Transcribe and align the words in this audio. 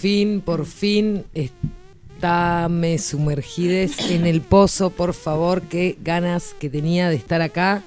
fin, 0.00 0.40
por 0.40 0.64
fin 0.64 1.26
estame 1.34 2.98
sumergides 2.98 4.10
en 4.10 4.26
el 4.26 4.40
pozo, 4.40 4.88
por 4.88 5.12
favor, 5.12 5.60
qué 5.62 5.98
ganas 6.02 6.54
que 6.58 6.70
tenía 6.70 7.10
de 7.10 7.16
estar 7.16 7.42
acá 7.42 7.82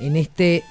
en 0.00 0.16
este 0.16 0.64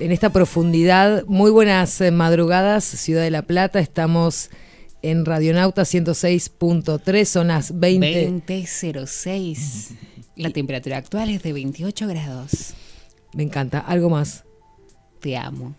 en 0.00 0.10
esta 0.10 0.30
profundidad. 0.30 1.26
Muy 1.26 1.50
buenas 1.50 2.00
eh, 2.00 2.10
madrugadas, 2.10 2.84
Ciudad 2.84 3.22
de 3.22 3.30
la 3.30 3.42
Plata. 3.42 3.80
Estamos 3.80 4.50
en 5.02 5.26
Radionauta 5.26 5.82
106.3, 5.82 7.24
son 7.26 7.48
las 7.48 7.78
20. 7.78 8.30
20.06. 8.46 9.90
La 10.36 10.50
temperatura 10.50 10.96
actual 10.96 11.28
es 11.28 11.42
de 11.42 11.52
28 11.52 12.08
grados. 12.08 12.72
Me 13.34 13.42
encanta. 13.42 13.80
¿Algo 13.80 14.08
más? 14.08 14.44
Te 15.20 15.36
amo. 15.36 15.74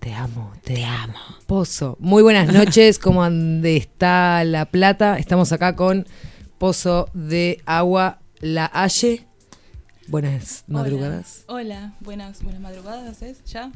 Te 0.00 0.12
amo, 0.14 0.52
te, 0.62 0.84
amo. 0.84 1.14
Pozo. 1.46 1.96
Muy 1.98 2.22
buenas 2.22 2.52
noches, 2.52 2.98
¿cómo 2.98 3.24
ande 3.24 3.76
está 3.76 4.44
La 4.44 4.66
Plata? 4.66 5.18
Estamos 5.18 5.50
acá 5.52 5.74
con 5.74 6.06
Pozo 6.58 7.08
de 7.12 7.60
Agua 7.66 8.20
La 8.40 8.66
Halle. 8.66 9.26
Buenas 10.06 10.62
madrugadas. 10.68 11.42
Hola, 11.48 11.58
hola. 11.62 11.92
buenas, 12.00 12.42
buenas 12.44 12.60
madrugadas, 12.60 13.20
¿es? 13.22 13.42
¿Ya? 13.46 13.72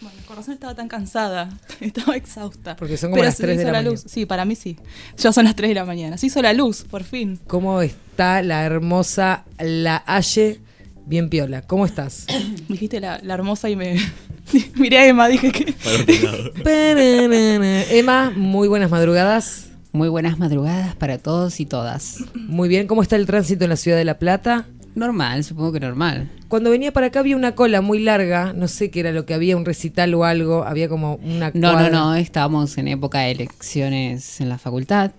Bueno, 0.00 0.16
con 0.26 0.36
razón 0.36 0.54
estaba 0.54 0.74
tan 0.74 0.88
cansada, 0.88 1.50
estaba 1.80 2.16
exhausta. 2.16 2.76
Porque 2.76 2.96
son 2.96 3.10
como 3.10 3.16
Pero 3.16 3.26
las 3.26 3.36
se 3.36 3.42
3 3.42 3.56
de 3.58 3.62
hizo 3.62 3.66
la, 3.66 3.72
la 3.72 3.78
mañana. 3.80 3.90
luz. 4.02 4.04
Sí, 4.10 4.24
para 4.26 4.44
mí 4.46 4.56
sí. 4.56 4.78
Ya 5.18 5.32
son 5.32 5.44
las 5.44 5.54
3 5.54 5.68
de 5.70 5.74
la 5.74 5.84
mañana. 5.84 6.16
Se 6.16 6.26
hizo 6.26 6.40
la 6.40 6.54
luz, 6.54 6.84
por 6.84 7.04
fin. 7.04 7.38
¿Cómo 7.46 7.82
está 7.82 8.40
la 8.42 8.64
hermosa 8.64 9.44
La 9.58 9.96
Halle? 10.06 10.60
Bien 11.06 11.28
piola. 11.28 11.62
¿Cómo 11.62 11.84
estás? 11.86 12.26
Dijiste 12.68 13.00
la, 13.00 13.20
la 13.22 13.34
hermosa 13.34 13.68
y 13.70 13.76
me 13.76 13.96
miré 14.76 14.98
a 14.98 15.06
Emma, 15.06 15.28
dije 15.28 15.52
que 15.52 15.72
Para 15.72 15.96
otro 16.02 16.14
lado. 16.22 17.84
Emma, 17.90 18.32
muy 18.34 18.68
buenas 18.68 18.90
madrugadas. 18.90 19.68
Muy 19.92 20.08
buenas 20.08 20.38
madrugadas 20.38 20.96
para 20.96 21.18
todos 21.18 21.60
y 21.60 21.66
todas. 21.66 22.18
Muy 22.34 22.68
bien, 22.68 22.88
¿cómo 22.88 23.00
está 23.02 23.14
el 23.16 23.26
tránsito 23.26 23.64
en 23.64 23.70
la 23.70 23.76
ciudad 23.76 23.96
de 23.96 24.04
La 24.04 24.18
Plata? 24.18 24.66
Normal, 24.96 25.44
supongo 25.44 25.72
que 25.72 25.78
normal. 25.80 26.30
Cuando 26.48 26.70
venía 26.70 26.92
para 26.92 27.08
acá 27.08 27.20
había 27.20 27.36
una 27.36 27.54
cola 27.54 27.80
muy 27.80 28.00
larga, 28.00 28.52
no 28.52 28.66
sé 28.66 28.90
qué 28.90 29.00
era 29.00 29.12
lo 29.12 29.24
que 29.24 29.34
había, 29.34 29.56
un 29.56 29.64
recital 29.64 30.12
o 30.14 30.24
algo, 30.24 30.64
había 30.64 30.88
como 30.88 31.14
una 31.16 31.50
No, 31.54 31.72
cuadra. 31.72 31.90
no, 31.90 32.06
no, 32.10 32.14
estábamos 32.16 32.76
en 32.78 32.88
época 32.88 33.20
de 33.20 33.32
elecciones 33.32 34.40
en 34.40 34.48
la 34.48 34.58
facultad. 34.58 35.12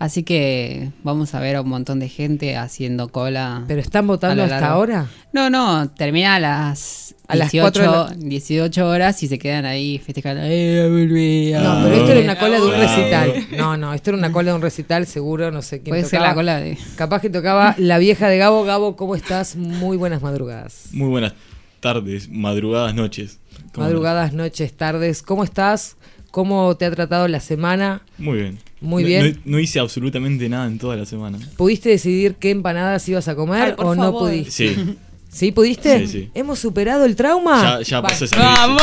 Así 0.00 0.22
que 0.22 0.90
vamos 1.04 1.34
a 1.34 1.40
ver 1.40 1.56
a 1.56 1.60
un 1.60 1.68
montón 1.68 2.00
de 2.00 2.08
gente 2.08 2.56
haciendo 2.56 3.08
cola. 3.08 3.64
¿Pero 3.68 3.82
están 3.82 4.06
votando 4.06 4.42
hasta 4.42 4.66
ahora? 4.70 5.06
No, 5.34 5.50
no, 5.50 5.90
termina 5.90 6.36
a 6.36 6.40
las, 6.40 7.14
A 7.28 7.36
las 7.36 7.52
18, 7.52 7.62
cuatro 7.62 7.82
de 7.82 8.16
la- 8.16 8.28
18 8.28 8.88
horas 8.88 9.22
y 9.22 9.28
se 9.28 9.38
quedan 9.38 9.66
ahí 9.66 9.98
festejando. 9.98 10.40
¡Eh, 10.42 10.88
volví! 10.88 11.52
No, 11.52 11.82
pero 11.84 11.96
esto 11.96 12.12
era 12.12 12.20
una 12.22 12.38
cola 12.38 12.56
de 12.60 12.62
un 12.66 12.72
recital. 12.72 13.46
No, 13.58 13.76
no, 13.76 13.92
esto 13.92 14.08
era 14.10 14.16
una 14.18 14.32
cola 14.32 14.52
de 14.52 14.56
un 14.56 14.62
recital, 14.62 15.06
seguro, 15.06 15.50
no 15.50 15.60
sé 15.60 15.82
quién 15.82 15.90
Puede 15.90 16.02
ser 16.04 16.12
tocaba. 16.20 16.28
la 16.28 16.34
cola 16.34 16.56
de... 16.60 16.78
Capaz 16.96 17.20
que 17.20 17.28
tocaba 17.28 17.74
la 17.76 17.98
vieja 17.98 18.28
de 18.30 18.38
Gabo. 18.38 18.64
Gabo, 18.64 18.96
¿cómo 18.96 19.14
estás? 19.14 19.54
Muy 19.56 19.98
buenas 19.98 20.22
madrugadas. 20.22 20.84
Muy 20.92 21.08
buenas 21.10 21.34
tardes, 21.80 22.30
madrugadas, 22.30 22.94
noches. 22.94 23.38
¿Cómo 23.74 23.84
Madrugadas, 23.86 24.32
noches, 24.32 24.74
tardes. 24.74 25.20
¿Cómo 25.22 25.44
estás? 25.44 25.96
¿Cómo 26.30 26.74
te 26.78 26.86
ha 26.86 26.90
tratado 26.90 27.28
la 27.28 27.40
semana? 27.40 28.00
Muy 28.16 28.38
bien. 28.38 28.58
Muy 28.80 29.02
No- 29.02 29.08
bien. 29.08 29.40
No, 29.44 29.52
no 29.52 29.58
hice 29.58 29.78
absolutamente 29.80 30.48
nada 30.48 30.66
en 30.66 30.78
toda 30.78 30.96
la 30.96 31.04
semana. 31.06 31.38
¿Pudiste 31.56 31.88
decidir 31.90 32.36
qué 32.36 32.50
empanadas 32.50 33.06
ibas 33.08 33.28
a 33.28 33.34
comer 33.34 33.74
Ay, 33.78 33.84
o 33.84 33.94
no 33.94 34.12
pudiste? 34.12 34.50
Sí, 34.50 34.96
¿Sí 35.28 35.52
pudiste? 35.52 36.00
Sí, 36.00 36.08
sí. 36.08 36.30
¿Hemos 36.34 36.58
superado 36.58 37.04
el 37.04 37.14
trauma? 37.14 37.62
ya, 37.80 37.82
ya 37.82 38.02
pasó 38.02 38.24
esa 38.24 38.36
¡Vamos! 38.36 38.82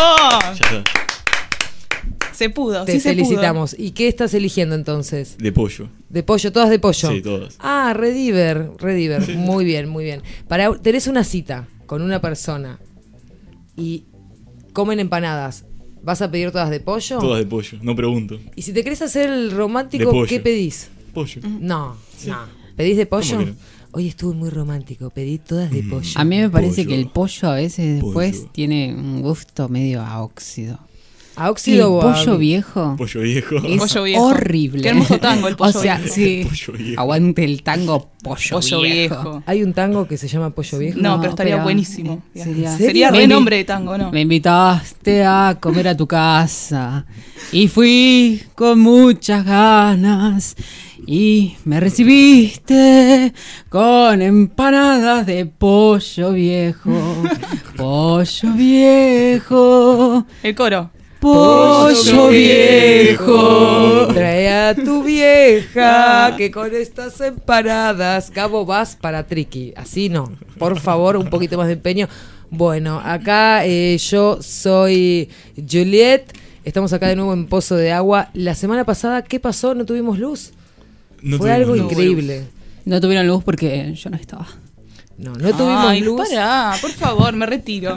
crisis. 0.49 0.59
Ya 0.71 0.77
está. 0.77 0.83
Se 2.33 2.49
pudo, 2.51 2.85
Te 2.85 2.91
sí 2.93 2.99
se 2.99 3.09
felicitamos. 3.09 3.75
¿Y 3.77 3.91
qué 3.91 4.07
estás 4.07 4.33
eligiendo 4.35 4.75
entonces? 4.75 5.37
De 5.39 5.51
pollo. 5.51 5.89
¿De 6.09 6.21
pollo? 6.21 6.51
¿Todas 6.51 6.69
de 6.69 6.77
pollo? 6.77 7.09
Sí, 7.11 7.21
todas. 7.21 7.55
Ah, 7.59 7.93
Rediver, 7.95 8.69
Rediver. 8.77 9.27
Muy 9.35 9.65
bien, 9.65 9.89
muy 9.89 10.03
bien. 10.03 10.21
Para, 10.47 10.71
tenés 10.77 11.07
una 11.07 11.23
cita 11.23 11.67
con 11.87 12.03
una 12.03 12.21
persona 12.21 12.77
y 13.75 14.05
comen 14.73 14.99
empanadas. 14.99 15.65
¿Vas 16.07 16.21
a 16.21 16.31
pedir 16.31 16.51
todas 16.51 16.69
de 16.69 16.79
pollo? 16.79 17.19
Todas 17.19 17.39
de 17.39 17.45
pollo. 17.45 17.79
No 17.81 17.93
pregunto. 17.93 18.39
Y 18.55 18.61
si 18.61 18.71
te 18.71 18.81
querés 18.81 19.01
hacer 19.01 19.29
el 19.29 19.51
romántico. 19.51 20.23
¿qué 20.25 20.39
pedís? 20.39 20.87
Pollo. 21.13 21.41
No, 21.43 21.97
no. 22.25 22.37
¿Pedís 22.77 22.95
de 22.95 23.05
pollo? 23.05 23.39
Hoy 23.91 24.07
estuve 24.07 24.33
muy 24.33 24.49
romántico, 24.49 25.09
pedí 25.09 25.37
todas 25.37 25.69
de 25.69 25.83
pollo. 25.83 26.09
A 26.15 26.23
mí 26.23 26.37
me 26.37 26.49
parece 26.49 26.83
Pollo. 26.83 26.87
que 26.87 26.95
el 27.01 27.09
pollo 27.09 27.49
a 27.49 27.55
veces 27.55 28.01
después 28.01 28.37
Pollo. 28.37 28.51
tiene 28.53 28.95
un 28.95 29.21
gusto 29.21 29.67
medio 29.67 30.01
a 30.01 30.23
óxido. 30.23 30.79
¿A 31.37 31.51
óxido 31.51 31.93
o 31.93 32.01
a- 32.01 32.13
pollo 32.13 32.37
viejo 32.37 32.95
Pollo 32.97 33.21
viejo. 33.21 33.55
es 33.57 33.77
Pollo 33.79 34.03
viejo. 34.03 34.23
horrible. 34.25 34.81
Qué 34.81 34.89
hermoso 34.89 35.19
tango 35.19 35.47
el 35.47 35.55
pollo 35.57 35.69
O 35.77 35.81
sea, 35.81 35.97
viejo. 35.97 36.13
sí. 36.15 36.45
Pollo 36.49 36.77
viejo. 36.79 37.01
Aguante 37.01 37.43
el 37.43 37.61
tango 37.63 38.09
pollo, 38.23 38.59
Pollo 38.59 38.81
viejo. 38.81 39.15
viejo. 39.21 39.43
¿Hay 39.45 39.63
un 39.63 39.73
tango 39.73 40.07
que 40.07 40.17
se 40.17 40.27
llama 40.27 40.49
pollo 40.49 40.77
viejo? 40.79 40.97
No, 40.99 41.15
No, 41.15 41.19
pero 41.21 41.29
estaría 41.31 41.53
pero, 41.53 41.63
buenísimo. 41.63 42.23
eh, 42.33 42.43
sería- 42.43 42.75
Sería 42.75 43.11
re 43.11 43.27
nombre 43.27 43.57
de 43.57 43.63
tango, 43.65 43.97
¿no? 43.97 44.11
Me 44.11 44.21
invitaste 44.21 45.23
a 45.23 45.57
comer 45.59 45.87
a 45.89 45.95
tu 45.95 46.07
casa 46.07 47.05
y 47.51 47.67
fui 47.67 48.41
con 48.55 48.79
muchas 48.79 49.45
ganas 49.45 50.55
y 51.05 51.55
me 51.63 51.79
recibiste 51.79 53.33
con 53.69 54.21
empanadas 54.21 55.25
de 55.27 55.45
pollo 55.45 56.31
viejo, 56.33 56.91
pollo 57.77 58.53
viejo, 58.55 60.25
El 60.43 60.55
coro. 60.55 60.89
Pollo 61.19 62.29
viejo. 62.29 64.07
Trae 64.13 64.49
a 64.69 64.75
tu 64.75 65.03
vieja 65.03 66.35
que 66.37 66.51
con 66.51 66.73
estas 66.73 67.19
empanadas. 67.21 68.31
Gabo, 68.31 68.65
vas 68.65 68.95
para 68.95 69.25
Triki. 69.25 69.73
Así 69.75 70.09
no. 70.09 70.31
Por 70.57 70.79
favor, 70.79 71.17
un 71.17 71.29
poquito 71.29 71.57
más 71.57 71.67
de 71.67 71.73
empeño. 71.73 72.07
Bueno, 72.49 73.01
acá 73.03 73.65
eh, 73.65 73.97
yo 73.97 74.39
soy 74.41 75.29
Juliet. 75.55 76.25
Estamos 76.63 76.91
acá 76.93 77.07
de 77.07 77.15
nuevo 77.15 77.33
en 77.33 77.47
Pozo 77.47 77.75
de 77.75 77.91
Agua. 77.91 78.29
La 78.33 78.55
semana 78.55 78.83
pasada, 78.85 79.23
¿qué 79.23 79.39
pasó? 79.39 79.73
¿No 79.73 79.85
tuvimos 79.85 80.19
luz? 80.19 80.51
No 81.21 81.37
Fue 81.37 81.49
tuvimos 81.49 81.55
algo 81.55 81.75
luz. 81.75 81.91
increíble. 81.91 82.43
No 82.85 83.01
tuvieron 83.01 83.27
luz 83.27 83.43
porque 83.43 83.93
yo 83.93 84.09
no 84.09 84.17
estaba. 84.17 84.47
No, 85.17 85.33
no 85.33 85.49
tuvimos 85.51 85.85
Ay, 85.87 86.01
luz. 86.01 86.21
Pará, 86.29 86.75
por 86.81 86.91
favor, 86.91 87.33
me 87.33 87.45
retiro. 87.45 87.95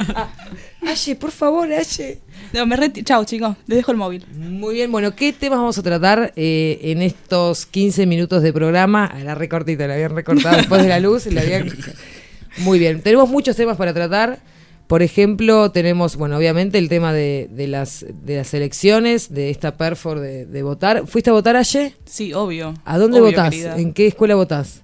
Aye, 0.82 1.14
por 1.16 1.30
favor, 1.30 1.68
Aye. 1.70 2.20
No, 2.52 2.66
me. 2.66 2.92
Chao, 3.04 3.24
chicos. 3.24 3.56
Les 3.66 3.76
dejo 3.78 3.92
el 3.92 3.96
móvil. 3.98 4.24
Muy 4.34 4.74
bien, 4.74 4.90
bueno, 4.90 5.14
¿qué 5.14 5.32
temas 5.32 5.58
vamos 5.58 5.78
a 5.78 5.82
tratar 5.82 6.32
eh, 6.36 6.78
en 6.82 7.02
estos 7.02 7.66
15 7.66 8.06
minutos 8.06 8.42
de 8.42 8.52
programa? 8.52 9.10
Ah, 9.12 9.20
Era 9.20 9.34
recortito, 9.34 9.86
la 9.86 9.94
habían 9.94 10.14
recortado 10.14 10.56
después 10.58 10.82
de 10.82 10.88
la 10.88 11.00
luz. 11.00 11.26
la 11.26 11.42
habían... 11.42 11.68
Muy 12.58 12.78
bien, 12.80 13.00
tenemos 13.00 13.28
muchos 13.30 13.54
temas 13.56 13.76
para 13.76 13.94
tratar. 13.94 14.40
Por 14.88 15.02
ejemplo, 15.02 15.70
tenemos, 15.70 16.16
bueno, 16.16 16.36
obviamente 16.36 16.76
el 16.78 16.88
tema 16.88 17.12
de, 17.12 17.48
de 17.52 17.68
las, 17.68 18.04
de 18.24 18.38
las 18.38 18.52
elecciones, 18.54 19.32
de 19.32 19.50
esta 19.50 19.76
perfor 19.76 20.18
de, 20.18 20.46
de 20.46 20.62
votar. 20.64 21.06
¿Fuiste 21.06 21.30
a 21.30 21.32
votar 21.32 21.54
ayer? 21.54 21.92
Sí, 22.06 22.32
obvio. 22.34 22.74
¿A 22.84 22.98
dónde 22.98 23.20
Obvio, 23.20 23.30
votás? 23.30 23.50
querida. 23.50 23.76
¿En 23.78 23.92
qué 23.92 24.08
escuela 24.08 24.34
votás? 24.34 24.82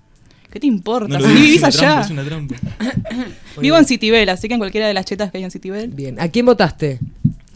¿Qué 0.52 0.60
te 0.60 0.68
importa? 0.68 1.18
No 1.18 1.26
si 1.26 1.34
vivís 1.34 1.60
trampa, 1.60 1.78
allá. 1.78 2.00
es 2.02 2.10
una 2.10 2.24
trampa. 2.24 2.54
Vivo 3.60 3.76
en 3.76 3.84
Citibel, 3.84 4.28
así 4.28 4.46
que 4.46 4.54
en 4.54 4.60
cualquiera 4.60 4.86
de 4.86 4.94
las 4.94 5.04
chetas 5.06 5.30
que 5.32 5.38
hay 5.38 5.44
en 5.44 5.50
Citibel. 5.50 5.88
Bien, 5.88 6.20
¿a 6.20 6.28
quién 6.28 6.46
votaste? 6.46 7.00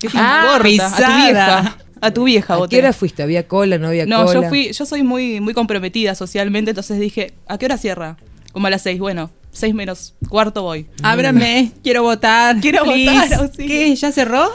¿Qué 0.00 0.08
te 0.08 0.18
Ah, 0.18 0.56
importa? 0.58 0.86
A 0.86 0.90
tu 0.90 1.14
vieja. 1.22 1.76
A 2.02 2.10
tu 2.12 2.24
vieja 2.24 2.54
¿A 2.54 2.68
qué 2.68 2.78
hora 2.78 2.92
fuiste? 2.94 3.22
¿Había 3.22 3.46
cola? 3.46 3.76
¿No 3.78 3.88
había 3.88 4.06
No, 4.06 4.24
cola? 4.24 4.40
yo 4.42 4.48
fui, 4.48 4.72
yo 4.72 4.86
soy 4.86 5.02
muy, 5.02 5.40
muy 5.40 5.52
comprometida 5.52 6.14
socialmente, 6.14 6.70
entonces 6.70 6.98
dije, 6.98 7.34
¿a 7.46 7.58
qué 7.58 7.66
hora 7.66 7.76
cierra? 7.76 8.16
Como 8.52 8.66
a 8.66 8.70
las 8.70 8.80
seis, 8.82 8.98
bueno, 8.98 9.30
seis 9.52 9.74
menos 9.74 10.14
cuarto 10.30 10.62
voy. 10.62 10.86
Ábrame, 11.02 11.72
quiero 11.82 12.02
votar. 12.02 12.58
Quiero 12.60 12.84
please. 12.84 13.10
votar, 13.20 13.34
auxilio. 13.40 13.68
¿Qué? 13.68 13.94
¿Ya 13.94 14.12
cerró? 14.12 14.48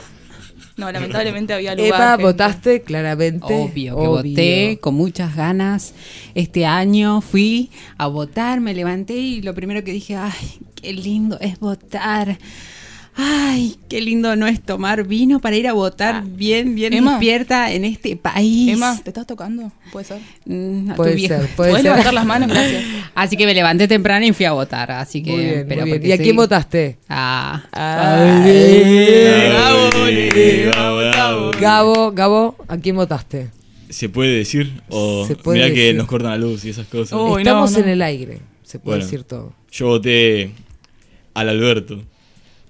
No, 0.77 0.91
lamentablemente 0.91 1.53
había 1.53 1.73
lugar. 1.75 1.87
Eva, 1.87 2.09
gente. 2.11 2.23
votaste 2.23 2.81
claramente. 2.81 3.45
Obvio 3.53 3.95
que 3.95 4.07
voté 4.07 4.79
con 4.81 4.95
muchas 4.95 5.35
ganas. 5.35 5.93
Este 6.33 6.65
año 6.65 7.21
fui 7.21 7.69
a 7.97 8.07
votar, 8.07 8.59
me 8.59 8.73
levanté 8.73 9.13
y 9.13 9.41
lo 9.41 9.53
primero 9.53 9.83
que 9.85 9.91
dije, 9.93 10.17
ay, 10.17 10.33
qué 10.81 10.91
lindo 10.93 11.37
es 11.39 11.59
votar. 11.59 12.37
Ay, 13.17 13.77
qué 13.87 14.01
lindo 14.01 14.35
no 14.35 14.45
es 14.45 14.61
tomar 14.61 15.05
vino 15.07 15.39
para 15.39 15.55
ir 15.55 15.67
a 15.69 15.73
votar 15.73 16.23
bien, 16.25 16.75
bien 16.75 16.91
Emma. 16.93 17.11
despierta 17.11 17.71
en 17.71 17.85
este 17.85 18.17
país. 18.17 18.73
Emma, 18.73 18.99
¿te 19.01 19.09
estás 19.09 19.25
tocando? 19.25 19.71
¿Puede 19.93 20.05
ser? 20.05 20.19
Mm, 20.45 20.91
a 20.91 20.95
Puede 20.95 21.17
ser, 21.19 21.47
puede 21.55 21.69
¿Puedes 21.69 21.75
ser. 21.77 21.83
levantar 21.83 22.13
las 22.13 22.25
manos? 22.25 22.49
Gracias. 22.49 22.83
Así 23.15 23.37
que 23.37 23.45
me 23.45 23.53
levanté 23.53 23.87
temprano 23.87 24.25
y 24.25 24.33
fui 24.33 24.45
a 24.45 24.51
votar. 24.51 24.91
Así 24.91 25.23
que, 25.23 25.31
Muy 25.31 25.45
bien, 25.45 25.65
pero 25.67 25.81
muy 25.85 25.97
bien. 25.99 26.09
¿Y 26.09 26.11
a 26.11 26.17
sí. 26.17 26.23
quién 26.23 26.35
votaste? 26.35 26.97
Ah, 27.07 27.63
bravo. 31.11 31.51
Gabo, 31.59 32.11
Gabo, 32.11 32.55
¿a 32.67 32.77
quién 32.77 32.95
votaste? 32.95 33.49
¿Se 33.89 34.09
puede 34.09 34.37
decir? 34.37 34.81
O 34.89 35.25
Se 35.25 35.35
puede 35.35 35.59
mirá 35.63 35.73
que 35.73 35.93
nos 35.93 36.07
cortan 36.07 36.31
la 36.31 36.37
luz 36.37 36.65
y 36.65 36.69
esas 36.71 36.87
cosas. 36.87 37.13
Oh. 37.13 37.37
Estamos 37.37 37.71
no, 37.71 37.77
no. 37.77 37.83
en 37.85 37.89
el 37.91 38.01
aire, 38.01 38.39
se 38.63 38.79
puede 38.79 38.97
Bueno. 38.97 39.05
decir 39.05 39.23
todo. 39.23 39.53
Yo 39.71 39.87
voté 39.87 40.51
al 41.33 41.49
Alberto. 41.49 42.01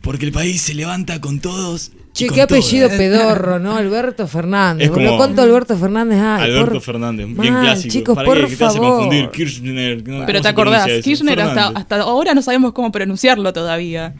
Porque 0.05 0.25
el 0.25 0.31
país 0.31 0.61
se 0.61 0.73
levanta 0.73 1.19
con 1.19 1.39
todos. 1.41 1.91
Che, 2.13 2.27
qué 2.29 2.43
apellido 2.43 2.87
todas. 2.87 2.97
pedorro, 3.01 3.59
¿no? 3.59 3.75
Alberto 3.75 4.25
Fernández. 4.27 4.85
Es 4.85 4.91
como- 4.91 5.03
boludo. 5.03 5.17
¿Cuánto 5.17 5.41
Alberto 5.41 5.77
Fernández 5.77 6.19
hay? 6.21 6.43
Alberto 6.51 6.73
Por- 6.73 6.81
Fernández, 6.81 7.25
bien 7.27 7.53
Mal, 7.53 7.63
clásico. 7.65 7.91
Chicos, 7.91 8.15
¿Para 8.15 8.25
por 8.27 8.49
favor. 8.51 8.79
confundir? 8.79 9.29
Kirchner. 9.31 10.03
¿cómo 10.03 10.25
Pero 10.25 10.41
te 10.41 10.47
acordás? 10.47 10.87
Kirchner 11.03 11.41
hasta, 11.41 11.67
hasta 11.69 12.01
ahora 12.01 12.33
no 12.33 12.41
sabemos 12.41 12.71
cómo 12.71 12.91
pronunciarlo 12.91 13.51
todavía. 13.51 14.13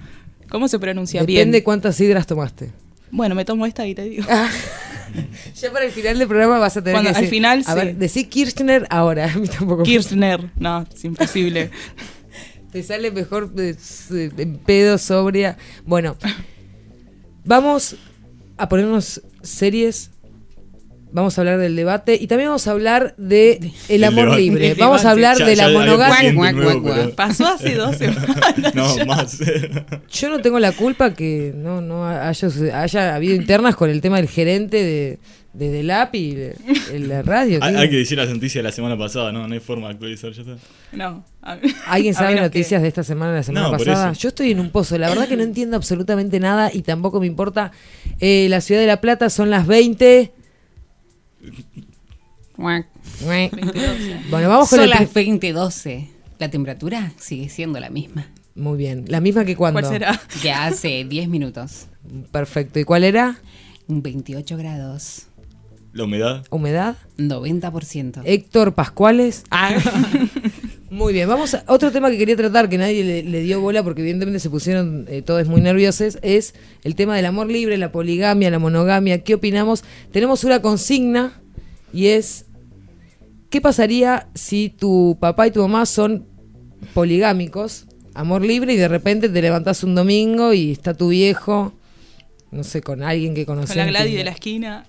¿Cómo 0.50 0.68
se 0.68 0.78
pronuncia 0.80 1.22
Depende 1.22 1.52
bien? 1.60 1.64
cuántas 1.64 1.96
sidras 1.96 2.28
tomaste. 2.28 2.72
Bueno, 3.12 3.34
me 3.36 3.46
tomo 3.46 3.66
esta 3.66 3.88
y 3.88 3.96
te 3.96 4.02
digo. 4.10 4.26
Ya 5.62 5.72
para 5.72 5.86
el 5.86 5.92
final 5.92 6.20
del 6.20 6.28
programa 6.28 6.60
vas 6.60 6.76
a 6.76 6.82
tener 6.82 6.96
Cuando- 6.96 7.12
que 7.14 7.18
al 7.26 7.28
final, 7.28 7.64
A 7.66 7.72
sí. 7.72 7.78
ver, 7.80 7.96
decí 7.96 8.26
Kirchner 8.26 8.86
ahora. 8.90 9.32
A 9.34 9.38
mí 9.38 9.48
tampoco. 9.48 9.84
Kirchner. 9.84 10.50
No, 10.58 10.86
es 10.94 11.06
imposible. 11.06 11.70
Te 12.76 12.84
sale 12.84 13.10
mejor 13.10 13.52
de, 13.54 13.74
de 14.10 14.48
pedo, 14.66 14.98
sobria. 14.98 15.58
Bueno, 15.86 16.18
vamos 17.46 17.96
a 18.58 18.68
ponernos 18.68 19.22
series. 19.42 20.12
Vamos 21.14 21.38
a 21.38 21.42
hablar 21.42 21.58
del 21.58 21.78
debate 21.78 22.18
y 22.20 22.28
también 22.28 22.50
vamos 22.50 22.68
a 22.68 22.72
hablar 22.72 23.16
de 23.18 23.52
el 23.88 24.02
Del 24.02 24.04
amor 24.04 24.36
libre. 24.38 24.74
Vamos 24.74 25.06
a 25.06 25.12
hablar 25.12 25.38
Ya- 25.38 25.46
de 25.46 25.56
ya 25.56 25.70
la 25.70 25.80
monogamia. 25.80 27.16
Pasó 27.16 27.48
hace 27.48 27.76
dos 27.76 27.96
semanas. 27.98 28.74
No, 28.74 29.06
más. 29.06 29.40
Yo 30.12 30.30
no 30.30 30.42
tengo 30.42 30.60
la 30.60 30.74
culpa 30.74 31.14
que 31.14 31.54
no, 31.56 31.80
no 31.80 32.06
haya, 32.06 32.50
haya 32.74 33.16
habido 33.16 33.36
internas 33.36 33.78
con 33.78 33.90
el 33.90 34.02
tema 34.02 34.18
del 34.18 34.28
gerente 34.28 34.84
de, 34.84 35.20
de 35.58 35.70
Delap 35.72 36.14
y 36.16 36.36
de, 36.36 36.56
de 36.92 37.00
la 37.00 37.22
radio. 37.22 37.60
hay, 37.62 37.90
que 37.90 37.98
decir 37.98 38.18
las 38.18 38.30
noticias 38.30 38.56
de 38.62 38.64
la 38.70 38.72
semana 38.72 38.98
pasada, 38.98 39.32
¿no? 39.32 39.48
No 39.48 39.54
hay 39.54 39.60
forma 39.60 39.88
de 39.88 39.94
actualizar, 39.94 40.32
ya 40.32 40.42
está. 40.42 40.56
No. 40.92 41.24
a- 41.42 41.58
¿Alguien 41.88 42.16
a 42.16 42.18
sabe 42.20 42.36
noticias 42.40 42.80
que- 42.80 42.84
de 42.84 42.88
esta 42.90 43.04
semana, 43.04 43.32
de 43.32 43.38
la 43.38 43.44
semana 43.44 43.66
No, 43.70 43.78
pasada? 43.78 44.14
Yo 44.14 44.30
estoy 44.30 44.52
en 44.52 44.60
un 44.60 44.70
pozo. 44.70 44.98
La 44.98 45.10
verdad 45.10 45.28
que 45.28 45.38
no 45.38 45.44
entiendo 45.52 45.76
absolutamente 45.78 46.40
nada 46.40 46.70
y 46.74 46.82
tampoco 46.82 47.20
me 47.20 47.28
importa. 47.28 47.72
Eh, 48.20 48.48
la 48.50 48.62
ciudad 48.62 48.82
de 48.82 48.88
La 48.88 49.02
Plata 49.02 49.30
son 49.30 49.50
las 49.50 49.66
20. 49.68 50.32
guac. 52.58 52.88
Bueno, 54.30 54.50
vamos 54.50 54.70
con 54.70 54.78
Son 54.80 54.84
el 54.84 54.90
las 54.90 55.10
pri- 55.10 55.40
20:12. 55.40 56.08
La 56.40 56.50
temperatura 56.50 57.12
sigue 57.18 57.48
siendo 57.48 57.80
la 57.80 57.90
misma 57.90 58.28
Muy 58.56 58.78
bien. 58.78 59.06
La 59.08 59.22
misma 59.22 59.46
que 59.46 59.56
cuando. 59.56 59.80
¿Cuál 59.80 59.92
será? 59.92 60.22
que 60.42 60.52
hace 60.52 61.06
10 61.06 61.30
minutos. 61.30 61.88
Perfecto. 62.32 62.80
¿Y 62.80 62.84
cuál 62.84 63.04
era? 63.04 63.40
28 63.88 64.58
grados, 64.58 65.28
La 65.96 66.04
humedad. 66.04 66.46
¿Humedad? 66.50 66.98
90%. 67.18 68.24
Héctor 68.26 68.74
Pascuales. 68.74 69.46
Ah, 69.50 69.78
Muy 70.90 71.14
bien, 71.14 71.30
vamos 71.30 71.54
a 71.54 71.64
otro 71.68 71.90
tema 71.90 72.12
que 72.12 72.18
quería 72.18 72.36
tratar, 72.36 72.68
que 72.68 72.78
nadie 72.78 73.02
le, 73.02 73.24
le 73.24 73.40
dio 73.40 73.62
bola 73.62 73.82
porque 73.82 74.02
evidentemente 74.02 74.42
se 74.42 74.50
pusieron 74.50 75.06
eh, 75.08 75.22
todos 75.22 75.48
muy 75.48 75.62
nerviosos, 75.62 76.20
es 76.22 76.54
el 76.84 76.96
tema 76.96 77.16
del 77.16 77.26
amor 77.26 77.48
libre, 77.48 77.78
la 77.78 77.94
poligamia, 77.94 78.52
la 78.52 78.60
monogamia. 78.60 79.24
¿Qué 79.24 79.36
opinamos? 79.36 79.86
Tenemos 80.12 80.44
una 80.44 80.62
consigna 80.62 81.42
y 81.94 82.08
es, 82.08 82.46
¿qué 83.50 83.62
pasaría 83.62 84.28
si 84.36 84.68
tu 84.68 85.18
papá 85.22 85.48
y 85.48 85.52
tu 85.52 85.62
mamá 85.62 85.86
son 85.86 86.28
poligámicos, 86.94 87.88
amor 88.14 88.42
libre, 88.42 88.74
y 88.74 88.78
de 88.78 88.90
repente 88.90 89.30
te 89.30 89.42
levantás 89.42 89.82
un 89.82 89.96
domingo 89.96 90.52
y 90.52 90.74
está 90.74 90.94
tu 90.94 91.08
viejo, 91.08 91.72
no 92.52 92.66
sé, 92.66 92.82
con 92.82 93.02
alguien 93.02 93.34
que 93.34 93.46
conoces? 93.46 93.78
con 93.78 93.78
la 93.78 93.86
Gladys 93.86 94.18
de 94.18 94.24
la 94.26 94.32
esquina. 94.32 94.86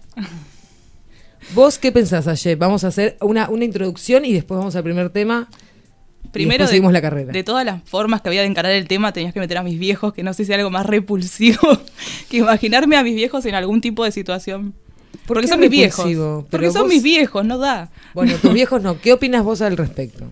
¿Vos 1.55 1.79
qué 1.79 1.93
pensás, 1.93 2.27
ayer? 2.27 2.57
Vamos 2.57 2.85
a 2.85 2.89
hacer 2.89 3.17
una, 3.21 3.49
una 3.49 3.65
introducción 3.65 4.25
y 4.25 4.33
después 4.33 4.59
vamos 4.59 4.77
al 4.77 4.83
primer 4.83 5.11
tema. 5.11 5.49
Primero, 6.33 6.67
de, 6.67 6.81
la 6.93 7.01
carrera. 7.01 7.33
de 7.33 7.45
todas 7.45 7.65
las 7.65 7.83
formas 7.89 8.21
que 8.21 8.29
había 8.29 8.43
de 8.43 8.49
encarar 8.49 8.73
el 8.73 8.89
tema, 8.89 9.13
tenías 9.13 9.33
que 9.33 9.41
meter 9.41 9.57
a 9.57 9.63
mis 9.63 9.79
viejos, 9.79 10.13
que 10.13 10.23
no 10.23 10.35
sé 10.35 10.45
si 10.45 10.53
es 10.53 10.59
algo 10.59 10.71
más 10.71 10.85
repulsivo 10.85 11.59
que 12.29 12.39
imaginarme 12.39 12.97
a 12.97 13.03
mis 13.03 13.15
viejos 13.15 13.47
en 13.47 13.55
algún 13.55 13.81
tipo 13.81 14.05
de 14.05 14.11
situación. 14.13 14.75
¿Por 15.27 15.37
Porque 15.37 15.49
son 15.49 15.61
mis 15.61 15.71
viejos. 15.71 16.47
Porque 16.51 16.71
son 16.71 16.89
mis 16.89 17.03
viejos, 17.03 17.45
no 17.47 17.59
da. 17.59 17.91
Bueno, 18.13 18.35
tus 18.37 18.53
viejos 18.55 18.83
no. 18.83 19.01
¿Qué 19.01 19.13
opinas 19.15 19.45
vos 19.45 19.63
al 19.63 19.77
respecto? 19.77 20.27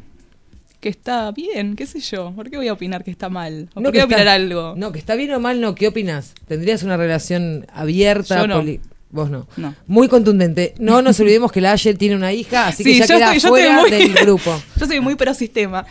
Que 0.80 0.88
está 0.90 1.30
bien, 1.30 1.74
qué 1.76 1.86
sé 1.86 2.00
yo. 2.00 2.32
¿Por 2.36 2.50
qué 2.50 2.58
voy 2.58 2.68
a 2.68 2.74
opinar 2.74 3.02
que 3.02 3.10
está 3.10 3.30
mal? 3.30 3.70
¿O 3.74 3.80
No 3.80 3.84
¿Por 3.84 3.92
que 3.92 3.98
qué 4.00 4.04
voy 4.04 4.14
a 4.14 4.16
está- 4.16 4.16
opinar 4.16 4.28
algo? 4.28 4.74
No, 4.76 4.92
que 4.92 4.98
está 4.98 5.14
bien 5.14 5.32
o 5.32 5.40
mal, 5.40 5.60
no. 5.60 5.74
¿Qué 5.74 5.88
opinas? 5.88 6.34
¿Tendrías 6.46 6.82
una 6.82 6.96
relación 6.98 7.66
abierta? 7.72 8.40
Yo 8.42 8.46
no. 8.48 8.56
poli- 8.56 8.80
Vos 9.14 9.30
no. 9.30 9.46
No. 9.56 9.74
Muy 9.86 10.08
contundente. 10.08 10.74
No 10.78 11.00
nos 11.00 11.18
olvidemos 11.20 11.52
que 11.52 11.60
la 11.60 11.72
Aye 11.72 11.94
tiene 11.94 12.16
una 12.16 12.32
hija, 12.32 12.66
así 12.68 12.82
que 12.82 12.94
ya 12.98 13.06
queda 13.06 13.34
estoy- 13.34 13.48
fuera 13.48 13.80
muy- 13.80 13.90
del 13.90 14.12
grupo. 14.22 14.60
Yo 14.78 14.86
soy 14.86 15.00
muy 15.00 15.14
pro 15.14 15.32
sistema. 15.34 15.86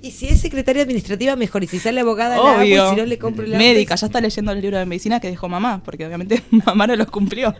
Y 0.00 0.10
si 0.10 0.26
es 0.26 0.40
secretaria 0.40 0.82
administrativa, 0.82 1.36
mejor. 1.36 1.62
Y 1.62 1.68
si 1.68 1.78
sale 1.78 2.00
abogada, 2.00 2.34
la 2.36 2.42
Obvio. 2.58 2.86
y 2.86 2.90
si 2.90 2.96
no 2.96 3.06
le 3.06 3.18
compro 3.18 3.44
el 3.44 3.52
Médica, 3.56 3.94
ya 3.94 4.06
está 4.08 4.20
leyendo 4.20 4.52
los 4.52 4.60
libros 4.60 4.80
de 4.80 4.86
medicina 4.86 5.20
que 5.20 5.28
dejó 5.28 5.48
mamá, 5.48 5.80
porque 5.84 6.04
obviamente 6.04 6.42
mamá 6.66 6.88
no 6.88 6.96
los 6.96 7.06
cumplió. 7.08 7.54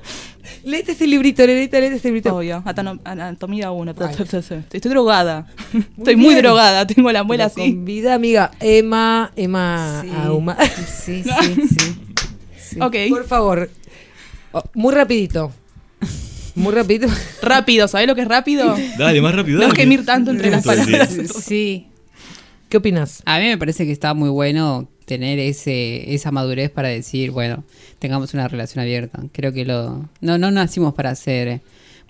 Léete 0.65 0.91
este 0.93 1.07
librito, 1.07 1.47
Lenita, 1.47 1.79
léete 1.79 1.97
este 1.97 2.09
librito. 2.09 2.35
Obvio, 2.35 2.65
anatomía 3.05 3.71
1. 3.71 3.95
Ay. 4.01 4.17
Estoy 4.73 4.91
drogada. 4.91 5.47
Estoy 5.99 6.17
muy 6.17 6.35
drogada, 6.35 6.85
tengo 6.87 7.13
la 7.13 7.23
muela 7.23 7.45
así. 7.45 7.61
Con 7.61 7.85
vida, 7.85 8.15
amiga. 8.15 8.51
Emma, 8.59 9.31
Emma 9.37 10.01
Sí. 10.03 10.11
Auma. 10.25 10.57
Sí, 11.05 11.23
sí, 11.23 11.55
sí. 11.69 11.95
sí. 12.59 12.81
Ok, 12.81 12.97
Por 13.11 13.25
favor. 13.25 13.71
Oh, 14.53 14.63
muy 14.75 14.95
rapidito. 14.95 15.53
Muy 16.55 16.75
rapidito. 16.75 17.09
rápido, 17.43 17.89
¿sabés 17.89 18.07
lo 18.07 18.15
que 18.15 18.23
es 18.23 18.29
rápido? 18.29 18.77
Dale, 18.99 19.21
más 19.23 19.35
rápido. 19.35 19.59
No 19.59 19.69
dale. 19.69 19.77
gemir 19.77 20.05
tanto 20.05 20.31
entre 20.31 20.51
las 20.51 20.65
palabras. 20.65 21.11
Sí. 21.43 21.87
¿Qué 22.69 22.77
opinas? 22.77 23.23
A 23.27 23.39
mí 23.39 23.47
me 23.47 23.59
parece 23.59 23.85
que 23.87 23.93
está 23.93 24.15
muy 24.15 24.31
bueno 24.31 24.89
tener 25.05 25.39
ese 25.39 26.15
esa 26.15 26.31
madurez 26.31 26.71
para 26.71 26.89
decir, 26.89 27.31
bueno, 27.31 27.65
tengamos 27.99 28.35
una 28.35 28.49
relación 28.49 28.83
abierta. 28.83 29.21
Creo 29.33 29.53
que 29.53 29.65
lo 29.65 30.09
no 30.21 30.39
no 30.39 30.51
nacimos 30.51 30.95
para 30.95 31.11
hacer 31.11 31.61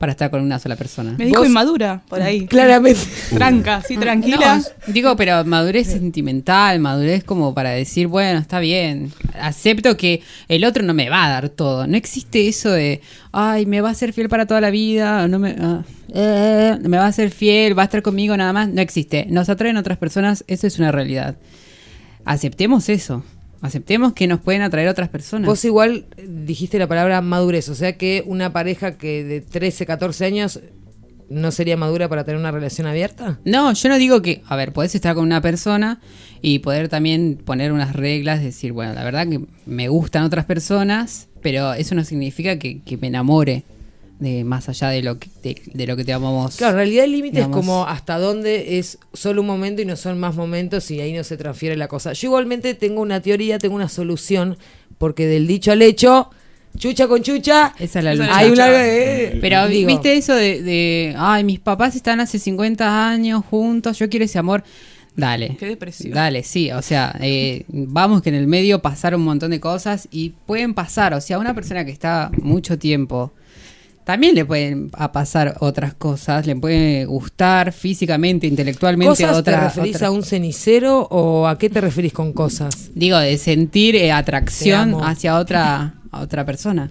para 0.03 0.11
estar 0.11 0.33
con 0.33 0.43
una 0.43 0.59
sola 0.59 0.75
persona. 0.75 1.15
Me 1.17 1.27
dijo 1.27 1.39
Vos- 1.39 1.47
inmadura, 1.47 2.03
por 2.09 2.21
ahí. 2.21 2.45
Claramente. 2.49 2.99
Tranca, 3.33 3.83
sí, 3.87 3.97
tranquila. 3.97 4.57
No, 4.57 4.93
digo, 4.93 5.15
pero 5.15 5.45
madurez 5.45 5.87
sentimental, 5.87 6.81
madurez 6.81 7.23
como 7.23 7.55
para 7.55 7.71
decir, 7.71 8.09
bueno, 8.09 8.41
está 8.41 8.59
bien, 8.59 9.13
acepto 9.41 9.97
que 9.97 10.21
el 10.49 10.65
otro 10.65 10.83
no 10.83 10.93
me 10.93 11.09
va 11.09 11.27
a 11.27 11.29
dar 11.31 11.51
todo. 11.51 11.87
No 11.87 11.97
existe 11.97 12.49
eso 12.49 12.73
de, 12.73 13.01
ay, 13.31 13.65
me 13.65 13.81
va 13.81 13.91
a 13.91 13.95
ser 13.95 14.13
fiel 14.13 14.29
para 14.29 14.45
toda 14.45 14.61
la 14.61 14.71
vida, 14.71 15.29
no 15.29 15.39
me, 15.39 15.55
ah, 15.61 15.85
eh, 16.13 16.77
me 16.83 16.99
va 16.99 17.07
a 17.07 17.13
ser 17.13 17.31
fiel, 17.31 17.79
va 17.79 17.83
a 17.83 17.85
estar 17.85 18.03
conmigo 18.03 18.37
nada 18.37 18.53
más. 18.53 18.69
No 18.71 18.81
existe. 18.81 19.27
Nos 19.31 19.49
atraen 19.51 19.77
otras 19.77 19.99
personas, 19.99 20.43
eso 20.49 20.67
es 20.67 20.81
una 20.81 20.91
realidad. 20.91 21.37
Aceptemos 22.25 22.89
eso. 22.89 23.23
Aceptemos 23.63 24.13
que 24.13 24.27
nos 24.27 24.41
pueden 24.41 24.63
atraer 24.63 24.89
otras 24.89 25.09
personas. 25.09 25.47
Vos 25.47 25.65
igual 25.65 26.07
dijiste 26.27 26.79
la 26.79 26.89
palabra 26.89 27.21
madurez, 27.21 27.69
o 27.69 27.75
sea 27.75 27.97
que 27.97 28.25
una 28.27 28.53
pareja 28.53 28.99
que 28.99 29.23
de 29.23 29.41
13, 29.41 29.87
14 29.87 30.25
años 30.25 30.61
no 31.31 31.51
sería 31.51 31.77
madura 31.77 32.09
para 32.09 32.25
tener 32.25 32.39
una 32.39 32.51
relación 32.51 32.87
abierta. 32.87 33.39
No, 33.45 33.73
yo 33.73 33.89
no 33.89 33.99
digo 33.99 34.21
que, 34.21 34.43
a 34.47 34.57
ver, 34.57 34.73
podés 34.73 34.95
estar 34.95 35.15
con 35.15 35.25
una 35.25 35.41
persona 35.41 36.01
y 36.43 36.59
poder 36.59 36.89
también 36.89 37.41
poner 37.43 37.73
unas 37.73 37.95
reglas, 37.95 38.43
decir, 38.43 38.73
bueno, 38.73 38.93
la 38.95 39.05
verdad 39.05 39.29
que 39.29 39.41
me 39.65 39.89
gustan 39.89 40.25
otras 40.25 40.45
personas, 40.45 41.29
pero 41.41 41.73
eso 41.73 41.95
no 41.95 42.05
significa 42.05 42.59
que, 42.59 42.81
que 42.83 42.97
me 42.99 43.07
enamore 43.07 43.65
de 44.19 44.45
más 44.45 44.69
allá 44.69 44.89
de 44.91 45.03
lo 45.03 45.19
que, 45.19 45.29
de, 45.43 45.61
de 45.75 45.87
lo 45.87 45.97
que 45.97 46.05
te 46.05 46.13
amamos. 46.13 46.57
Claro, 46.57 46.73
en 46.73 46.77
realidad 46.77 47.05
el 47.05 47.13
límite 47.13 47.41
es 47.41 47.49
como 47.49 47.87
hasta 47.87 48.19
dónde 48.19 48.79
es 48.79 48.99
solo 49.13 49.41
un 49.41 49.49
momento 49.49 49.83
y 49.83 49.85
no 49.85 49.97
son 49.97 50.19
más 50.21 50.37
momentos 50.37 50.91
y 50.93 51.01
ahí 51.01 51.13
no 51.13 51.25
se 51.25 51.37
transfiere 51.37 51.77
la 51.77 51.89
cosa. 51.89 52.13
Yo 52.13 52.29
igualmente 52.29 52.75
tengo 52.75 53.01
una 53.01 53.21
teoría, 53.21 53.59
tengo 53.59 53.75
una 53.75 53.89
solución, 53.89 54.57
porque 54.99 55.27
del 55.27 55.49
dicho 55.49 55.73
al 55.73 55.83
hecho, 55.83 56.31
chucha 56.79 57.09
con 57.09 57.23
chucha, 57.23 57.75
Esa 57.81 57.99
es 57.99 58.05
la 58.05 58.15
lucha. 58.15 58.37
hay 58.37 58.51
una... 58.51 58.69
eh, 58.71 59.39
Pero 59.41 59.67
digo, 59.67 59.89
viste 59.89 60.17
eso 60.17 60.35
de, 60.37 60.63
de, 60.63 61.15
ay, 61.19 61.43
mis 61.43 61.59
papás 61.59 61.97
están 61.97 62.21
hace 62.21 62.39
50 62.39 63.09
años 63.11 63.45
juntos, 63.51 63.99
yo 63.99 64.09
quiero 64.09 64.25
ese 64.25 64.39
amor. 64.39 64.63
Dale. 65.15 65.57
Qué 65.59 65.67
depresión. 65.67 66.15
Dale, 66.15 66.43
sí, 66.43 66.71
o 66.71 66.81
sea, 66.81 67.15
eh, 67.21 67.65
vamos 67.69 68.23
que 68.23 68.31
en 68.31 68.37
el 68.37 68.47
medio 68.47 68.81
pasaron 68.81 69.21
un 69.21 69.27
montón 69.27 69.51
de 69.51 69.61
cosas 69.61 70.09
y 70.11 70.31
pueden 70.47 70.73
pasar, 70.73 71.13
o 71.13 71.21
sea, 71.21 71.39
una 71.39 71.55
persona 71.55 71.85
que 71.85 71.91
está 71.91 72.31
mucho 72.41 72.79
tiempo 72.79 73.33
también 74.05 74.35
le 74.35 74.45
pueden 74.45 74.91
a 74.95 75.13
pasar 75.13 75.57
otras 75.61 75.95
cosas, 75.95 76.47
le 76.47 76.57
puede 76.57 77.05
gustar 77.05 77.73
físicamente, 77.73 78.47
intelectualmente 78.47 79.09
¿Cosas 79.25 79.37
otra, 79.39 79.59
te 79.61 79.65
referís 79.67 79.97
otra- 79.97 80.09
a 80.09 80.11
un 80.11 80.23
cenicero 80.23 81.07
o 81.11 81.47
a 81.47 81.59
qué 81.59 81.71
te 81.71 81.81
referís 81.81 82.13
con 82.13 82.33
cosas? 82.33 82.91
Digo, 82.95 83.19
de 83.19 83.39
sentir 83.39 83.97
eh, 83.97 84.11
atracción 84.13 84.95
hacia 85.03 85.39
otra, 85.39 85.95
a 86.11 86.21
otra 86.21 86.45
persona. 86.45 86.91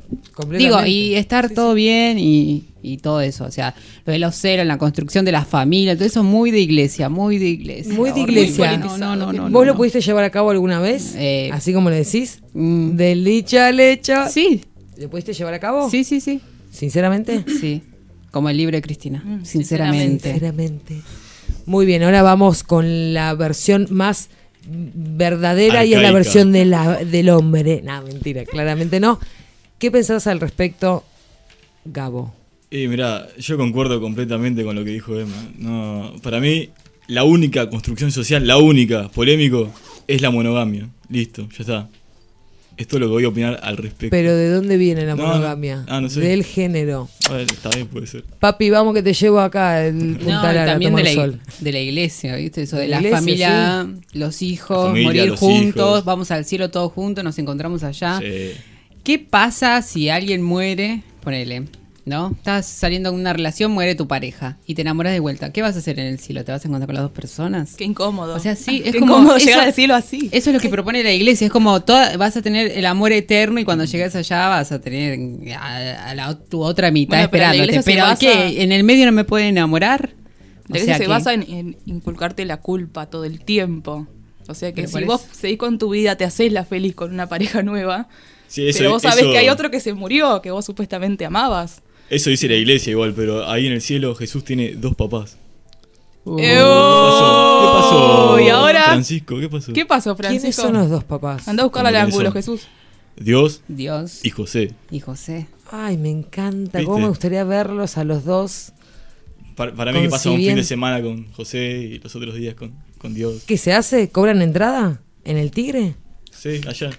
Digo, 0.58 0.84
y 0.86 1.16
estar 1.16 1.50
Sí, 1.50 1.54
todo 1.56 1.74
bien 1.74 2.18
y, 2.18 2.64
y 2.82 2.98
todo 2.98 3.22
eso. 3.22 3.44
O 3.46 3.52
sea, 3.52 3.76
lo 4.06 4.14
de 4.14 4.18
los 4.20 4.36
celos, 4.36 4.66
la 4.66 4.78
construcción 4.78 5.24
de 5.26 5.32
la 5.32 5.46
familia, 5.46 5.96
todo 5.96 6.06
eso 6.06 6.24
muy 6.24 6.50
de 6.52 6.60
iglesia, 6.62 7.10
muy 7.10 7.38
de 7.38 7.50
iglesia. 7.50 7.94
Muy 7.94 8.12
de 8.12 8.22
iglesia. 8.22 8.78
No, 8.78 8.98
no, 8.98 9.16
no, 9.16 9.34
no, 9.34 9.44
¿Vos 9.44 9.52
no, 9.52 9.64
lo 9.66 9.76
pudiste 9.76 10.02
llevar 10.02 10.24
a 10.24 10.30
cabo 10.32 10.50
alguna 10.50 10.80
vez? 10.80 11.14
Eh, 11.18 11.50
Así 11.54 11.74
como 11.74 11.90
le 11.90 11.98
decís. 11.98 12.40
Mm. 12.54 12.92
Del 12.96 13.24
dicho 13.24 13.60
al 13.62 13.80
hecho. 13.80 14.14
Sí, 14.30 14.62
¿Lo 14.98 15.10
pudiste 15.10 15.34
llevar 15.34 15.54
a 15.54 15.60
cabo? 15.60 15.90
sí, 15.90 16.04
sí, 16.04 16.20
sí. 16.22 16.42
¿Sinceramente? 16.72 17.44
Sí. 17.60 17.84
Como 18.32 18.50
el 18.50 18.58
libro 18.58 18.76
de 18.78 18.82
Cristina, 18.82 19.22
Mm, 19.26 19.44
sinceramente. 19.46 20.32
Sinceramente. 20.32 21.02
Muy 21.66 21.86
bien, 21.86 22.02
ahora 22.04 22.24
vamos 22.24 22.64
con 22.64 23.14
la 23.14 23.34
versión 23.36 23.88
más 23.92 24.30
verdadera 24.68 25.86
y 25.86 25.94
es 25.94 26.02
la 26.02 26.12
versión 26.12 26.52
de 26.52 26.66
la, 26.66 27.04
del 27.04 27.30
hombre. 27.30 27.82
No, 27.84 28.02
mentira, 28.04 28.46
claramente 28.46 29.00
no. 29.00 29.20
¿Qué 29.78 29.92
pensás 29.92 30.28
al 30.28 30.40
respecto, 30.40 31.04
Gabo? 31.86 32.34
Y 32.70 32.88
mira, 32.88 33.28
yo 33.38 33.58
concuerdo 33.58 34.00
completamente 34.00 34.64
con 34.64 34.76
lo 34.76 34.86
que 34.86 34.92
dijo 34.92 35.20
Emma. 35.20 35.50
No, 35.58 36.14
para 36.24 36.40
mí, 36.40 36.70
la 37.08 37.24
única 37.24 37.70
construcción 37.70 38.12
social, 38.12 38.48
la 38.48 38.58
única, 38.58 39.10
polémico, 39.10 39.70
es 40.08 40.22
la 40.22 40.30
monogamia. 40.30 40.88
Listo, 41.10 41.50
ya 41.50 41.58
está. 41.60 41.90
Esto 42.82 42.96
es 42.98 43.00
lo 43.02 43.06
que 43.08 43.12
voy 43.12 43.24
a 43.26 43.30
opinar 43.30 43.60
al 43.64 43.78
respecto. 43.78 44.10
Pero 44.12 44.36
¿de 44.36 44.50
dónde 44.50 44.78
viene 44.78 45.06
la 45.06 45.16
No, 45.16 45.28
monogamia? 45.28 45.86
ah, 45.88 46.02
no 46.02 46.10
sé. 46.10 46.20
Del 46.22 46.44
género. 46.44 47.08
Bueno, 47.30 47.44
está 47.44 47.70
bien, 47.70 47.88
puede 47.88 48.08
ser. 48.08 48.24
Papi, 48.40 48.70
vamos 48.70 48.94
que 48.96 49.04
te 49.04 49.14
llevo 49.14 49.40
acá 49.40 49.86
el 49.86 50.14
No, 50.14 50.18
Punta 50.18 50.30
y 50.30 50.32
Lara, 50.56 50.64
a 50.64 50.66
también 50.66 50.96
de 50.96 51.04
la, 51.04 51.14
sol. 51.14 51.40
de 51.60 51.72
la 51.72 51.80
iglesia, 51.80 52.36
¿viste? 52.36 52.64
Eso 52.64 52.78
De 52.78 52.88
la 52.88 53.00
la, 53.00 53.08
iglesia, 53.08 53.18
familia, 53.20 53.88
los 54.14 54.42
hijos, 54.42 54.88
familia, 54.88 55.08
morir 55.08 55.26
los 55.28 55.40
juntos, 55.40 55.90
hijos. 55.92 56.06
vamos 56.06 56.32
al 56.32 56.44
cielo 56.46 56.72
todos 56.72 56.92
juntos, 56.92 57.24
nos 57.24 57.38
encontramos 57.40 57.84
allá. 57.84 58.20
Sí. 58.20 58.52
¿Qué 59.04 59.20
pasa 59.20 59.82
si 59.82 60.10
alguien 60.10 60.42
muere? 60.42 61.04
Ponele, 61.24 61.64
¿no? 62.12 62.32
Estás 62.38 62.68
saliendo 62.68 63.10
de 63.12 63.16
una 63.18 63.34
relación, 63.34 63.72
muere 63.72 63.96
tu 63.96 64.08
pareja 64.08 64.58
y 64.68 64.76
te 64.76 64.84
enamoras 64.84 65.14
de 65.14 65.20
vuelta. 65.20 65.52
¿Qué 65.52 65.64
vas 65.64 65.76
a 65.76 65.80
hacer 65.80 65.98
en 66.00 66.06
el 66.06 66.20
cielo? 66.20 66.44
¿Te 66.46 66.52
vas 66.52 66.64
a 66.64 66.68
encontrar 66.68 66.86
con 66.86 66.94
las 66.96 67.04
dos 67.06 67.12
personas? 67.12 67.76
Qué 67.76 67.86
incómodo. 67.86 68.36
O 68.36 68.40
sea, 68.40 68.56
sí, 68.56 68.84
es 68.86 68.92
Qué 68.94 69.00
como 69.00 69.14
incómodo 69.14 69.38
eso- 69.38 69.46
llegar 69.48 69.62
al 69.66 69.74
cielo 69.74 69.96
así. 69.96 70.30
Eso 70.32 70.50
es 70.52 70.54
lo 70.54 70.60
que 70.60 70.70
propone 70.70 71.04
la 71.04 71.12
iglesia. 71.12 71.48
Es 71.48 71.52
como 71.52 71.82
toda, 71.82 72.16
vas 72.18 72.38
a 72.38 72.42
tener 72.44 72.72
el 72.78 72.86
amor 72.86 73.12
eterno 73.14 73.60
y 73.60 73.66
cuando 73.66 73.86
llegues 73.86 74.16
allá 74.16 74.48
vas 74.50 74.72
a 74.72 74.80
tener 74.80 75.18
a, 75.58 76.10
a 76.10 76.14
la, 76.16 76.38
tu 76.38 76.62
otra 76.62 76.92
mitad 76.92 77.18
Bueno, 77.18 77.30
pero 77.32 77.44
esperándote. 77.46 77.82
Pero, 77.84 78.04
basa- 78.04 78.20
¿qué? 78.20 78.62
¿En 78.62 78.72
el 78.72 78.84
medio 78.84 79.06
no 79.08 79.14
me 79.14 79.24
pueden 79.24 79.48
enamorar? 79.48 80.12
La 80.68 80.78
iglesia 80.78 80.98
se 80.98 81.08
basa 81.08 81.34
en, 81.34 81.42
en 81.44 81.78
inculcarte 81.86 82.46
la 82.46 82.58
culpa 82.58 83.06
todo 83.10 83.26
el 83.26 83.44
tiempo. 83.44 84.08
O 84.48 84.54
sea 84.54 84.74
que 84.74 84.84
Pero 84.84 85.00
si 85.00 85.04
vos 85.06 85.24
eso- 85.24 85.34
seguís 85.40 85.58
con 85.58 85.78
tu 85.78 85.90
vida, 85.90 86.16
te 86.18 86.26
haces 86.26 86.52
la 86.52 86.66
feliz 86.66 86.94
con 86.96 87.14
una 87.14 87.28
pareja 87.28 87.62
nueva. 87.64 88.08
Sí, 88.48 88.68
eso- 88.68 88.80
pero 88.80 88.92
vos 88.92 89.02
sabés 89.02 89.20
eso- 89.24 89.32
que 89.32 89.38
hay 89.38 89.50
otro 89.50 89.72
que 89.72 89.80
se 89.80 89.94
murió, 89.94 90.42
que 90.42 90.52
vos 90.52 90.66
supuestamente 90.66 91.26
amabas. 91.26 91.82
Eso 92.12 92.30
dice 92.30 92.50
la 92.50 92.56
iglesia 92.56 92.92
igual, 92.92 93.14
pero 93.16 93.50
ahí 93.50 93.68
en 93.68 93.72
el 93.72 93.82
cielo 93.82 94.14
Jesús 94.16 94.44
tiene 94.44 94.74
dos 94.74 94.96
papás. 94.96 95.38
Uh. 96.26 96.36
¿Qué 96.36 96.56
pasó? 96.56 97.62
¿Qué 97.62 97.68
pasó? 97.80 98.40
¿Y 98.42 98.50
ahora? 98.50 98.84
Francisco, 98.84 99.40
¿qué 99.40 99.48
pasó? 99.48 99.72
¿Qué 99.72 99.86
pasó, 99.86 100.16
Francisco? 100.18 100.42
¿Quiénes 100.42 100.56
son 100.58 100.74
los 100.74 100.90
dos 100.90 101.06
papás? 101.06 101.48
Anda 101.48 101.64
a 101.64 101.66
buscarla 101.68 101.88
al 101.88 101.96
¿Cómo 101.96 102.08
ángulo? 102.08 102.32
Jesús. 102.34 102.68
Dios 103.16 103.62
Dios 103.70 104.26
y 104.26 104.30
José. 104.30 104.74
y 104.92 105.00
José. 105.00 105.48
Ay, 105.72 105.96
me 105.96 106.10
encanta. 106.10 106.80
¿Viste? 106.80 106.84
¿Cómo 106.84 107.00
me 107.00 107.08
gustaría 107.08 107.46
verlos 107.46 107.98
a 107.98 108.04
los 108.04 108.26
dos? 108.26 108.74
Para, 109.56 109.74
para 109.74 109.94
mí 109.94 110.02
que 110.02 110.10
pasa 110.10 110.32
un 110.32 110.38
fin 110.38 110.56
de 110.56 110.66
semana 110.66 111.02
con 111.02 111.32
José 111.32 111.78
y 111.78 112.00
los 112.00 112.14
otros 112.14 112.36
días 112.36 112.56
con, 112.56 112.74
con 112.98 113.14
Dios. 113.14 113.44
¿Qué 113.48 113.58
se 113.58 113.72
hace? 113.72 114.10
¿Cobran 114.10 114.42
entrada? 114.42 115.02
¿En 115.24 115.38
el 115.38 115.52
Tigre? 115.52 115.96
Sí, 116.30 116.60
allá. 116.68 116.90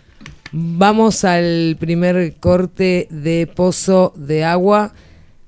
Vamos 0.53 1.25
al 1.25 1.77
primer 1.81 2.37
corte 2.39 3.09
de 3.11 3.47
Pozo 3.47 4.13
de 4.17 4.45
Agua. 4.45 4.93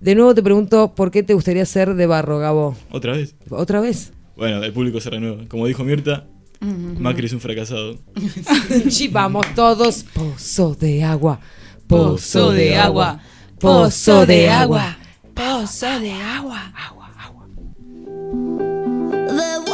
De 0.00 0.14
nuevo 0.14 0.34
te 0.34 0.42
pregunto, 0.42 0.94
¿por 0.94 1.10
qué 1.10 1.22
te 1.22 1.34
gustaría 1.34 1.66
ser 1.66 1.94
de 1.94 2.06
barro, 2.06 2.38
Gabo? 2.38 2.76
¿Otra 2.90 3.12
vez? 3.12 3.34
¿Otra 3.50 3.80
vez? 3.80 4.12
Bueno, 4.36 4.62
el 4.62 4.72
público 4.72 5.00
se 5.00 5.10
renueva. 5.10 5.44
Como 5.48 5.66
dijo 5.66 5.84
Mirta, 5.84 6.26
Macri 6.60 7.26
es 7.26 7.32
un 7.32 7.40
fracasado. 7.40 7.98
Sí, 8.88 9.08
vamos 9.08 9.46
todos. 9.54 10.04
Pozo 10.14 10.74
de 10.74 11.04
agua. 11.04 11.38
Pozo 11.86 12.52
de 12.52 12.76
agua. 12.76 13.20
Pozo 13.58 14.26
de 14.26 14.48
agua. 14.48 14.96
Pozo 15.34 16.00
de 16.00 16.12
agua. 16.12 16.72
There 19.26 19.58
was 19.60 19.73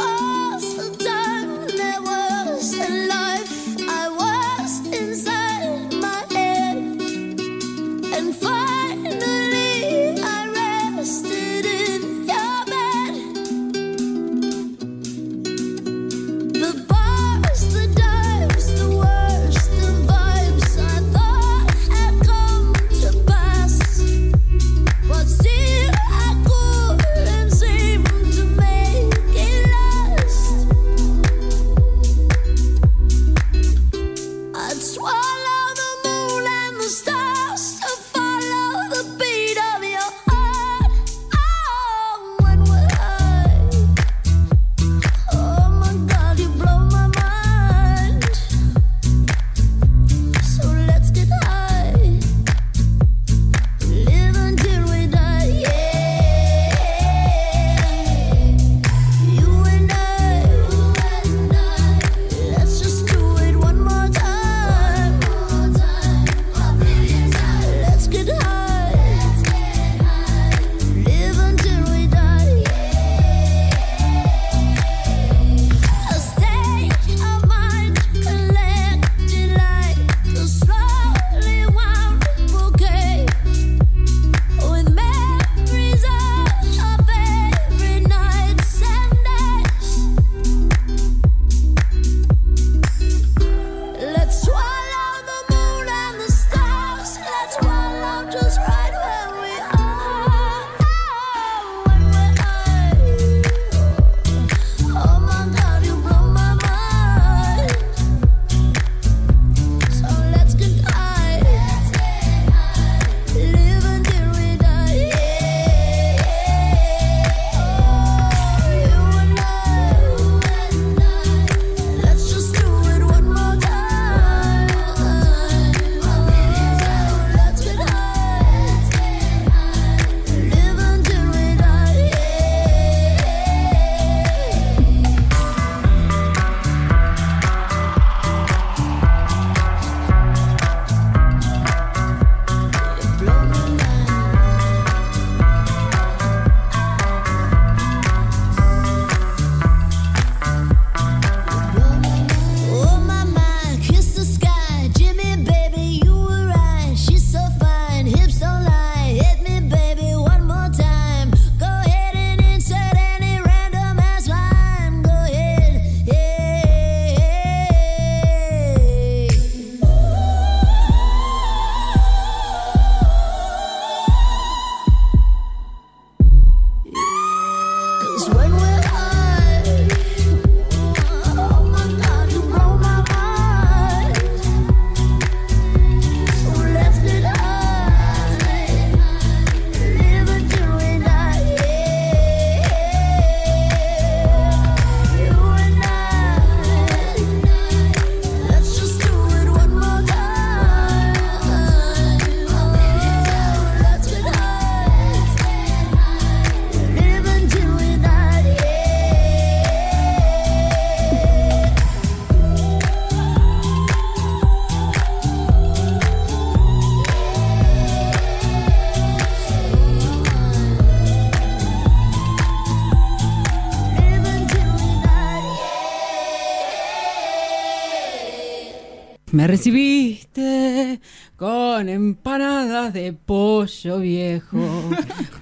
Me 229.41 229.47
recibiste 229.47 231.01
con 231.35 231.89
empanadas 231.89 232.93
de 232.93 233.11
pollo 233.11 233.97
viejo, 233.97 234.59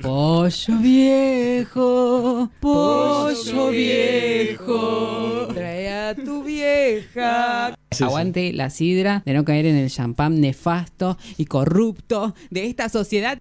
pollo 0.01 0.77
viejo, 0.81 2.49
pollo 2.61 3.69
viejo. 3.71 5.49
Trae 5.53 5.89
a 5.89 6.15
tu 6.15 6.45
vieja. 6.45 7.75
Sí, 7.91 7.97
sí. 7.97 8.03
Aguante 8.05 8.53
la 8.53 8.69
sidra 8.69 9.21
de 9.25 9.33
no 9.33 9.43
caer 9.43 9.65
en 9.65 9.75
el 9.75 9.89
champán 9.89 10.39
nefasto 10.39 11.17
y 11.35 11.43
corrupto 11.43 12.35
de 12.49 12.67
esta 12.67 12.87
sociedad. 12.87 13.37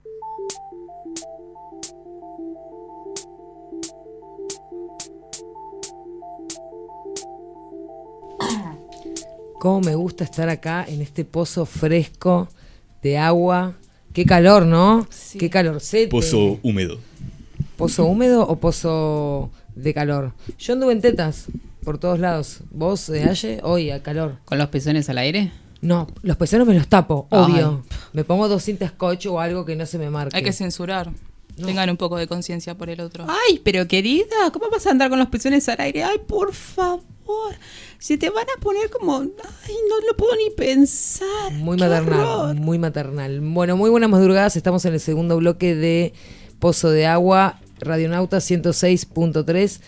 Cómo 9.59 9.81
me 9.81 9.95
gusta 9.97 10.23
estar 10.25 10.49
acá 10.49 10.85
en 10.87 11.03
este 11.03 11.25
pozo 11.25 11.67
fresco 11.67 12.49
de 13.03 13.19
agua. 13.19 13.75
Qué 14.13 14.25
calor, 14.25 14.65
¿no? 14.67 15.07
Qué 15.39 15.51
calorcete. 15.51 16.09
Pozo 16.09 16.59
húmedo. 16.63 16.99
¿Pozo 17.77 18.07
húmedo 18.07 18.47
o 18.47 18.57
pozo 18.57 19.51
de 19.75 19.93
calor? 19.95 20.33
Yo 20.59 20.75
anduve 20.75 20.93
en 20.93 21.01
tetas 21.01 21.47
por 21.85 21.99
todos 21.99 22.21
lados. 22.21 22.61
¿Vos, 22.71 23.09
eh, 23.09 23.25
Aye? 23.29 23.61
Hoy, 23.65 23.91
a 23.91 24.03
calor. 24.03 24.37
Con 24.45 24.59
los 24.59 24.69
pezones 24.69 25.09
al 25.09 25.19
aire. 25.19 25.53
No, 25.81 26.07
los 26.23 26.37
pezones 26.37 26.67
me 26.67 26.75
los 26.75 26.89
tapo, 26.89 27.27
Ay. 27.31 27.39
obvio. 27.41 27.83
Me 28.13 28.25
pongo 28.25 28.49
dos 28.49 28.65
cintas 28.65 28.91
scotch 28.91 29.27
o 29.27 29.41
algo 29.41 29.65
que 29.65 29.75
no 29.77 29.87
se 29.87 29.99
me 29.99 30.11
marque. 30.11 30.37
Hay 30.37 30.43
que 30.43 30.53
censurar. 30.53 31.11
Tengan 31.57 31.91
un 31.91 31.97
poco 31.97 32.17
de 32.17 32.29
conciencia 32.29 32.77
por 32.77 32.89
el 32.91 33.01
otro. 33.01 33.27
Ay, 33.29 33.61
pero 33.65 33.89
querida, 33.89 34.51
¿cómo 34.53 34.71
vas 34.71 34.87
a 34.87 34.91
andar 34.91 35.11
con 35.11 35.19
los 35.19 35.29
pezones 35.29 35.69
al 35.69 35.81
aire? 35.81 36.05
Ay, 36.05 36.19
por 36.25 36.55
favor. 36.55 37.03
Se 37.99 38.17
te 38.17 38.31
van 38.31 38.47
a 38.57 38.61
poner 38.61 38.91
como. 38.91 39.19
Ay, 39.19 39.75
no 39.89 40.07
lo 40.07 40.17
puedo 40.17 40.37
ni 40.37 40.51
pensar. 40.51 41.53
Muy 41.53 41.77
maternal, 41.77 42.21
horror. 42.21 42.55
muy 42.55 42.79
maternal. 42.79 43.41
Bueno, 43.41 43.77
muy 43.77 43.91
buenas 43.91 44.09
madrugadas. 44.09 44.57
Estamos 44.57 44.85
en 44.85 44.95
el 44.95 45.01
segundo 45.01 45.37
bloque 45.37 45.75
de 45.75 46.13
Pozo 46.61 46.91
de 46.91 47.07
Agua, 47.07 47.61
Radionauta 47.81 48.39
106.3. 48.39 49.81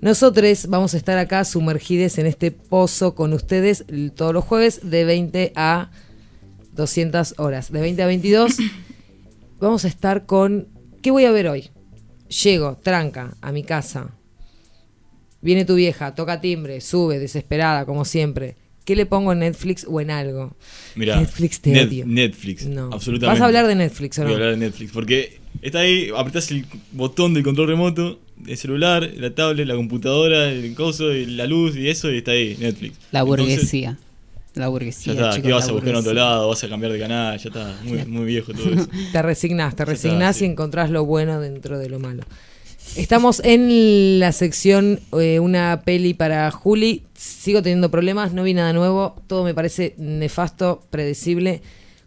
Nosotros 0.00 0.66
vamos 0.68 0.94
a 0.94 0.96
estar 0.96 1.18
acá 1.18 1.44
sumergidos 1.44 2.18
en 2.18 2.26
este 2.26 2.50
pozo 2.50 3.14
con 3.14 3.32
ustedes 3.32 3.84
todos 4.14 4.34
los 4.34 4.44
jueves 4.44 4.80
de 4.82 5.04
20 5.04 5.52
a 5.54 5.90
200 6.72 7.34
horas. 7.38 7.70
De 7.70 7.80
20 7.80 8.02
a 8.02 8.06
22 8.06 8.56
vamos 9.60 9.84
a 9.84 9.88
estar 9.88 10.26
con... 10.26 10.68
¿Qué 11.00 11.12
voy 11.12 11.24
a 11.24 11.30
ver 11.30 11.48
hoy? 11.48 11.70
Llego, 12.28 12.76
tranca, 12.82 13.36
a 13.40 13.52
mi 13.52 13.62
casa. 13.62 14.15
Viene 15.46 15.64
tu 15.64 15.76
vieja, 15.76 16.14
toca 16.14 16.40
timbre, 16.40 16.80
sube, 16.80 17.18
desesperada, 17.20 17.86
como 17.86 18.04
siempre. 18.04 18.56
¿Qué 18.84 18.94
le 18.96 19.06
pongo 19.06 19.32
en 19.32 19.38
Netflix 19.38 19.86
o 19.88 20.00
en 20.00 20.10
algo? 20.10 20.54
Mira, 20.96 21.18
Netflix 21.20 21.60
te 21.60 21.70
Net- 21.70 21.88
odio. 21.88 22.04
Netflix, 22.06 22.66
No. 22.66 22.90
absolutamente. 22.92 23.26
¿Vas 23.26 23.40
a 23.40 23.46
hablar 23.46 23.66
de 23.68 23.74
Netflix 23.76 24.18
o 24.18 24.22
Voy 24.22 24.32
a 24.32 24.36
no? 24.36 24.42
hablar 24.42 24.58
de 24.58 24.66
Netflix, 24.66 24.90
porque 24.92 25.38
está 25.62 25.78
ahí, 25.80 26.10
apretás 26.16 26.50
el 26.50 26.66
botón 26.92 27.32
del 27.32 27.42
control 27.44 27.68
remoto, 27.68 28.18
el 28.46 28.56
celular, 28.56 29.08
la 29.16 29.34
tablet, 29.34 29.66
la 29.66 29.74
computadora, 29.76 30.50
el 30.50 30.74
coso, 30.74 31.12
y 31.12 31.26
la 31.26 31.46
luz 31.46 31.76
y 31.76 31.88
eso, 31.88 32.12
y 32.12 32.18
está 32.18 32.32
ahí, 32.32 32.56
Netflix. 32.58 32.96
La 33.12 33.20
Entonces, 33.20 33.46
burguesía. 33.46 33.98
La 34.54 34.62
Ya 34.64 34.68
burguesía. 34.68 35.12
está, 35.12 35.30
chicos, 35.30 35.46
¿qué 35.46 35.52
vas 35.52 35.68
a 35.68 35.72
buscar 35.72 35.88
en 35.90 35.96
otro 35.96 36.12
lado? 36.14 36.48
¿Vas 36.48 36.64
a 36.64 36.68
cambiar 36.68 36.92
de 36.92 36.98
canal? 36.98 37.38
Ya 37.38 37.48
está, 37.50 37.78
muy, 37.84 38.04
muy 38.06 38.24
viejo 38.24 38.52
todo 38.52 38.68
eso. 38.72 38.88
Te 39.12 39.22
resignás, 39.22 39.76
te 39.76 39.82
está, 39.82 39.92
resignás 39.92 40.36
sí. 40.36 40.44
y 40.44 40.48
encontrás 40.48 40.90
lo 40.90 41.04
bueno 41.04 41.40
dentro 41.40 41.78
de 41.78 41.88
lo 41.88 41.98
malo. 42.00 42.22
Estamos 42.94 43.42
en 43.44 44.20
la 44.20 44.32
sección 44.32 45.00
eh, 45.20 45.38
Una 45.40 45.82
peli 45.84 46.14
para 46.14 46.50
Juli. 46.50 47.02
Sigo 47.14 47.62
teniendo 47.62 47.90
problemas, 47.90 48.32
no 48.32 48.42
vi 48.42 48.54
nada 48.54 48.72
nuevo. 48.72 49.16
Todo 49.26 49.44
me 49.44 49.52
parece 49.54 49.94
nefasto, 49.98 50.82
predecible. 50.90 51.62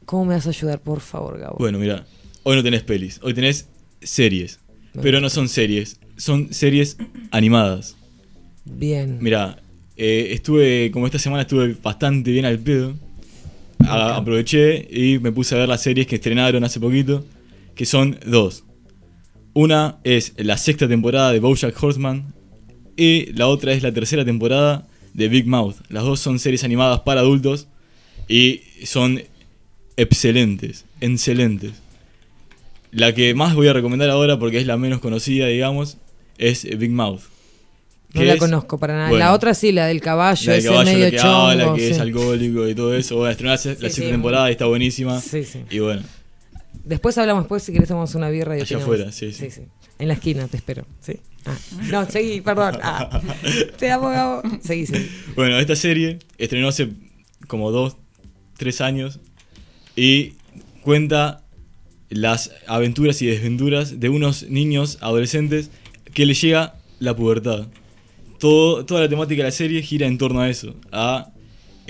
¿Cómo 0.05 0.25
me 0.25 0.33
vas 0.35 0.47
a 0.47 0.49
ayudar, 0.49 0.79
por 0.81 0.99
favor, 1.01 1.37
Gabo? 1.39 1.57
Bueno, 1.59 1.77
mira, 1.77 2.05
hoy 2.43 2.55
no 2.55 2.63
tenés 2.63 2.81
pelis, 2.83 3.19
hoy 3.21 3.33
tenés 3.35 3.67
series. 4.01 4.59
Pero 5.01 5.21
no 5.21 5.29
son 5.29 5.47
series, 5.49 5.99
son 6.17 6.51
series 6.53 6.97
animadas. 7.29 7.95
Bien. 8.65 9.19
Mira, 9.21 9.59
eh, 9.95 10.29
estuve, 10.31 10.89
como 10.91 11.05
esta 11.05 11.19
semana 11.19 11.43
estuve 11.43 11.75
bastante 11.81 12.31
bien 12.31 12.45
al 12.45 12.57
pedo. 12.57 12.95
A- 13.87 14.15
aproveché 14.17 14.87
y 14.89 15.19
me 15.19 15.31
puse 15.31 15.53
a 15.53 15.59
ver 15.59 15.69
las 15.69 15.83
series 15.83 16.07
que 16.07 16.15
estrenaron 16.15 16.63
hace 16.63 16.79
poquito, 16.79 17.23
que 17.75 17.85
son 17.85 18.19
dos. 18.25 18.63
Una 19.61 19.97
es 20.05 20.31
la 20.37 20.57
sexta 20.57 20.87
temporada 20.87 21.33
de 21.33 21.41
Bojack 21.41 21.75
Horseman 21.83 22.33
y 22.95 23.25
la 23.33 23.47
otra 23.47 23.73
es 23.73 23.83
la 23.83 23.91
tercera 23.91 24.23
temporada 24.23 24.87
de 25.13 25.27
Big 25.27 25.47
Mouth. 25.47 25.75
Las 25.89 26.03
dos 26.05 26.21
son 26.21 26.39
series 26.39 26.63
animadas 26.63 27.01
para 27.01 27.19
adultos 27.19 27.67
y 28.29 28.61
son 28.85 29.21
excelentes, 29.97 30.85
excelentes. 31.01 31.73
La 32.91 33.13
que 33.13 33.33
más 33.33 33.53
voy 33.53 33.67
a 33.67 33.73
recomendar 33.73 34.09
ahora, 34.09 34.39
porque 34.39 34.59
es 34.59 34.65
la 34.65 34.77
menos 34.77 34.99
conocida, 35.01 35.47
digamos, 35.47 35.97
es 36.37 36.63
Big 36.77 36.91
Mouth. 36.91 37.23
no 38.13 38.23
la 38.23 38.33
es- 38.35 38.39
conozco 38.39 38.79
para 38.79 38.93
nada. 38.95 39.09
bueno, 39.09 39.25
la 39.25 39.33
otra 39.33 39.53
sí, 39.53 39.73
la 39.73 39.87
del 39.87 39.99
caballo, 39.99 40.41
la 40.47 40.53
de 40.53 40.59
ese 40.59 40.67
caballo, 40.69 40.91
medio 40.91 41.03
la 41.05 41.11
que 41.11 41.17
chongo. 41.17 41.35
habla, 41.35 41.73
que 41.75 41.81
sí. 41.81 41.91
es 41.91 41.99
alcohólico 41.99 42.65
y 42.69 42.75
todo 42.75 42.95
eso. 42.95 43.17
Bueno, 43.17 43.31
estrenó 43.31 43.51
la, 43.51 43.57
Sí, 43.57 43.69
sexta 43.69 43.89
sí. 43.89 44.01
temporada 44.03 44.47
y 44.49 44.51
está 44.53 44.67
buenísima. 44.67 45.19
Sí, 45.19 45.43
sí. 45.43 45.59
Y 45.69 45.79
bueno, 45.79 46.01
Después 46.83 47.17
hablamos, 47.17 47.43
después 47.43 47.63
si 47.63 47.73
querés 47.73 47.87
tomamos 47.87 48.15
una 48.15 48.29
birra 48.29 48.57
y 48.57 48.61
Allá 48.61 48.77
afuera, 48.77 49.11
sí, 49.11 49.31
sí. 49.33 49.47
En 49.99 50.07
la 50.07 50.13
esquina 50.13 50.47
te 50.47 50.57
espero. 50.57 50.85
Sí. 51.01 51.19
Ah. 51.45 51.55
No, 51.91 52.09
seguí, 52.09 52.41
perdón. 52.41 52.77
Ah. 52.81 53.21
Te 53.77 53.91
amo, 53.91 54.09
Gabo. 54.09 54.41
Seguí, 54.61 54.85
seguí. 54.85 55.09
bueno, 55.35 55.57
esta 55.59 55.75
serie 55.75 56.19
estrenó 56.37 56.69
hace 56.69 56.89
como 57.47 57.71
dos, 57.71 57.97
tres 58.57 58.81
años 58.81 59.19
y 59.95 60.33
cuenta 60.81 61.43
las 62.09 62.51
aventuras 62.67 63.21
y 63.21 63.27
desventuras 63.27 63.99
de 63.99 64.09
unos 64.09 64.43
niños 64.49 64.97
adolescentes 65.01 65.69
que 66.13 66.25
les 66.25 66.41
llega 66.41 66.75
la 66.99 67.15
pubertad. 67.15 67.67
Todo, 68.39 68.85
toda 68.85 69.01
la 69.01 69.09
temática 69.09 69.43
de 69.43 69.49
la 69.49 69.51
serie 69.51 69.81
gira 69.81 70.07
en 70.07 70.17
torno 70.17 70.41
a 70.41 70.49
eso, 70.49 70.75
a 70.91 71.31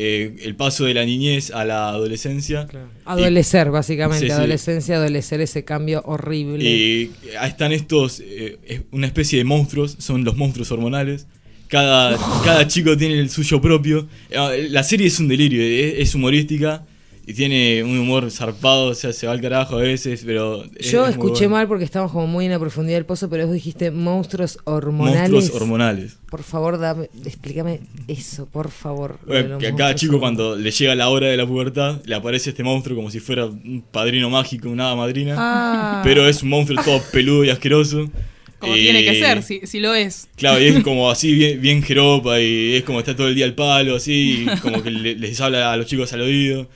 eh, 0.01 0.38
el 0.43 0.55
paso 0.55 0.85
de 0.85 0.93
la 0.93 1.03
niñez 1.03 1.51
a 1.51 1.65
la 1.65 1.89
adolescencia. 1.89 2.65
Adolecer, 3.03 3.69
básicamente. 3.69 4.27
Sí, 4.27 4.27
sí. 4.27 4.31
Adolescencia, 4.31 4.95
adolecer, 4.95 5.41
ese 5.41 5.65
cambio 5.65 6.01
horrible. 6.05 6.63
Y 6.63 7.12
ahí 7.38 7.49
están 7.49 7.73
estos, 7.73 8.23
eh, 8.25 8.83
una 8.91 9.07
especie 9.07 9.39
de 9.39 9.43
monstruos, 9.43 9.97
son 9.99 10.23
los 10.23 10.38
monstruos 10.38 10.71
hormonales. 10.71 11.27
Cada, 11.67 12.17
cada 12.45 12.65
chico 12.65 12.95
tiene 12.95 13.19
el 13.19 13.29
suyo 13.29 13.59
propio. 13.59 14.07
Eh, 14.29 14.67
La 14.69 14.83
serie 14.83 15.07
es 15.07 15.19
un 15.19 15.27
delirio, 15.27 15.62
es, 15.62 16.07
es 16.07 16.15
humorística 16.15 16.85
y 17.29 17.33
tiene 17.35 17.83
un 17.83 17.97
humor 17.99 18.31
zarpado, 18.31 18.87
o 18.87 18.95
sea, 18.95 19.13
se 19.13 19.27
va 19.27 19.33
al 19.33 19.41
carajo 19.41 19.75
a 19.77 19.81
veces, 19.81 20.23
pero... 20.25 20.63
es- 20.75 20.91
Yo 20.91 21.05
es 21.05 21.11
escuché 21.11 21.45
bueno. 21.45 21.55
mal 21.57 21.67
porque 21.67 21.83
estamos 21.83 22.11
como 22.11 22.25
muy 22.25 22.45
en 22.45 22.51
la 22.51 22.59
profundidad 22.59 22.97
del 22.97 23.05
pozo, 23.05 23.29
pero 23.29 23.45
vos 23.45 23.53
dijiste 23.53 23.91
monstruos 23.91 24.57
hormonales. 24.63 25.29
Monstruos 25.29 25.61
hormonales. 25.61 26.17
Por 26.29 26.41
favor, 26.43 26.79
dame, 26.79 27.09
explícame 27.25 27.81
eso, 28.07 28.47
por 28.47 28.71
favor. 28.71 29.19
Bueno, 29.27 29.59
que 29.59 29.67
a 29.67 29.75
cada 29.75 29.93
chico 29.95 30.19
cuando 30.19 30.55
le 30.55 30.71
llega 30.71 30.95
la 30.95 31.09
hora 31.09 31.27
de 31.27 31.37
la 31.37 31.45
pubertad, 31.45 32.01
le 32.05 32.15
aparece 32.15 32.49
este 32.49 32.63
monstruo 32.63 32.95
como 32.95 33.11
si 33.11 33.19
fuera 33.19 33.45
un 33.45 33.83
padrino 33.91 34.29
mágico, 34.31 34.67
una 34.69 34.85
hada 34.87 34.95
madrina. 34.95 35.35
Ah. 35.37 36.01
Pero 36.03 36.27
es 36.27 36.41
un 36.41 36.49
monstruo 36.49 36.83
todo 36.83 36.99
peludo 37.11 37.43
y 37.45 37.49
asqueroso. 37.51 38.09
Como 38.57 38.73
tiene 38.73 39.03
que 39.05 39.15
ser, 39.19 39.41
si, 39.41 39.61
si 39.65 39.79
lo 39.79 39.93
es. 39.95 40.27
Claro, 40.35 40.59
y 40.61 40.65
es 40.65 40.79
como 40.83 41.09
así 41.09 41.33
bien, 41.33 41.61
bien 41.61 41.81
jeropa 41.83 42.41
y 42.41 42.75
es 42.75 42.83
como 42.83 42.99
está 42.99 43.15
todo 43.15 43.27
el 43.29 43.35
día 43.35 43.45
al 43.45 43.53
palo, 43.55 43.95
así, 43.95 44.45
y 44.51 44.59
como 44.59 44.83
que 44.83 44.91
le- 44.91 45.15
les 45.15 45.39
habla 45.39 45.71
a 45.71 45.77
los 45.77 45.85
chicos 45.85 46.11
al 46.11 46.21
oído. 46.21 46.67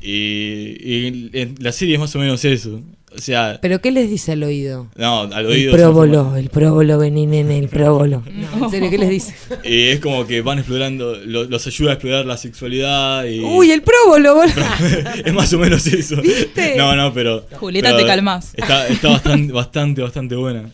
Y, 0.00 0.76
y 0.80 1.30
en 1.32 1.54
la 1.60 1.72
serie 1.72 1.94
es 1.94 2.00
más 2.00 2.14
o 2.14 2.18
menos 2.18 2.44
eso. 2.44 2.80
O 3.10 3.18
sea, 3.20 3.58
¿Pero 3.62 3.80
qué 3.80 3.90
les 3.90 4.08
dice 4.10 4.32
al 4.32 4.42
oído? 4.42 4.90
no, 4.94 5.22
al 5.22 5.32
El 5.32 5.46
oído. 5.46 5.72
una 5.74 5.78
próbolo, 5.82 6.24
forma- 6.24 6.38
el 6.38 6.50
próbolo, 6.50 6.98
vení 6.98 7.26
nene, 7.26 7.58
el 7.58 7.68
próbolo. 7.68 8.22
No, 8.58 8.66
en 8.66 8.70
serio, 8.70 8.90
¿qué 8.90 8.98
les 8.98 9.08
dice? 9.08 9.34
Y 9.64 9.84
es 9.88 10.00
como 10.00 10.26
que 10.26 10.42
van 10.42 10.58
explorando, 10.58 11.16
lo- 11.24 11.44
los 11.44 11.66
ayuda 11.66 11.90
a 11.90 11.94
explorar 11.94 12.26
la 12.26 12.36
sexualidad 12.36 13.24
y... 13.24 13.40
Uy, 13.40 13.70
el 13.72 13.80
próbolo, 13.82 14.34
boludo. 14.34 14.54
es 15.24 15.32
más 15.32 15.52
o 15.54 15.58
menos 15.58 15.86
eso. 15.86 16.20
¿Viste? 16.20 16.74
No, 16.76 16.94
no, 16.94 17.12
pero. 17.14 17.46
Julieta, 17.54 17.88
pero 17.88 18.02
te 18.02 18.06
calmás. 18.06 18.52
Está, 18.54 18.86
está 18.88 19.08
bastante, 19.08 19.52
bastante, 19.54 20.02
bastante 20.02 20.34
buena. 20.36 20.70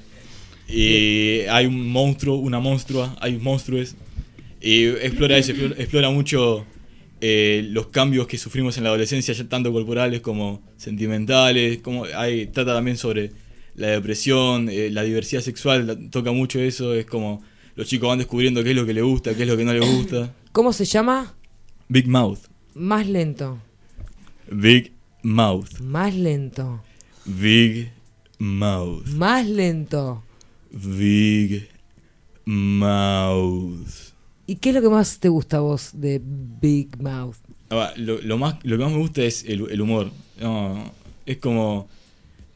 Y 0.69 1.41
hay 1.51 1.67
un 1.67 1.89
monstruo, 1.89 2.37
una 2.37 2.59
monstrua, 2.59 3.17
hay 3.21 3.37
monstruos. 3.39 3.95
Y 4.61 4.87
explora 4.87 5.37
eso, 5.39 5.53
explora, 5.53 5.75
explora 5.79 6.11
mucho 6.11 6.65
eh, 7.27 7.63
los 7.77 7.87
cambios 7.89 8.27
que 8.27 8.37
sufrimos 8.37 8.77
en 8.77 8.85
la 8.85 8.91
adolescencia, 8.91 9.33
ya 9.35 9.49
tanto 9.49 9.73
corporales 9.73 10.21
como 10.21 10.63
sentimentales. 10.77 11.79
Como 11.79 12.05
hay, 12.05 12.47
trata 12.49 12.75
también 12.75 12.97
sobre 12.99 13.33
la 13.77 13.89
depresión, 13.89 14.69
eh, 14.69 14.91
la 14.91 15.03
diversidad 15.05 15.41
sexual, 15.41 15.87
la- 15.87 15.97
toca 16.11 16.33
mucho 16.33 16.59
eso. 16.61 16.93
Es 16.95 17.07
como 17.07 17.43
los 17.77 17.87
chicos 17.89 18.09
van 18.09 18.19
descubriendo 18.19 18.63
qué 18.63 18.71
es 18.71 18.77
lo 18.77 18.85
que 18.87 18.93
les 18.93 19.05
gusta, 19.05 19.35
qué 19.35 19.43
es 19.45 19.49
lo 19.49 19.57
que 19.57 19.65
no 19.65 19.73
les 19.73 19.89
gusta. 19.97 20.35
¿Cómo 20.53 20.73
se 20.73 20.85
llama? 20.85 21.35
Big 21.89 22.07
Mouth. 22.09 22.41
Más 22.75 23.07
lento, 23.09 23.59
Big 24.51 24.93
Mouth. 25.23 25.81
más 25.81 26.15
lento, 26.15 26.83
Big 27.25 27.91
Mouth. 28.39 29.07
más 29.07 29.47
lento. 29.47 30.23
Big 30.73 31.69
Mouth. 32.45 34.14
¿Y 34.47 34.57
qué 34.57 34.71
es 34.71 34.75
lo 34.75 34.83
que 34.83 34.89
más 34.89 35.19
te 35.19 35.29
gusta 35.29 35.59
a 35.59 35.61
vos 35.61 35.91
de 35.95 36.21
Big 36.23 37.01
Mouth? 37.01 37.37
Ah, 37.71 37.93
lo, 37.97 38.21
lo 38.21 38.37
más, 38.39 38.57
lo 38.63 38.77
que 38.77 38.83
más 38.85 38.93
me 38.93 38.99
gusta 38.99 39.23
es 39.23 39.45
el, 39.45 39.67
el 39.71 39.81
humor. 39.81 40.11
No, 40.41 40.93
es 41.25 41.39
como 41.39 41.89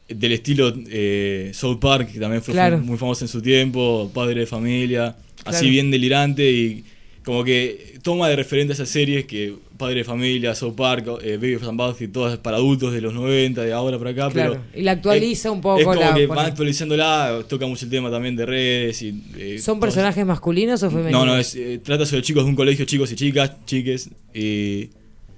del 0.07 0.31
estilo 0.31 0.73
eh, 0.89 1.51
South 1.53 1.79
Park, 1.79 2.11
que 2.13 2.19
también 2.19 2.41
fue 2.41 2.53
Claro. 2.53 2.79
muy 2.79 2.97
famoso 2.97 3.25
en 3.25 3.29
su 3.29 3.41
tiempo, 3.41 4.09
Padre 4.13 4.41
de 4.41 4.45
Familia, 4.47 5.15
así 5.45 5.69
bien 5.69 5.91
delirante 5.91 6.51
y 6.51 6.83
como 7.23 7.43
que 7.43 7.99
toma 8.01 8.27
de 8.29 8.35
referente 8.35 8.73
a 8.73 8.75
esas 8.75 8.89
series 8.89 9.25
que 9.25 9.55
Padre 9.79 9.95
de 9.95 10.03
Familia, 10.03 10.53
South 10.53 10.75
Park, 10.75 11.07
eh, 11.23 11.37
Baby 11.37 11.55
of 11.55 11.63
Somebody, 11.63 12.07
todas 12.09 12.37
para 12.37 12.57
adultos 12.57 12.93
de 12.93 13.01
los 13.01 13.13
90, 13.15 13.63
de 13.63 13.73
ahora 13.73 13.97
para 13.97 14.11
acá, 14.11 14.29
Claro, 14.29 14.51
pero... 14.51 14.79
y 14.79 14.83
la 14.83 14.91
actualiza 14.91 15.49
es- 15.49 15.53
un 15.55 15.61
poco, 15.61 15.79
Es 15.79 15.85
como 15.85 15.99
la 15.99 16.13
que 16.13 16.27
pone- 16.27 16.41
va 16.41 16.45
actualizándola, 16.47 17.39
toca 17.47 17.65
mucho 17.65 17.85
el 17.85 17.91
tema 17.91 18.11
también 18.11 18.35
de 18.35 18.45
redes 18.45 19.01
y... 19.01 19.23
eh, 19.37 19.57
¿Son 19.59 19.79
personajes 19.79 20.23
masculinos 20.25 20.83
o 20.83 20.91
femeninos? 20.91 21.25
no, 21.25 21.33
no, 21.33 21.39
es, 21.39 21.55
eh, 21.55 21.79
trata 21.83 22.05
sobre 22.05 22.21
chicos 22.21 22.43
de 22.43 22.49
un 22.49 22.55
colegio, 22.55 22.85
chicos 22.85 23.11
y 23.11 23.15
chicas, 23.15 23.53
chiques. 23.65 24.09
Y 24.33 24.89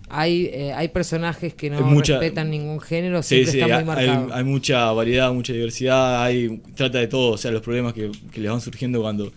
Hay, 0.09 0.47
eh, 0.51 0.73
hay 0.75 0.89
personajes 0.89 1.53
que 1.53 1.69
no 1.69 1.77
Hay 1.77 1.83
mucha- 1.83 2.19
respetan 2.19 2.49
ningún 2.49 2.81
género, 2.81 3.23
sí, 3.23 3.45
siempre 3.45 3.51
sí, 3.53 3.59
está 3.59 3.67
muy 3.67 3.77
hay, 3.77 3.85
marcado. 4.07 4.33
hay 4.33 4.43
mucha 4.43 4.91
variedad, 4.91 5.31
mucha 5.31 5.53
diversidad. 5.53 6.23
Hay, 6.23 6.61
trata 6.75 6.97
de 6.97 7.07
todo, 7.07 7.31
o 7.33 7.37
sea, 7.37 7.51
los 7.51 7.61
problemas 7.61 7.93
que, 7.93 8.11
que 8.33 8.41
les 8.41 8.51
van 8.51 8.59
surgiendo 8.59 9.01
cuando 9.01 9.31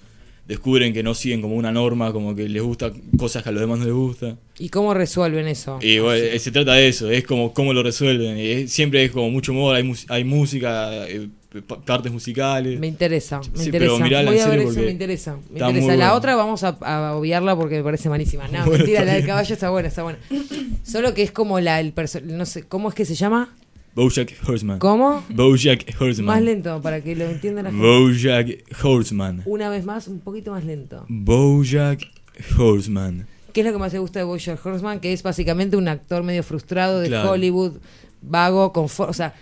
descubren 0.47 0.93
que 0.93 1.03
no 1.03 1.15
siguen 1.15 1.41
como 1.41 1.57
una 1.57 1.73
norma, 1.73 2.13
como 2.13 2.35
que 2.35 2.49
les 2.49 2.63
gusta 2.63 2.93
cosas 3.17 3.43
que 3.43 3.49
a 3.49 3.53
los 3.53 3.61
demás 3.61 3.79
no 3.79 3.85
les 3.87 3.95
gusta. 3.95 4.37
¿Y 4.59 4.69
cómo 4.69 4.93
resuelven 4.95 5.49
eso? 5.49 5.79
Y 5.81 5.99
bueno, 6.01 6.23
eh, 6.25 6.39
se 6.39 6.51
trata 6.51 6.75
de 6.75 6.89
eso, 6.89 7.11
es 7.11 7.25
como 7.25 7.53
cómo 7.55 7.73
lo 7.73 7.83
resuelven. 7.83 8.37
Es- 8.39 8.73
siempre 8.73 9.05
es 9.05 9.11
como 9.11 9.31
mucho 9.31 9.53
humor, 9.53 9.75
hay, 9.77 9.91
hay 10.09 10.25
música, 10.25 11.09
eh, 11.09 11.29
pa- 11.67 11.81
partes 11.81 12.13
musicales. 12.13 12.79
Me 12.79 12.87
interesa, 12.89 13.39
me 13.39 13.45
Sí, 13.59 13.65
interesa. 13.67 13.95
pero 13.97 13.99
Voy 13.99 14.09
en 14.09 14.15
a 14.25 14.31
ver 14.33 14.39
serio 14.39 14.55
eso, 14.61 14.65
porque 14.67 14.83
me 14.83 14.91
interesa. 14.93 15.33
Me 15.37 15.41
está 15.55 15.71
interesa. 15.71 15.87
muy 15.89 15.97
La 15.97 16.05
bueno. 16.07 16.15
otra 16.19 16.37
vamos 16.37 16.63
a, 16.65 16.69
a 16.81 17.17
obviarla 17.17 17.57
porque 17.57 17.77
me 17.79 17.83
parece 17.85 18.09
malísima. 18.09 18.47
No, 18.49 18.59
Bueno, 18.67 18.79
mentira, 18.79 19.05
la 19.05 19.15
del 19.15 19.25
caballo 19.27 19.53
está 19.55 19.71
buena, 19.71 19.89
está 19.89 20.03
buena. 20.03 20.19
Solo 20.83 21.15
que 21.15 21.23
es 21.23 21.33
como 21.33 21.59
la 21.61 21.81
el 21.81 21.95
no 22.25 22.45
sé, 22.47 22.65
¿cómo 22.65 22.91
es 22.91 22.95
que 22.95 23.05
se 23.07 23.15
llama? 23.15 23.55
Bojack 23.95 24.35
Horseman. 24.47 24.79
¿Cómo? 24.79 25.23
Bojack 25.31 25.95
Horseman. 26.01 26.27
Más 26.37 26.43
lento 26.43 26.81
para 26.83 27.01
que 27.01 27.15
lo 27.15 27.25
entienda 27.25 27.63
la 27.63 27.71
gente. 27.71 27.87
Bojack 27.87 28.85
Horseman. 28.85 29.43
Una 29.45 29.69
vez 29.69 29.85
más, 29.85 30.09
un 30.09 30.21
poquito 30.21 30.51
más 30.51 30.65
lento. 30.65 31.05
Bojack 31.09 32.01
Horseman. 32.59 33.27
¿Qué 33.53 33.61
es 33.61 33.67
lo 33.67 33.73
que 33.73 33.79
más 33.79 33.93
te 33.93 34.01
gusta 34.01 34.19
de 34.19 34.25
Bojack 34.25 34.65
Horseman? 34.67 34.99
Que 35.01 35.13
es 35.13 35.23
básicamente 35.23 35.77
un 35.77 35.87
actor 35.87 36.25
medio 36.25 36.43
frustrado 36.43 36.99
de 37.01 37.07
Claro. 37.09 37.31
Hollywood, 37.31 37.75
vago, 38.21 38.73
con 38.73 38.87
o 38.99 39.13
sea, 39.13 39.35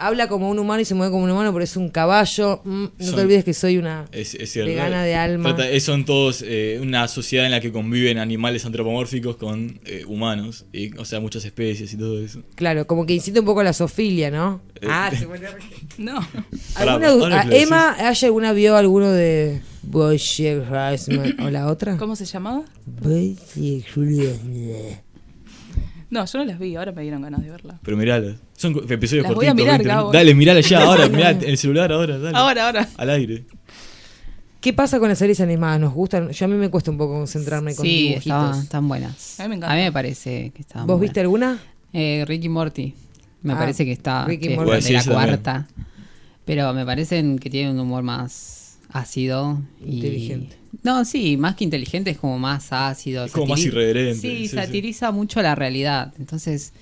habla 0.00 0.28
como 0.28 0.48
un 0.50 0.58
humano 0.58 0.80
y 0.80 0.84
se 0.84 0.94
mueve 0.94 1.12
como 1.12 1.24
un 1.24 1.30
humano, 1.30 1.52
pero 1.52 1.62
es 1.62 1.76
un 1.76 1.88
caballo. 1.90 2.60
Mm, 2.64 2.84
no 2.98 3.06
Son- 3.06 3.14
te 3.14 3.20
olvides 3.22 3.44
que 3.44 3.54
soy 3.54 3.78
una 3.78 4.06
Es, 4.12 4.34
es 4.34 4.50
cierto. 4.52 4.70
vegana 4.70 5.04
de 5.04 5.14
alma. 5.14 5.54
Trata- 5.54 5.70
eh, 5.70 5.78
son 5.80 6.04
todos 6.04 6.42
eh, 6.46 6.78
una 6.82 7.06
sociedad 7.08 7.44
en 7.46 7.52
la 7.52 7.60
que 7.60 7.70
conviven 7.70 8.18
animales 8.18 8.64
antropomórficos 8.64 9.36
con 9.36 9.78
eh, 9.84 10.04
humanos, 10.06 10.64
y, 10.72 10.96
o 10.96 11.04
sea, 11.04 11.20
muchas 11.20 11.44
especies 11.44 11.92
y 11.92 11.96
todo 11.96 12.20
eso. 12.24 12.42
Claro, 12.54 12.86
como 12.86 13.06
que 13.06 13.14
incita 13.14 13.40
un 13.40 13.46
poco 13.46 13.60
a 13.60 13.64
la 13.64 13.72
zoofilia, 13.72 14.30
¿no? 14.30 14.62
Eh, 14.80 14.86
ah, 14.88 15.10
se 15.18 15.26
vuelve 15.26 15.48
No. 15.98 16.18
Pará, 16.74 16.94
¿Alguna, 16.94 17.40
a- 17.40 17.44
decís. 17.44 17.62
Emma, 17.64 17.94
¿hay 17.98 18.16
alguna 18.24 18.52
vio 18.52 18.76
alguno 18.76 19.10
de 19.12 19.60
Bojack 19.82 20.70
Horseman 20.70 21.36
o 21.40 21.50
la 21.50 21.66
otra? 21.66 21.96
¿Cómo 21.96 22.16
se 22.16 22.24
llamaba? 22.24 22.64
No, 26.10 26.24
yo 26.26 26.38
no 26.40 26.44
las 26.44 26.58
vi, 26.58 26.74
ahora 26.76 26.92
me 26.92 27.02
dieron 27.02 27.22
ganas 27.22 27.42
de 27.42 27.50
verla. 27.50 27.78
Pero 27.82 27.96
miralas. 27.96 28.36
Son 28.56 28.72
episodios 28.90 29.24
Las 29.24 29.34
voy 29.34 29.46
a 29.46 29.50
cortitos. 29.50 29.54
mirar, 29.54 29.78
20 29.78 29.84
Gabo. 29.88 30.00
minutos. 30.00 30.12
Dale, 30.14 30.34
mirala 30.34 30.60
ya, 30.60 30.82
ahora. 30.82 31.08
Mirá 31.08 31.30
en 31.30 31.44
el 31.44 31.56
celular 31.56 31.92
ahora, 31.92 32.18
dale. 32.18 32.36
Ahora, 32.36 32.66
ahora. 32.66 32.88
Al 32.96 33.10
aire. 33.10 33.44
¿Qué 34.60 34.72
pasa 34.74 34.98
con 34.98 35.08
las 35.08 35.18
series 35.18 35.40
animadas? 35.40 35.80
¿Nos 35.80 35.94
gustan? 35.94 36.30
Yo 36.30 36.44
a 36.44 36.48
mí 36.48 36.56
me 36.56 36.68
cuesta 36.68 36.90
un 36.90 36.98
poco 36.98 37.14
concentrarme 37.14 37.74
con 37.74 37.84
Sí, 37.86 37.90
dibujitos. 38.08 38.26
estaban, 38.26 38.60
están 38.60 38.88
buenas. 38.88 39.40
A 39.40 39.44
mí 39.44 39.48
me 39.50 39.54
encanta. 39.56 39.72
A 39.72 39.76
mí 39.76 39.82
me 39.84 39.92
parece 39.92 40.50
que 40.54 40.60
estaban 40.62 40.86
¿Vos 40.86 40.96
buenas. 40.98 41.10
viste 41.10 41.20
alguna? 41.20 41.58
Eh, 41.92 42.24
Ricky 42.26 42.48
Morty. 42.50 42.94
Me 43.42 43.54
Ah, 43.54 43.58
parece 43.58 43.84
que 43.86 43.92
está 43.92 44.26
Ricky 44.26 44.48
que 44.48 44.52
es 44.54 44.56
Morty. 44.58 44.70
de 44.70 44.76
Bueno, 44.76 44.86
sí, 44.86 44.92
la 44.92 44.98
también. 45.02 45.26
cuarta. 45.28 45.68
Pero 46.44 46.74
me 46.74 46.84
parecen 46.84 47.38
que 47.38 47.48
tienen 47.48 47.72
un 47.74 47.80
humor 47.80 48.02
más 48.02 48.78
ácido. 48.90 49.60
y- 49.82 49.94
Inteligente. 49.96 50.56
No, 50.82 51.04
sí, 51.04 51.36
más 51.36 51.56
que 51.56 51.64
inteligente, 51.64 52.10
es 52.10 52.18
como 52.18 52.38
más 52.38 52.72
ácido. 52.72 53.24
Es 53.24 53.32
como 53.32 53.46
más 53.46 53.60
irreverente, 53.60 54.14
Sí, 54.20 54.36
sí, 54.38 54.48
sí. 54.48 54.56
satiriza 54.56 55.10
mucho 55.10 55.42
la 55.42 55.54
realidad. 55.54 56.12
Entonces, 56.18 56.72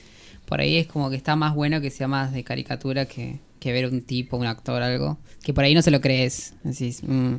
por 0.47 0.61
ahí 0.61 0.77
es 0.77 0.87
como 0.87 1.11
que 1.11 1.17
está 1.17 1.37
más 1.37 1.55
bueno 1.55 1.81
que 1.81 1.91
sea 1.91 2.07
más 2.09 2.33
de 2.33 2.45
caricatura 2.45 3.07
que, 3.07 3.41
que 3.61 3.73
ver 3.73 3.87
un 3.87 4.03
tipo, 4.03 4.37
un 4.37 4.47
actor, 4.47 4.83
algo. 4.83 5.19
Que 5.43 5.53
por 5.55 5.65
ahí 5.65 5.75
no 5.75 5.83
se 5.83 5.91
lo 5.91 6.01
crees. 6.01 6.55
Decís, 6.65 7.03
mm, 7.03 7.35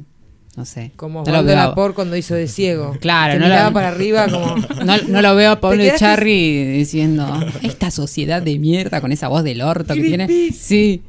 no 0.57 0.65
sé. 0.65 0.91
Como 0.95 1.23
No 1.23 1.31
lo 1.31 1.43
veo. 1.43 1.55
Lapor 1.55 1.93
cuando 1.93 2.15
hizo 2.17 2.33
de 2.35 2.47
ciego. 2.47 2.97
Claro, 2.99 3.33
que 3.33 3.39
no 3.39 3.45
miraba 3.45 3.67
la- 3.69 3.73
para 3.73 3.87
arriba 3.89 4.27
como... 4.27 4.55
No, 4.83 4.97
no 5.07 5.21
lo 5.21 5.35
veo 5.35 5.51
a 5.51 5.59
Pablo 5.61 5.77
¿Te 5.83 5.89
quedaste- 5.89 5.99
Charry 5.99 6.65
diciendo 6.65 7.27
esta 7.61 7.91
sociedad 7.91 8.41
de 8.41 8.57
mierda 8.57 9.01
con 9.01 9.11
esa 9.11 9.27
voz 9.27 9.43
del 9.43 9.61
orto 9.61 9.93
que 9.93 10.01
tiene. 10.01 10.51
Sí. 10.51 11.03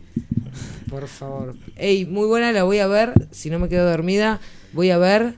Por 0.88 1.08
favor. 1.08 1.56
Ey, 1.76 2.04
muy 2.04 2.26
buena, 2.26 2.52
la 2.52 2.64
voy 2.64 2.78
a 2.78 2.86
ver. 2.86 3.12
Si 3.30 3.48
no 3.48 3.58
me 3.58 3.68
quedo 3.68 3.88
dormida, 3.88 4.40
voy 4.72 4.90
a 4.90 4.98
ver 4.98 5.34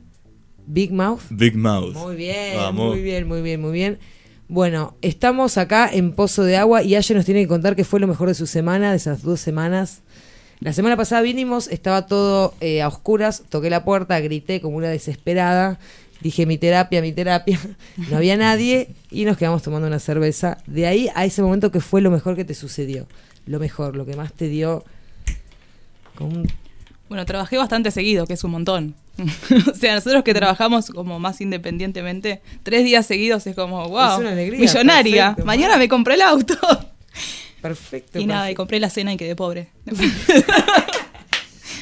Big 0.66 0.92
Mouth. 0.92 1.22
Big 1.30 1.56
Mouth. 1.56 1.94
Muy 1.94 2.16
bien, 2.16 2.56
Vamos. 2.56 2.94
muy 2.94 3.02
bien, 3.02 3.26
muy 3.26 3.42
bien, 3.42 3.60
muy 3.60 3.72
bien. 3.72 3.98
Bueno, 4.48 4.96
estamos 5.00 5.56
acá 5.56 5.88
en 5.90 6.12
Pozo 6.12 6.44
de 6.44 6.56
Agua 6.56 6.82
y 6.82 6.94
Aye 6.94 7.14
nos 7.14 7.24
tiene 7.24 7.40
que 7.40 7.48
contar 7.48 7.74
qué 7.74 7.84
fue 7.84 8.00
lo 8.00 8.06
mejor 8.06 8.28
de 8.28 8.34
su 8.34 8.46
semana, 8.46 8.90
de 8.90 8.96
esas 8.96 9.22
dos 9.22 9.40
semanas. 9.40 10.02
La 10.60 10.72
semana 10.72 10.96
pasada 10.96 11.22
vinimos, 11.22 11.68
estaba 11.68 12.06
todo 12.06 12.54
eh, 12.60 12.82
a 12.82 12.88
oscuras, 12.88 13.42
toqué 13.48 13.70
la 13.70 13.84
puerta, 13.84 14.20
grité 14.20 14.60
como 14.60 14.76
una 14.76 14.88
desesperada, 14.88 15.80
dije 16.20 16.46
mi 16.46 16.58
terapia, 16.58 17.02
mi 17.02 17.12
terapia, 17.12 17.58
no 18.10 18.16
había 18.16 18.36
nadie 18.36 18.90
y 19.10 19.24
nos 19.24 19.36
quedamos 19.36 19.62
tomando 19.62 19.88
una 19.88 19.98
cerveza. 19.98 20.58
De 20.66 20.86
ahí 20.86 21.08
a 21.14 21.24
ese 21.24 21.42
momento, 21.42 21.72
¿qué 21.72 21.80
fue 21.80 22.00
lo 22.00 22.10
mejor 22.10 22.36
que 22.36 22.44
te 22.44 22.54
sucedió? 22.54 23.08
Lo 23.46 23.58
mejor, 23.58 23.96
lo 23.96 24.06
que 24.06 24.14
más 24.14 24.32
te 24.32 24.48
dio... 24.48 24.84
Bueno, 27.08 27.24
trabajé 27.26 27.56
bastante 27.58 27.90
seguido, 27.90 28.26
que 28.26 28.34
es 28.34 28.44
un 28.44 28.52
montón. 28.52 28.94
o 29.70 29.74
sea, 29.74 29.94
nosotros 29.94 30.22
que 30.24 30.34
trabajamos 30.34 30.90
como 30.90 31.18
más 31.18 31.40
independientemente, 31.40 32.40
tres 32.62 32.84
días 32.84 33.06
seguidos 33.06 33.46
es 33.46 33.54
como, 33.54 33.88
wow, 33.88 34.12
Es 34.14 34.18
una 34.18 34.30
alegría, 34.32 34.60
millonaria. 34.60 35.24
perfecto, 35.28 35.46
Mañana 35.46 35.76
me 35.76 35.88
compré 35.88 36.14
el 36.14 36.22
auto. 36.22 36.54
Perfecto. 37.60 38.18
y 38.18 38.26
nada, 38.26 38.50
y 38.50 38.54
compré 38.54 38.80
la 38.80 38.90
cena 38.90 39.12
y 39.12 39.16
quedé 39.16 39.36
pobre. 39.36 39.68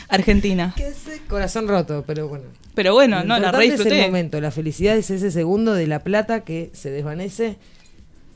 Argentina. 0.09 0.75
Que 0.77 0.89
ese 0.89 1.21
Corazón 1.29 1.69
roto, 1.69 2.05
pero 2.07 2.29
bueno. 2.29 2.45
Pero 2.75 2.95
bueno, 2.95 3.21
Lo 3.21 3.25
no, 3.25 3.39
la 3.39 3.53
re 3.53 3.67
es 3.67 3.81
el 3.81 4.01
momento, 4.03 4.41
la 4.41 4.51
felicidad 4.51 4.97
es 4.97 5.11
ese 5.11 5.31
segundo 5.31 5.75
de 5.75 5.87
la 5.87 6.01
plata 6.01 6.41
que 6.41 6.71
se 6.73 6.91
desvanece 6.91 7.57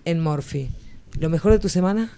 en 0.05 0.21
Morphy. 0.21 0.71
¿Lo 1.19 1.29
mejor 1.29 1.53
de 1.53 1.59
tu 1.59 1.69
semana? 1.69 2.13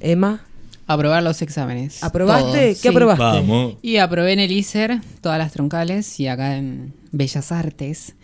Emma, 0.00 0.44
Aprobar 0.92 1.22
los 1.22 1.40
exámenes. 1.42 2.02
¿aprobaste? 2.02 2.50
Todos, 2.50 2.62
¿Qué 2.62 2.74
sí. 2.74 2.88
aprobaste? 2.88 3.22
Vamos. 3.22 3.74
Y 3.82 3.96
aprobé 3.98 4.32
en 4.32 4.40
el 4.40 4.50
ISER 4.52 5.00
todas 5.20 5.38
las 5.38 5.52
troncales 5.52 6.18
y 6.18 6.26
acá 6.26 6.56
en 6.56 6.92
Bellas 7.12 7.52
Artes, 7.52 8.14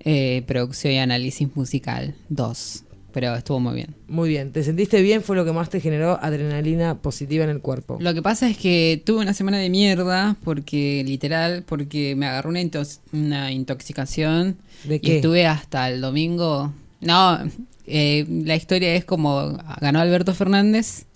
eh, 0.00 0.42
producción 0.46 0.92
y 0.92 0.98
análisis 0.98 1.48
musical, 1.54 2.14
dos. 2.28 2.82
Pero 3.12 3.34
estuvo 3.34 3.60
muy 3.60 3.74
bien. 3.74 3.94
Muy 4.08 4.28
bien, 4.28 4.52
¿te 4.52 4.62
sentiste 4.62 5.00
bien? 5.00 5.22
¿Fue 5.22 5.36
lo 5.36 5.44
que 5.46 5.52
más 5.52 5.70
te 5.70 5.80
generó 5.80 6.18
adrenalina 6.22 6.96
positiva 7.00 7.44
en 7.44 7.50
el 7.50 7.60
cuerpo? 7.60 7.96
Lo 7.98 8.12
que 8.12 8.20
pasa 8.20 8.46
es 8.50 8.58
que 8.58 9.00
tuve 9.06 9.20
una 9.22 9.32
semana 9.32 9.56
de 9.56 9.70
mierda, 9.70 10.36
porque 10.44 11.02
literal, 11.06 11.62
porque 11.66 12.14
me 12.14 12.26
agarró 12.26 12.50
una, 12.50 12.60
intox- 12.60 12.98
una 13.14 13.52
intoxicación. 13.52 14.58
¿De 14.84 14.96
Y 14.96 15.00
qué? 15.00 15.16
estuve 15.16 15.46
hasta 15.46 15.88
el 15.88 16.02
domingo. 16.02 16.72
No, 17.00 17.38
eh, 17.86 18.26
la 18.44 18.56
historia 18.56 18.94
es 18.94 19.04
como 19.06 19.56
ganó 19.80 20.00
Alberto 20.00 20.34
Fernández 20.34 21.06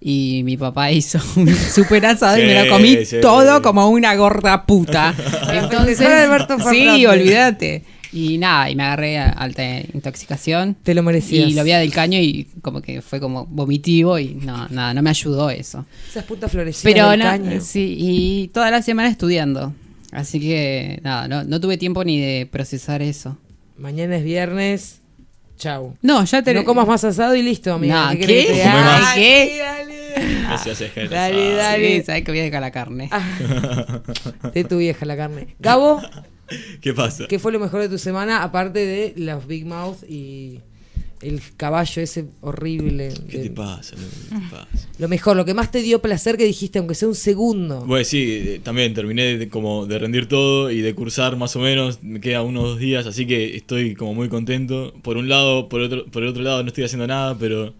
y 0.00 0.42
mi 0.44 0.56
papá 0.56 0.92
hizo 0.92 1.18
un 1.36 1.54
super 1.54 2.06
asado 2.06 2.38
y 2.38 2.42
me 2.42 2.64
lo 2.64 2.70
comí 2.70 3.04
sí. 3.04 3.16
todo 3.20 3.62
como 3.62 3.88
una 3.88 4.14
gorda 4.14 4.64
puta. 4.64 5.14
Entonces, 5.52 6.00
Alberto 6.00 6.56
sí, 6.70 7.06
olvídate. 7.06 7.84
Y 8.10 8.38
nada, 8.38 8.70
y 8.70 8.74
me 8.74 8.84
agarré 8.84 9.18
a 9.18 9.28
alta 9.28 9.62
intoxicación. 9.92 10.76
Te 10.82 10.94
lo 10.94 11.02
merecías. 11.02 11.50
Y 11.50 11.54
lo 11.54 11.62
vi 11.62 11.72
del 11.72 11.92
caño 11.92 12.18
y 12.18 12.46
como 12.62 12.80
que 12.80 13.02
fue 13.02 13.20
como 13.20 13.44
vomitivo 13.44 14.18
y 14.18 14.34
no, 14.34 14.66
nada, 14.70 14.94
no 14.94 15.02
me 15.02 15.10
ayudó 15.10 15.50
eso. 15.50 15.84
Esas 16.08 16.24
putas 16.24 16.50
florecitas 16.50 16.90
Pero 16.90 17.10
del 17.10 17.18
no, 17.18 17.26
caño. 17.26 17.60
sí, 17.60 17.96
y 17.98 18.48
toda 18.48 18.70
la 18.70 18.80
semana 18.80 19.10
estudiando. 19.10 19.74
Así 20.10 20.40
que 20.40 21.00
nada, 21.02 21.28
no, 21.28 21.44
no 21.44 21.60
tuve 21.60 21.76
tiempo 21.76 22.02
ni 22.02 22.18
de 22.18 22.46
procesar 22.46 23.02
eso. 23.02 23.36
Mañana 23.76 24.16
es 24.16 24.24
viernes. 24.24 25.00
Chau. 25.58 25.96
No, 26.02 26.24
ya 26.24 26.42
te 26.42 26.54
No 26.54 26.64
comas 26.64 26.86
más 26.86 27.04
asado 27.04 27.34
y 27.34 27.42
listo, 27.42 27.74
amiga. 27.74 28.12
No, 28.12 28.18
¿Qué 28.18 28.26
¿qué? 28.26 28.62
Ay, 28.64 29.20
¿Qué? 29.20 29.58
dale. 29.58 29.98
Ejercicio. 30.54 31.08
Dale, 31.10 31.52
dale. 31.54 31.98
Sí, 31.98 32.04
sabes 32.06 32.24
que 32.24 32.30
voy 32.30 32.40
a 32.40 32.44
dejar 32.44 32.60
la 32.60 32.70
carne. 32.70 33.08
Ah, 33.12 34.00
de 34.54 34.64
tu 34.64 34.78
vieja 34.78 35.04
la 35.04 35.16
carne. 35.16 35.54
Gabo, 35.58 36.00
¿Qué 36.80 36.94
pasa? 36.94 37.26
¿qué 37.28 37.38
fue 37.38 37.52
lo 37.52 37.60
mejor 37.60 37.80
de 37.80 37.88
tu 37.88 37.98
semana 37.98 38.42
aparte 38.42 38.78
de 38.86 39.12
los 39.16 39.46
Big 39.46 39.66
Mouth 39.66 40.02
y 40.08 40.60
el 41.22 41.40
caballo 41.56 42.02
ese 42.02 42.26
horrible. 42.40 43.12
¿Qué 43.28 43.38
te 43.38 43.50
pasa? 43.50 43.96
¿Qué 43.96 44.36
te 44.36 44.40
pasa? 44.50 44.88
Lo 44.98 45.08
mejor, 45.08 45.36
lo 45.36 45.44
que 45.44 45.54
más 45.54 45.70
te 45.70 45.82
dio 45.82 46.00
placer 46.00 46.36
que 46.36 46.44
dijiste, 46.44 46.78
aunque 46.78 46.94
sea 46.94 47.08
un 47.08 47.14
segundo. 47.14 47.84
Bueno, 47.84 48.04
sí, 48.04 48.24
eh, 48.30 48.60
también 48.62 48.94
terminé 48.94 49.36
de, 49.36 49.48
como 49.48 49.86
de 49.86 49.98
rendir 49.98 50.26
todo 50.26 50.70
y 50.70 50.80
de 50.80 50.94
cursar 50.94 51.36
más 51.36 51.56
o 51.56 51.60
menos, 51.60 52.02
me 52.02 52.20
queda 52.20 52.42
unos 52.42 52.64
dos 52.64 52.78
días, 52.78 53.06
así 53.06 53.26
que 53.26 53.56
estoy 53.56 53.94
como 53.94 54.14
muy 54.14 54.28
contento. 54.28 54.92
Por 55.02 55.16
un 55.16 55.28
lado, 55.28 55.68
por 55.68 55.80
otro, 55.80 56.06
por 56.06 56.22
el 56.22 56.28
otro 56.28 56.42
lado 56.42 56.62
no 56.62 56.68
estoy 56.68 56.84
haciendo 56.84 57.06
nada, 57.06 57.36
pero 57.38 57.74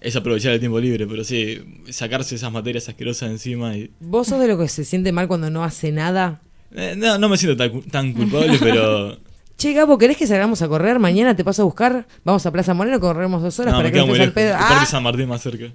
es 0.00 0.16
aprovechar 0.16 0.52
el 0.52 0.60
tiempo 0.60 0.80
libre, 0.80 1.06
pero 1.06 1.24
sí, 1.24 1.60
sacarse 1.90 2.34
esas 2.34 2.52
materias 2.52 2.88
asquerosas 2.88 3.30
encima 3.30 3.76
y... 3.76 3.90
¿Vos 4.00 4.28
sos 4.28 4.40
de 4.40 4.48
lo 4.48 4.58
que 4.58 4.68
se 4.68 4.84
siente 4.84 5.12
mal 5.12 5.28
cuando 5.28 5.50
no 5.50 5.64
hace 5.64 5.92
nada? 5.92 6.40
eh, 6.74 6.94
no, 6.96 7.18
no 7.18 7.28
me 7.28 7.36
siento 7.36 7.70
tan 7.90 8.12
culpable, 8.12 8.58
pero... 8.60 9.18
Che, 9.58 9.72
Gabo, 9.72 9.98
¿querés 9.98 10.16
que 10.16 10.26
salgamos 10.26 10.62
a 10.62 10.68
correr? 10.68 11.00
Mañana 11.00 11.34
te 11.34 11.42
paso 11.42 11.62
a 11.62 11.64
buscar. 11.64 12.06
Vamos 12.24 12.46
a 12.46 12.52
Plaza 12.52 12.74
Moreno, 12.74 13.00
corremos 13.00 13.42
dos 13.42 13.58
horas 13.58 13.72
No, 13.72 13.78
para 13.80 13.88
me 13.88 13.92
que 13.92 14.06
no 14.06 14.22
al 14.22 14.32
pedo. 14.32 14.54
¡Ah! 14.56 14.86
San 14.88 15.02
Martín 15.02 15.28
más 15.28 15.42
cerca. 15.42 15.72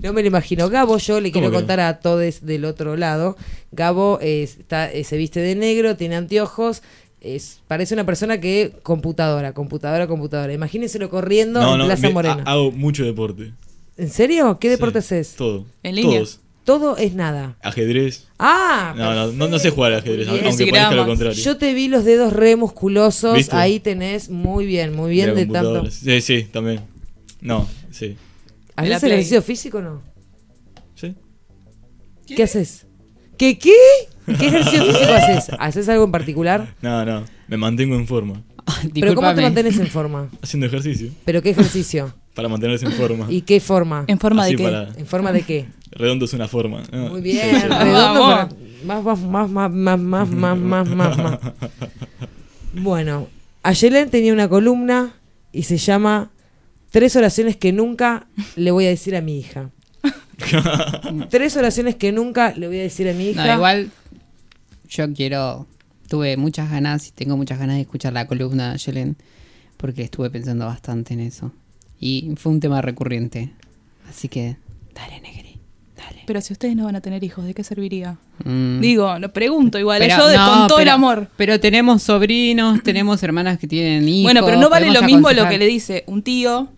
No 0.00 0.12
me 0.12 0.22
lo 0.22 0.28
imagino. 0.28 0.68
Gabo, 0.68 0.96
yo 0.98 1.20
le 1.20 1.32
¿Cómo 1.32 1.42
quiero 1.42 1.50
que 1.50 1.56
contar 1.56 1.80
a 1.80 1.98
todos 1.98 2.46
del 2.46 2.64
otro 2.64 2.96
lado. 2.96 3.36
Gabo 3.72 4.18
eh, 4.22 4.44
está, 4.44 4.90
eh, 4.92 5.02
se 5.02 5.16
viste 5.16 5.40
de 5.40 5.56
negro, 5.56 5.96
tiene 5.96 6.14
anteojos. 6.16 6.82
Es, 7.20 7.60
parece 7.66 7.94
una 7.94 8.06
persona 8.06 8.40
que 8.40 8.74
computadora, 8.84 9.54
computadora, 9.54 10.06
computadora. 10.06 10.52
Imagínenselo 10.52 11.10
corriendo 11.10 11.60
No, 11.60 11.72
en 11.72 11.78
no, 11.80 11.84
Plaza 11.86 12.06
me- 12.06 12.14
Moreno. 12.14 12.42
ha- 12.46 12.52
hago 12.52 12.70
mucho 12.70 13.04
deporte. 13.04 13.52
¿En 13.96 14.08
serio? 14.10 14.56
¿Qué 14.60 14.70
deporte 14.70 15.02
Sí, 15.02 15.16
haces? 15.16 15.34
Todo. 15.34 15.66
En 15.82 15.96
línea. 15.96 16.18
Todos. 16.20 16.40
Todo 16.64 16.96
es 16.96 17.14
nada. 17.14 17.56
Ajedrez. 17.62 18.26
Ah, 18.38 18.94
No, 18.96 19.14
no, 19.14 19.32
no, 19.32 19.48
no 19.48 19.58
sé 19.58 19.70
jugar 19.70 19.92
al 19.92 19.98
ajedrez, 20.00 20.30
bien. 20.30 20.46
aunque 20.46 20.66
parezca 20.66 20.94
lo 20.94 21.06
contrario. 21.06 21.42
Yo 21.42 21.56
te 21.56 21.74
vi 21.74 21.88
los 21.88 22.04
dedos 22.04 22.32
re 22.32 22.56
musculosos. 22.56 23.34
¿Viste? 23.36 23.56
Ahí 23.56 23.80
tenés 23.80 24.28
muy 24.28 24.66
bien, 24.66 24.94
muy 24.94 25.10
bien 25.10 25.34
de 25.34 25.46
tanto. 25.46 25.90
Sí, 25.90 26.20
sí, 26.20 26.44
también. 26.44 26.80
No, 27.40 27.66
sí. 27.90 28.16
¿Haces 28.76 29.02
ejercicio 29.02 29.42
físico 29.42 29.78
o 29.78 29.82
no? 29.82 30.02
¿Sí? 30.94 31.14
¿Qué, 32.26 32.42
haces? 32.42 32.86
¿Qué 33.36 33.58
qué? 33.58 33.72
¿Qué 34.26 34.46
ejercicio 34.46 34.84
físico 34.84 35.12
haces? 35.12 35.56
¿Haces 35.58 35.88
algo 35.88 36.04
en 36.04 36.12
particular? 36.12 36.74
No, 36.82 37.04
no, 37.04 37.24
me 37.48 37.56
mantengo 37.56 37.96
en 37.96 38.06
forma. 38.06 38.42
¿Pero 38.94 39.14
cómo 39.14 39.34
te 39.34 39.40
mantienes 39.42 39.78
en 39.78 39.88
forma? 39.88 40.30
Haciendo 40.42 40.66
ejercicio. 40.66 41.10
¿Pero 41.24 41.42
qué 41.42 41.50
ejercicio? 41.50 42.14
Para 42.34 42.48
mantenerse 42.48 42.86
en 42.86 42.92
forma. 42.92 43.26
¿Y 43.28 43.42
qué 43.42 43.60
forma? 43.60 44.04
¿En 44.06 44.18
forma 44.18 44.42
Así 44.42 44.52
de 44.52 44.56
qué? 44.58 44.62
para- 44.64 44.88
¿En 44.96 45.06
forma 45.06 45.32
de 45.32 45.42
qué? 45.42 45.66
Redondo 45.90 46.24
es 46.24 46.32
una 46.32 46.46
forma. 46.48 46.82
Ah, 46.92 47.08
Muy 47.10 47.20
bien, 47.20 47.60
sí. 47.60 47.66
redondo 47.66 48.20
para- 48.20 48.48
Más, 48.84 49.04
más, 49.04 49.50
más, 49.50 49.50
más, 49.50 49.70
más, 50.00 50.28
más, 50.28 50.58
más, 50.58 50.88
más, 50.88 51.18
más. 51.18 51.38
Bueno, 52.74 53.28
Ayelen 53.62 54.10
tenía 54.10 54.32
una 54.32 54.48
columna 54.48 55.14
y 55.52 55.64
se 55.64 55.76
llama 55.76 56.30
Tres 56.90 57.14
oraciones 57.14 57.56
que 57.56 57.72
nunca 57.72 58.26
le 58.56 58.70
voy 58.72 58.86
a 58.86 58.88
decir 58.88 59.14
a 59.16 59.20
mi 59.20 59.38
hija. 59.38 59.70
Tres 61.30 61.56
oraciones 61.56 61.94
que 61.96 62.10
nunca 62.12 62.52
le 62.56 62.66
voy 62.66 62.78
a 62.78 62.82
decir 62.82 63.08
a 63.08 63.12
mi 63.12 63.28
hija. 63.30 63.46
No, 63.46 63.54
igual 63.54 63.90
yo 64.88 65.12
quiero, 65.12 65.66
tuve 66.08 66.36
muchas 66.36 66.70
ganas 66.70 67.06
y 67.08 67.12
tengo 67.12 67.36
muchas 67.36 67.58
ganas 67.58 67.76
de 67.76 67.82
escuchar 67.82 68.12
la 68.12 68.26
columna 68.26 68.72
de 68.72 68.78
Yelen 68.78 69.16
porque 69.76 70.02
estuve 70.02 70.30
pensando 70.30 70.66
bastante 70.66 71.14
en 71.14 71.20
eso. 71.20 71.52
Y 72.00 72.30
fue 72.36 72.52
un 72.52 72.60
tema 72.60 72.80
recurrente. 72.80 73.52
Así 74.08 74.28
que, 74.28 74.56
dale, 74.94 75.20
Negri, 75.20 75.58
dale. 75.96 76.22
Pero 76.26 76.40
si 76.40 76.52
ustedes 76.54 76.74
no 76.74 76.84
van 76.84 76.96
a 76.96 77.00
tener 77.00 77.22
hijos, 77.22 77.44
¿de 77.44 77.52
qué 77.54 77.62
serviría? 77.62 78.16
Mm. 78.44 78.80
Digo, 78.80 79.18
lo 79.18 79.32
pregunto 79.32 79.78
igual, 79.78 79.98
Pero- 80.00 80.16
yo 80.16 80.26
de, 80.28 80.36
no, 80.36 80.48
con 80.50 80.66
todo 80.68 80.80
el 80.80 80.88
amor. 80.88 81.28
Pero 81.36 81.60
tenemos 81.60 82.02
sobrinos, 82.02 82.82
tenemos 82.82 83.22
hermanas 83.22 83.58
que 83.58 83.66
tienen 83.66 84.08
hijos. 84.08 84.24
bueno, 84.32 84.44
pero 84.44 84.58
no 84.58 84.70
vale 84.70 84.90
lo 84.90 85.02
mismo 85.02 85.30
lo 85.30 85.48
que 85.48 85.58
le 85.58 85.66
dice 85.66 86.04
un 86.06 86.22
tío 86.22 86.68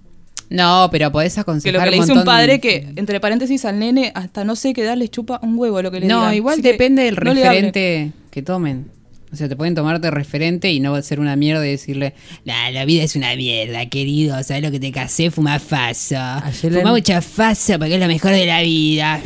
No, 0.51 0.89
pero 0.91 1.11
podés 1.13 1.39
aconsejar 1.39 1.73
que 1.73 1.79
lo 1.79 1.85
que 1.85 1.91
le 1.93 1.97
dice 2.03 2.13
un 2.13 2.19
de- 2.19 2.25
padre 2.25 2.61
que, 2.61 2.93
entre 2.97 3.21
paréntesis, 3.21 3.65
al 3.65 3.79
nene 3.79 4.13
hasta 4.15 4.45
no 4.45 4.55
sé 4.57 4.75
qué 4.75 4.83
darle 4.83 5.09
chupa 5.09 5.39
un 5.43 5.57
huevo 5.57 5.81
lo 5.81 5.91
que 5.91 6.01
le 6.01 6.07
No, 6.09 6.19
digan. 6.19 6.35
igual 6.35 6.53
Así 6.55 6.63
depende 6.63 7.05
del 7.05 7.15
no 7.15 7.33
referente 7.33 8.13
que 8.31 8.43
tomen. 8.43 8.91
O 9.33 9.37
sea, 9.37 9.49
te 9.49 9.57
pueden 9.57 9.75
tomar 9.75 9.99
de 10.01 10.11
referente 10.11 10.71
y 10.71 10.79
no 10.81 11.01
ser 11.01 11.19
una 11.19 11.37
mierda 11.37 11.67
y 11.67 11.71
decirle, 11.71 12.15
"Nah, 12.45 12.71
la 12.71 12.85
vida 12.85 13.03
es 13.03 13.17
una 13.17 13.35
mierda, 13.35 13.87
querido, 13.87 14.43
¿sabes 14.43 14.63
lo 14.63 14.71
que 14.71 14.79
te 14.79 14.93
casé? 14.93 15.31
Fuma 15.31 15.59
faso. 15.59 16.17
Fuma 16.61 16.81
en- 16.81 16.89
mucha 16.89 17.23
faso 17.23 17.79
porque 17.79 17.95
es 17.95 18.01
lo 18.01 18.07
mejor 18.09 18.33
de 18.33 18.45
la 18.47 18.61
vida. 18.61 19.21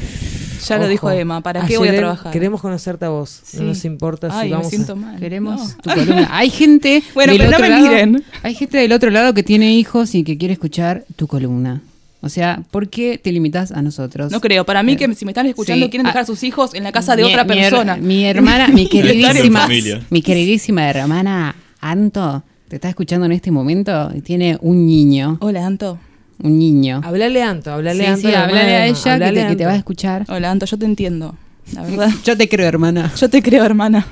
Ya 0.69 0.79
lo 0.79 0.88
dijo 0.88 1.11
Emma, 1.11 1.40
¿para 1.42 1.64
qué 1.66 1.77
voy 1.79 1.88
a 1.88 1.97
trabajar? 1.97 2.33
Queremos 2.33 2.61
conocerte 2.61 3.05
a 3.05 3.09
vos. 3.11 3.40
Sí. 3.45 3.59
No 3.59 3.64
nos 3.64 3.85
importa 3.85 4.31
si 4.31 4.37
Ay, 4.37 4.49
me 4.49 4.55
vamos 4.57 4.69
siento 4.71 4.92
a... 4.92 4.97
mal. 4.97 5.19
Queremos 5.21 5.61
No. 5.61 5.77
tu 5.83 5.90
columna. 5.90 6.29
Hay 6.33 6.51
gente 6.51 7.03
Bueno, 7.14 7.33
del 7.35 7.42
pero 7.42 7.51
no 7.53 7.59
me 7.61 7.69
lado- 7.69 7.88
miren. 7.88 8.25
Hay 8.42 8.55
gente 8.55 8.79
del 8.79 8.92
otro 8.92 9.11
lado 9.11 9.35
que 9.35 9.42
tiene 9.42 9.75
hijos 9.75 10.14
y 10.14 10.25
que 10.25 10.38
quiere 10.38 10.55
escuchar 10.55 11.05
tu 11.16 11.27
columna. 11.27 11.83
O 12.27 12.29
sea, 12.29 12.62
¿por 12.71 12.89
qué 12.91 13.19
te 13.19 13.33
limitas 13.33 13.73
a 13.73 13.81
nosotros? 13.83 14.31
No 14.31 14.41
creo, 14.41 14.67
para 14.67 14.83
mí 14.83 14.97
que 14.97 15.12
si 15.15 15.25
me 15.25 15.31
están 15.31 15.47
escuchando 15.47 15.87
Sí. 15.87 15.91
quieren 15.91 16.05
dejar 16.05 16.19
Ah, 16.21 16.23
a 16.23 16.27
sus 16.27 16.43
hijos 16.43 16.75
en 16.75 16.83
la 16.85 16.93
casa 16.93 17.17
de 17.17 17.23
Mi- 17.25 17.31
otra 17.31 17.45
mi 17.45 17.55
her- 17.55 17.71
persona. 17.71 17.97
Mi, 17.97 18.25
hermana, 18.25 18.69
mi 18.69 18.87
queridísima, 18.89 19.69
mi 20.11 20.21
queridísima 20.23 20.89
hermana 20.91 21.57
Anto, 21.81 22.43
te 22.69 22.77
está 22.77 22.89
escuchando 22.89 23.27
en 23.27 23.33
este 23.33 23.51
momento 23.51 24.11
y 24.15 24.21
tiene 24.21 24.59
un 24.61 24.87
niño, 24.87 25.39
Hola, 25.41 25.65
Anto. 25.67 25.99
un 26.43 26.59
niño. 26.59 27.01
Hablale 27.05 27.43
a 27.43 27.51
Anto, 27.51 27.73
hablale 27.73 28.01
Sí, 28.01 28.07
a 28.07 28.12
Anto. 28.12 28.21
sí, 28.23 28.27
de 28.29 28.37
a 28.37 28.87
ella 28.87 29.03
que 29.05 29.11
hablale 29.11 29.43
te, 29.43 29.49
que 29.49 29.57
te 29.57 29.67
va 29.67 29.73
a 29.73 29.77
escuchar. 29.77 30.25
Hola, 30.29 30.51
Anto, 30.51 30.67
yo 30.67 30.77
te 30.77 30.85
entiendo. 30.85 31.37
La 31.73 31.83
verdad. 31.83 32.11
Yo 32.25 32.37
te 32.37 32.49
creo, 32.49 32.69
hermana. 32.69 33.12
Yo 33.19 33.29
te 33.29 33.43
creo, 33.43 33.65
hermana. 33.65 34.07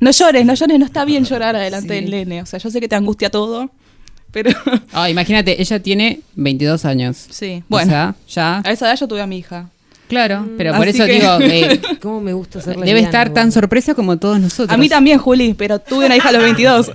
No 0.00 0.10
llores, 0.12 0.44
no 0.46 0.54
llores, 0.54 0.78
no 0.78 0.84
está 0.84 1.04
bien 1.04 1.24
llorar 1.24 1.56
adelante 1.56 1.88
Sí. 1.92 2.00
del 2.02 2.10
nene. 2.10 2.42
O 2.42 2.46
sea, 2.46 2.58
yo 2.60 2.70
sé 2.70 2.80
que 2.80 2.88
te 2.88 2.94
angustia 2.96 3.30
todo, 3.30 3.70
pero 4.34 4.50
Ah, 4.92 5.08
imagínate, 5.08 5.62
ella 5.62 5.78
tiene 5.80 6.20
22 6.34 6.84
años. 6.84 7.16
sí. 7.30 7.62
O 7.62 7.66
Bueno, 7.70 7.90
sea, 7.90 8.14
ya. 8.28 8.60
a 8.62 8.70
esa 8.72 8.86
edad 8.88 8.98
yo 9.00 9.08
tuve 9.08 9.22
a 9.22 9.26
mi 9.26 9.38
hija. 9.38 9.70
Claro, 10.08 10.46
pero 10.58 10.74
por 10.74 10.86
así 10.86 10.98
eso 10.98 11.06
que- 11.06 11.12
digo, 11.14 11.38
eh, 11.40 11.80
¿Cómo 12.02 12.20
me 12.20 12.34
gusta 12.34 12.60
ser 12.60 12.74
debe 12.74 12.84
lesbiana, 12.86 13.06
estar 13.08 13.32
tan 13.32 13.50
sorpresa 13.52 13.94
como 13.94 14.18
todos 14.18 14.38
nosotros. 14.38 14.70
A 14.70 14.76
mí 14.76 14.90
también, 14.90 15.18
Juli, 15.18 15.54
pero 15.54 15.78
tuve 15.78 16.04
una 16.06 16.16
hija 16.16 16.28
a 16.28 16.32
los 16.32 16.42
22. 16.42 16.92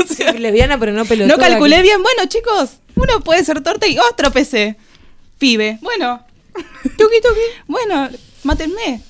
O 0.00 0.14
sea, 0.14 0.32
Lesbiana, 0.32 0.76
pero 0.80 0.92
no 0.92 1.04
pelotuda. 1.04 1.36
no 1.36 1.40
calculé 1.40 1.76
que- 1.76 1.82
bien. 1.82 2.02
Bueno, 2.02 2.28
chicos, 2.28 2.78
uno 2.96 3.20
puede 3.20 3.44
ser 3.44 3.60
torta 3.62 3.86
y 3.86 3.96
otro 4.10 4.32
PC. 4.32 4.76
Pibe. 5.38 5.78
Bueno. 5.82 6.24
Tuki, 6.82 7.20
tuki. 7.22 7.40
Bueno, 7.68 8.08
mátenme. 8.42 9.00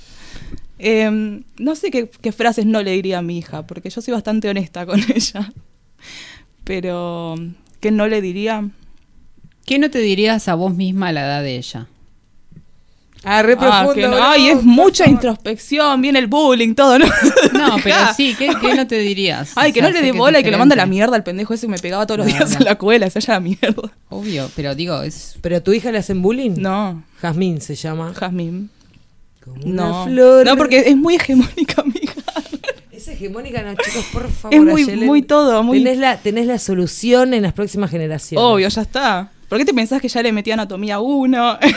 Em, 0.79 1.43
no 1.57 1.75
sé 1.75 1.91
qué, 1.91 2.11
qué 2.21 2.31
frases 2.33 2.67
no 2.67 2.83
le 2.83 2.91
diría 2.93 3.19
a 3.19 3.23
mi 3.23 3.39
hija, 3.39 3.67
porque 3.67 3.89
yo 3.89 4.03
soy 4.03 4.13
bastante 4.13 4.49
honesta 4.51 4.85
con 4.85 5.01
ella. 5.15 5.51
Pero, 6.65 7.37
¿qué 7.81 7.91
no 7.91 8.07
le 8.07 8.21
diría? 8.21 8.69
¿Qué 9.67 9.79
no 9.79 9.91
te 9.91 9.99
dirías 9.99 10.49
a 10.49 10.55
vos 10.55 10.75
misma 10.75 11.09
a 11.09 11.13
la 11.13 11.21
edad 11.23 11.43
de 11.43 11.57
ella? 11.57 11.87
Ah, 13.25 13.43
re 13.43 13.55
Ah, 13.55 13.59
profundo. 13.59 13.95
que 13.95 14.03
no. 14.03 14.11
bro, 14.15 14.23
Ay, 14.25 14.49
es 14.49 14.63
mucha 14.63 15.05
favor. 15.05 15.15
introspección, 15.17 16.01
viene 16.01 16.21
el 16.21 16.29
bullying, 16.29 16.75
todo, 16.75 16.99
¿no? 17.01 17.07
No, 17.53 17.77
pero 17.83 17.97
sí, 18.17 18.35
¿qué, 18.39 18.49
qué 18.61 18.75
no 18.75 18.87
te 18.87 18.99
dirías? 19.01 19.53
Ay, 19.57 19.71
O 19.71 19.75
que 19.75 19.81
sea, 19.81 19.89
no 19.91 19.95
le 19.95 20.03
dé 20.03 20.13
bola 20.13 20.39
y 20.41 20.45
que 20.45 20.51
lo 20.53 20.59
manda 20.59 20.75
a 20.75 20.77
la 20.77 20.87
mierda 20.87 21.17
al 21.17 21.25
pendejo 21.25 21.53
ese 21.53 21.67
que 21.67 21.73
me 21.73 21.79
pegaba 21.81 22.07
todos 22.07 22.19
los 22.19 22.29
No, 22.29 22.33
días 22.33 22.51
no. 22.53 22.59
en 22.59 22.65
la 22.65 22.71
escuela, 22.73 23.11
se 23.11 23.19
haya 23.19 23.35
la 23.35 23.41
mierda. 23.41 23.91
Obvio, 24.09 24.49
pero 24.55 24.75
digo, 24.77 25.03
es... 25.03 25.37
¿Pero 25.43 25.57
a 25.57 25.61
tu 25.61 25.73
hija 25.73 25.91
le 25.91 25.99
hacen 25.99 26.23
bullying? 26.23 26.55
No, 26.59 27.03
Jazmín 27.21 27.61
se 27.61 27.75
llama. 27.75 28.15
Jazmín. 28.15 28.71
Como 29.45 29.63
una 29.65 29.89
No. 29.89 30.05
flor. 30.05 30.47
No, 30.47 30.57
porque 30.57 30.79
es 30.87 30.97
muy 30.97 31.17
hegemónica 31.17 31.83
mi 31.83 32.07
hegemónica, 33.19 33.63
no, 33.63 33.75
chicos, 33.75 34.05
por 34.13 34.31
favor. 34.31 34.55
Es 34.55 34.63
muy- 34.63 34.83
Ayelen. 34.83 35.07
muy 35.07 35.23
todo, 35.23 35.63
muy- 35.63 35.79
Tenés 35.83 35.99
la, 35.99 36.17
tenés 36.17 36.47
la 36.47 36.59
solución 36.59 37.35
en 37.35 37.43
las 37.43 37.53
próximas 37.53 37.91
generaciones. 37.91 38.43
Obvio, 38.45 38.69
ya 38.69 38.83
está. 38.83 39.31
¿Por 39.49 39.57
qué 39.59 39.65
te 39.65 39.73
pensás 39.73 40.01
que 40.03 40.09
ya 40.09 40.23
le 40.23 40.31
metí 40.31 40.51
anatomía 40.51 40.97
a 40.97 41.01
uno? 41.01 41.59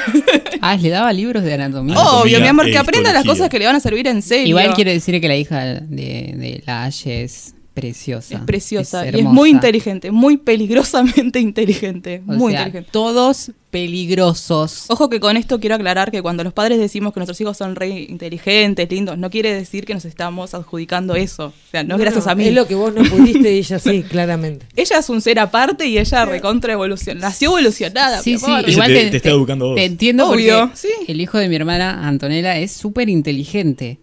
Ah, 0.63 0.75
le 0.77 0.89
daba 0.89 1.11
libros 1.11 1.41
de 1.43 1.55
anatomía. 1.55 1.97
Obvio, 1.99 2.39
mi 2.39 2.45
amor, 2.45 2.65
que 2.69 2.77
aprenda 2.77 3.11
las 3.11 3.25
cosas 3.25 3.49
que 3.49 3.57
le 3.57 3.65
van 3.65 3.75
a 3.75 3.79
servir 3.79 4.05
en 4.07 4.21
serio. 4.21 4.49
Igual 4.49 4.75
quiere 4.75 4.93
decir 4.93 5.19
que 5.19 5.27
la 5.27 5.35
hija 5.35 5.63
de, 5.65 5.81
de 5.81 6.63
la 6.67 6.83
Aye 6.83 7.23
es 7.23 7.55
preciosa. 7.73 8.35
Es 8.35 8.41
preciosa 8.41 9.05
y 9.05 9.19
es 9.19 9.23
muy 9.23 9.49
inteligente, 9.49 10.11
muy 10.11 10.37
peligrosamente 10.37 11.39
inteligente. 11.49 12.21
O 12.27 12.33
muy 12.33 12.51
sea, 12.53 12.61
inteligente. 12.63 12.89
todos 12.91 13.51
peligrosos. 13.71 14.85
Ojo 14.89 15.09
que 15.09 15.19
con 15.21 15.37
esto 15.37 15.59
quiero 15.59 15.75
aclarar 15.75 16.11
que 16.11 16.21
cuando 16.21 16.43
los 16.43 16.51
padres 16.53 16.77
decimos 16.79 17.13
que 17.13 17.19
nuestros 17.21 17.39
hijos 17.39 17.55
son 17.57 17.75
re 17.75 17.87
inteligentes, 18.09 18.89
lindos, 18.89 19.17
no 19.17 19.29
quiere 19.29 19.53
decir 19.53 19.85
que 19.85 19.93
nos 19.93 20.03
estamos 20.05 20.53
adjudicando 20.53 21.15
eso. 21.15 21.47
O 21.47 21.53
sea, 21.71 21.83
no, 21.83 21.95
es 21.95 22.01
gracias 22.01 22.27
a 22.27 22.35
mí. 22.35 22.47
Es 22.47 22.53
lo 22.53 22.67
que 22.67 22.75
vos 22.75 22.93
no 22.93 23.03
pudiste 23.03 23.53
y 23.53 23.59
ella 23.59 23.79
sí, 23.79 24.03
claramente. 24.03 24.65
Ella 24.75 24.97
es 24.99 25.09
un 25.09 25.21
ser 25.21 25.39
aparte 25.39 25.87
y 25.87 25.97
ella 25.97 26.25
recontra 26.25 26.73
evoluciona. 26.73 27.21
Nació 27.21 27.49
evolucionada. 27.57 28.21
Sí, 28.21 28.37
sí, 28.37 28.45
igual 28.67 28.87
te- 28.93 29.03
te, 29.05 29.09
te 29.11 29.17
está 29.17 29.29
educando 29.29 29.65
a 29.65 29.67
vos. 29.69 29.75
Te 29.77 29.85
entiendo 29.85 30.29
Obvio, 30.29 30.59
porque 30.67 30.77
sí. 30.77 30.89
el 31.07 31.21
hijo 31.21 31.37
de 31.37 31.47
mi 31.47 31.55
hermana 31.55 32.07
Antonella 32.07 32.57
es 32.57 32.71
súper 32.73 33.07
inteligente. 33.09 33.99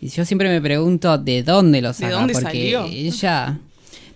Y 0.00 0.08
yo 0.08 0.24
siempre 0.24 0.48
me 0.48 0.62
pregunto 0.62 1.18
de 1.18 1.42
dónde 1.42 1.82
lo 1.82 1.92
saca. 1.92 2.12
dónde 2.12 2.32
porque 2.32 2.46
salió? 2.46 2.86
ella, 2.86 3.58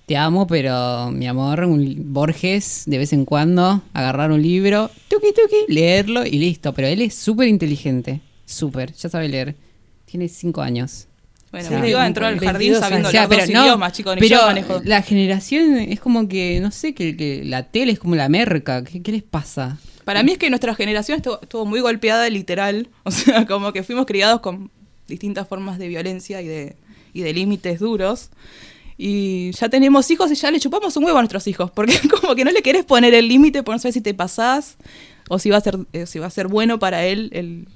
te 0.07 0.16
amo, 0.16 0.47
pero 0.47 1.11
mi 1.11 1.27
amor, 1.27 1.61
un 1.64 2.12
Borges, 2.12 2.85
de 2.87 2.97
vez 2.97 3.12
en 3.12 3.27
cuando, 3.27 3.83
agarrar 3.92 4.33
un 4.33 4.40
libro, 4.40 4.90
tuki 5.09 5.29
tuki, 5.29 5.73
leerlo 5.73 6.25
y 6.25 6.38
listo. 6.38 6.73
Pero 6.73 6.88
él 6.88 7.03
es 7.03 7.14
súper 7.14 7.49
inteligente. 7.49 8.20
Súper, 8.47 8.94
ya 8.94 9.11
sabe 9.11 9.29
leer. 9.29 9.57
Tiene 10.07 10.29
cinco 10.29 10.62
años. 10.62 11.07
Bueno, 11.51 11.70
mi 11.70 11.87
tío 11.87 12.03
entró 12.03 12.27
al 12.27 12.40
22 12.40 12.51
jardín 12.51 12.75
sabiendo 12.81 13.09
O 13.09 13.12
sea, 13.12 13.23
los 13.23 13.31
dos 13.31 13.38
pero 13.38 13.53
no, 13.53 13.64
idiomas, 13.64 13.92
chicos, 13.92 14.16
pero 14.18 14.27
yo 14.27 14.47
manejo. 14.47 14.81
la 14.85 15.03
generación 15.03 15.77
es 15.77 16.01
como 16.01 16.29
que, 16.29 16.59
no 16.61 16.70
sé, 16.70 16.94
que, 16.94 17.16
que 17.16 17.44
la 17.44 17.62
tele 17.62 17.92
es 17.92 17.99
como 17.99 18.16
la 18.16 18.29
merca. 18.29 18.83
¿Qué, 18.83 19.03
qué 19.03 19.12
les 19.12 19.23
pasa? 19.23 19.79
Para 20.05 20.23
mí 20.23 20.33
es 20.33 20.38
que 20.38 20.51
nuestra 20.51 20.75
generación 20.75 21.16
estuvo, 21.18 21.40
estuvo 21.40 21.64
muy 21.64 21.81
golpeada 21.81 22.29
literal, 22.29 22.88
o 23.05 23.11
sea, 23.11 23.47
como 23.47 23.73
que 23.73 23.83
fuimos 23.83 24.07
criados 24.07 24.40
con 24.40 24.70
distintas 25.09 25.47
formas 25.49 25.79
de 25.79 25.88
violencia 25.88 26.40
y 26.43 26.47
de, 26.49 26.77
y 27.12 27.23
de 27.23 27.33
límites 27.33 27.81
duros. 27.81 28.31
Y 28.97 29.51
ya 29.53 29.69
tenemos 29.69 30.09
hijos 30.11 30.31
y 30.31 30.35
ya 30.37 30.51
le 30.51 30.61
chupamos 30.61 30.97
un 30.97 31.05
huevo 31.05 31.19
a 31.19 31.23
nuestros 31.23 31.47
hijos, 31.49 31.71
porque 31.71 31.95
como 32.21 32.35
que 32.35 32.45
no 32.45 32.51
le 32.53 32.62
querés 32.62 32.85
poner 32.85 33.12
el 33.14 33.27
límite 33.29 33.62
por 33.62 33.75
no 33.75 33.79
saber 33.79 33.93
si 33.93 34.01
te 34.01 34.14
pasás 34.14 34.77
o 35.29 35.38
si 35.38 35.51
va 35.51 35.57
a 35.57 35.61
ser, 35.61 35.79
eh, 35.93 36.07
si 36.07 36.19
va 36.21 36.27
a 36.27 36.31
ser 36.31 36.47
bueno 36.49 36.79
para 36.79 37.05
él 37.05 37.31
el, 37.33 37.67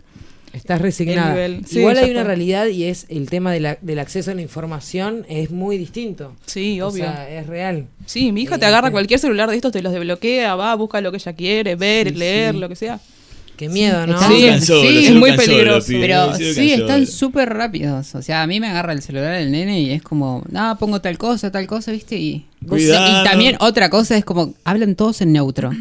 Estás 0.52 0.80
resignada. 0.80 1.36
Sí, 1.66 1.80
Igual 1.80 1.98
hay 1.98 2.10
una 2.10 2.24
realidad 2.24 2.66
y 2.68 2.84
es 2.84 3.04
el 3.10 3.28
tema 3.28 3.52
de 3.52 3.60
la- 3.60 3.78
del 3.82 3.98
acceso 3.98 4.30
a 4.30 4.34
la 4.34 4.40
información 4.40 5.26
es 5.28 5.50
muy 5.50 5.76
distinto. 5.76 6.34
Sí, 6.46 6.80
O 6.80 6.88
obvio. 6.88 7.04
sea, 7.04 7.28
es 7.28 7.46
real. 7.46 7.86
Sí, 8.06 8.32
mi 8.32 8.42
hija 8.42 8.56
te 8.58 8.64
agarra 8.64 8.88
eh. 8.88 8.92
cualquier 8.92 9.20
celular 9.20 9.50
de 9.50 9.56
estos, 9.56 9.72
te 9.72 9.82
los 9.82 9.92
desbloquea, 9.92 10.54
va, 10.56 10.74
busca 10.74 11.02
lo 11.02 11.10
que 11.10 11.18
ella 11.18 11.32
quiere, 11.34 11.74
ver, 11.76 12.08
Sí, 12.08 12.14
leer, 12.14 12.54
sí. 12.54 12.60
lo 12.60 12.68
que 12.70 12.76
sea. 12.76 12.98
Qué 13.58 13.68
miedo, 13.68 14.06
¿no? 14.06 14.14
Están- 14.14 14.60
Sí, 14.62 14.66
sí, 14.66 15.06
es 15.08 15.14
muy 15.14 15.32
peligroso. 15.36 15.88
Pero 15.88 16.34
sí, 16.36 16.72
están 16.72 17.06
súper 17.06 17.48
rápidos. 17.52 18.14
O 18.14 18.22
sea, 18.22 18.42
a 18.42 18.46
mí 18.46 18.60
me 18.60 18.68
agarra 18.68 18.92
el 18.92 19.02
celular 19.02 19.34
el 19.34 19.50
nene 19.50 19.80
y 19.80 19.90
es 19.90 20.00
como, 20.02 20.44
no, 20.50 20.78
pongo 20.78 21.00
tal 21.00 21.18
cosa, 21.18 21.50
tal 21.50 21.66
cosa, 21.66 21.90
¿viste? 21.92 22.16
Y, 22.16 22.46
Cuidado. 22.66 23.20
y 23.20 23.24
también 23.24 23.56
otra 23.60 23.90
cosa 23.90 24.16
es 24.16 24.24
como, 24.24 24.54
hablan 24.64 24.94
todos 24.94 25.20
en 25.20 25.32
neutro. 25.32 25.72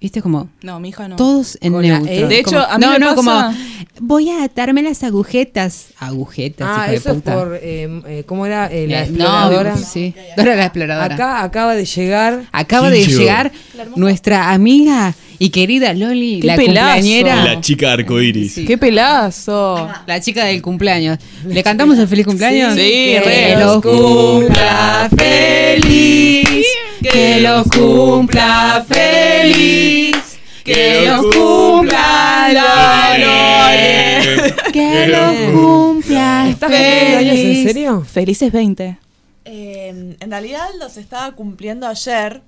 ¿Viste? 0.00 0.22
Como, 0.22 0.48
No, 0.62 0.78
mi 0.78 0.90
hija 0.90 1.08
no. 1.08 1.16
todos 1.16 1.58
en 1.60 1.72
Con 1.72 1.82
la 1.82 1.98
neutro. 1.98 2.12
E. 2.14 2.26
De 2.28 2.42
Como- 2.44 2.58
hecho, 2.60 2.70
a 2.70 2.78
mí 2.78 2.86
no, 2.86 2.92
me 2.92 2.98
no, 3.00 3.06
pasa- 3.16 3.16
como, 3.16 3.54
voy 4.00 4.30
a 4.30 4.44
atarme 4.44 4.80
las 4.84 5.02
agujetas. 5.02 5.86
Agujetas, 5.98 6.68
Ah, 6.70 6.88
de 6.88 6.96
eso 6.96 7.10
es 7.14 7.20
por. 7.22 7.58
eh, 7.60 8.00
eh, 8.06 8.22
¿Cómo 8.24 8.46
era? 8.46 8.68
Eh, 8.72 8.86
la 8.86 9.00
Eh, 9.00 9.02
exploradora. 9.06 9.74
No, 9.74 9.84
sí. 9.84 10.14
Dora 10.36 10.54
la 10.54 10.66
exploradora. 10.66 11.14
Acá 11.16 11.42
acaba 11.42 11.74
de 11.74 11.84
llegar. 11.84 12.44
Acaba 12.52 12.90
¿Quién 12.92 13.08
de 13.08 13.12
llegar 13.12 13.52
nuestra 13.96 14.52
amiga 14.52 15.16
y 15.38 15.50
querida 15.50 15.92
Loli, 15.92 16.40
¡Qué 16.40 16.46
la 16.48 16.56
pelazo! 16.56 16.94
cumpleañera. 16.94 17.44
La 17.44 17.60
chica 17.60 17.92
arcoíris. 17.92 18.54
Sí. 18.54 18.64
¡Qué 18.64 18.76
pelazo! 18.78 19.88
La 20.06 20.20
chica 20.20 20.44
del 20.44 20.60
cumpleaños. 20.62 21.18
¿Le 21.46 21.62
cantamos 21.62 21.98
el 21.98 22.08
feliz 22.08 22.26
cumpleaños? 22.26 22.74
Sí, 22.74 22.80
que 22.80 23.22
re. 23.24 23.60
los 23.64 23.80
cumpla 23.82 25.08
feliz. 25.16 26.66
Que 27.02 27.40
los 27.40 27.66
cumpla 27.68 28.84
feliz. 28.88 30.16
Que 30.64 31.06
los 31.06 31.34
cumpla 31.34 33.14
Loli. 33.18 34.52
Que 34.72 35.06
los 35.06 35.34
cumpla 35.60 36.48
¿Estás 36.50 36.70
cumpliendo 36.70 37.18
años 37.18 37.36
en 37.36 37.64
serio? 37.66 38.04
Felices 38.10 38.52
20. 38.52 38.98
Eh, 39.44 40.16
en 40.20 40.30
realidad 40.30 40.66
los 40.78 40.96
estaba 40.96 41.32
cumpliendo 41.32 41.86
ayer. 41.86 42.42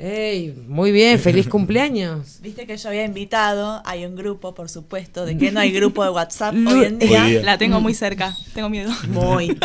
Ey, 0.00 0.54
muy 0.68 0.92
bien, 0.92 1.18
feliz 1.18 1.48
cumpleaños. 1.50 2.38
Viste 2.40 2.66
que 2.66 2.76
yo 2.76 2.88
había 2.88 3.04
invitado, 3.04 3.82
hay 3.84 4.04
un 4.06 4.14
grupo, 4.14 4.54
por 4.54 4.68
supuesto, 4.68 5.26
de 5.26 5.36
que 5.36 5.50
no 5.50 5.58
hay 5.58 5.72
grupo 5.72 6.04
de 6.04 6.10
WhatsApp 6.10 6.54
hoy 6.66 6.84
en 6.84 6.98
día. 7.00 7.24
Hoy 7.24 7.30
día. 7.32 7.42
La 7.42 7.58
tengo 7.58 7.80
muy 7.80 7.94
cerca, 7.94 8.36
tengo 8.54 8.68
miedo. 8.68 8.92
Muy. 9.08 9.58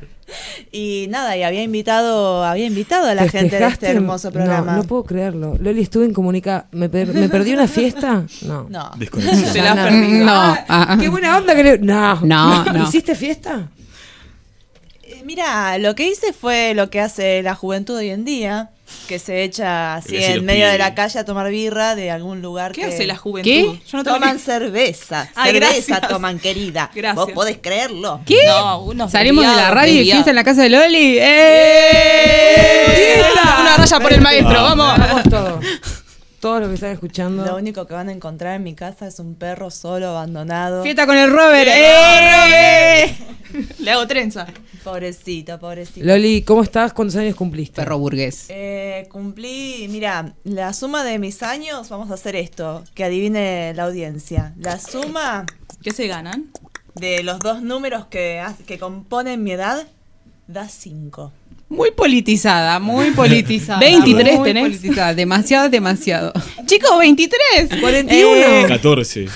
y 0.72 1.06
nada, 1.08 1.36
y 1.36 1.42
había 1.42 1.64
invitado, 1.64 2.44
había 2.44 2.66
invitado 2.66 3.08
a 3.08 3.14
la 3.16 3.28
gente 3.28 3.58
de 3.58 3.66
este 3.66 3.88
hermoso 3.88 4.30
programa. 4.30 4.72
No, 4.72 4.78
no 4.78 4.84
puedo 4.84 5.02
creerlo. 5.02 5.56
Loli, 5.60 5.82
estuve 5.82 6.06
incomunicada. 6.06 6.68
¿Me, 6.70 6.88
per- 6.88 7.12
¿Me 7.12 7.28
perdí 7.28 7.52
una 7.52 7.66
fiesta? 7.66 8.24
No. 8.42 8.68
No. 8.70 8.92
Desconexión. 8.98 9.52
Te 9.52 9.62
la 9.62 9.70
has 9.72 9.76
No, 9.76 9.82
perdido. 9.84 10.24
No, 10.26 10.32
Ah, 10.32 10.64
ah, 10.68 10.96
Qué 11.00 11.08
buena 11.08 11.36
onda 11.38 11.56
que 11.56 11.64
le... 11.64 11.78
No. 11.78 12.20
No, 12.20 12.64
no. 12.66 12.84
¿Hiciste 12.84 13.16
fiesta? 13.16 13.68
Eh, 15.02 15.22
Mira, 15.24 15.76
lo 15.78 15.96
que 15.96 16.08
hice 16.08 16.32
fue 16.32 16.72
lo 16.74 16.88
que 16.88 17.00
hace 17.00 17.42
la 17.42 17.54
juventud 17.56 17.96
hoy 17.96 18.10
en 18.10 18.24
día, 18.24 18.70
que 19.08 19.18
se 19.18 19.42
echa 19.44 19.94
así 19.96 20.16
en 20.16 20.44
medio 20.44 20.68
de 20.68 20.78
la 20.78 20.94
calle 20.94 21.18
a 21.18 21.24
tomar 21.24 21.48
birra 21.50 21.94
de 21.96 22.10
algún 22.10 22.40
lugar 22.42 22.72
¿Qué 22.72 22.82
que 22.82 22.86
hace 22.88 23.06
la 23.06 23.16
juventud? 23.16 23.50
¿Qué? 23.50 23.80
Yo 23.90 23.98
no 23.98 24.04
Toman 24.04 24.36
ni- 24.36 24.40
cerveza, 24.42 25.28
Ay, 25.34 25.52
cerveza 25.52 25.86
gracias. 25.88 26.08
toman 26.08 26.38
querida. 26.38 26.90
Gracias. 26.94 27.16
¿Vos 27.16 27.32
podés 27.32 27.58
creerlo? 27.60 28.20
¿Qué? 28.26 28.38
No, 28.46 28.82
unos 28.82 29.10
Salimos 29.12 29.46
de 29.46 29.54
la 29.56 29.70
radio 29.70 30.00
y 30.02 30.04
fiesta 30.10 30.30
en 30.30 30.36
la 30.36 30.44
casa 30.44 30.62
de 30.62 30.70
Loli. 30.70 31.18
¡Eh! 31.20 32.84
¡Fiesta! 32.94 33.56
Una 33.60 33.76
raya 33.76 34.00
por 34.00 34.12
el 34.12 34.20
maestro, 34.20 34.62
vamos. 34.62 34.98
Vamos 34.98 35.22
todos. 35.28 35.64
Todos 36.46 36.60
los 36.60 36.68
que 36.68 36.74
están 36.76 36.92
escuchando. 36.92 37.44
Lo 37.44 37.56
único 37.56 37.88
que 37.88 37.94
van 37.94 38.08
a 38.08 38.12
encontrar 38.12 38.54
en 38.54 38.62
mi 38.62 38.76
casa 38.76 39.08
es 39.08 39.18
un 39.18 39.34
perro 39.34 39.68
solo, 39.68 40.10
abandonado. 40.10 40.84
Fiesta 40.84 41.04
con 41.04 41.16
el 41.16 41.28
Robert. 41.28 41.68
¡Eh! 41.68 43.16
Le 43.80 43.90
hago 43.90 44.06
trenza. 44.06 44.46
Pobrecito, 44.84 45.58
pobrecito. 45.58 46.06
Loli, 46.06 46.42
¿cómo 46.42 46.62
estás? 46.62 46.92
¿Cuántos 46.92 47.16
años 47.16 47.34
cumpliste? 47.34 47.82
Perro 47.82 47.98
burgués. 47.98 48.46
Eh, 48.50 49.08
cumplí, 49.10 49.88
mira, 49.90 50.34
la 50.44 50.72
suma 50.72 51.02
de 51.02 51.18
mis 51.18 51.42
años, 51.42 51.88
vamos 51.88 52.12
a 52.12 52.14
hacer 52.14 52.36
esto, 52.36 52.84
que 52.94 53.02
adivine 53.02 53.74
la 53.74 53.82
audiencia. 53.82 54.54
La 54.56 54.78
suma 54.78 55.46
¿Qué 55.82 55.90
se 55.90 56.06
ganan? 56.06 56.52
de 56.94 57.24
los 57.24 57.40
dos 57.40 57.60
números 57.60 58.06
que, 58.06 58.40
que 58.68 58.78
componen 58.78 59.42
mi 59.42 59.50
edad 59.50 59.84
da 60.46 60.68
5. 60.68 61.32
Muy 61.68 61.90
politizada, 61.90 62.78
muy 62.78 63.10
politizada. 63.16 63.80
23 63.80 64.36
muy 64.36 64.44
tenés. 64.44 64.62
politizada, 64.68 65.14
demasiado, 65.14 65.68
demasiado. 65.68 66.32
Chicos, 66.64 66.98
23. 66.98 67.80
41. 67.80 68.68
14. 68.68 69.26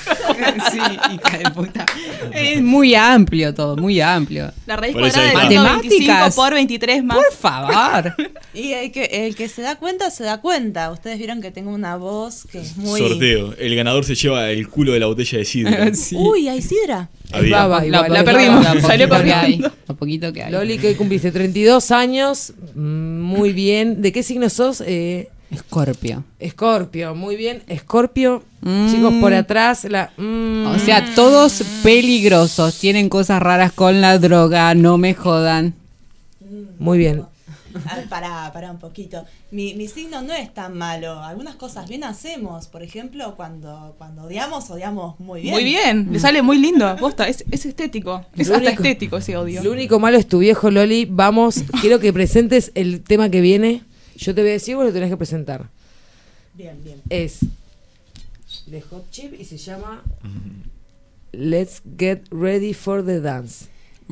sí, 0.70 0.78
hija 1.12 1.38
de 1.38 1.50
puta. 1.50 1.84
Es 2.32 2.62
muy 2.62 2.94
amplio 2.94 3.52
todo, 3.52 3.76
muy 3.76 4.00
amplio. 4.00 4.52
La 4.66 4.76
raíz 4.76 4.94
cuadrada 4.94 5.22
de 5.22 5.28
está. 5.28 5.48
125 5.48 5.72
Matemáticas. 6.12 6.34
por 6.36 6.54
23 6.54 7.04
más. 7.04 7.16
Por 7.16 7.32
favor. 7.34 8.14
Y 8.52 8.72
el 8.72 8.90
que, 8.90 9.04
el 9.26 9.36
que 9.36 9.48
se 9.48 9.62
da 9.62 9.76
cuenta, 9.78 10.10
se 10.10 10.24
da 10.24 10.40
cuenta. 10.40 10.90
Ustedes 10.90 11.18
vieron 11.18 11.40
que 11.40 11.50
tengo 11.50 11.70
una 11.70 11.96
voz 11.96 12.46
que 12.50 12.60
es 12.60 12.76
muy... 12.76 12.98
Sorteo. 13.00 13.54
El 13.58 13.76
ganador 13.76 14.04
se 14.04 14.14
lleva 14.16 14.50
el 14.50 14.68
culo 14.68 14.92
de 14.92 15.00
la 15.00 15.06
botella 15.06 15.38
de 15.38 15.44
sidra. 15.44 15.90
Sí. 15.94 16.16
Uy, 16.16 16.48
hay 16.48 16.60
sidra. 16.62 17.08
Había. 17.32 17.58
baba, 17.66 17.84
La, 17.84 18.08
la 18.08 18.24
perdimos. 18.24 18.64
baba. 18.64 18.80
Salió 18.80 19.08
poquito 19.08 19.24
que 19.24 19.32
hay. 19.32 19.40
corriendo. 19.42 19.72
Lo 19.88 19.96
poquito 19.96 20.32
que 20.32 20.42
hay. 20.42 20.52
Loli, 20.52 20.78
que 20.78 20.96
cumpliste 20.96 21.30
32 21.30 21.90
años. 21.92 22.52
Mm, 22.74 23.20
Muy 23.20 23.52
bien. 23.52 24.02
¿De 24.02 24.10
qué 24.12 24.22
signo 24.22 24.48
sos? 24.50 24.82
Eh, 24.84 25.28
Escorpio. 25.52 26.24
Escorpio. 26.38 27.14
Muy 27.14 27.36
bien. 27.36 27.62
Escorpio. 27.68 28.42
Mm. 28.62 28.90
Chicos, 28.90 29.14
por 29.20 29.32
atrás. 29.34 29.84
La, 29.88 30.10
mm. 30.16 30.66
O 30.66 30.78
sea, 30.78 31.14
todos 31.14 31.62
peligrosos. 31.82 32.78
Tienen 32.78 33.08
cosas 33.08 33.40
raras 33.40 33.72
con 33.72 34.00
la 34.00 34.18
droga. 34.18 34.74
No 34.74 34.98
me 34.98 35.14
jodan. 35.14 35.74
Muy 36.78 36.98
bien. 36.98 37.22
Ah, 37.86 37.98
pará, 38.08 38.50
pará 38.52 38.70
un 38.70 38.78
poquito. 38.78 39.24
Mi, 39.50 39.74
mi 39.74 39.88
signo 39.88 40.22
no 40.22 40.32
es 40.32 40.52
tan 40.52 40.76
malo. 40.76 41.20
Algunas 41.22 41.54
cosas 41.56 41.88
bien 41.88 42.04
hacemos. 42.04 42.66
Por 42.66 42.82
ejemplo, 42.82 43.34
cuando, 43.36 43.94
cuando 43.98 44.22
odiamos, 44.24 44.70
odiamos 44.70 45.18
muy 45.20 45.42
bien. 45.42 45.54
Muy 45.54 45.64
bien, 45.64 46.08
le 46.12 46.18
sale 46.18 46.42
muy 46.42 46.58
lindo. 46.58 46.96
Posta, 46.96 47.28
es, 47.28 47.44
es 47.50 47.66
estético. 47.66 48.24
Es 48.36 48.48
Lo 48.48 48.56
hasta 48.56 48.68
único- 48.68 48.82
estético 48.82 49.16
ese 49.18 49.36
odio. 49.36 49.62
Lo 49.62 49.72
único 49.72 49.98
malo 50.00 50.16
es 50.18 50.26
tu 50.26 50.38
viejo 50.38 50.70
Loli. 50.70 51.06
Vamos, 51.10 51.62
quiero 51.80 51.98
que 52.00 52.12
presentes 52.12 52.72
el 52.74 53.02
tema 53.02 53.28
que 53.30 53.40
viene. 53.40 53.82
Yo 54.16 54.34
te 54.34 54.40
voy 54.42 54.50
a 54.50 54.54
decir, 54.54 54.76
vos 54.76 54.84
lo 54.84 54.92
tenés 54.92 55.08
que 55.10 55.16
presentar. 55.16 55.68
Bien, 56.54 56.82
bien. 56.84 57.00
Es 57.08 57.38
de 58.66 58.80
Hot 58.82 59.10
Chip 59.10 59.34
y 59.40 59.44
se 59.44 59.56
llama 59.56 60.02
Let's 61.32 61.82
Get 61.98 62.22
Ready 62.30 62.74
for 62.74 63.04
the 63.04 63.20
Dance. 63.20 63.66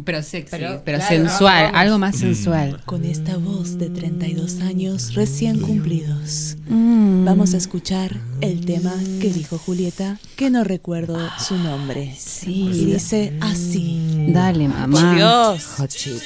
Pero 0.04 0.22
sexy, 0.22 0.50
Pero, 0.50 0.82
pero, 0.84 0.98
claro, 0.98 1.14
sensual. 1.14 1.64
vamos. 1.64 1.80
Algo 1.80 1.98
más 1.98 2.16
sensual. 2.16 2.80
Con 2.84 3.04
esta 3.04 3.36
voz 3.36 3.78
de 3.78 3.90
32 3.90 4.60
años 4.60 5.14
recién 5.14 5.60
cumplidos, 5.60 6.56
vamos 6.68 7.54
a 7.54 7.56
escuchar 7.56 8.16
el 8.40 8.64
tema 8.64 8.92
que 9.20 9.32
dijo 9.32 9.58
Julieta, 9.58 10.18
que 10.36 10.50
no 10.50 10.64
recuerdo 10.64 11.18
su 11.38 11.56
nombre. 11.56 12.14
Sí. 12.18 12.68
Y 12.72 12.84
dice 12.86 13.32
así. 13.40 14.26
Dale, 14.28 14.68
mamá. 14.68 15.14
Dios. 15.14 15.64
Hot 15.78 15.90
Chip. 15.90 16.20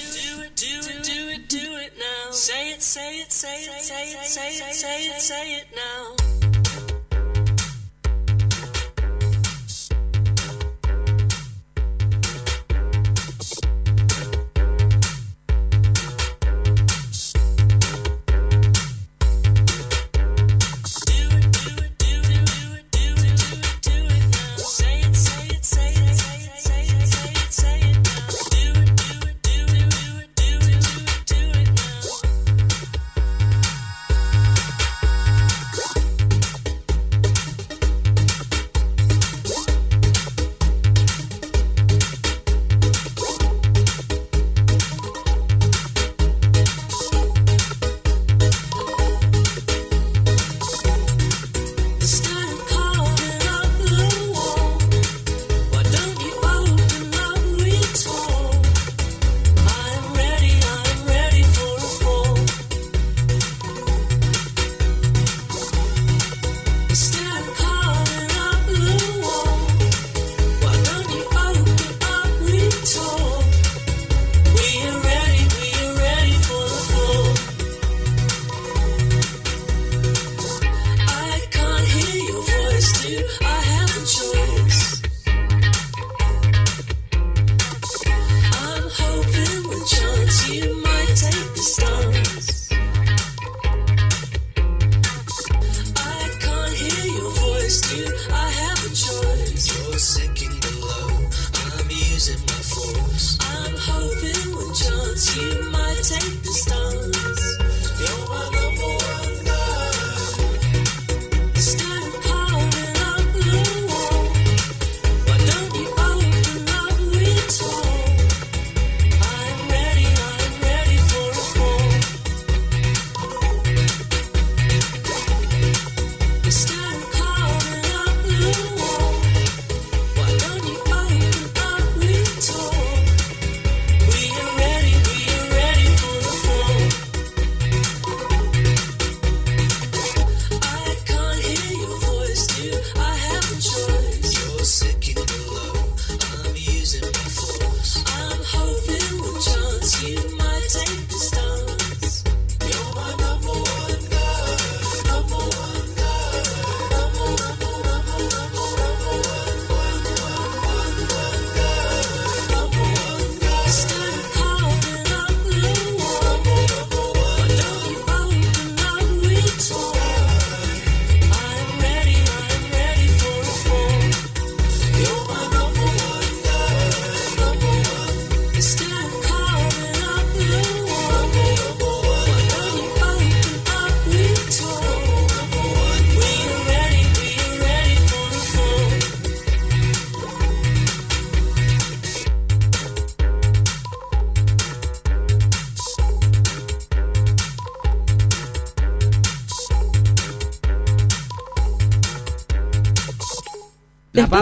Say 2.33 2.73
it, 2.73 2.81
say 2.81 3.21
it, 3.21 3.31
say 3.31 3.63
it, 3.65 3.83
say 3.83 4.13
it, 4.13 4.25
say 4.25 4.57
it, 4.57 4.75
say 4.75 5.07
it, 5.07 5.21
say 5.21 5.53
it 5.59 5.67
now. 5.77 6.52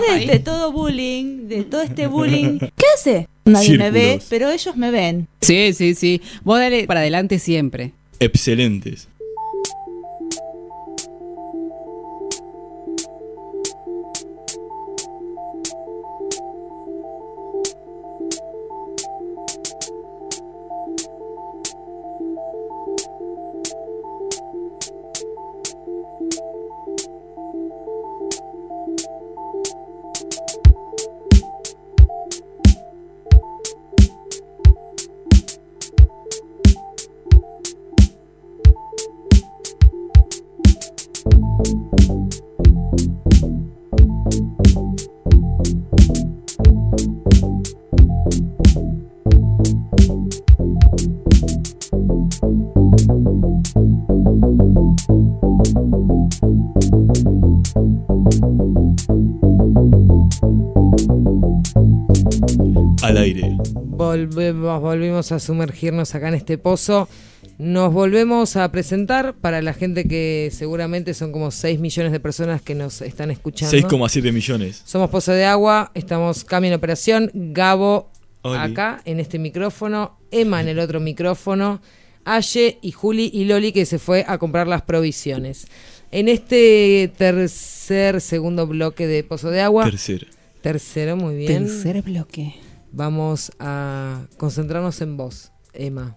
Después 0.01 0.27
de, 0.27 0.39
todo 0.39 0.73
bullying, 0.73 1.49
de 1.49 1.65
todo 1.65 1.83
este 1.83 2.07
bullying, 2.07 2.59
¿qué 2.77 2.87
hace? 2.95 3.29
Nadie 3.45 3.79
me 3.79 3.91
ve, 3.91 4.21
pero 4.29 4.51
ellos 4.51 4.77
me 4.77 4.91
ven. 4.91 5.29
Sí, 5.41 5.73
sí, 5.73 5.95
sí. 5.95 6.21
Vos 6.43 6.59
dale 6.59 6.87
para 6.87 7.01
adelante 7.01 7.39
siempre. 7.39 7.93
Excelentes. 8.19 9.09
Volvemos, 64.35 64.81
volvimos 64.81 65.33
a 65.33 65.41
sumergirnos 65.41 66.15
acá 66.15 66.29
en 66.29 66.35
este 66.35 66.57
pozo. 66.57 67.09
Nos 67.59 67.93
volvemos 67.93 68.55
a 68.57 68.71
presentar 68.71 69.35
para 69.35 69.61
la 69.61 69.75
gente 69.75 70.07
que 70.07 70.51
seguramente 70.53 71.15
son 71.15 71.33
como 71.33 71.51
6 71.51 71.81
millones 71.81 72.13
de 72.13 72.21
personas 72.21 72.63
que 72.63 72.77
nos 72.77 73.03
están 73.03 73.31
escuchando. 73.33 73.77
6,7 73.77 74.33
millones. 74.33 74.83
Somos 74.85 75.11
Pozo 75.11 75.33
de 75.33 75.45
Agua, 75.45 75.91
estamos 75.95 76.45
Cami 76.45 76.69
en 76.69 76.75
operación, 76.75 77.31
Gabo 77.35 78.11
Oli. 78.43 78.57
acá 78.57 79.03
en 79.05 79.19
este 79.19 79.39
micrófono, 79.41 80.17
Emma 80.31 80.61
en 80.61 80.69
el 80.69 80.79
otro 80.79 81.01
micrófono, 81.01 81.81
Aye 82.25 82.79
y 82.83 82.93
Juli 82.93 83.31
y 83.35 83.47
Loli 83.47 83.73
que 83.73 83.85
se 83.85 83.99
fue 83.99 84.25
a 84.29 84.39
comprar 84.39 84.69
las 84.69 84.83
provisiones. 84.83 85.67
En 86.13 86.29
este 86.29 87.11
tercer, 87.17 88.21
segundo 88.21 88.67
bloque 88.67 89.07
de 89.07 89.25
Pozo 89.25 89.51
de 89.51 89.61
Agua, 89.61 89.85
Tercero. 89.85 90.27
tercero, 90.63 91.17
muy 91.17 91.35
bien, 91.37 91.65
Tercer 91.67 92.03
bloque. 92.03 92.55
Vamos 92.93 93.53
a 93.59 94.23
concentrarnos 94.37 95.01
en 95.01 95.17
vos, 95.17 95.53
Emma. 95.73 96.17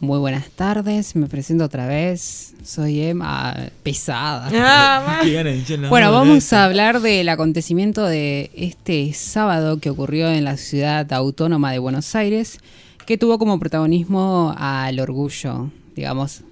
Muy 0.00 0.18
buenas 0.20 0.48
tardes, 0.50 1.16
me 1.16 1.26
presento 1.26 1.64
otra 1.64 1.88
vez. 1.88 2.54
Soy 2.62 3.00
Emma, 3.00 3.54
pesada. 3.82 4.48
Qué 5.22 5.76
la 5.76 5.88
Bueno, 5.88 6.12
vamos 6.12 6.52
a 6.52 6.64
hablar 6.64 7.00
del 7.00 7.28
acontecimiento 7.28 8.06
de 8.06 8.50
este 8.54 9.12
sábado 9.12 9.80
que 9.80 9.90
ocurrió 9.90 10.28
en 10.28 10.44
la 10.44 10.56
ciudad 10.56 11.12
autónoma 11.12 11.72
de 11.72 11.80
Buenos 11.80 12.14
Aires, 12.14 12.60
que 13.06 13.18
tuvo 13.18 13.40
como 13.40 13.58
protagonismo 13.58 14.54
al 14.56 15.00
orgullo, 15.00 15.72
digamos. 15.96 16.42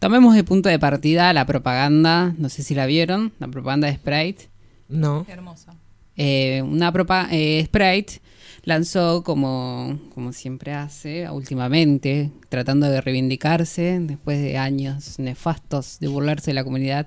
Tomemos 0.00 0.34
de 0.34 0.42
punto 0.42 0.68
de 0.68 0.80
partida 0.80 1.32
la 1.32 1.46
propaganda, 1.46 2.34
no 2.38 2.48
sé 2.48 2.64
si 2.64 2.74
la 2.74 2.86
vieron, 2.86 3.32
la 3.38 3.46
propaganda 3.46 3.86
de 3.86 3.94
Sprite. 3.94 4.48
No. 4.88 5.24
Hermosa. 5.28 5.74
Eh, 6.16 6.60
una 6.62 6.90
propa 6.90 7.28
eh, 7.30 7.62
Sprite 7.66 8.20
lanzó 8.66 9.22
como, 9.22 9.98
como 10.12 10.32
siempre 10.34 10.72
hace 10.72 11.30
últimamente, 11.30 12.32
tratando 12.50 12.88
de 12.90 13.00
reivindicarse 13.00 13.98
después 14.00 14.42
de 14.42 14.58
años 14.58 15.18
nefastos 15.18 15.98
de 16.00 16.08
burlarse 16.08 16.50
de 16.50 16.54
la 16.54 16.64
comunidad 16.64 17.06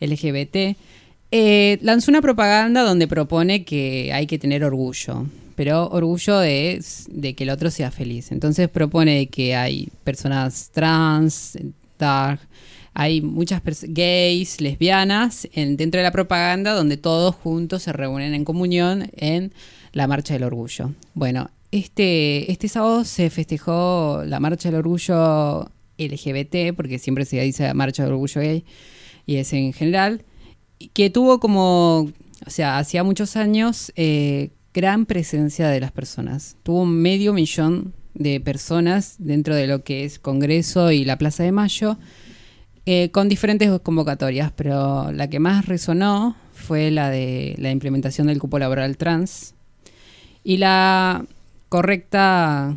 LGBT. 0.00 0.76
eh, 1.32 1.78
lanzó 1.82 2.10
una 2.10 2.22
propaganda 2.22 2.82
donde 2.82 3.06
propone 3.06 3.64
que 3.64 4.10
hay 4.12 4.26
que 4.26 4.38
tener 4.38 4.64
orgullo, 4.64 5.26
pero 5.54 5.86
orgullo 5.88 6.38
de, 6.38 6.82
de 7.10 7.34
que 7.34 7.44
el 7.44 7.50
otro 7.50 7.70
sea 7.70 7.90
feliz. 7.90 8.32
Entonces 8.32 8.68
propone 8.68 9.28
que 9.28 9.54
hay 9.54 9.88
personas 10.02 10.70
trans, 10.72 11.58
dark, 11.98 12.40
hay 12.94 13.20
muchas 13.20 13.62
gays, 13.82 14.60
lesbianas 14.60 15.48
en, 15.52 15.76
dentro 15.76 15.98
de 15.98 16.04
la 16.04 16.12
propaganda 16.12 16.72
donde 16.72 16.96
todos 16.96 17.34
juntos 17.34 17.82
se 17.82 17.92
reúnen 17.92 18.34
en 18.34 18.44
comunión 18.44 19.10
en 19.16 19.52
la 19.92 20.06
Marcha 20.06 20.34
del 20.34 20.44
Orgullo. 20.44 20.92
Bueno, 21.14 21.50
este, 21.70 22.50
este 22.50 22.68
sábado 22.68 23.04
se 23.04 23.30
festejó 23.30 24.22
la 24.26 24.40
Marcha 24.40 24.70
del 24.70 24.78
Orgullo 24.78 25.70
LGBT, 25.98 26.74
porque 26.74 26.98
siempre 26.98 27.24
se 27.24 27.40
dice 27.40 27.72
Marcha 27.74 28.02
del 28.02 28.12
Orgullo 28.12 28.40
Gay, 28.40 28.64
y 29.26 29.36
es 29.36 29.52
en 29.52 29.72
general, 29.72 30.24
que 30.92 31.10
tuvo 31.10 31.40
como, 31.40 32.10
o 32.46 32.50
sea, 32.50 32.78
hacía 32.78 33.04
muchos 33.04 33.36
años, 33.36 33.92
eh, 33.96 34.50
gran 34.72 35.06
presencia 35.06 35.68
de 35.68 35.80
las 35.80 35.92
personas. 35.92 36.56
Tuvo 36.62 36.86
medio 36.86 37.32
millón 37.32 37.92
de 38.14 38.40
personas 38.40 39.16
dentro 39.18 39.54
de 39.54 39.66
lo 39.66 39.84
que 39.84 40.04
es 40.04 40.18
Congreso 40.18 40.90
y 40.90 41.04
la 41.04 41.18
Plaza 41.18 41.42
de 41.42 41.52
Mayo, 41.52 41.98
eh, 42.92 43.12
con 43.12 43.28
diferentes 43.28 43.70
convocatorias, 43.82 44.50
pero 44.50 45.12
la 45.12 45.30
que 45.30 45.38
más 45.38 45.66
resonó 45.66 46.34
fue 46.52 46.90
la 46.90 47.08
de 47.08 47.54
la 47.56 47.70
implementación 47.70 48.26
del 48.26 48.40
cupo 48.40 48.58
laboral 48.58 48.96
trans 48.96 49.54
y 50.42 50.56
la 50.56 51.24
correcta, 51.68 52.76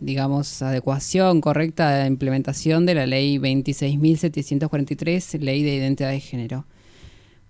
digamos, 0.00 0.60
adecuación, 0.60 1.40
correcta 1.40 2.06
implementación 2.06 2.84
de 2.84 2.94
la 2.94 3.06
ley 3.06 3.38
26.743, 3.38 5.40
ley 5.40 5.62
de 5.62 5.76
identidad 5.76 6.10
de 6.10 6.20
género. 6.20 6.66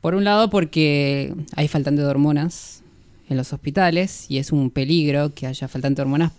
Por 0.00 0.14
un 0.14 0.22
lado, 0.22 0.50
porque 0.50 1.34
hay 1.56 1.66
faltante 1.66 2.00
de 2.00 2.06
hormonas 2.06 2.84
en 3.28 3.36
los 3.36 3.52
hospitales 3.52 4.30
y 4.30 4.38
es 4.38 4.52
un 4.52 4.70
peligro 4.70 5.34
que 5.34 5.48
haya 5.48 5.66
faltante 5.66 5.96
de 5.96 6.02
hormonas 6.02 6.30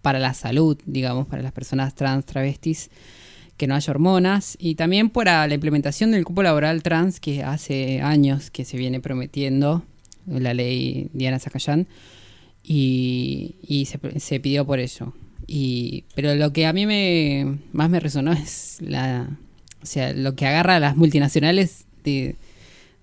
para 0.00 0.18
la 0.18 0.32
salud, 0.32 0.78
digamos, 0.86 1.26
para 1.26 1.42
las 1.42 1.52
personas 1.52 1.94
trans, 1.94 2.24
travestis, 2.24 2.88
que 3.56 3.66
no 3.66 3.74
haya 3.74 3.90
hormonas. 3.90 4.56
Y 4.60 4.74
también 4.74 5.10
para 5.10 5.46
la 5.46 5.54
implementación 5.54 6.10
del 6.10 6.24
cupo 6.24 6.42
laboral 6.42 6.82
trans, 6.82 7.20
que 7.20 7.42
hace 7.42 8.00
años 8.00 8.50
que 8.50 8.64
se 8.64 8.76
viene 8.76 9.00
prometiendo, 9.00 9.84
la 10.26 10.54
ley 10.54 11.08
Diana 11.12 11.38
Zacayán, 11.38 11.86
y, 12.62 13.56
y 13.62 13.86
se, 13.86 14.40
pidió 14.40 14.66
por 14.66 14.80
ello. 14.80 15.14
Y, 15.46 16.04
pero 16.14 16.34
lo 16.34 16.52
que 16.52 16.66
a 16.66 16.72
mí 16.72 16.86
me, 16.86 17.58
más 17.72 17.88
me 17.88 18.00
resonó 18.00 18.32
es 18.32 18.78
la, 18.80 19.28
o 19.82 19.86
sea, 19.86 20.12
lo 20.12 20.34
que 20.34 20.46
agarra 20.46 20.76
a 20.76 20.80
las 20.80 20.96
multinacionales 20.96 21.84
de, 22.02 22.36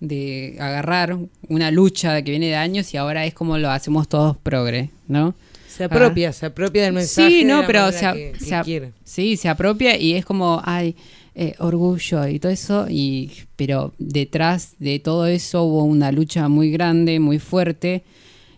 de 0.01 0.57
agarrar 0.59 1.17
una 1.47 1.71
lucha 1.71 2.21
que 2.23 2.31
viene 2.31 2.47
de 2.47 2.57
años 2.57 2.93
y 2.93 2.97
ahora 2.97 3.25
es 3.25 3.33
como 3.33 3.57
lo 3.57 3.69
hacemos 3.71 4.09
todos 4.09 4.35
progre, 4.35 4.89
¿no? 5.07 5.33
Se 5.75 5.83
apropia, 5.85 6.31
se 6.33 6.45
apropia 6.45 6.83
del 6.83 6.93
mensaje. 6.93 7.29
Sí, 7.29 7.37
de 7.43 7.45
no, 7.45 7.61
la 7.61 7.67
pero 7.67 7.91
se, 7.91 8.05
a- 8.05 8.13
que- 8.13 8.31
que 8.37 8.45
se 8.45 8.55
a- 8.55 8.63
quiere. 8.63 8.91
sí, 9.03 9.37
se 9.37 9.49
apropia 9.49 9.97
y 9.97 10.13
es 10.13 10.25
como, 10.25 10.61
ay, 10.63 10.95
eh, 11.35 11.55
orgullo 11.59 12.27
y 12.27 12.37
todo 12.39 12.51
eso, 12.51 12.85
y, 12.89 13.31
pero 13.55 13.93
detrás 13.97 14.75
de 14.79 14.99
todo 14.99 15.25
eso 15.25 15.63
hubo 15.63 15.83
una 15.83 16.11
lucha 16.11 16.47
muy 16.47 16.69
grande, 16.71 17.19
muy 17.19 17.39
fuerte, 17.39 18.03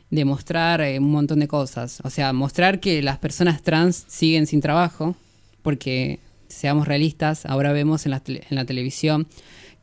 de 0.10 0.26
mostrar 0.26 0.82
eh, 0.82 1.00
un 1.00 1.12
montón 1.12 1.40
de 1.40 1.48
cosas. 1.48 2.00
O 2.04 2.10
sea, 2.10 2.34
mostrar 2.34 2.80
que 2.80 3.02
las 3.02 3.18
personas 3.18 3.62
trans 3.64 4.06
siguen 4.08 4.46
sin 4.46 4.60
trabajo, 4.62 5.16
porque 5.62 6.20
seamos 6.48 6.88
realistas, 6.88 7.46
ahora 7.46 7.72
vemos 7.74 8.06
en 8.06 8.12
la, 8.12 8.22
en 8.28 8.56
la 8.56 8.66
televisión 8.66 9.28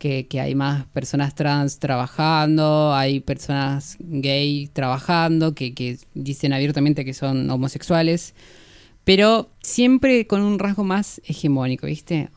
que, 0.02 0.40
hay 0.40 0.56
más 0.56 0.86
personas 0.86 1.36
trans 1.36 1.78
trabajando, 1.78 2.92
hay 2.92 3.20
personas 3.20 3.96
gay 4.00 4.68
trabajando, 4.72 5.54
que, 5.54 5.96
dicen 6.14 6.52
abiertamente 6.52 7.04
que 7.04 7.14
son 7.14 7.48
homosexuales, 7.48 8.34
pero 9.04 9.48
siempre 9.62 10.26
con 10.26 10.42
un 10.42 10.58
rasgo 10.58 10.82
más 10.82 11.20
hegemónico, 11.24 11.86
¿viste? 11.86 12.30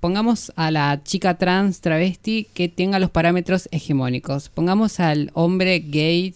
Pongamos 0.00 0.52
a 0.56 0.70
la 0.70 1.02
chica 1.04 1.38
trans 1.38 1.80
travesti 1.80 2.48
que 2.52 2.68
tenga 2.68 2.98
los 2.98 3.10
parámetros 3.10 3.68
hegemónicos. 3.70 4.50
Pongamos 4.50 5.00
al 5.00 5.30
hombre 5.32 5.78
gay 5.78 6.34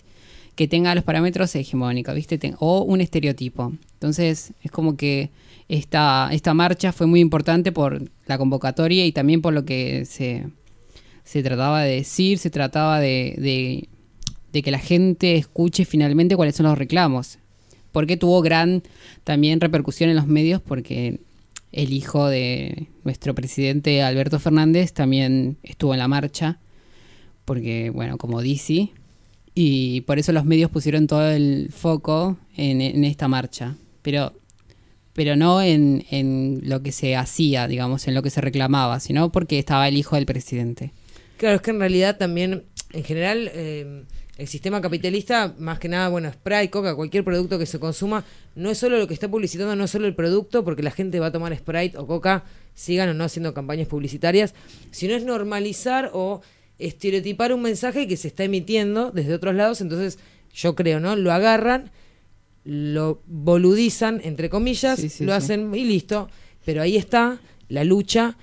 que 0.55 0.67
tenga 0.67 0.95
los 0.95 1.05
parámetros 1.05 1.55
hegemónicos, 1.57 2.15
¿viste? 2.15 2.55
O 2.59 2.83
un 2.83 3.03
estereotipo. 3.03 3.75
Entonces, 3.95 4.53
es 4.63 4.71
como 4.71 4.97
que 4.97 5.31
esta, 5.69 6.31
esta 6.33 6.55
marcha 6.55 6.93
fue 6.93 7.07
muy 7.07 7.21
importante 7.21 7.71
por 7.71 8.03
la 8.27 8.39
convocatoria 8.39 9.05
y 9.05 9.13
también 9.13 9.43
por 9.43 9.53
lo 9.53 9.65
que 9.65 10.05
se, 10.05 10.47
se 11.31 11.45
trataba 11.45 11.83
de 11.83 11.95
decir, 11.95 12.39
se 12.39 12.51
trataba 12.51 12.99
de, 12.99 13.37
de- 13.39 13.89
de 14.53 14.63
que 14.63 14.73
la 14.73 14.81
gente 14.81 15.37
escuche 15.37 15.85
finalmente 15.85 16.35
cuáles 16.35 16.57
son 16.57 16.67
los 16.67 16.77
reclamos. 16.77 17.39
Porque 17.93 18.17
tuvo 18.17 18.43
gran 18.43 18.83
también 19.23 19.61
repercusión 19.61 20.11
en 20.11 20.17
los 20.17 20.27
medios 20.27 20.61
porque 20.61 21.21
el 21.71 21.93
hijo 21.93 22.27
de 22.27 22.89
nuestro 23.05 23.33
presidente 23.33 24.03
Alberto 24.03 24.41
Fernández 24.41 24.93
también 24.93 25.57
estuvo 25.63 25.93
en 25.95 26.01
la 26.01 26.09
marcha. 26.09 26.59
Porque, 27.45 27.91
bueno, 27.91 28.19
como 28.19 28.41
dice, 28.43 28.91
y 29.55 30.01
por 30.01 30.19
eso 30.19 30.33
los 30.33 30.45
medios 30.45 30.69
pusieron 30.71 31.07
todo 31.07 31.29
el 31.31 31.69
foco 31.71 32.37
en, 32.57 32.81
en 32.81 33.05
esta 33.05 33.29
marcha. 33.29 33.77
Pero, 34.03 34.33
pero 35.13 35.37
no 35.37 35.63
en, 35.63 36.05
en 36.11 36.61
lo 36.65 36.83
que 36.83 36.91
se 36.91 37.15
hacía, 37.15 37.69
digamos, 37.69 38.09
en 38.09 38.15
lo 38.15 38.23
que 38.23 38.31
se 38.31 38.41
reclamaba, 38.41 38.99
sino 38.99 39.31
porque 39.31 39.61
estaba 39.61 39.87
el 39.87 39.97
hijo 39.97 40.17
del 40.17 40.27
presidente. 40.27 40.93
Claro, 41.41 41.57
es 41.57 41.63
que 41.63 41.71
en 41.71 41.81
realidad 41.81 42.19
también, 42.19 42.65
en 42.93 43.03
general, 43.03 43.51
eh, 43.55 44.05
el 44.37 44.47
sistema 44.47 44.83
capitalista, 44.83 45.55
más 45.59 45.79
que 45.79 45.89
nada, 45.89 46.11
bueno, 46.11 46.31
Sprite, 46.31 46.69
Coca, 46.69 46.95
cualquier 46.95 47.25
producto 47.25 47.59
que 47.59 47.65
se 47.65 47.79
consuma, 47.81 48.27
no 48.55 48.69
es 48.69 48.77
solo 48.77 48.99
lo 48.99 49.09
que 49.09 49.15
está 49.15 49.27
publicitando, 49.31 49.75
no 49.75 49.85
es 49.85 49.91
solo 49.91 50.07
el 50.07 50.15
producto, 50.15 50.63
porque 50.65 50.83
la 50.83 50.91
gente 50.91 51.19
va 51.19 51.29
a 51.29 51.33
tomar 51.33 51.57
Sprite 51.57 51.97
o 51.97 52.07
Coca, 52.07 52.45
sigan 52.75 53.09
o 53.09 53.15
no 53.15 53.25
haciendo 53.25 53.55
campañas 53.55 53.89
publicitarias, 53.89 54.55
sino 54.91 55.15
es 55.15 55.25
normalizar 55.25 56.11
o 56.13 56.43
estereotipar 56.79 57.55
un 57.55 57.63
mensaje 57.63 58.07
que 58.07 58.19
se 58.19 58.29
está 58.29 58.45
emitiendo 58.45 59.11
desde 59.11 59.33
otros 59.33 59.55
lados, 59.55 59.81
entonces 59.81 60.19
yo 60.53 60.75
creo, 60.75 61.01
¿no? 61.01 61.17
Lo 61.17 61.33
agarran, 61.33 61.91
lo 62.65 63.23
boludizan, 63.25 64.21
entre 64.25 64.51
comillas, 64.51 65.01
Sí, 65.01 65.09
sí, 65.09 65.25
lo 65.25 65.33
sí. 65.33 65.37
hacen 65.39 65.75
y 65.75 65.87
listo, 65.87 66.29
pero 66.67 66.83
ahí 66.83 66.99
está 66.99 67.41
la 67.71 67.85
lucha 67.85 68.37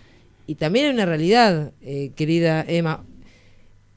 y 0.47 0.55
también 0.55 0.85
hay 0.85 0.93
una 0.93 1.05
realidad, 1.05 1.73
eh, 1.81 2.11
querida 2.15 2.65
Emma, 2.67 3.05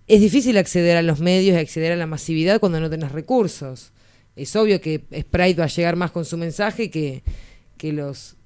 es 0.09 0.21
difícil 0.21 0.59
acceder 0.59 0.97
a 0.97 1.03
los 1.03 1.21
medios 1.21 1.55
y 1.55 1.59
acceder 1.59 1.93
a 1.93 1.97
la 1.97 2.07
masividad 2.07 2.59
cuando 2.59 2.81
no 2.81 2.91
tenés 2.91 3.13
recursos. 3.13 3.93
Es 4.35 4.57
obvio 4.57 4.81
que 4.81 5.05
Sprite 5.21 5.61
va 5.61 5.65
a 5.65 5.69
llegar 5.69 5.95
más 5.95 6.11
con 6.11 6.25
su 6.25 6.37
mensaje 6.37 6.91
que, 6.91 7.23
que 7.77 7.93
los 7.93 8.37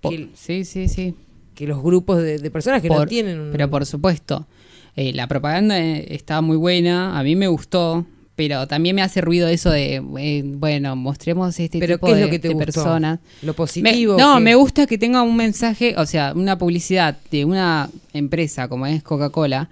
que, 0.00 0.30
sí, 0.34 0.64
sí, 0.64 0.88
sí. 0.88 1.14
que 1.54 1.68
los 1.68 1.80
grupos 1.80 2.20
de, 2.20 2.38
de 2.38 2.50
personas 2.50 2.82
que 2.82 2.88
no 2.88 3.06
tienen 3.06 3.38
un... 3.38 3.52
Pero 3.52 3.70
por 3.70 3.86
supuesto, 3.86 4.48
eh, 4.96 5.12
la 5.12 5.28
propaganda 5.28 5.78
eh, 5.78 6.06
está 6.12 6.40
muy 6.40 6.56
buena, 6.56 7.16
a 7.16 7.22
mí 7.22 7.36
me 7.36 7.46
gustó, 7.46 8.04
pero 8.48 8.66
también 8.66 8.96
me 8.96 9.02
hace 9.02 9.20
ruido 9.20 9.46
eso 9.46 9.70
de, 9.70 10.02
eh, 10.18 10.42
bueno, 10.44 10.96
mostremos 10.96 11.60
este 11.60 11.78
Pero 11.78 11.94
tipo 11.94 12.06
¿qué 12.08 12.12
es 12.14 12.18
de, 12.18 12.24
lo 12.24 12.30
que 12.30 12.38
te 12.40 12.48
de 12.48 12.54
gustó? 12.54 12.64
personas. 12.72 13.20
Lo 13.42 13.52
Me- 13.52 13.54
positivo. 13.54 14.16
no, 14.18 14.34
que- 14.34 14.40
me 14.40 14.54
gusta 14.56 14.86
que 14.88 14.98
tenga 14.98 15.22
un 15.22 15.36
mensaje, 15.36 15.94
o 15.96 16.04
sea, 16.06 16.32
una 16.34 16.58
publicidad 16.58 17.16
de 17.30 17.44
una 17.44 17.88
empresa 18.12 18.66
como 18.66 18.86
es 18.88 19.00
Coca-Cola, 19.04 19.68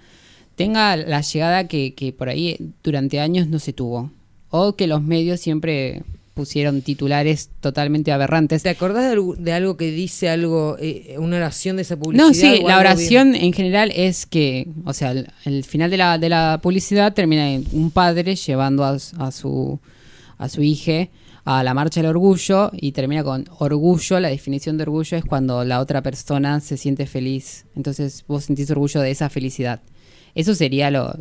tenga 0.55 0.95
la 0.95 1.19
llegada 1.19 1.67
que, 1.67 1.93
que 1.95 2.13
por 2.13 2.29
ahí 2.29 2.57
durante 2.81 3.19
años 3.19 3.47
no 3.47 3.59
se 3.59 3.73
tuvo. 3.73 4.09
O 4.51 4.77
que 4.77 4.87
los 4.87 5.01
medios 5.01 5.41
siempre 5.41 6.03
pusieron 6.33 6.81
titulares 6.81 7.49
totalmente 7.59 8.11
aberrantes. 8.11 8.63
¿Te 8.63 8.69
acordás 8.69 9.05
de, 9.05 9.11
algo- 9.11 9.35
de 9.35 9.53
algo 9.53 9.77
que 9.77 9.91
dice 9.91 10.29
algo, 10.29 10.77
eh, 10.79 11.15
una 11.19 11.37
oración 11.37 11.75
de 11.75 11.81
esa 11.83 11.97
publicidad? 11.97 12.27
No, 12.27 12.33
sí, 12.33 12.61
la 12.65 12.79
oración 12.79 13.35
en 13.35 13.51
general 13.53 13.91
es 13.95 14.25
que, 14.25 14.67
o 14.85 14.93
sea, 14.93 15.11
el, 15.11 15.27
el 15.45 15.63
final 15.63 15.91
de 15.91 15.97
la, 15.97 16.17
de 16.17 16.29
la 16.29 16.59
publicidad 16.63 17.13
termina 17.13 17.51
en 17.51 17.65
un 17.73 17.91
padre 17.91 18.35
llevando 18.35 18.83
a, 18.85 18.97
a 19.17 19.31
su 19.31 19.79
a 20.37 20.49
su 20.49 20.63
hija 20.63 21.07
a 21.45 21.63
la 21.63 21.73
marcha 21.73 22.01
del 22.01 22.09
orgullo 22.09 22.71
y 22.73 22.91
termina 22.93 23.23
con 23.23 23.45
orgullo. 23.59 24.19
La 24.19 24.29
definición 24.29 24.77
de 24.77 24.83
orgullo 24.83 25.17
es 25.17 25.23
cuando 25.25 25.63
la 25.63 25.79
otra 25.79 26.01
persona 26.01 26.59
se 26.61 26.77
siente 26.77 27.05
feliz. 27.05 27.65
Entonces 27.75 28.23
vos 28.27 28.45
sentís 28.45 28.69
orgullo 28.71 29.01
de 29.01 29.11
esa 29.11 29.29
felicidad. 29.29 29.81
Eso 30.33 30.55
sería 30.55 30.89
lo, 30.91 31.13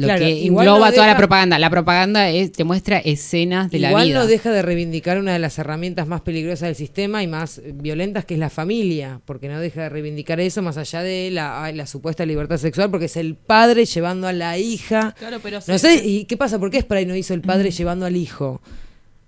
lo 0.00 0.06
Claro, 0.06 0.24
que 0.24 0.30
igual 0.30 0.66
engloba 0.66 0.88
no 0.88 0.94
toda 0.94 1.06
la 1.06 1.16
propaganda. 1.16 1.58
La 1.58 1.70
propaganda 1.70 2.28
es, 2.30 2.52
te 2.52 2.64
muestra 2.64 2.98
escenas 2.98 3.70
de 3.70 3.78
la 3.78 3.88
Igual 3.90 4.08
vida. 4.08 4.18
no 4.20 4.26
deja 4.26 4.50
de 4.50 4.62
reivindicar 4.62 5.18
una 5.18 5.32
de 5.32 5.38
las 5.38 5.58
herramientas 5.58 6.06
más 6.06 6.20
peligrosas 6.22 6.68
del 6.68 6.74
sistema 6.76 7.22
y 7.22 7.26
más 7.26 7.60
violentas, 7.74 8.24
que 8.24 8.34
es 8.34 8.40
la 8.40 8.50
familia, 8.50 9.20
porque 9.24 9.48
no 9.48 9.60
deja 9.60 9.82
de 9.82 9.88
reivindicar 9.88 10.40
eso 10.40 10.62
más 10.62 10.76
allá 10.76 11.02
de 11.02 11.30
la, 11.30 11.86
supuesta 11.86 12.26
libertad 12.26 12.56
sexual, 12.56 12.90
porque 12.90 13.06
es 13.06 13.16
el 13.16 13.34
padre 13.36 13.84
llevando 13.84 14.26
a 14.26 14.32
la 14.32 14.58
hija. 14.58 15.14
Claro, 15.18 15.38
pero 15.42 15.58
No 15.66 15.78
sé, 15.78 16.02
¿y 16.04 16.24
qué 16.24 16.36
pasa? 16.36 16.58
¿Por 16.58 16.70
qué 16.70 16.80
Spray 16.80 17.06
no 17.06 17.14
hizo 17.14 17.34
el 17.34 17.42
padre 17.42 17.70
llevando 17.70 18.06
al 18.06 18.16
hijo 18.16 18.60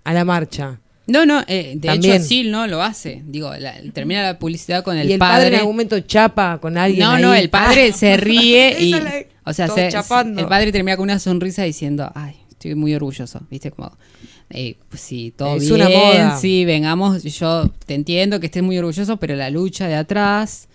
a 0.03 0.13
la 0.13 0.25
marcha? 0.25 0.79
No, 1.05 1.25
no, 1.25 1.41
eh, 1.49 1.73
de 1.75 1.87
También. 1.89 2.13
hecho 2.15 2.23
sí, 2.23 2.43
no 2.45 2.65
lo 2.65 2.81
hace. 2.81 3.21
Digo, 3.25 3.53
la- 3.57 3.75
termina 3.91 4.21
la 4.23 4.39
publicidad 4.39 4.85
con 4.85 4.97
el, 4.97 5.09
y 5.09 5.13
el 5.13 5.19
padre, 5.19 5.33
padre 5.35 5.47
en 5.49 5.55
algún 5.59 5.75
momento 5.75 5.99
chapa 5.99 6.59
con 6.61 6.77
alguien. 6.77 7.01
No, 7.05 7.11
ahí. 7.11 7.21
no, 7.21 7.33
el 7.33 7.49
padre 7.49 7.89
Ah, 7.91 7.97
se 7.97 8.15
ríe 8.15 8.77
y. 8.79 8.91
la- 8.91 9.13
O 9.45 9.53
sea, 9.53 9.67
se- 9.67 9.87
el 10.41 10.47
padre 10.47 10.71
termina 10.71 10.95
con 10.97 11.03
una 11.03 11.19
sonrisa 11.19 11.63
diciendo, 11.63 12.11
ay, 12.15 12.35
estoy 12.49 12.75
muy 12.75 12.93
orgulloso. 12.95 13.41
¿Viste? 13.49 13.71
Como, 13.71 13.91
eh, 14.49 14.77
pues 14.89 15.01
sí, 15.01 15.33
todo 15.35 15.55
Es 15.55 15.61
bien. 15.63 15.73
una 15.73 15.89
moda. 15.89 16.37
Sí, 16.37 16.65
vengamos. 16.65 17.23
Yo 17.23 17.69
te 17.85 17.93
entiendo 17.95 18.39
que 18.39 18.45
estés 18.47 18.63
muy 18.63 18.77
orgulloso, 18.77 19.17
pero 19.17 19.35
la 19.35 19.49
lucha 19.49 19.87
de 19.87 19.95
atrás 19.95 20.67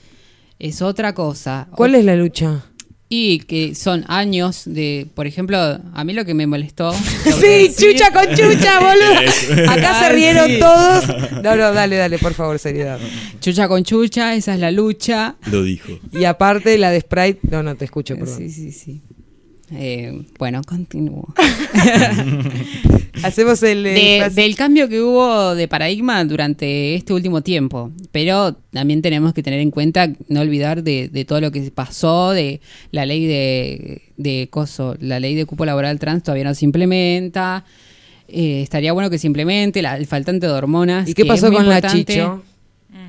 es 0.59 0.83
otra 0.83 1.15
cosa. 1.15 1.69
¿Cuál 1.77 1.95
es 1.95 2.05
la 2.05 2.17
lucha? 2.17 2.65
Y 3.11 3.41
que 3.41 3.75
son 3.75 4.05
años 4.09 4.63
de. 4.67 5.07
Por 5.15 5.27
ejemplo, 5.27 5.57
a 5.59 6.05
mí 6.05 6.13
lo 6.13 6.25
que 6.25 6.35
me 6.35 6.47
molestó. 6.47 6.93
Sí, 7.41 7.73
chucha 7.75 8.13
con 8.13 8.27
chucha, 8.35 8.81
boludo. 8.81 9.71
Acá 9.71 10.01
se 10.01 10.09
rieron 10.13 10.47
sí. 10.49 10.59
todos. 10.59 11.05
No, 11.43 11.57
no, 11.57 11.73
dale, 11.73 11.97
dale, 11.97 12.19
por 12.19 12.35
favor, 12.35 12.59
seriedad. 12.59 12.99
Chucha 13.41 13.69
con 13.69 13.85
chucha, 13.85 14.35
esa 14.35 14.55
es 14.55 14.61
la 14.61 14.71
lucha. 14.71 15.37
Lo 15.51 15.63
dijo. 15.63 15.99
Y 16.13 16.25
aparte 16.25 16.77
la 16.79 16.91
de 16.91 17.01
Sprite, 17.01 17.41
no, 17.51 17.63
no, 17.63 17.77
te 17.77 17.85
escucho, 17.85 18.17
perdón. 18.17 18.39
Sí, 18.39 18.51
sí, 18.51 18.73
sí. 18.73 19.03
Eh, 19.73 20.23
bueno, 20.39 20.63
continúo. 20.65 21.35
Hacemos 23.23 23.63
el... 23.63 23.85
eh, 23.87 24.23
De- 24.29 24.31
del 24.43 24.55
cambio 24.57 24.89
que 24.89 25.01
hubo 25.03 25.55
de 25.55 25.69
paradigma 25.69 26.25
durante 26.25 26.95
este 26.95 27.13
último 27.13 27.43
tiempo. 27.43 27.91
Pero 28.13 28.55
también 28.71 29.03
tenemos 29.03 29.35
que 29.35 29.43
tener 29.43 29.61
en 29.61 29.71
cuenta, 29.71 30.11
no 30.29 30.41
olvidar 30.41 30.83
de, 30.83 31.09
de 31.09 31.25
todo 31.25 31.41
lo 31.41 31.51
que 31.51 31.71
pasó, 31.71 32.31
de 32.31 32.61
la 32.93 33.07
ley 33.07 33.27
de, 33.27 34.03
de 34.17 34.49
coso, 34.51 34.97
la 35.01 35.21
ley 35.21 35.35
de 35.35 35.47
cupo 35.47 35.65
laboral 35.65 35.99
trans 35.99 36.23
todavía 36.23 36.45
no 36.45 36.55
se 36.55 36.65
implementa. 36.65 37.65
Eh, 38.29 38.61
estaría 38.63 38.93
bueno 38.93 39.11
que 39.11 39.19
se 39.19 39.27
implemente, 39.27 39.83
la- 39.83 39.97
el 39.97 40.07
faltante 40.07 40.47
de 40.47 40.53
hormonas. 40.53 41.09
¿Y 41.09 41.15
qué 41.15 41.25
pasó 41.25 41.51
con 41.53 41.69
la. 41.69 41.81
Chicho? 41.83 42.43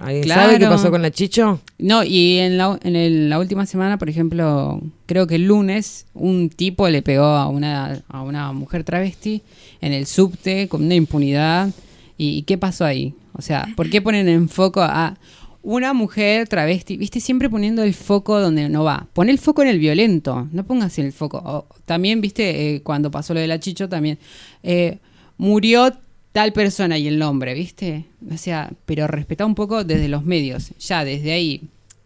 ¿Alguien 0.02 0.24
Claro. 0.24 0.42
sabe 0.44 0.60
qué 0.60 0.66
pasó 0.68 0.92
con 0.92 1.02
la 1.02 1.12
Chicho? 1.12 1.62
No, 1.78 2.04
y 2.04 2.38
en 2.38 2.58
la, 2.58 2.78
en 2.84 2.96
el- 2.96 3.30
la 3.30 3.40
última 3.40 3.66
semana, 3.66 3.98
por 3.98 4.10
ejemplo, 4.10 4.82
creo 5.06 5.26
que 5.28 5.36
el 5.36 5.46
lunes, 5.46 6.06
un 6.14 6.50
tipo 6.50 6.88
le 6.90 7.02
pegó 7.02 7.24
a 7.26 7.48
una, 7.48 8.02
a 8.10 8.22
una 8.22 8.52
mujer 8.52 8.84
travesti 8.84 9.42
en 9.82 9.94
el 9.94 10.06
subte 10.06 10.68
con 10.68 10.84
una 10.84 10.96
impunidad. 10.96 11.70
¿Y, 12.18 12.38
y 12.38 12.42
qué 12.44 12.58
pasó 12.58 12.84
ahí? 12.86 13.14
O 13.34 13.42
sea, 13.42 13.68
¿por 13.78 13.90
qué 13.90 14.02
ponen 14.02 14.28
en 14.28 14.50
foco 14.50 14.82
a 14.82 15.18
una 15.62 15.94
mujer 15.94 16.48
travesti? 16.50 16.98
Viste, 16.98 17.20
siempre 17.22 17.50
poniendo 17.50 17.82
el 17.84 17.94
foco 17.94 18.40
donde 18.40 18.68
no 18.68 18.84
va. 18.84 19.08
Pon 19.14 19.30
el 19.30 19.40
foco 19.40 19.62
en 19.62 19.70
el 19.70 19.80
violento, 19.80 20.48
no 20.52 20.66
pongas 20.66 21.00
el 21.00 21.14
foco. 21.14 21.38
O 21.46 21.68
también, 21.86 22.20
viste, 22.20 22.76
eh, 22.76 22.82
cuando 22.84 23.12
pasó 23.12 23.34
lo 23.34 23.40
de 23.40 23.48
la 23.48 23.60
Chicho, 23.60 23.88
también. 23.88 24.18
eh, 24.64 24.98
murió 25.38 25.94
tal 26.32 26.54
persona 26.54 26.98
y 26.98 27.08
el 27.08 27.20
nombre, 27.20 27.54
¿viste? 27.54 28.06
O 28.32 28.38
sea, 28.38 28.72
pero 28.86 29.08
respetá 29.08 29.46
un 29.46 29.56
poco 29.56 29.84
desde 29.84 30.08
los 30.08 30.24
medios, 30.24 30.72
ya 30.80 31.04
desde 31.04 31.32
ahí. 31.32 31.62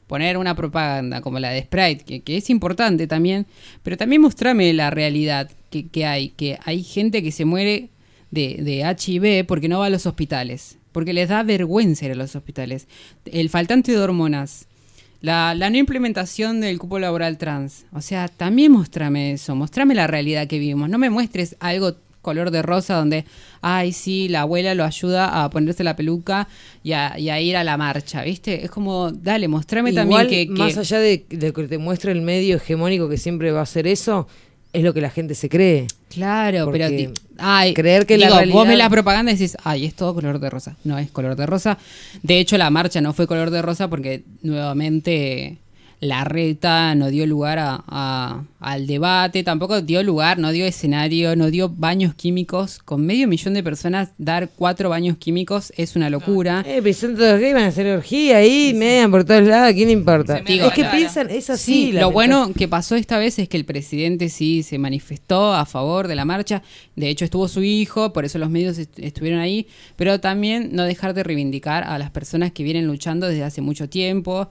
Poner 0.07 0.37
una 0.37 0.55
propaganda 0.55 1.21
como 1.21 1.39
la 1.39 1.49
de 1.49 1.63
Sprite, 1.63 2.21
que, 2.21 2.37
es 2.37 2.49
importante 2.49 3.07
también, 3.07 3.47
pero 3.81 3.97
también 3.97 4.21
mostrame 4.21 4.71
la 4.73 4.89
realidad 4.89 5.49
que, 5.69 5.87
que 5.87 6.05
hay, 6.05 6.29
que 6.29 6.59
hay 6.65 6.83
gente 6.83 7.23
que 7.23 7.31
se 7.31 7.45
muere 7.45 7.89
de, 8.29 8.57
de 8.61 8.81
HIV 8.81 9.45
porque 9.45 9.69
no 9.69 9.79
va 9.79 9.87
a 9.87 9.89
los 9.89 10.05
hospitales, 10.05 10.77
porque 10.91 11.13
les 11.13 11.29
da 11.29 11.43
vergüenza 11.43 12.05
ir 12.05 12.11
a 12.11 12.15
los 12.15 12.35
hospitales. 12.35 12.87
El 13.25 13.49
faltante 13.49 13.91
de 13.91 13.97
hormonas, 13.97 14.67
la, 15.21 15.55
la 15.55 15.69
no 15.69 15.77
implementación 15.77 16.59
del 16.59 16.77
cupo 16.79 16.99
laboral 16.99 17.37
trans. 17.37 17.85
O 17.93 18.01
sea, 18.01 18.27
también 18.27 18.71
mostrame 18.71 19.31
eso, 19.31 19.55
mostrame 19.55 19.95
la 19.95 20.05
realidad 20.05 20.47
que 20.47 20.59
vivimos. 20.59 20.89
No 20.89 20.97
me 20.97 21.09
muestres 21.09 21.55
algo 21.59 21.95
color 22.23 22.49
de 22.49 22.63
rosa 22.63 22.95
donde, 22.95 23.25
ay, 23.61 23.91
sí, 23.93 24.27
la 24.29 24.41
abuela 24.41 24.73
lo 24.73 24.83
ayuda 24.83 25.43
a 25.43 25.49
ponerse 25.51 25.83
la 25.83 25.95
peluca 25.95 26.47
y 26.81 26.93
a, 26.93 27.19
y 27.19 27.29
a 27.29 27.39
ir 27.39 27.55
a 27.55 27.63
la 27.63 27.77
marcha, 27.77 28.23
¿viste? 28.23 28.65
Es 28.65 28.71
como, 28.71 29.11
dale, 29.11 29.47
mostrame 29.47 29.91
Igual, 29.91 30.07
también 30.07 30.27
que... 30.27 30.47
que- 30.51 30.59
más 30.59 30.75
allá 30.79 30.97
de, 30.99 31.23
de 31.29 31.53
que 31.53 31.63
te 31.67 31.77
muestre 31.77 32.11
el 32.11 32.21
medio 32.23 32.55
hegemónico 32.55 33.07
que 33.07 33.17
siempre 33.17 33.51
va 33.51 33.59
a 33.59 33.63
hacer 33.63 33.85
eso, 33.85 34.27
es 34.73 34.83
lo 34.83 34.91
que 34.95 35.01
la 35.01 35.11
gente 35.11 35.35
se 35.35 35.49
cree. 35.49 35.85
Claro, 36.09 36.65
Porque 36.65 36.79
pero 36.89 37.13
ay, 37.37 37.73
creer 37.75 38.07
que 38.07 38.17
la 38.17 38.43
vos 38.45 38.67
ves 38.67 38.77
la 38.77 38.89
propaganda 38.89 39.31
y 39.31 39.35
decís, 39.35 39.55
ay, 39.63 39.85
es 39.85 39.93
todo 39.93 40.15
color 40.15 40.39
de 40.39 40.49
rosa. 40.49 40.75
No 40.83 40.97
es 40.97 41.11
color 41.11 41.35
de 41.35 41.45
rosa. 41.45 41.77
De 42.23 42.39
hecho, 42.39 42.57
la 42.57 42.69
marcha 42.71 42.99
no 43.01 43.13
fue 43.13 43.27
color 43.27 43.51
de 43.51 43.61
rosa 43.61 43.87
porque 43.87 44.23
nuevamente 44.41 45.57
la 46.03 46.23
reta 46.23 46.93
no 46.95 47.07
dio 47.09 47.25
lugar 47.25 47.59
a, 47.59 47.83
a- 47.87 48.43
al 48.59 48.87
debate, 48.87 49.43
tampoco 49.43 49.81
dio 49.81 50.03
lugar, 50.03 50.37
no 50.39 50.51
dio 50.53 50.65
escenario, 50.65 51.35
no 51.35 51.51
dio 51.51 51.67
baños 51.69 52.13
químicos. 52.15 52.79
Con 52.79 53.05
medio 53.05 53.27
millón 53.27 53.53
de 53.55 53.61
personas, 53.63 54.09
dar 54.17 54.49
cuatro 54.55 54.89
baños 54.89 55.17
químicos 55.17 55.73
es 55.75 55.95
una 55.97 56.09
locura. 56.09 56.63
Eh, 56.65 56.79
pero 56.81 56.93
son 56.95 57.15
todos 57.17 57.39
gays, 57.41 57.53
van 57.53 57.63
a 57.63 57.67
hacer 57.67 57.87
orgía 57.87 58.37
ahí, 58.37 58.73
mean 58.73 59.11
por 59.11 59.25
todos 59.25 59.43
lados, 59.43 59.71
¿a 59.71 59.73
quién 59.73 59.87
le 59.87 59.93
importa? 59.93 60.37
Es 60.37 60.71
que 60.73 60.85
piensan, 60.85 61.29
es 61.29 61.49
así. 61.49 61.73
Sí, 61.87 61.91
lo 61.91 62.11
bueno 62.11 62.51
que 62.57 62.67
pasó 62.69 62.95
esta 62.95 63.17
vez 63.17 63.37
es 63.39 63.49
que 63.49 63.57
el 63.57 63.65
presidente 63.65 64.29
sí 64.29 64.63
se 64.63 64.77
manifestó 64.79 65.53
a 65.53 65.65
favor 65.65 66.07
de 66.07 66.15
la 66.15 66.23
marcha. 66.23 66.63
De 66.95 67.09
hecho, 67.09 67.25
estuvo 67.25 67.47
su 67.49 67.63
hijo, 67.63 68.13
por 68.13 68.23
eso 68.23 68.37
los 68.37 68.49
medios 68.49 68.77
est- 68.77 68.97
estuvieron 68.99 69.39
ahí. 69.41 69.67
Pero 69.97 70.19
también 70.21 70.69
no 70.71 70.83
dejar 70.83 71.13
de 71.13 71.23
reivindicar 71.23 71.83
a 71.83 71.97
las 71.97 72.11
personas 72.11 72.51
que 72.53 72.63
vienen 72.63 72.87
luchando 72.87 73.27
desde 73.27 73.43
hace 73.43 73.61
mucho 73.61 73.89
tiempo. 73.89 74.49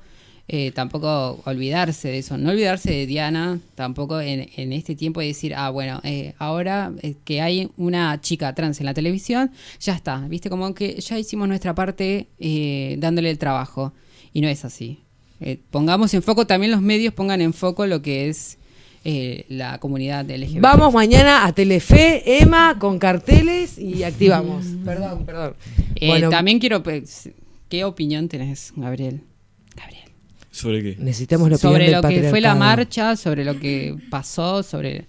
Eh, 0.49 0.71
tampoco 0.73 1.41
olvidarse 1.45 2.09
de 2.09 2.19
eso, 2.19 2.37
no 2.37 2.51
olvidarse 2.51 2.91
de 2.91 3.07
Diana, 3.07 3.61
tampoco 3.75 4.21
en, 4.21 4.49
en 4.57 4.73
este 4.73 4.95
tiempo 4.97 5.21
de 5.21 5.29
decir, 5.29 5.55
ah, 5.55 5.71
bueno, 5.71 6.01
eh, 6.05 6.35
ahora 6.39 6.93
eh, 7.03 7.15
que 7.25 7.41
hay 7.41 7.71
una 7.77 8.21
chica 8.21 8.55
trans 8.55 8.81
en 8.81 8.87
la 8.87 8.95
televisión, 8.95 9.51
ya 9.81 9.95
está, 9.95 10.19
viste, 10.29 10.51
como 10.51 10.75
que 10.75 11.01
ya 11.01 11.19
hicimos 11.19 11.49
nuestra 11.49 11.75
parte 11.75 12.27
eh, 12.39 12.97
dándole 12.99 13.31
el 13.31 13.39
trabajo, 13.39 13.93
y 14.33 14.41
no 14.41 14.49
es 14.49 14.65
así. 14.65 14.99
Pongamos 15.73 16.15
en 16.15 16.23
foco, 16.23 16.47
también 16.47 16.71
los 16.71 16.81
medios 16.81 17.13
pongan 17.15 17.41
en 17.41 17.53
foco 17.53 17.85
lo 17.87 18.01
que 18.01 18.29
es 18.29 18.59
eh, 19.05 19.45
la 19.49 19.79
comunidad 19.79 20.25
LGBT. 20.31 20.61
Vamos 20.61 20.95
mañana 20.95 21.45
a 21.45 21.53
Telefe, 21.53 22.41
Emma, 22.41 22.79
con 22.79 23.01
carteles 23.01 23.77
y 23.77 24.05
activamos. 24.05 24.65
Perdón, 24.85 25.27
perdón. 25.27 25.55
Eh, 25.97 26.07
Bueno, 26.07 26.31
también 26.31 26.61
quiero, 26.61 26.85
pues, 26.85 27.31
¿qué 27.69 27.85
opinión 27.85 28.29
tenés, 28.29 28.73
Gabriel? 28.77 29.23
¿Sobre 30.53 30.83
qué? 30.83 30.97
necesitamos 31.01 31.49
la 31.51 31.57
opinión 31.57 31.73
sobre 31.73 31.85
del 31.87 31.93
lo 31.95 32.09
que 32.09 32.31
fue 32.31 32.41
la 32.41 32.55
marcha, 32.55 33.17
sobre 33.17 33.45
lo 33.45 33.59
que 33.59 33.97
pasó, 34.11 34.63
sobre 34.63 35.07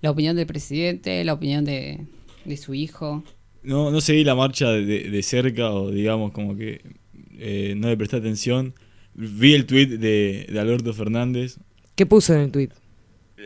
la 0.00 0.10
opinión 0.10 0.36
del 0.36 0.46
presidente, 0.46 1.22
la 1.24 1.32
opinión 1.34 1.64
de, 1.64 2.00
de 2.44 2.56
su 2.56 2.72
hijo. 2.72 3.22
No, 3.62 3.90
no 3.90 4.00
seguí 4.00 4.22
la 4.24 4.34
marcha 4.36 4.70
de, 4.70 4.86
de- 4.86 5.10
de 5.10 5.22
cerca 5.22 5.70
o 5.72 5.90
digamos 5.90 6.30
como 6.32 6.56
que 6.56 6.80
eh, 7.38 7.74
no 7.76 7.88
le 7.88 7.96
presté 7.96 8.16
atención. 8.16 8.74
Vi 9.14 9.54
el 9.54 9.66
tweet 9.66 9.98
de, 9.98 10.46
de 10.50 10.60
Alberto 10.60 10.94
Fernández. 10.94 11.56
¿Qué 11.96 12.06
puso 12.06 12.32
en 12.34 12.40
el 12.42 12.50
tweet? 12.52 12.68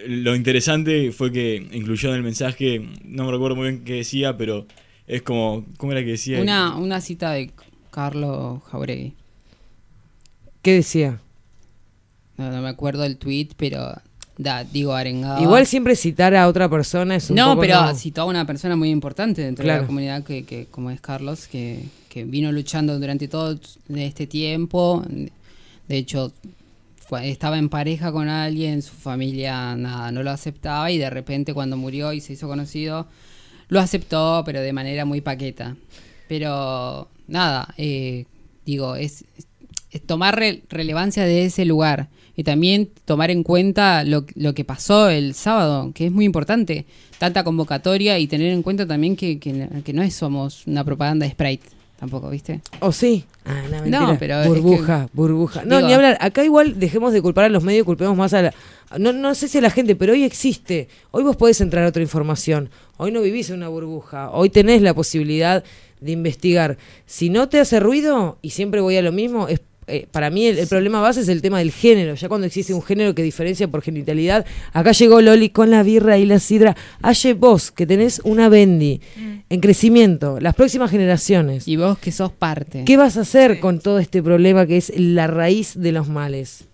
Lo 0.07 0.36
interesante 0.36 1.11
fue 1.12 1.32
que 1.32 1.66
incluyó 1.72 2.11
en 2.11 2.16
el 2.16 2.22
mensaje, 2.22 2.86
no 3.05 3.24
me 3.24 3.32
recuerdo 3.32 3.57
muy 3.57 3.70
bien 3.70 3.84
qué 3.84 3.95
decía, 3.95 4.36
pero 4.36 4.66
es 5.07 5.22
como, 5.22 5.64
¿cómo 5.78 5.93
era 5.93 6.03
que 6.05 6.11
decía? 6.12 6.41
Una, 6.41 6.76
una 6.76 7.01
cita 7.01 7.32
de 7.32 7.51
Carlos 7.91 8.62
Jauregui. 8.70 9.14
¿Qué 10.62 10.74
decía? 10.74 11.20
No, 12.41 12.51
no 12.51 12.62
me 12.62 12.68
acuerdo 12.68 13.05
el 13.05 13.16
tweet, 13.18 13.49
pero 13.57 13.95
da, 14.38 14.64
digo 14.64 14.95
arengado. 14.95 15.43
Igual 15.43 15.66
siempre 15.66 15.95
citar 15.97 16.34
a 16.34 16.49
otra 16.49 16.68
persona 16.68 17.16
es 17.16 17.28
un 17.30 17.36
no, 17.36 17.51
poco 17.51 17.61
pero 17.61 17.82
no. 17.82 17.95
citó 17.95 18.22
a 18.22 18.24
una 18.24 18.47
persona 18.47 18.74
muy 18.76 18.91
importante 18.91 19.43
dentro 19.43 19.64
de 19.64 19.72
la 19.72 19.86
comunidad 19.86 20.24
que, 20.24 20.45
que 20.45 20.66
como 20.70 20.91
es 20.91 21.01
Carlos, 21.01 21.47
que, 21.47 21.84
que 22.09 22.24
vino 22.24 22.51
luchando 22.51 22.99
durante 22.99 23.28
todo 23.28 23.59
este 23.95 24.26
tiempo. 24.26 25.05
De 25.88 25.97
hecho, 25.97 26.32
estaba 27.22 27.59
en 27.59 27.68
pareja 27.68 28.12
con 28.12 28.28
alguien, 28.28 28.82
su 28.82 28.95
familia 28.95 29.74
nada, 29.76 30.12
no 30.12 30.22
lo 30.22 30.30
aceptaba 30.30 30.91
y 30.91 30.99
de 30.99 31.11
repente 31.11 31.53
cuando 31.53 31.76
murió 31.76 32.12
y 32.12 32.20
se 32.20 32.32
hizo 32.34 32.47
conocido, 32.49 33.07
lo 33.68 33.80
aceptó, 33.80 34.43
pero 34.47 34.61
de 34.61 34.72
manera 34.72 35.05
muy 35.05 35.20
paqueta. 35.20 35.76
Pero 36.28 37.09
nada, 37.26 37.74
eh, 37.76 38.24
digo, 38.64 38.95
es, 38.95 39.24
es 39.91 40.07
tomar 40.07 40.36
re- 40.38 40.62
relevancia 40.68 41.24
de 41.24 41.45
ese 41.47 41.64
lugar 41.64 42.09
y 42.36 42.44
también 42.44 42.90
tomar 43.04 43.30
en 43.30 43.42
cuenta 43.42 44.04
lo, 44.04 44.24
lo 44.34 44.54
que 44.54 44.64
pasó 44.64 45.08
el 45.08 45.34
sábado, 45.34 45.92
que 45.94 46.06
es 46.06 46.12
muy 46.12 46.24
importante, 46.24 46.86
tanta 47.18 47.44
convocatoria 47.44 48.18
y 48.18 48.26
tener 48.26 48.52
en 48.52 48.62
cuenta 48.62 48.86
también 48.86 49.16
que, 49.16 49.38
que, 49.38 49.68
que 49.84 49.92
no 49.92 50.02
es 50.02 50.14
somos 50.14 50.66
una 50.66 50.84
propaganda 50.84 51.26
de 51.26 51.32
Sprite, 51.32 51.66
tampoco, 51.98 52.30
¿viste? 52.30 52.60
¿O 52.80 52.92
sí? 52.92 53.24
Ah, 53.44 53.62
no, 53.64 53.70
mentira. 53.82 54.00
No, 54.00 54.16
pero 54.18 54.40
es 54.40 54.48
burbuja, 54.48 55.08
burbuja. 55.12 55.62
No, 55.64 55.76
Digo- 55.76 55.88
ni 55.88 55.94
hablar. 55.94 56.16
Acá 56.20 56.44
igual 56.44 56.78
dejemos 56.78 57.12
de 57.12 57.20
culpar 57.20 57.44
a 57.44 57.48
los 57.48 57.62
medios, 57.64 57.84
culpemos 57.84 58.16
más 58.16 58.32
a 58.34 58.42
la... 58.42 58.54
No, 58.98 59.12
no 59.12 59.34
sé 59.34 59.48
si 59.48 59.58
a 59.58 59.60
la 59.60 59.70
gente, 59.70 59.94
pero 59.96 60.12
hoy 60.14 60.24
existe. 60.24 60.88
Hoy 61.10 61.22
vos 61.22 61.36
podés 61.36 61.60
entrar 61.60 61.84
a 61.84 61.88
otra 61.88 62.02
información. 62.02 62.70
Hoy 62.96 63.12
no 63.12 63.20
vivís 63.22 63.48
en 63.50 63.56
una 63.56 63.68
burbuja. 63.68 64.30
Hoy 64.30 64.50
tenés 64.50 64.82
la 64.82 64.94
posibilidad 64.94 65.62
de 66.00 66.12
investigar. 66.12 66.76
Si 67.06 67.28
no 67.30 67.48
te 67.48 67.60
hace 67.60 67.78
ruido, 67.80 68.38
y 68.42 68.50
siempre 68.50 68.80
voy 68.80 68.96
a 68.96 69.02
lo 69.02 69.12
mismo, 69.12 69.46
es 69.48 69.60
eh, 69.91 70.07
para 70.11 70.30
mí 70.30 70.47
el, 70.47 70.59
el 70.59 70.66
problema 70.66 71.01
base 71.01 71.20
es 71.20 71.28
el 71.28 71.43
tema 71.43 71.59
del 71.59 71.72
género. 71.72 72.14
Ya 72.14 72.28
cuando 72.28 72.47
existe 72.47 72.72
un 72.72 72.82
género 72.82 73.14
que 73.14 73.22
diferencia 73.22 73.68
por 73.68 73.82
genitalidad, 73.82 74.47
acá 74.72 74.93
llegó 74.93 75.20
Loli 75.20 75.51
con 75.51 75.70
la 75.70 75.82
birra 75.82 76.18
y 76.18 76.26
la 76.26 76.38
sidra. 76.38 76.76
Aye 77.03 77.34
vos, 77.34 77.70
que 77.70 77.86
tenés 77.86 78.20
una 78.24 78.49
bendy 78.49 79.01
en 79.49 79.61
crecimiento, 79.61 80.38
las 80.41 80.55
próximas 80.55 80.91
generaciones. 80.91 81.66
Y 81.66 81.76
vos 81.76 81.99
que 81.99 82.12
sos 82.12 82.32
parte. 82.32 82.84
¿Qué 82.84 82.97
vas 82.97 83.16
a 83.16 83.22
hacer 83.22 83.61
con 83.61 83.80
todo 83.80 83.99
este 83.99 84.22
problema 84.22 84.66
que 84.66 84.76
es 84.76 84.93
la 84.97 85.26
raíz 85.26 85.74
de 85.76 85.93
los 85.93 86.09
males? 86.09 86.64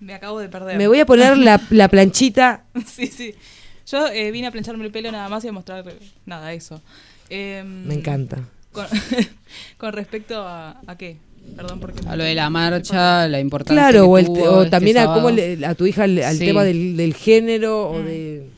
Me 0.00 0.14
acabo 0.14 0.38
de 0.38 0.48
perder. 0.48 0.76
Me 0.76 0.86
voy 0.86 1.00
a 1.00 1.06
poner 1.06 1.36
la, 1.36 1.60
la 1.70 1.88
planchita. 1.88 2.64
sí, 2.86 3.06
sí. 3.06 3.34
Yo 3.86 4.06
eh, 4.08 4.30
vine 4.30 4.46
a 4.46 4.50
plancharme 4.50 4.84
el 4.84 4.90
pelo 4.90 5.12
nada 5.12 5.28
más 5.28 5.44
y 5.44 5.48
a 5.48 5.52
mostrar 5.52 5.84
nada, 6.24 6.52
eso. 6.52 6.80
Me 7.30 7.94
encanta. 7.94 8.48
Con, 8.74 8.86
con 9.78 9.92
respecto 9.94 10.42
a, 10.42 10.80
a 10.86 10.96
qué? 10.98 11.16
Perdón, 11.56 11.78
porque... 11.80 12.06
A 12.08 12.16
lo 12.16 12.24
de 12.24 12.34
la 12.34 12.50
marcha, 12.50 13.28
la 13.28 13.38
importancia 13.40 13.74
Claro, 13.82 14.00
que 14.04 14.08
o, 14.08 14.18
el- 14.18 14.26
tuvo 14.26 14.42
o 14.50 14.58
este 14.62 14.70
también 14.70 14.98
a, 14.98 15.06
cómo 15.06 15.30
le- 15.30 15.64
a 15.64 15.74
tu 15.74 15.86
hija 15.86 16.04
al, 16.04 16.18
al 16.22 16.36
Sí. 16.38 16.44
tema 16.46 16.64
del, 16.64 16.96
del 16.96 17.14
género 17.14 17.90
o 17.90 18.02
de 18.02 18.48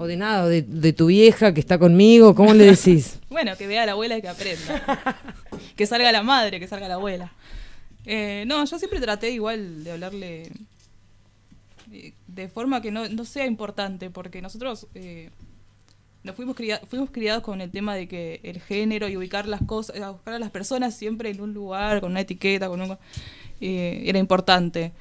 o 0.00 0.06
de 0.06 0.16
nada, 0.16 0.44
o 0.44 0.48
de, 0.48 0.62
de 0.62 0.92
tu 0.92 1.06
vieja 1.06 1.52
que 1.52 1.58
está 1.58 1.76
conmigo, 1.76 2.34
¿cómo 2.34 2.54
le 2.54 2.64
decís? 2.64 3.18
Bueno, 3.30 3.56
que 3.56 3.66
vea 3.66 3.82
a 3.82 3.86
la 3.86 3.92
abuela 3.92 4.16
y 4.16 4.22
que 4.22 4.28
aprenda. 4.28 5.18
que 5.76 5.86
salga 5.86 6.10
la 6.12 6.22
madre, 6.22 6.58
que 6.60 6.66
salga 6.68 6.88
la 6.88 6.94
abuela. 6.94 7.32
Eh, 8.06 8.44
no, 8.46 8.64
yo 8.64 8.78
siempre 8.78 9.00
traté 9.00 9.30
igual 9.30 9.84
de 9.84 9.92
hablarle 9.92 10.50
eh, 11.92 12.12
de 12.26 12.48
forma 12.48 12.80
que 12.80 12.90
no, 12.90 13.08
no 13.08 13.24
sea 13.24 13.44
importante, 13.46 14.08
porque 14.10 14.40
nosotros 14.40 14.86
eh, 14.94 15.30
fuimos, 16.32 16.56
cria- 16.56 16.80
fuimos 16.86 17.10
criados 17.10 17.42
con 17.42 17.60
el 17.60 17.70
tema 17.70 17.94
de 17.94 18.08
que 18.08 18.40
el 18.42 18.60
género 18.60 19.08
y 19.08 19.16
ubicar 19.16 19.46
las 19.46 19.62
cosas, 19.62 19.96
eh, 19.96 20.04
buscar 20.06 20.34
a 20.34 20.38
las 20.38 20.50
personas 20.50 20.94
siempre 20.94 21.30
en 21.30 21.40
un 21.40 21.54
lugar, 21.54 22.00
con 22.00 22.10
una 22.12 22.20
etiqueta, 22.20 22.68
con 22.68 22.80
un, 22.80 22.96
eh, 23.60 24.02
era 24.06 24.18
importante. 24.18 24.92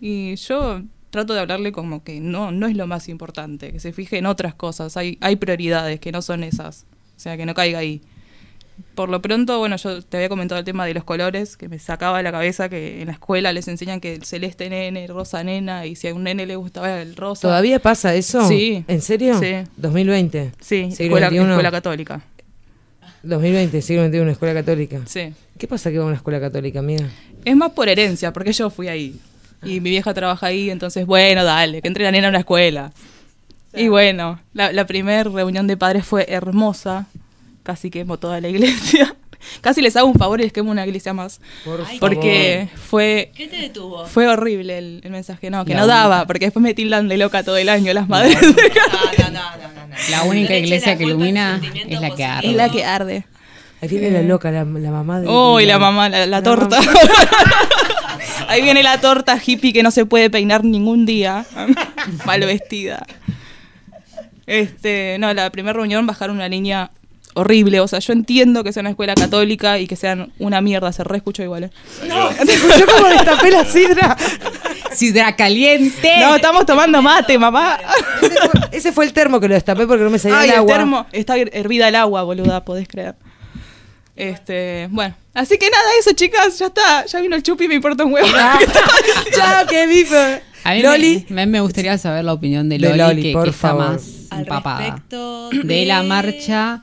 Y 0.00 0.34
yo 0.36 0.82
trato 1.10 1.32
de 1.34 1.40
hablarle 1.40 1.72
como 1.72 2.02
que 2.02 2.20
no, 2.20 2.50
no 2.50 2.66
es 2.66 2.76
lo 2.76 2.86
más 2.86 3.08
importante, 3.08 3.72
que 3.72 3.80
se 3.80 3.92
fije 3.92 4.18
en 4.18 4.26
otras 4.26 4.54
cosas, 4.54 4.96
hay, 4.96 5.16
hay 5.20 5.36
prioridades 5.36 6.00
que 6.00 6.10
no 6.12 6.22
son 6.22 6.42
esas, 6.42 6.86
o 7.16 7.20
sea, 7.20 7.36
que 7.36 7.46
no 7.46 7.54
caiga 7.54 7.78
ahí. 7.78 8.02
Por 8.94 9.08
lo 9.08 9.20
pronto, 9.20 9.58
bueno, 9.58 9.76
yo 9.76 10.02
te 10.02 10.18
había 10.18 10.28
comentado 10.28 10.58
el 10.58 10.64
tema 10.64 10.86
de 10.86 10.94
los 10.94 11.04
colores, 11.04 11.56
que 11.56 11.68
me 11.68 11.78
sacaba 11.78 12.18
de 12.18 12.22
la 12.22 12.32
cabeza 12.32 12.68
que 12.68 13.00
en 13.00 13.08
la 13.08 13.12
escuela 13.12 13.52
les 13.52 13.66
enseñan 13.66 14.00
que 14.00 14.14
el 14.14 14.24
celeste 14.24 14.70
nene, 14.70 15.04
el 15.04 15.10
rosa 15.10 15.42
nena, 15.42 15.86
y 15.86 15.96
si 15.96 16.08
a 16.08 16.14
un 16.14 16.22
nene 16.22 16.46
le 16.46 16.56
gustaba 16.56 17.02
el 17.02 17.16
rosa. 17.16 17.42
¿Todavía 17.42 17.80
pasa 17.80 18.14
eso? 18.14 18.46
Sí. 18.46 18.84
¿En 18.86 19.00
serio? 19.00 19.38
Sí. 19.40 19.68
2020. 19.76 20.52
Sí, 20.60 20.88
escuela, 20.96 21.28
escuela 21.28 21.70
católica. 21.70 22.22
2020, 23.24 23.82
siglo 23.82 24.06
XXI, 24.06 24.30
escuela 24.30 24.54
católica. 24.54 25.00
Sí. 25.06 25.32
¿Qué 25.58 25.66
pasa 25.66 25.90
que 25.90 25.98
va 25.98 26.04
a 26.04 26.06
una 26.08 26.16
escuela 26.16 26.40
católica, 26.40 26.78
amiga? 26.78 27.08
Es 27.44 27.56
más 27.56 27.72
por 27.72 27.88
herencia, 27.88 28.32
porque 28.32 28.52
yo 28.52 28.70
fui 28.70 28.88
ahí. 28.88 29.18
Y 29.62 29.80
mi 29.80 29.90
vieja 29.90 30.12
trabaja 30.12 30.46
ahí, 30.46 30.70
entonces, 30.70 31.06
bueno, 31.06 31.42
dale, 31.42 31.80
que 31.80 31.88
entre 31.88 32.04
la 32.04 32.12
nena 32.12 32.28
a 32.28 32.30
una 32.30 32.40
escuela. 32.40 32.92
Y 33.72 33.88
bueno, 33.88 34.40
la, 34.52 34.72
la 34.72 34.86
primera 34.86 35.24
reunión 35.24 35.66
de 35.66 35.76
padres 35.76 36.04
fue 36.04 36.26
hermosa. 36.28 37.06
Casi 37.64 37.90
quemo 37.90 38.16
toda 38.18 38.40
la 38.40 38.48
iglesia. 38.48 39.16
Casi 39.60 39.82
les 39.82 39.94
hago 39.96 40.06
un 40.06 40.14
favor 40.14 40.40
y 40.40 40.44
les 40.44 40.52
quemo 40.52 40.70
una 40.70 40.86
iglesia 40.86 41.12
más. 41.12 41.40
Por 41.64 41.84
Porque 41.98 42.68
fue 42.76 43.30
¿Qué 43.34 43.46
te 43.48 43.56
detuvo? 43.56 44.06
fue 44.06 44.28
horrible 44.28 44.78
el, 44.78 45.00
el 45.02 45.10
mensaje. 45.10 45.50
No, 45.50 45.64
que 45.64 45.72
La 45.74 45.80
no 45.80 45.84
única. 45.86 45.98
daba, 45.98 46.26
porque 46.26 46.46
después 46.46 46.62
me 46.62 46.72
tildan 46.74 47.08
de 47.08 47.16
loca 47.18 47.42
todo 47.42 47.56
el 47.56 47.68
año 47.68 47.92
las 47.92 48.08
madres. 48.08 48.38
No, 48.42 49.30
no, 49.30 49.56
no, 49.56 49.56
no, 49.74 49.86
no. 49.88 49.94
La 50.10 50.22
única 50.22 50.56
iglesia 50.56 50.92
la 50.92 50.98
que 50.98 51.04
ilumina 51.04 51.60
es 51.88 52.00
la 52.00 52.10
que 52.14 52.24
arde. 52.24 52.48
es 52.50 52.54
la 52.56 52.68
que 52.70 52.84
arde. 52.84 53.26
Ahí 53.82 53.88
viene 53.88 54.10
la 54.10 54.22
loca, 54.22 54.50
la, 54.50 54.64
la 54.64 54.90
mamá 54.90 55.20
de... 55.20 55.28
Uy, 55.28 55.64
de 55.64 55.68
la 55.72 55.78
mamá, 55.78 56.08
la, 56.08 56.20
la 56.20 56.26
la 56.26 56.42
torta. 56.42 56.78
Ahí 58.48 58.62
viene 58.62 58.82
la 58.82 59.00
torta 59.00 59.38
hippie 59.44 59.72
que 59.72 59.82
no 59.82 59.90
se 59.90 60.06
puede 60.06 60.30
peinar 60.30 60.64
ningún 60.64 61.04
día. 61.06 61.44
Mal 62.24 62.40
vestida. 62.40 63.04
Este, 64.46 65.16
no, 65.18 65.32
la 65.34 65.50
primera 65.50 65.72
reunión 65.74 66.06
bajaron 66.06 66.36
una 66.36 66.48
línea 66.48 66.90
horrible. 67.34 67.80
O 67.80 67.88
sea, 67.88 67.98
yo 67.98 68.12
entiendo 68.12 68.64
que 68.64 68.72
sea 68.72 68.80
una 68.80 68.90
escuela 68.90 69.14
católica 69.14 69.78
y 69.78 69.86
que 69.86 69.96
sean 69.96 70.32
una 70.38 70.60
mierda, 70.60 70.92
se 70.92 71.04
re 71.04 71.18
escucho 71.18 71.42
igual. 71.42 71.64
¿eh? 71.64 71.70
Yo 72.08 72.86
como 72.94 73.08
destapé 73.08 73.50
la 73.50 73.64
sidra. 73.64 74.16
Sidra 74.92 75.34
caliente. 75.36 76.12
No, 76.20 76.36
estamos 76.36 76.64
tomando 76.66 77.02
mate, 77.02 77.36
mamá. 77.38 77.78
Ese 78.22 78.36
fue, 78.48 78.60
ese 78.72 78.92
fue 78.92 79.04
el 79.04 79.12
termo 79.12 79.40
que 79.40 79.48
lo 79.48 79.54
destapé 79.54 79.86
porque 79.86 80.04
no 80.04 80.10
me 80.10 80.18
salía 80.18 80.38
Ay, 80.38 80.48
el 80.48 80.52
el 80.54 80.58
agua. 80.60 80.76
termo. 80.76 81.06
Está 81.12 81.36
her- 81.36 81.50
hervida 81.52 81.88
el 81.88 81.96
agua, 81.96 82.22
boluda, 82.22 82.64
podés 82.64 82.86
creer. 82.88 83.14
Este, 84.16 84.88
bueno. 84.90 85.16
Así 85.34 85.58
que 85.58 85.68
nada, 85.68 85.84
eso, 85.98 86.12
chicas, 86.12 86.58
ya 86.58 86.66
está. 86.66 87.04
Ya 87.06 87.20
vino 87.20 87.34
el 87.34 87.42
chupi, 87.42 87.66
me 87.66 87.74
importa 87.74 88.04
un 88.04 88.12
huevo. 88.12 88.28
Chao, 89.34 89.66
que 89.66 89.86
viva. 89.88 90.38
A 90.62 90.74
mí 90.74 90.82
Loli. 90.82 91.26
Me, 91.28 91.46
me 91.46 91.60
gustaría 91.60 91.98
saber 91.98 92.24
la 92.24 92.32
opinión 92.32 92.68
de 92.68 92.78
De 92.78 92.88
Loli, 92.88 92.98
Loli, 92.98 93.22
que, 93.22 93.32
por 93.32 93.44
que 93.44 93.50
está 93.50 93.68
favor. 93.68 93.90
más 93.90 94.02
empapada. 94.30 95.02
De 95.64 95.84
la 95.86 96.02
marcha. 96.04 96.82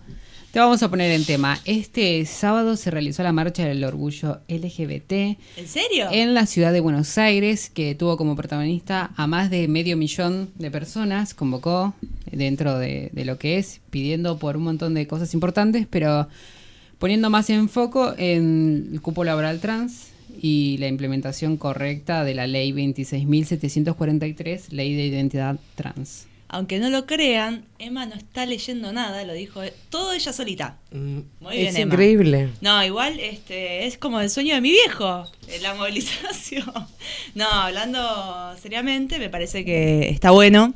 Te 0.51 0.59
vamos 0.59 0.83
a 0.83 0.89
poner 0.89 1.11
en 1.11 1.23
tema. 1.23 1.57
Este 1.63 2.25
sábado 2.25 2.75
se 2.75 2.91
realizó 2.91 3.23
la 3.23 3.31
marcha 3.31 3.63
del 3.65 3.81
orgullo 3.85 4.41
LGBT 4.49 5.11
¿En 5.13 5.37
serio? 5.65 6.09
en 6.11 6.33
la 6.33 6.45
ciudad 6.45 6.73
de 6.73 6.81
Buenos 6.81 7.17
Aires, 7.17 7.69
que 7.69 7.95
tuvo 7.95 8.17
como 8.17 8.35
protagonista 8.35 9.11
a 9.15 9.27
más 9.27 9.49
de 9.49 9.69
medio 9.69 9.95
millón 9.95 10.49
de 10.55 10.69
personas, 10.69 11.33
convocó 11.33 11.93
dentro 12.29 12.77
de, 12.77 13.11
de 13.13 13.23
lo 13.23 13.37
que 13.37 13.59
es, 13.59 13.79
pidiendo 13.91 14.39
por 14.39 14.57
un 14.57 14.63
montón 14.63 14.93
de 14.93 15.07
cosas 15.07 15.33
importantes, 15.33 15.87
pero 15.89 16.27
poniendo 16.99 17.29
más 17.29 17.49
en 17.49 17.69
foco 17.69 18.13
en 18.17 18.89
el 18.91 19.01
cupo 19.01 19.23
laboral 19.23 19.61
trans 19.61 20.09
y 20.41 20.75
la 20.79 20.89
implementación 20.89 21.55
correcta 21.55 22.25
de 22.25 22.35
la 22.35 22.45
ley 22.45 22.73
26.743, 22.73 24.69
ley 24.71 24.95
de 24.95 25.05
identidad 25.05 25.57
trans. 25.75 26.27
Aunque 26.53 26.79
no 26.79 26.89
lo 26.89 27.05
crean, 27.05 27.63
Emma 27.79 28.05
no 28.05 28.13
está 28.15 28.45
leyendo 28.45 28.91
nada, 28.91 29.23
lo 29.23 29.31
dijo 29.31 29.61
todo 29.89 30.11
ella 30.11 30.33
solita. 30.33 30.77
Muy 30.91 31.23
bien, 31.55 31.67
es 31.67 31.75
Emma. 31.77 31.93
increíble. 31.93 32.49
No, 32.59 32.83
igual 32.83 33.21
este, 33.21 33.87
es 33.87 33.97
como 33.97 34.19
el 34.19 34.29
sueño 34.29 34.55
de 34.55 34.59
mi 34.59 34.71
viejo, 34.71 35.31
eh, 35.47 35.59
la 35.61 35.73
movilización. 35.75 36.65
No, 37.35 37.45
hablando 37.49 38.53
seriamente, 38.61 39.17
me 39.17 39.29
parece 39.29 39.63
que 39.63 40.09
está 40.09 40.31
bueno. 40.31 40.73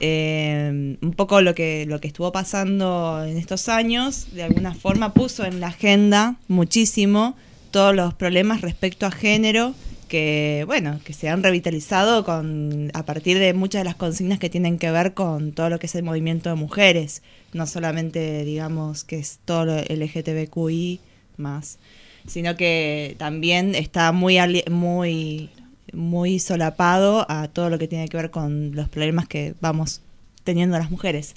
Eh, 0.00 0.96
un 1.00 1.12
poco 1.12 1.40
lo 1.40 1.54
que, 1.54 1.86
lo 1.86 2.00
que 2.00 2.08
estuvo 2.08 2.32
pasando 2.32 3.22
en 3.24 3.36
estos 3.36 3.68
años, 3.68 4.34
de 4.34 4.42
alguna 4.42 4.74
forma 4.74 5.14
puso 5.14 5.44
en 5.44 5.60
la 5.60 5.68
agenda 5.68 6.34
muchísimo 6.48 7.36
todos 7.70 7.94
los 7.94 8.12
problemas 8.14 8.60
respecto 8.60 9.06
a 9.06 9.12
género 9.12 9.72
que, 10.10 10.64
bueno, 10.66 11.00
que 11.04 11.12
se 11.12 11.28
han 11.28 11.42
revitalizado 11.42 12.24
con, 12.24 12.90
a 12.94 13.06
partir 13.06 13.38
de 13.38 13.54
muchas 13.54 13.80
de 13.80 13.84
las 13.84 13.94
consignas 13.94 14.40
que 14.40 14.50
tienen 14.50 14.76
que 14.76 14.90
ver 14.90 15.14
con 15.14 15.52
todo 15.52 15.70
lo 15.70 15.78
que 15.78 15.86
es 15.86 15.94
el 15.94 16.02
movimiento 16.02 16.50
de 16.50 16.56
mujeres, 16.56 17.22
no 17.54 17.66
solamente, 17.66 18.44
digamos, 18.44 19.04
que 19.04 19.18
es 19.18 19.38
todo 19.44 19.66
lo 19.66 19.76
LGTBQI 19.76 21.00
más, 21.36 21.78
sino 22.26 22.56
que 22.56 23.14
también 23.18 23.76
está 23.76 24.10
muy, 24.10 24.36
muy, 24.68 25.48
muy 25.92 26.40
solapado 26.40 27.24
a 27.30 27.46
todo 27.46 27.70
lo 27.70 27.78
que 27.78 27.86
tiene 27.86 28.08
que 28.08 28.16
ver 28.16 28.32
con 28.32 28.74
los 28.74 28.88
problemas 28.88 29.28
que 29.28 29.54
vamos 29.60 30.02
teniendo 30.42 30.76
las 30.76 30.90
mujeres. 30.90 31.36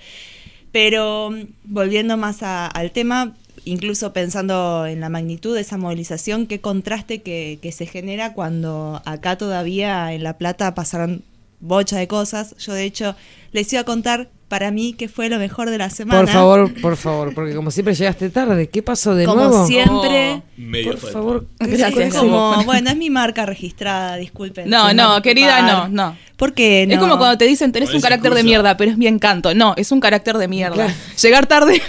Pero 0.72 1.30
mm, 1.30 1.44
volviendo 1.64 2.18
más 2.18 2.42
al 2.42 2.92
tema, 2.92 3.36
incluso 3.66 4.14
pensando 4.14 4.86
en 4.86 5.00
la 5.00 5.10
magnitud 5.10 5.56
de 5.56 5.62
esa 5.62 5.78
movilización, 5.78 6.48
qué 6.48 6.60
contraste 6.62 7.22
que, 7.22 7.60
que 7.62 7.72
se 7.72 7.86
genera 7.86 8.34
cuando 8.34 9.02
acá 9.06 9.38
todavía 9.38 10.14
en 10.14 10.24
La 10.24 10.38
Plata 10.38 10.74
pasaron 10.76 11.24
bocha 11.60 11.98
de 11.98 12.08
cosas. 12.08 12.56
Yo 12.58 12.74
de 12.74 12.84
hecho 12.84 13.16
les 13.52 13.72
iba 13.72 13.82
a 13.82 13.86
contar 13.86 14.30
para 14.50 14.70
mí 14.70 14.94
qué 14.94 15.08
fue 15.08 15.30
lo 15.30 15.40
mejor 15.40 15.72
de 15.72 15.80
la 15.80 15.90
semana. 15.90 16.22
Por 16.22 16.30
favor, 16.30 16.74
por 16.82 16.96
favor, 16.98 17.34
porque 17.34 17.56
como 17.56 17.72
siempre 17.72 17.96
llegaste 17.96 18.30
tarde. 18.30 18.70
¿Qué 18.70 18.84
pasó 18.84 19.16
de 19.16 19.26
Como 19.26 19.46
nuevo? 19.46 19.66
siempre. 19.66 20.44
Medio 20.58 20.92
Por 20.92 21.00
falta. 21.00 21.14
favor, 21.14 21.48
¿qué 21.60 21.68
Gracias. 21.78 22.14
como, 22.14 22.64
bueno, 22.64 22.92
es 22.92 22.98
mi 22.98 23.10
marca 23.10 23.48
registrada, 23.48 24.18
disculpen. 24.18 24.70
No, 24.70 24.94
no, 24.94 25.20
querida, 25.24 25.62
no, 25.64 25.88
no. 25.88 26.16
¿Por 26.38 26.54
qué 26.54 26.86
no? 26.88 26.94
Es 26.94 27.00
como 27.00 27.18
cuando 27.18 27.38
te 27.38 27.46
dicen, 27.46 27.72
tenés 27.72 27.92
un 27.96 28.02
carácter 28.02 28.34
de 28.36 28.44
mierda, 28.44 28.78
pero 28.78 28.92
es 28.92 28.98
bien 28.98 29.18
canto. 29.18 29.56
No, 29.56 29.74
es 29.76 29.92
un 29.92 30.00
carácter 30.00 30.38
de 30.38 30.48
mierda. 30.48 30.76
Claro. 30.76 30.94
Llegar 31.20 31.48
tarde. 31.48 31.82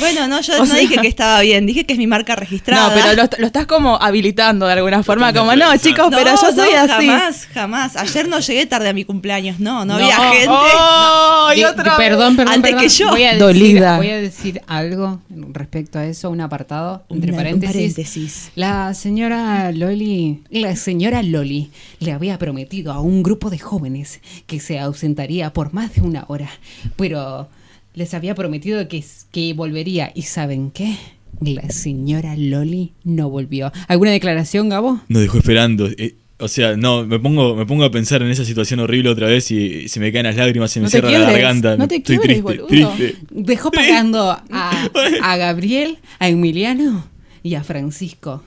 Bueno, 0.00 0.26
no, 0.28 0.40
yo 0.40 0.54
O 0.56 0.58
no 0.60 0.66
sea- 0.66 0.80
dije 0.80 0.96
que 1.00 1.08
estaba 1.08 1.40
bien, 1.42 1.66
dije 1.66 1.84
que 1.86 1.92
es 1.92 1.98
mi 1.98 2.06
marca 2.06 2.34
registrada. 2.36 2.88
No, 2.88 2.94
pero 2.94 3.14
lo, 3.22 3.28
lo 3.38 3.46
estás 3.46 3.66
como 3.66 3.96
habilitando 4.00 4.66
de 4.66 4.72
alguna 4.72 5.02
forma, 5.02 5.32
como, 5.32 5.54
no, 5.54 5.76
chicos, 5.76 6.08
pero 6.10 6.32
No, 6.32 6.40
yo 6.42 6.52
soy 6.52 6.72
no, 6.72 6.78
así. 6.80 7.06
Jamás, 7.06 7.48
jamás. 7.54 7.96
Ayer 7.96 8.28
no 8.28 8.40
llegué 8.40 8.66
tarde 8.66 8.88
a 8.88 8.92
mi 8.92 9.04
cumpleaños, 9.04 9.60
no, 9.60 9.84
no, 9.84 9.98
No. 9.98 10.04
había 10.04 10.16
gente. 10.32 10.48
¡Oh! 10.50 11.50
y 11.54 11.64
otra 11.64 11.96
perdón, 11.96 12.36
perdón, 12.36 12.54
Antes 12.54 12.70
perdón. 12.72 12.82
que 12.82 12.88
yo. 12.88 13.08
Voy 13.10 13.22
a, 13.24 13.26
decir, 13.32 13.40
Dolida. 13.40 13.96
voy 13.96 14.10
a 14.10 14.16
decir 14.16 14.60
algo 14.66 15.20
respecto 15.52 15.98
a 15.98 16.06
eso, 16.06 16.30
un 16.30 16.40
apartado, 16.40 17.04
entre 17.10 17.30
Una- 17.32 17.38
un 17.40 17.44
paréntesis. 17.44 17.74
paréntesis. 17.74 18.50
La 18.54 18.94
señora 18.94 19.72
Loli, 19.72 20.42
la 20.50 20.76
señora 20.76 21.22
Loli 21.22 21.70
le 21.98 22.12
había 22.12 22.38
prometido 22.38 22.92
a 22.92 23.00
un 23.00 23.22
grupo 23.22 23.50
de 23.50 23.58
jóvenes 23.58 24.20
que 24.46 24.60
se 24.60 24.78
ausentaría 24.78 25.52
por 25.52 25.72
más 25.74 25.94
de 25.94 26.00
una 26.02 26.24
hora, 26.28 26.48
pero 26.96 27.48
les 28.00 28.14
había 28.14 28.34
prometido 28.34 28.88
que, 28.88 29.04
que 29.30 29.52
volvería. 29.52 30.10
¿Y 30.14 30.22
saben 30.22 30.70
qué? 30.70 30.96
La 31.40 31.68
señora 31.70 32.34
Loli 32.36 32.92
no 33.04 33.28
volvió. 33.30 33.70
¿Alguna 33.88 34.10
declaración, 34.10 34.68
Gabo? 34.70 35.00
Nos 35.08 35.22
dejó 35.22 35.36
esperando. 35.38 35.86
eh, 35.86 36.14
o 36.38 36.48
sea, 36.48 36.74
no, 36.76 37.04
me 37.06 37.18
pongo, 37.18 37.54
me 37.54 37.66
pongo 37.66 37.84
a 37.84 37.90
pensar 37.90 38.22
en 38.22 38.30
esa 38.30 38.46
situación 38.46 38.80
horrible 38.80 39.10
otra 39.10 39.26
vez 39.26 39.50
y 39.50 39.88
se 39.88 40.00
me 40.00 40.10
caen 40.10 40.24
las 40.24 40.36
lágrimas, 40.36 40.70
se 40.70 40.80
me 40.80 40.84
No 40.84 40.90
cierra 40.90 41.10
la 41.10 41.30
garganta. 41.30 41.76
no 41.76 41.86
te 41.86 41.96
Estoy 41.96 42.16
quiebres, 42.16 42.42
triste, 42.42 42.62
boludo. 42.62 42.92
triste. 42.96 43.18
Dejó 43.30 43.70
pagando 43.70 44.30
a, 44.30 44.40
a 45.22 45.36
Gabriel, 45.36 45.98
a 46.18 46.30
Emiliano 46.30 47.04
y 47.42 47.54
a 47.56 47.62
Francisco. 47.64 48.42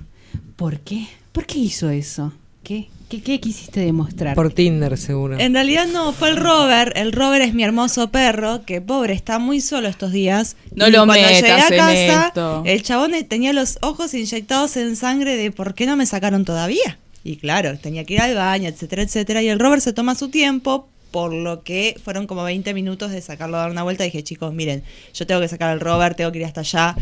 ¿Por 0.55 0.79
qué? 0.79 1.05
¿Por 1.31 1.45
qué 1.45 1.59
hizo 1.59 1.91
eso? 1.91 2.33
¿Qué, 2.63 2.87
qué, 3.18 3.22
qué 3.22 3.39
quisiste 3.39 3.80
demostrar? 3.82 4.36
Por 4.36 4.51
Tinder, 4.51 4.97
seguro. 4.97 5.39
En 5.39 5.53
realidad 5.53 5.88
no, 5.88 6.14
fue 6.14 6.30
el 6.30 6.38
Robert. 6.38 6.95
El 6.97 7.11
Robert 7.11 7.43
es 7.45 7.53
mi 7.53 7.64
hermoso 7.64 8.09
perro, 8.09 8.64
que 8.66 8.82
pobre, 8.82 9.14
está 9.14 9.39
muy 9.39 9.61
solo 9.61 9.88
estos 9.88 10.11
días. 10.11 10.55
No 10.76 10.88
Y 10.88 10.91
lo 10.91 11.05
cuando 11.05 11.16
llegué 11.16 11.41
metas 11.41 11.61
a 11.72 11.74
en 11.74 11.78
casa, 11.78 12.28
esto. 12.28 12.64
el 12.66 12.84
chabón 12.84 13.11
tenía 13.28 13.53
los 13.53 13.78
ojos 13.82 14.14
inyectados 14.14 14.78
en 14.78 14.95
sangre 14.95 15.36
de 15.36 15.51
¿por 15.51 15.74
qué 15.74 15.86
no 15.86 15.95
me 15.95 16.05
sacaron 16.05 16.45
todavía? 16.45 16.97
Y 17.24 17.38
claro, 17.38 17.78
tenía 17.78 18.03
que 18.03 18.16
ir 18.16 18.22
al 18.22 18.36
baño, 18.36 18.68
etcétera, 18.68 19.03
etcétera. 19.03 19.41
Y 19.41 19.47
el 19.49 19.59
Robert 19.59 19.82
se 19.82 19.93
toma 19.93 20.16
su 20.16 20.30
tiempo, 20.30 20.89
por 21.11 21.32
lo 21.34 21.64
que 21.64 21.95
fueron 22.03 22.28
como 22.28 22.43
20 22.43 22.74
minutos 22.74 23.11
de 23.11 23.22
sacarlo 23.22 23.57
a 23.57 23.61
dar 23.61 23.72
una 23.72 23.84
vuelta. 23.84 24.03
Y 24.03 24.07
dije, 24.07 24.24
chicos, 24.24 24.53
miren, 24.53 24.84
yo 25.14 25.26
tengo 25.28 25.39
que 25.39 25.47
sacar 25.47 25.70
al 25.70 25.80
Robert, 25.80 26.18
tengo 26.18 26.32
que 26.32 26.39
ir 26.39 26.45
hasta 26.45 26.61
allá. 26.61 26.95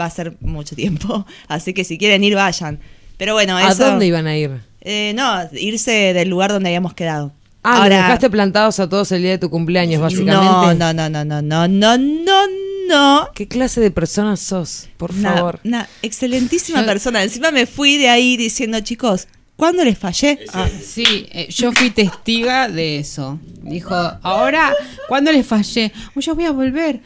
Va 0.00 0.04
a 0.06 0.10
ser 0.10 0.34
mucho 0.40 0.76
tiempo. 0.76 1.26
Así 1.48 1.74
que 1.74 1.84
si 1.84 1.98
quieren 1.98 2.22
ir, 2.24 2.34
vayan. 2.34 2.78
Pero 3.16 3.34
bueno, 3.34 3.56
¿A 3.56 3.68
eso- 3.70 3.84
dónde 3.84 4.06
iban 4.06 4.26
a 4.28 4.36
ir? 4.36 4.52
Eh, 4.80 5.12
no, 5.16 5.40
irse 5.52 6.12
del 6.14 6.28
lugar 6.28 6.50
donde 6.52 6.68
habíamos 6.68 6.94
quedado. 6.94 7.32
Ah, 7.62 7.80
los 7.80 7.88
dejaste 7.90 8.30
plantados 8.30 8.78
a 8.80 8.88
todos 8.88 9.10
el 9.12 9.22
día 9.22 9.32
de 9.32 9.38
tu 9.38 9.50
cumpleaños, 9.50 10.00
básicamente. 10.00 10.34
No, 10.44 10.74
no, 10.74 10.92
no, 10.92 11.08
no, 11.10 11.24
no, 11.24 11.42
no, 11.42 11.68
no, 11.68 11.98
no, 11.98 12.42
no. 12.88 13.28
¿Qué 13.34 13.48
clase 13.48 13.80
de 13.80 13.90
persona 13.90 14.36
sos? 14.36 14.88
Por 14.96 15.10
Una- 15.10 15.34
favor. 15.34 15.60
Una 15.64 15.88
excelentísima 16.02 16.82
persona. 16.86 17.22
Encima 17.22 17.50
me 17.50 17.66
fui 17.66 17.98
de 17.98 18.08
ahí 18.08 18.36
diciendo, 18.36 18.78
chicos, 18.80 19.26
¿cuándo 19.56 19.84
les 19.84 19.98
fallé? 19.98 20.38
Ah, 20.54 20.68
sí, 20.82 21.26
eh, 21.32 21.48
yo 21.50 21.72
fui 21.72 21.90
testiga 21.90 22.68
de 22.68 22.98
eso. 23.00 23.38
Dijo, 23.62 23.94
ahora, 24.22 24.72
¿cuándo 25.08 25.32
les 25.32 25.44
fallé? 25.44 25.92
Oh, 26.14 26.20
yo 26.20 26.34
voy 26.36 26.44
a 26.46 26.52
volver. 26.52 27.00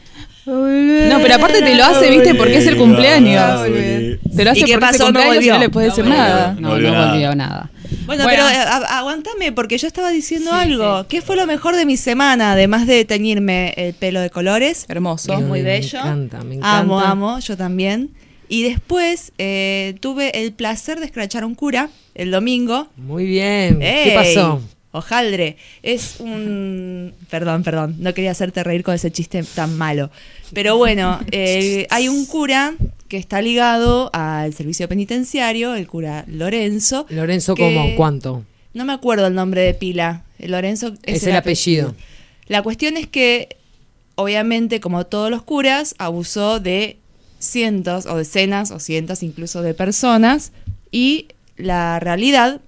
No, 0.46 1.18
pero 1.20 1.34
aparte 1.36 1.60
te 1.62 1.74
lo 1.74 1.84
hace, 1.84 2.10
¿viste? 2.10 2.34
Porque 2.34 2.58
es 2.58 2.66
el 2.66 2.76
cumpleaños. 2.76 3.60
volver. 3.60 4.18
Te 4.36 4.44
lo 4.44 4.50
hace 4.50 4.60
¿Y 4.60 4.64
qué 4.64 4.72
porque 4.72 4.86
es 4.86 4.92
el 4.94 4.98
pasó? 4.98 4.98
No 4.98 5.04
cumpleaños 5.20 5.34
y 5.34 5.36
volvió. 5.38 5.52
no 5.54 5.58
le 5.60 5.68
puedes 5.70 5.90
decir 5.90 6.04
volvió. 6.04 6.18
nada. 6.18 6.54
No, 6.54 6.60
No 6.60 6.68
no 6.68 6.74
volvió 6.74 6.90
nada. 6.92 7.10
volvió 7.12 7.34
nada. 7.34 7.70
Bueno, 8.06 8.24
pero 8.28 8.42
eh, 8.48 8.56
a- 8.56 8.98
aguántame, 8.98 9.52
porque 9.52 9.78
yo 9.78 9.86
estaba 9.86 10.10
diciendo 10.10 10.52
algo. 10.52 11.06
¿Qué 11.08 11.22
fue 11.22 11.36
lo 11.36 11.46
mejor 11.46 11.76
de 11.76 11.86
mi 11.86 11.96
semana? 11.96 12.52
Además 12.52 12.86
de 12.86 13.04
teñirme 13.04 13.74
el 13.76 13.94
pelo 13.94 14.20
de 14.20 14.30
colores. 14.30 14.86
Hermoso. 14.88 15.40
muy 15.40 15.60
Me 15.62 15.64
bello. 15.70 15.98
encanta, 16.00 16.42
me 16.42 16.56
encanta. 16.56 16.78
Amo, 16.78 16.98
amo, 17.00 17.38
yo 17.38 17.56
también. 17.56 18.10
Y 18.48 18.64
después 18.64 19.32
eh, 19.38 19.94
tuve 20.00 20.42
el 20.42 20.52
placer 20.52 20.98
de 21.00 21.06
escrachar 21.06 21.44
a 21.44 21.46
un 21.46 21.54
cura 21.54 21.88
el 22.14 22.30
domingo. 22.30 22.88
Muy 22.96 23.24
bien. 23.26 23.78
¿Qué 23.78 24.08
¡Ey! 24.10 24.14
pasó? 24.14 24.60
Hojaldre, 24.92 25.56
es 25.82 26.16
un... 26.20 27.14
Perdón, 27.30 27.62
perdón, 27.62 27.96
no 27.98 28.12
quería 28.14 28.30
hacerte 28.30 28.62
reír 28.62 28.82
con 28.82 28.94
ese 28.94 29.10
chiste 29.10 29.42
tan 29.42 29.76
malo. 29.76 30.10
Pero 30.52 30.76
bueno, 30.76 31.18
eh, 31.32 31.86
hay 31.90 32.08
un 32.08 32.26
cura 32.26 32.74
que 33.08 33.16
está 33.16 33.40
ligado 33.42 34.10
al 34.12 34.52
servicio 34.54 34.88
penitenciario, 34.88 35.74
el 35.74 35.86
cura 35.86 36.24
Lorenzo. 36.28 37.06
Lorenzo, 37.08 37.54
que- 37.54 37.62
¿cómo? 37.62 37.96
¿Cuánto? 37.96 38.44
No 38.74 38.84
me 38.84 38.92
acuerdo 38.92 39.26
el 39.26 39.34
nombre 39.34 39.62
de 39.62 39.74
pila. 39.74 40.24
Lorenzo 40.38 40.94
Es 41.04 41.26
el 41.26 41.36
apellido. 41.36 41.94
La 42.46 42.62
cuestión 42.62 42.96
es 42.96 43.06
que, 43.06 43.56
obviamente, 44.14 44.80
como 44.80 45.06
todos 45.06 45.30
los 45.30 45.42
curas, 45.42 45.94
abusó 45.98 46.60
de 46.60 46.98
cientos 47.38 48.06
o 48.06 48.16
decenas 48.16 48.70
o 48.70 48.78
cientos 48.78 49.22
incluso 49.22 49.62
de 49.62 49.74
personas 49.74 50.52
y 50.90 51.28
la 51.56 51.98
realidad 52.00 52.60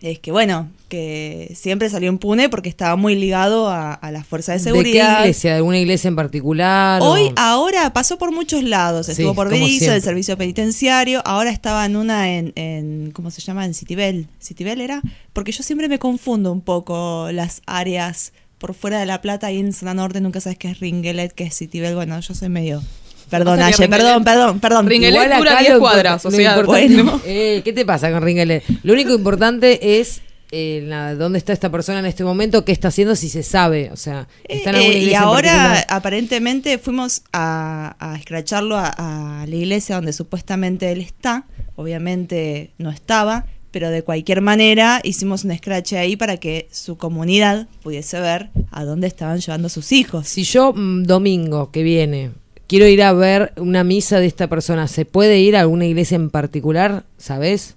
es 0.00 0.18
que, 0.20 0.30
bueno, 0.32 0.68
que 0.88 1.52
siempre 1.56 1.90
salió 1.90 2.08
impune 2.08 2.48
porque 2.48 2.68
estaba 2.68 2.94
muy 2.96 3.14
ligado 3.16 3.68
a, 3.68 3.92
a 3.94 4.10
las 4.12 4.26
fuerzas 4.26 4.54
de 4.62 4.70
¿De 4.70 4.78
qué 4.78 4.82
seguridad. 4.84 5.20
iglesia? 5.20 5.50
¿De 5.50 5.56
alguna 5.56 5.78
iglesia 5.78 6.08
en 6.08 6.16
particular? 6.16 7.02
o- 7.02 7.10
Hoy, 7.10 7.32
ahora, 7.36 7.92
pasó 7.92 8.16
por 8.18 8.32
muchos 8.32 8.62
lados. 8.62 9.06
Sí, 9.06 9.12
Estuvo 9.12 9.34
por 9.34 9.50
Berizo, 9.50 9.90
del 9.90 10.00
servicio 10.02 10.38
penitenciario. 10.38 11.20
Ahora 11.26 11.50
estaba 11.50 11.84
en 11.84 11.96
una 11.96 12.32
en, 12.32 12.52
en 12.54 13.10
¿cómo 13.12 13.30
se 13.30 13.40
llama? 13.42 13.64
En 13.64 13.74
Citibel. 13.74 14.28
¿Citibel 14.40 14.80
era? 14.80 15.02
Porque 15.32 15.52
yo 15.52 15.62
siempre 15.62 15.88
me 15.88 15.98
confundo 15.98 16.52
un 16.52 16.60
poco 16.60 17.28
las 17.32 17.62
áreas 17.66 18.32
por 18.58 18.74
fuera 18.74 18.98
de 19.00 19.06
La 19.06 19.20
Plata 19.20 19.50
y 19.52 19.58
en 19.58 19.72
zona 19.72 19.94
norte 19.94 20.20
nunca 20.20 20.40
sabes 20.40 20.58
qué 20.58 20.70
es 20.70 20.80
Ringelet, 20.80 21.32
qué 21.32 21.44
es 21.44 21.56
Citibel. 21.56 21.94
Bueno, 21.94 22.18
yo 22.20 22.34
soy 22.34 22.48
medio... 22.48 22.82
Perdón, 23.30 23.60
Aye, 23.60 23.88
perdón, 23.88 24.22
Ringelet- 24.22 24.24
perdón, 24.24 24.60
perdón. 24.60 24.86
Ringelet 24.86 25.22
Igual 25.24 25.38
dura 25.38 25.50
acá 25.52 25.60
10 25.60 25.72
lo- 25.74 25.80
cuadras, 25.80 26.24
o 26.26 26.30
lo 26.30 26.36
sea, 26.36 26.62
bueno. 26.62 27.20
Eh, 27.26 27.60
¿Qué 27.64 27.72
te 27.72 27.84
pasa 27.84 28.10
con 28.10 28.22
Ringelet? 28.22 28.64
Lo 28.82 28.92
único 28.94 29.12
importante 29.14 29.98
es 30.00 30.22
eh, 30.50 30.82
la- 30.86 31.14
dónde 31.14 31.38
está 31.38 31.52
esta 31.52 31.70
persona 31.70 31.98
en 31.98 32.06
este 32.06 32.24
momento, 32.24 32.64
qué 32.64 32.72
está 32.72 32.88
haciendo, 32.88 33.14
si 33.16 33.28
se 33.28 33.42
sabe. 33.42 33.90
O 33.92 33.96
sea, 33.96 34.28
está 34.48 34.70
en 34.70 34.76
Eh, 34.76 34.78
alguna 34.78 34.94
eh, 34.96 35.02
y 35.04 35.10
en 35.10 35.16
ahora 35.16 35.86
aparentemente 35.88 36.78
fuimos 36.78 37.22
a, 37.32 37.96
a 38.00 38.16
escracharlo 38.16 38.76
a, 38.78 39.42
a 39.42 39.46
la 39.46 39.54
iglesia 39.54 39.96
donde 39.96 40.12
supuestamente 40.14 40.90
él 40.90 41.00
está. 41.02 41.44
Obviamente 41.92 42.72
no 42.78 42.90
estaba, 42.90 43.46
pero 43.70 43.90
de 43.90 44.02
cualquier 44.02 44.40
manera 44.40 45.00
hicimos 45.04 45.44
un 45.44 45.50
escrache 45.50 45.96
ahí 45.98 46.16
para 46.16 46.36
que 46.38 46.68
su 46.70 46.96
comunidad 46.96 47.66
pudiese 47.82 48.20
ver 48.20 48.50
a 48.70 48.84
dónde 48.84 49.06
estaban 49.06 49.40
llevando 49.40 49.68
sus 49.68 49.92
hijos. 49.92 50.28
Si 50.28 50.44
yo 50.44 50.72
mm, 50.74 51.04
domingo 51.04 51.70
que 51.70 51.82
viene 51.82 52.30
quiero 52.68 52.86
ir 52.86 53.02
a 53.02 53.12
ver 53.12 53.52
una 53.56 53.82
misa 53.82 54.20
de 54.20 54.26
esta 54.26 54.46
persona, 54.46 54.86
¿se 54.86 55.04
puede 55.04 55.38
ir 55.38 55.56
a 55.56 55.60
alguna 55.60 55.86
iglesia 55.86 56.14
en 56.14 56.30
particular? 56.30 57.02
¿Sabes? 57.16 57.74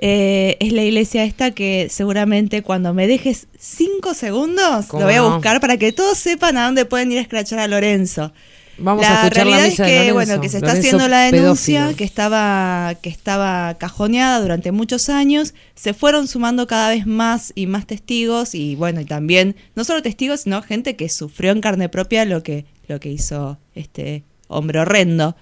Eh, 0.00 0.56
es 0.60 0.72
la 0.72 0.82
iglesia 0.82 1.24
esta 1.24 1.52
que 1.52 1.86
seguramente 1.88 2.62
cuando 2.62 2.92
me 2.92 3.06
dejes 3.06 3.46
cinco 3.56 4.12
segundos 4.12 4.86
¿Cómo 4.88 5.02
lo 5.02 5.06
voy 5.06 5.14
a 5.14 5.18
no? 5.18 5.34
buscar 5.34 5.60
para 5.60 5.78
que 5.78 5.92
todos 5.92 6.18
sepan 6.18 6.58
a 6.58 6.66
dónde 6.66 6.84
pueden 6.84 7.12
ir 7.12 7.18
a 7.18 7.22
escrachar 7.22 7.60
a 7.60 7.68
Lorenzo. 7.68 8.32
Vamos 8.78 9.02
la 9.02 9.22
a 9.22 9.24
escuchar 9.24 9.46
la 9.46 9.52
realidad 9.52 9.70
misa 9.70 9.84
es 9.84 9.90
de 9.90 9.94
que, 9.94 9.98
Lorenzo. 9.98 10.14
bueno, 10.14 10.40
que 10.40 10.48
se 10.48 10.56
está 10.56 10.68
Lorenzo 10.68 10.88
haciendo 10.88 11.08
la 11.08 11.20
denuncia, 11.30 11.80
pedófilo. 11.80 11.96
que 11.96 12.04
estaba, 12.04 12.94
que 13.00 13.08
estaba 13.08 13.74
cajoneada 13.78 14.40
durante 14.40 14.72
muchos 14.72 15.08
años. 15.08 15.54
Se 15.74 15.94
fueron 15.94 16.26
sumando 16.26 16.66
cada 16.66 16.90
vez 16.90 17.06
más 17.06 17.52
y 17.54 17.66
más 17.66 17.86
testigos 17.86 18.54
y 18.54 18.76
bueno, 18.76 19.00
y 19.00 19.04
también, 19.04 19.56
no 19.74 19.84
solo 19.84 20.02
testigos, 20.02 20.42
sino 20.42 20.62
gente 20.62 20.96
que 20.96 21.08
sufrió 21.08 21.52
en 21.52 21.60
carne 21.60 21.88
propia 21.88 22.24
lo 22.24 22.42
que, 22.42 22.66
lo 22.88 23.00
que 23.00 23.10
hizo 23.10 23.58
este 23.74 24.24
hombre 24.48 24.80
horrendo. 24.80 25.36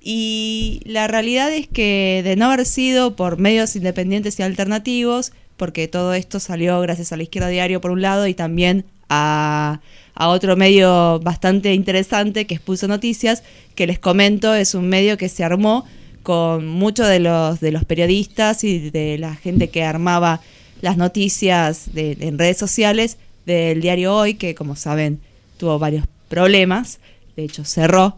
Y 0.00 0.80
la 0.84 1.06
realidad 1.06 1.52
es 1.52 1.68
que 1.68 2.22
de 2.24 2.34
no 2.34 2.46
haber 2.46 2.66
sido 2.66 3.14
por 3.14 3.38
medios 3.38 3.76
independientes 3.76 4.38
y 4.38 4.42
alternativos, 4.42 5.32
porque 5.56 5.86
todo 5.86 6.14
esto 6.14 6.40
salió 6.40 6.80
gracias 6.80 7.12
a 7.12 7.16
la 7.16 7.22
izquierda 7.22 7.48
diario 7.48 7.80
por 7.80 7.92
un 7.92 8.02
lado 8.02 8.26
y 8.26 8.34
también 8.34 8.84
a, 9.08 9.80
a 10.22 10.28
otro 10.28 10.56
medio 10.56 11.18
bastante 11.20 11.74
interesante 11.74 12.46
que 12.46 12.54
es 12.54 12.60
Pulso 12.60 12.86
Noticias, 12.88 13.42
que 13.74 13.86
les 13.86 13.98
comento 13.98 14.54
es 14.54 14.74
un 14.74 14.88
medio 14.88 15.16
que 15.16 15.28
se 15.28 15.42
armó 15.44 15.84
con 16.22 16.66
muchos 16.68 17.08
de 17.08 17.18
los, 17.18 17.60
de 17.60 17.72
los 17.72 17.84
periodistas 17.84 18.62
y 18.64 18.90
de 18.90 19.18
la 19.18 19.34
gente 19.34 19.68
que 19.70 19.82
armaba 19.82 20.40
las 20.80 20.96
noticias 20.96 21.92
de- 21.92 22.16
en 22.20 22.38
redes 22.38 22.56
sociales 22.58 23.16
del 23.46 23.80
diario 23.80 24.14
Hoy, 24.16 24.34
que 24.34 24.54
como 24.54 24.76
saben 24.76 25.20
tuvo 25.56 25.78
varios 25.78 26.04
problemas, 26.28 27.00
de 27.36 27.44
hecho 27.44 27.64
cerró. 27.64 28.16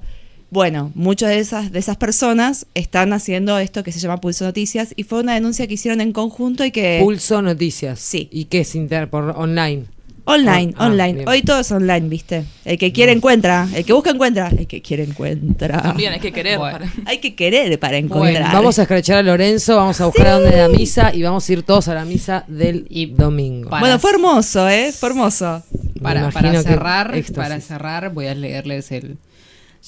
Bueno, 0.50 0.92
muchas 0.94 1.30
de 1.30 1.38
esas, 1.38 1.72
de 1.72 1.78
esas 1.78 1.96
personas 1.96 2.66
están 2.74 3.12
haciendo 3.12 3.58
esto 3.58 3.82
que 3.82 3.90
se 3.92 3.98
llama 3.98 4.20
Pulso 4.20 4.44
Noticias 4.44 4.92
y 4.96 5.02
fue 5.04 5.20
una 5.20 5.34
denuncia 5.34 5.66
que 5.66 5.74
hicieron 5.74 6.00
en 6.00 6.12
conjunto 6.12 6.64
y 6.64 6.70
que... 6.70 7.00
Pulso 7.02 7.42
Noticias. 7.42 7.98
Sí. 7.98 8.28
¿Y 8.30 8.44
qué 8.44 8.60
es 8.60 8.74
inter 8.74 9.08
por 9.10 9.30
online? 9.36 9.86
Online, 10.26 10.72
Ah, 10.76 10.78
ah, 10.78 10.86
online. 10.86 11.12
bien. 11.12 11.28
Hoy 11.28 11.42
todo 11.42 11.60
es 11.60 11.70
online, 11.70 12.08
¿viste? 12.08 12.44
El 12.64 12.78
que 12.78 12.92
quiere 12.92 13.12
encuentra, 13.12 13.68
el 13.74 13.84
que 13.84 13.92
busca 13.92 14.08
encuentra, 14.10 14.48
el 14.48 14.66
que 14.66 14.80
quiere 14.80 15.02
encuentra. 15.04 15.82
También 15.82 16.14
hay 16.14 16.20
que 16.20 16.32
querer. 16.32 16.58
Bueno. 16.58 16.78
para- 16.78 16.90
Hay 17.04 17.18
que 17.18 17.34
querer 17.34 17.78
para 17.78 18.00
Bueno, 18.00 18.06
encontrar. 18.26 18.52
vamos 18.54 18.78
a 18.78 18.82
escrachar 18.82 19.18
a 19.18 19.22
Lorenzo, 19.22 19.76
vamos 19.76 20.00
a 20.00 20.06
buscar 20.06 20.26
a 20.28 20.32
dónde 20.40 20.56
la 20.56 20.68
misa 20.68 21.14
y 21.14 21.22
vamos 21.22 21.46
a 21.46 21.52
ir 21.52 21.62
todos 21.62 21.88
a 21.88 21.94
la 21.94 22.06
misa 22.06 22.44
del 22.48 22.86
Y 22.88 23.06
domingo. 23.06 23.68
para- 23.68 23.80
Bueno, 23.80 23.98
fue 23.98 24.12
hermoso, 24.12 24.66
¿eh? 24.68 24.92
Fue 24.98 25.10
hermoso. 25.10 25.62
Para, 26.00 26.30
para 26.30 26.62
cerrar, 26.62 27.14
para 27.34 27.60
cerrar, 27.60 28.10
voy 28.12 28.26
a 28.26 28.34
leerles 28.34 28.92
el. 28.92 29.18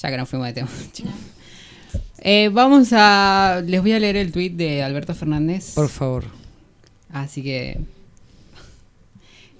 Ya 0.01 0.09
que 0.11 0.17
no 0.17 0.25
fuimos 0.27 0.47
de 0.47 0.53
tema. 0.53 0.67
Eh, 2.19 2.49
vamos 2.51 2.89
a. 2.93 3.61
Les 3.65 3.79
voy 3.81 3.93
a 3.93 3.99
leer 3.99 4.17
el 4.17 4.31
tweet 4.31 4.49
de 4.49 4.81
Alberto 4.83 5.13
Fernández. 5.13 5.73
Por 5.75 5.87
favor. 5.87 6.23
Así 7.13 7.43
que. 7.43 7.79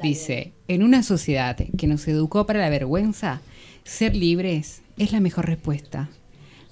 Dice: 0.01 0.51
En 0.67 0.83
una 0.83 1.03
sociedad 1.03 1.57
que 1.77 1.87
nos 1.87 2.07
educó 2.07 2.45
para 2.45 2.59
la 2.59 2.69
vergüenza, 2.69 3.41
ser 3.83 4.15
libres 4.15 4.81
es 4.97 5.11
la 5.11 5.19
mejor 5.19 5.45
respuesta. 5.45 6.09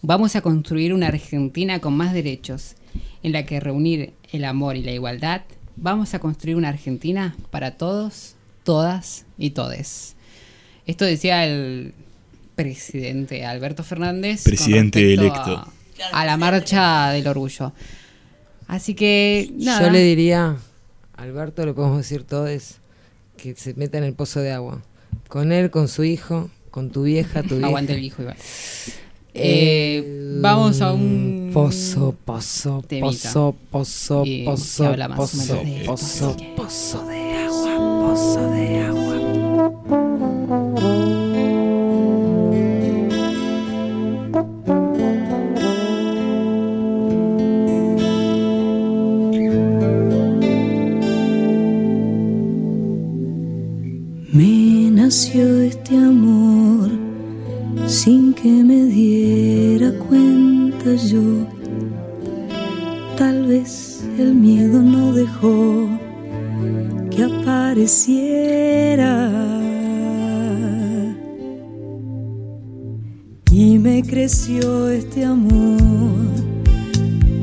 Vamos 0.01 0.35
a 0.35 0.41
construir 0.41 0.93
una 0.93 1.07
Argentina 1.07 1.79
con 1.79 1.97
más 1.97 2.13
derechos, 2.13 2.75
en 3.23 3.31
la 3.31 3.45
que 3.45 3.59
reunir 3.59 4.13
el 4.31 4.45
amor 4.45 4.75
y 4.75 4.83
la 4.83 4.91
igualdad. 4.91 5.41
Vamos 5.75 6.13
a 6.13 6.19
construir 6.19 6.55
una 6.55 6.69
Argentina 6.69 7.35
para 7.49 7.71
todos, 7.71 8.35
todas 8.63 9.25
y 9.37 9.51
todes. 9.51 10.15
Esto 10.85 11.05
decía 11.05 11.45
el 11.45 11.93
presidente 12.55 13.45
Alberto 13.45 13.83
Fernández. 13.83 14.43
Presidente 14.43 15.13
electo. 15.13 15.67
A, 16.13 16.21
a 16.21 16.25
la 16.25 16.37
marcha 16.37 17.09
del 17.09 17.27
orgullo. 17.27 17.73
Así 18.67 18.93
que, 18.93 19.51
nada. 19.57 19.87
Yo 19.87 19.89
le 19.91 20.03
diría, 20.03 20.57
Alberto, 21.15 21.65
le 21.65 21.73
podemos 21.73 21.97
decir 21.97 22.23
todos 22.23 22.79
que 23.37 23.55
se 23.55 23.73
meta 23.75 23.97
en 23.97 24.03
el 24.03 24.13
pozo 24.13 24.39
de 24.39 24.51
agua. 24.51 24.81
Con 25.27 25.51
él, 25.51 25.69
con 25.71 25.87
su 25.87 26.03
hijo, 26.03 26.49
con 26.71 26.89
tu 26.91 27.03
vieja, 27.03 27.41
tu 27.43 27.55
vieja. 27.55 27.67
Aguante 27.67 27.93
el 27.93 28.03
hijo 28.03 28.21
igual. 28.21 28.37
Eh, 29.37 30.37
vamos 30.41 30.81
a 30.81 30.93
un 30.93 31.49
pozo, 31.53 32.15
pozo, 32.23 32.81
temita. 32.87 33.05
pozo, 33.33 33.55
pozo, 33.69 34.23
Y 34.25 34.45
pozo, 34.45 34.95
pozo, 35.15 35.55
de- 35.63 35.83
pozo, 35.85 36.37
pozo 36.55 37.05
de 37.07 37.33
agua, 37.33 38.07
pozo 38.09 38.49
de 38.51 38.79
agua. 38.79 38.94
Nació 55.15 55.61
este 55.61 55.95
amor 55.95 56.91
sin 57.87 58.33
que 58.33 58.49
me 58.49 58.83
diera 58.83 59.93
cuenta 60.09 60.93
yo. 60.95 61.47
Tal 63.17 63.47
vez 63.47 64.03
el 64.19 64.35
miedo 64.35 64.81
no 64.81 65.13
dejó 65.13 65.87
que 67.11 67.23
apareciera. 67.23 69.31
Y 73.51 73.79
me 73.79 74.03
creció 74.03 74.89
este 74.89 75.23
amor 75.23 75.79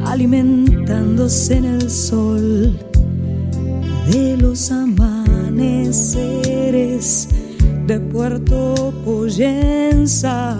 alimentándose 0.04 1.56
en 1.56 1.64
el 1.64 1.90
sol 1.90 2.78
de 4.10 4.36
los 4.36 4.70
amaneceres 4.70 7.28
de 7.93 8.01
Puerto 8.01 8.95
Poyensa. 9.05 10.57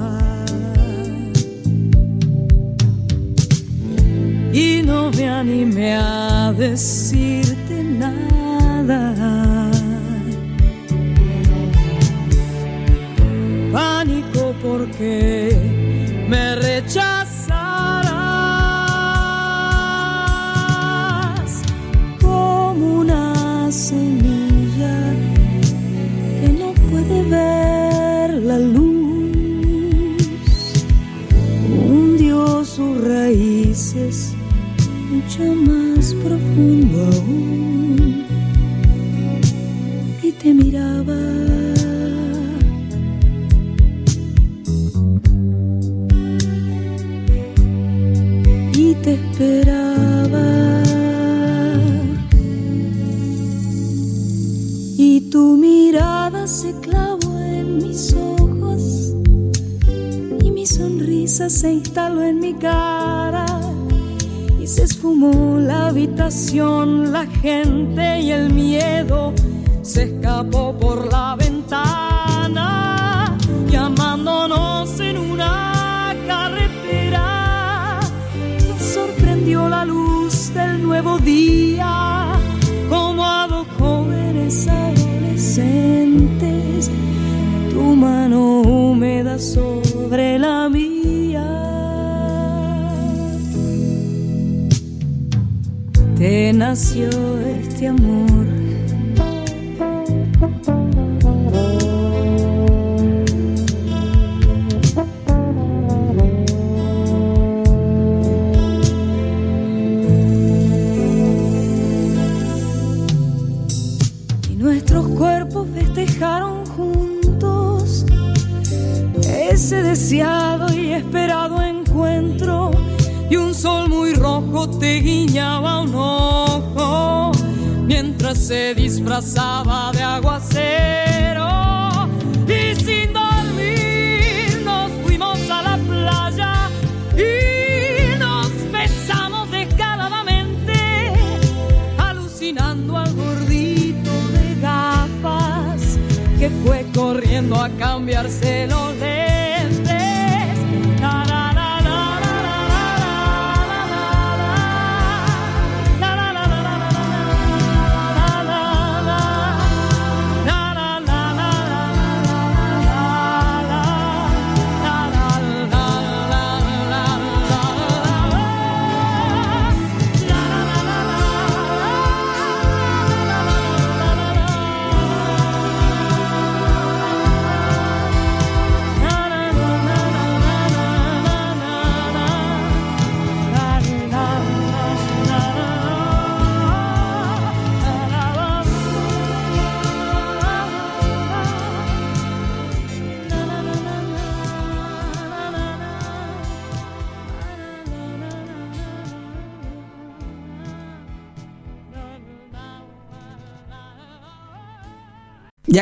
Y 4.53 4.83
no 4.85 5.11
me 5.11 5.29
animé 5.29 5.95
a 5.95 6.53
decirte 6.53 7.85
nada. 7.85 8.42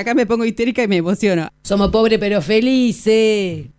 Acá 0.01 0.15
me 0.15 0.27
pongo 0.27 0.45
histérica 0.45 0.83
y 0.83 0.89
me 0.89 0.97
emociono. 0.97 1.49
Somos 1.63 1.91
pobres 1.91 2.19
pero 2.19 2.43
felices. 2.43 3.70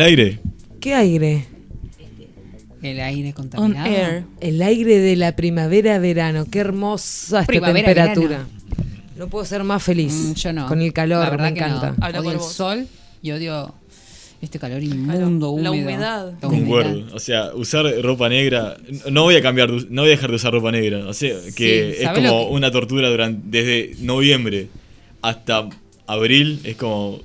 Al 0.00 0.06
aire. 0.06 0.38
¿Qué 0.80 0.94
aire? 0.94 1.44
El 2.82 3.00
aire 3.00 3.28
On 3.28 3.32
contaminado. 3.34 3.86
air. 3.86 4.24
El 4.40 4.62
aire 4.62 4.98
de 4.98 5.14
la 5.16 5.36
primavera-verano. 5.36 6.46
Qué 6.50 6.60
hermosa 6.60 7.40
esta 7.40 7.46
Primavera, 7.46 7.86
temperatura. 7.88 8.28
verano. 8.28 8.48
No 9.18 9.28
puedo 9.28 9.44
ser 9.44 9.62
más 9.62 9.82
feliz. 9.82 10.14
Mm, 10.14 10.32
yo 10.32 10.52
no. 10.54 10.66
Con 10.68 10.80
el 10.80 10.94
calor, 10.94 11.22
La 11.24 11.28
verdad 11.30 11.48
me 11.50 11.52
que 11.54 11.60
encanta. 11.60 11.90
no. 11.98 12.04
Habla 12.06 12.20
Odio 12.20 12.30
el 12.30 12.36
vos. 12.38 12.50
sol 12.52 12.86
y 13.20 13.30
odio 13.32 13.74
este 14.40 14.58
calor 14.58 14.82
inmundo, 14.82 15.54
La 15.60 15.70
húmedo. 15.70 15.82
humedad. 15.84 16.32
La 16.40 16.48
humedad. 16.48 16.60
Concuerdo. 16.62 17.14
O 17.14 17.18
sea, 17.18 17.50
usar 17.54 17.84
ropa 18.00 18.30
negra. 18.30 18.78
No 19.10 19.24
voy 19.24 19.36
a 19.36 19.42
cambiar, 19.42 19.68
no 19.70 20.00
voy 20.00 20.08
a 20.08 20.12
dejar 20.12 20.30
de 20.30 20.36
usar 20.36 20.52
ropa 20.54 20.72
negra. 20.72 21.06
O 21.06 21.12
sea, 21.12 21.34
que 21.54 21.92
Sí, 21.92 21.96
es 21.98 22.02
¿sabe 22.04 22.22
como 22.26 22.48
que- 22.48 22.54
una 22.54 22.70
tortura 22.70 23.10
durante 23.10 23.42
desde 23.46 24.02
noviembre 24.02 24.68
hasta 25.20 25.68
abril. 26.06 26.60
Es 26.64 26.76
como 26.76 27.20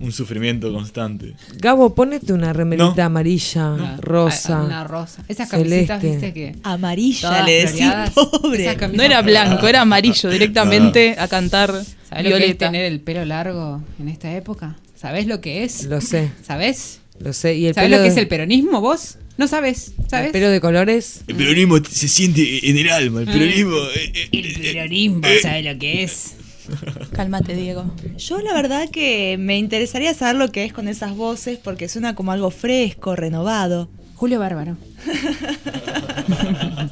un 0.00 0.12
sufrimiento 0.12 0.72
constante. 0.72 1.34
Gabo, 1.58 1.94
ponete 1.94 2.32
una 2.32 2.52
remerita 2.52 2.94
No. 2.96 3.02
amarilla, 3.04 3.72
Una- 3.72 3.96
rosa. 3.98 4.58
a- 4.60 4.64
Una 4.64 4.84
rosa. 4.84 5.24
Esas 5.28 5.48
camisetas, 5.48 6.00
celeste. 6.00 6.28
viste 6.28 6.32
que. 6.32 6.56
Amarilla, 6.62 7.42
le 7.44 7.66
decís, 7.66 7.86
pobre. 8.14 8.76
No 8.94 9.02
era 9.02 9.22
blanco, 9.22 9.66
era 9.68 9.82
amarillo 9.82 10.30
directamente 10.30 11.16
a 11.18 11.28
cantar 11.28 11.70
¿Sabés 12.08 12.24
lo 12.24 12.30
que 12.30 12.34
es 12.36 12.38
Violeta. 12.40 12.66
tener 12.66 12.84
el 12.84 13.00
pelo 13.00 13.24
largo 13.24 13.82
en 14.00 14.08
esta 14.08 14.34
época? 14.34 14.76
¿Sabés 14.96 15.26
lo 15.26 15.40
que 15.40 15.64
es? 15.64 15.84
Lo 15.84 16.00
sé, 16.00 16.30
¿Sabés? 16.42 17.00
lo 17.20 17.32
sé. 17.32 17.54
¿Y 17.56 17.66
el 17.66 17.74
¿Sabés 17.74 17.86
pelo 17.88 17.96
lo 17.98 18.02
que 18.02 18.08
de- 18.08 18.14
es 18.14 18.16
el 18.20 18.28
peronismo 18.28 18.80
vos? 18.80 19.18
No 19.36 19.46
sabés, 19.46 19.92
¿sabés? 20.10 20.26
el 20.26 20.32
pelo 20.32 20.50
de 20.50 20.60
colores? 20.60 21.20
El 21.28 21.36
peronismo 21.36 21.76
se 21.88 22.08
siente 22.08 22.68
en 22.68 22.76
el 22.76 22.90
alma. 22.90 23.20
El 23.20 23.26
peronismo. 23.26 23.76
eh, 23.94 24.12
eh, 24.12 24.28
El 24.32 24.46
eh, 24.46 24.58
peronismo, 24.60 25.22
¿sabés 25.42 25.64
lo 25.64 25.78
que 25.78 26.02
es? 26.02 26.34
Cálmate, 27.12 27.54
Diego. 27.54 27.84
Yo 28.16 28.40
la 28.40 28.54
verdad 28.54 28.88
que 28.90 29.36
me 29.38 29.58
interesaría 29.58 30.14
saber 30.14 30.36
lo 30.36 30.50
que 30.50 30.64
es 30.64 30.72
con 30.72 30.88
esas 30.88 31.16
voces 31.16 31.58
porque 31.58 31.88
suena 31.88 32.14
como 32.14 32.32
algo 32.32 32.50
fresco, 32.50 33.16
renovado. 33.16 33.88
Julio 34.14 34.40
Bárbaro. 34.40 34.76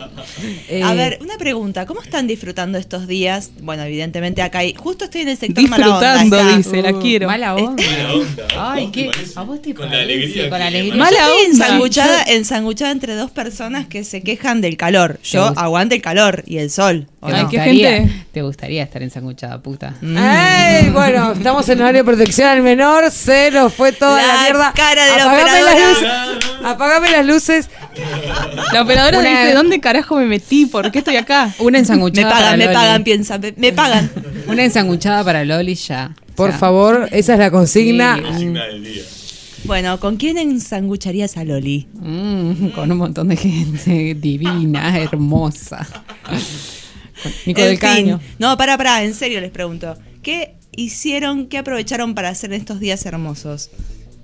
Eh, 0.69 0.83
A 0.83 0.93
ver, 0.95 1.19
una 1.23 1.39
pregunta, 1.39 1.87
¿cómo 1.87 2.03
están 2.03 2.27
disfrutando 2.27 2.79
estos 2.79 3.07
días? 3.07 3.51
Bueno, 3.61 3.85
evidentemente 3.85 4.43
acá 4.43 4.59
hay, 4.61 4.75
justo 4.75 5.05
estoy 5.07 5.23
en 5.23 5.29
el 5.29 5.39
sector 5.39 5.67
mala 5.69 5.95
onda, 5.97 6.13
Disfrutando, 6.23 6.57
dice, 6.57 6.83
la 6.83 6.93
quiero. 6.99 7.27
Mala 7.29 7.55
onda. 7.55 7.83
Mala 7.83 8.13
onda. 8.15 8.47
Ay, 8.57 8.83
¿Vos 8.85 8.93
¿qué? 8.93 9.11
¿A 9.37 9.43
vos 9.43 9.63
te 9.63 9.75
Con 9.75 9.91
la 9.91 9.99
alegría 10.01 10.51
Con 10.51 10.59
la 10.59 10.67
alegría. 10.67 10.97
Mala 10.97 11.11
Yo 11.19 11.25
estoy 11.27 11.47
onda. 11.53 11.65
ensanguchada, 11.67 12.23
ensanguchada 12.25 12.91
entre 12.91 13.15
dos 13.15 13.31
personas 13.31 13.87
que 13.87 14.05
se 14.05 14.23
quejan 14.23 14.61
del 14.61 14.77
calor. 14.77 15.19
Yo 15.23 15.47
gusta? 15.49 15.61
aguante 15.63 15.95
el 15.95 16.03
calor 16.03 16.43
y 16.47 16.59
el 16.59 16.71
sol. 16.71 17.07
¿o 17.21 17.29
¿Te 17.29 17.35
Ay, 17.35 17.43
no? 17.45 17.49
qué 17.51 17.57
gustaría, 17.59 17.91
gente. 17.93 18.27
Te 18.33 18.43
gustaría 18.43 18.83
estar 18.83 19.03
ensanguchada, 19.03 19.63
puta. 19.63 19.95
¡Ey! 20.03 20.91
Bueno, 20.91 21.33
estamos 21.33 21.69
en 21.69 21.81
horario 21.81 22.01
de 22.01 22.05
protección 22.05 22.49
al 22.49 22.63
menor. 22.63 23.11
Se 23.11 23.51
nos 23.53 23.73
fue 23.73 23.93
toda 23.93 24.21
la, 24.21 24.35
La 24.35 24.43
mierda. 24.43 24.73
cara 24.75 25.05
de 25.07 25.17
la 25.17 25.25
Apagame 25.25 25.43
las 25.63 25.73
operadora. 25.73 26.27
luces. 26.35 26.57
Apagame 26.65 27.11
las 27.11 27.27
luces. 27.27 27.71
La 28.73 28.83
operadora 28.83 29.19
Una- 29.21 29.29
dice, 29.43 29.55
¿dónde 29.55 29.81
carajo 29.81 30.17
me 30.17 30.27
metí? 30.27 30.67
¿Por 30.67 30.91
qué 30.91 30.99
estoy 30.99 31.17
acá? 31.17 31.55
Una 31.59 31.73
Me 31.73 31.79
ensanguchada 31.81 32.29
para 32.31 32.41
pagan, 32.45 32.59
me 32.59 32.65
Loli. 32.67 32.75
pagan, 32.77 33.05
piensa, 33.05 33.39
me, 33.39 33.55
me 33.57 33.73
pagan. 33.73 34.11
Una 34.49 34.65
ensanguchada 34.65 35.25
para 35.25 35.45
Loli 35.45 35.75
ya. 35.75 36.15
Por 36.35 36.53
favor, 36.53 37.09
esa 37.13 37.33
es 37.35 37.39
la 37.39 37.51
consigna. 37.51 38.17
Sí. 38.17 38.23
Consigna 38.23 38.65
del 38.67 38.85
día. 38.85 39.03
Bueno, 39.65 39.99
¿con 39.99 40.17
quién 40.17 40.39
ensangucharías 40.39 41.37
a 41.39 41.45
Loli? 41.45 41.89
mm, 41.95 42.69
con 42.69 42.93
un 42.93 42.99
montón 42.99 43.29
de 43.29 43.37
gente 43.37 44.15
divina, 44.15 44.97
hermosa. 45.01 45.87
Con 47.23 47.33
Nico 47.47 47.61
En 47.63 47.67
del 47.69 47.79
fin. 47.79 47.79
Caño. 47.79 48.21
No, 48.39 48.57
para, 48.57 48.77
para, 48.77 49.03
en 49.03 49.15
serio 49.15 49.41
les 49.41 49.51
pregunto. 49.51 49.97
¿Qué 50.23 50.55
hicieron, 50.77 51.47
qué 51.47 51.59
aprovecharon 51.59 52.15
para 52.15 52.29
hacer 52.29 52.53
en 52.53 52.61
estos 52.61 52.79
días 52.79 53.05
hermosos? 53.07 53.71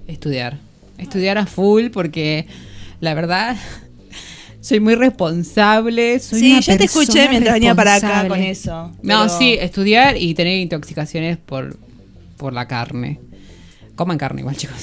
Estudiar. 0.07 0.59
Estudiar 0.99 1.39
a 1.39 1.47
full 1.47 1.89
porque 1.89 2.47
la 3.03 3.15
verdad 3.15 3.57
soy 4.61 4.79
muy 4.79 4.95
responsable. 4.95 6.21
Soy 6.21 6.39
sí, 6.39 6.53
una 6.53 6.61
yo 6.61 6.77
te 6.79 6.85
escuché 6.85 7.29
mientras 7.29 7.55
venía 7.55 7.75
para 7.75 7.97
acá 7.97 8.29
con 8.29 8.41
eso. 8.41 8.93
No, 9.03 9.25
pero- 9.25 9.39
sí, 9.39 9.57
estudiar 9.61 10.17
y 10.17 10.35
tener 10.35 10.57
intoxicaciones 10.61 11.37
por, 11.37 11.77
por 12.37 12.53
la 12.53 12.69
carne. 12.69 13.19
Coman 13.97 14.19
carne 14.19 14.41
igual, 14.43 14.57
chicos. 14.57 14.77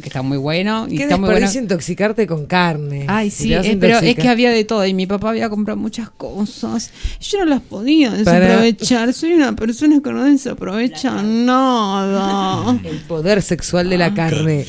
Que 0.00 0.08
está 0.08 0.22
muy 0.22 0.38
bueno. 0.38 0.86
Y 0.88 0.96
Qué 0.96 1.02
está 1.02 1.18
muy 1.18 1.28
bueno. 1.30 1.46
intoxicarte 1.52 2.26
con 2.26 2.46
carne. 2.46 3.04
Ay, 3.08 3.30
sí, 3.30 3.52
eh, 3.52 3.76
pero 3.78 3.98
es 3.98 4.14
que 4.16 4.28
había 4.28 4.50
de 4.50 4.64
todo 4.64 4.86
y 4.86 4.94
mi 4.94 5.06
papá 5.06 5.30
había 5.30 5.50
comprado 5.50 5.78
muchas 5.78 6.08
cosas. 6.08 6.90
Yo 7.20 7.40
no 7.40 7.44
las 7.46 7.60
podía 7.60 8.10
Para- 8.24 8.38
desaprovechar. 8.40 9.12
Soy 9.12 9.32
una 9.34 9.54
persona 9.54 10.00
que 10.02 10.10
no 10.10 10.24
desaprovecha 10.24 11.22
nada. 11.22 12.78
El 12.82 12.96
poder 13.00 13.42
sexual 13.42 13.90
de 13.90 13.98
la 13.98 14.14
carne. 14.14 14.66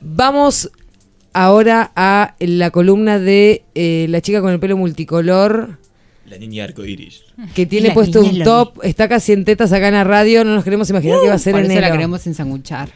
Vamos 0.00 0.70
ahora 1.32 1.92
a 1.96 2.34
la 2.40 2.70
columna 2.70 3.18
de 3.18 3.64
eh, 3.74 4.06
la 4.08 4.20
chica 4.20 4.40
con 4.40 4.52
el 4.52 4.58
pelo 4.60 4.76
multicolor 4.76 5.78
La 6.26 6.38
niña 6.38 6.64
arcoiris. 6.64 7.22
que 7.54 7.66
tiene 7.72 7.88
La 7.88 7.94
puesto 7.94 8.20
un 8.22 8.42
top, 8.42 8.78
está 8.82 9.08
casi 9.08 9.32
en 9.32 9.44
tetas 9.44 9.72
acá 9.72 9.88
en 9.88 9.94
la 9.94 10.04
radio, 10.04 10.44
no 10.44 10.54
nos 10.54 10.64
queremos 10.64 10.88
imaginar 10.90 11.18
qué 11.22 11.28
va 11.28 11.34
a 11.34 11.38
ser 11.38 11.52
Por 11.52 11.64
en 11.64 11.70
eso 11.70 11.80
la 11.80 11.90
queremos 11.92 12.26
ensanguchar. 12.26 12.90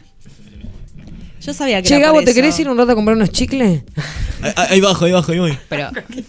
Yo 1.41 1.53
sabía 1.53 1.83
que 1.83 1.89
Che, 1.89 1.99
Gabo, 1.99 2.23
¿te 2.23 2.35
querés 2.35 2.59
ir 2.61 2.69
un 2.69 2.79
rato 2.79 2.93
a 2.93 2.95
comprar 2.95 3.17
unos 3.17 3.31
chicles? 3.31 3.83
Ahí, 4.43 4.53
ahí 4.71 4.81
bajo, 4.81 5.05
ahí 5.07 5.11
bajo, 5.13 5.33
ahí 5.33 5.39
voy. 5.41 5.59
Pero 5.69 5.91
pri- 5.91 6.23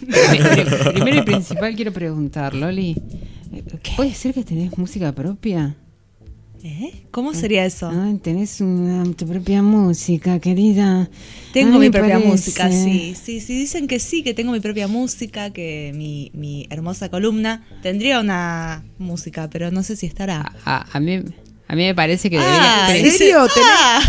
primero 0.92 1.16
y 1.18 1.22
principal 1.22 1.76
quiero 1.76 1.92
preguntar, 1.92 2.52
Loli. 2.54 3.00
¿Puede 3.96 4.12
ser 4.14 4.34
que 4.34 4.42
tenés 4.42 4.76
música 4.76 5.12
propia? 5.12 5.76
¿Eh? 6.66 6.92
¿Cómo 7.10 7.34
sería 7.34 7.66
eso? 7.66 7.90
Ay, 7.92 8.14
tenés 8.22 8.62
una- 8.62 9.04
tu 9.14 9.26
propia 9.26 9.60
música, 9.62 10.38
querida. 10.40 11.10
Tengo 11.52 11.74
Ay, 11.74 11.78
mi 11.78 11.90
propia 11.90 12.14
parece. 12.14 12.26
música, 12.30 12.70
sí. 12.72 13.14
Sí, 13.22 13.40
sí, 13.42 13.54
dicen 13.58 13.86
que 13.86 13.98
sí, 13.98 14.22
que 14.22 14.32
tengo 14.32 14.50
mi 14.50 14.60
propia 14.60 14.88
música, 14.88 15.50
que 15.50 15.92
mi, 15.94 16.30
mi 16.32 16.66
hermosa 16.70 17.10
columna 17.10 17.66
tendría 17.82 18.18
una 18.18 18.82
música, 18.98 19.50
pero 19.50 19.70
no 19.70 19.82
sé 19.82 19.94
si 19.96 20.06
estará. 20.06 20.54
A, 20.64 20.86
a 20.90 21.00
mí, 21.00 21.16
a 21.68 21.76
mí 21.76 21.82
me 21.84 21.94
parece 21.94 22.30
que 22.30 22.38
Ah, 22.40 22.86
debería... 22.88 23.10
¿en 23.12 23.18
serio? 23.18 23.46
Ah. 23.62 24.00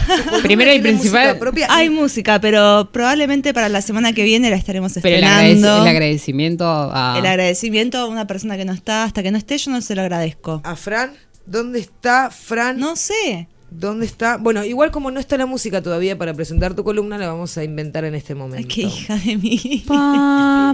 Primero 0.41 0.71
y 0.73 0.79
¿Tiene 0.81 0.97
música 0.97 1.37
principal? 1.37 1.69
Hay 1.71 1.89
música, 1.89 2.39
pero 2.39 2.89
probablemente 2.93 3.53
para 3.53 3.67
la 3.67 3.81
semana 3.81 4.13
que 4.13 4.23
viene 4.23 4.49
la 4.49 4.55
estaremos 4.55 4.93
pero 5.01 5.13
el, 5.17 5.23
agradec- 5.25 5.55
estrenando. 5.55 5.81
el 5.83 5.87
agradecimiento 5.89 6.65
a... 6.65 7.15
El 7.19 7.25
agradecimiento 7.25 7.97
a 7.97 8.05
una 8.07 8.25
persona 8.27 8.55
que 8.55 8.63
no 8.63 8.71
está, 8.71 9.03
hasta 9.03 9.21
que 9.23 9.31
no 9.31 9.37
esté 9.37 9.57
yo 9.57 9.71
no 9.71 9.81
se 9.81 9.93
lo 9.93 10.03
agradezco. 10.03 10.61
¿A 10.63 10.77
Fran? 10.77 11.11
¿Dónde 11.45 11.79
está 11.79 12.29
Fran? 12.31 12.79
No 12.79 12.95
sé. 12.95 13.47
¿Dónde 13.71 14.05
está? 14.05 14.37
Bueno, 14.37 14.63
igual 14.63 14.91
como 14.91 15.11
no 15.11 15.19
está 15.19 15.37
la 15.37 15.45
música 15.45 15.81
todavía 15.81 16.17
para 16.17 16.33
presentar 16.33 16.75
tu 16.75 16.83
columna, 16.83 17.17
la 17.17 17.27
vamos 17.27 17.57
a 17.57 17.63
inventar 17.63 18.05
en 18.05 18.15
este 18.15 18.33
momento. 18.33 18.57
Ay, 18.57 18.65
qué 18.73 18.81
hija 18.83 19.17
de 19.17 19.37
mí. 19.37 19.83
Pa. 19.87 20.73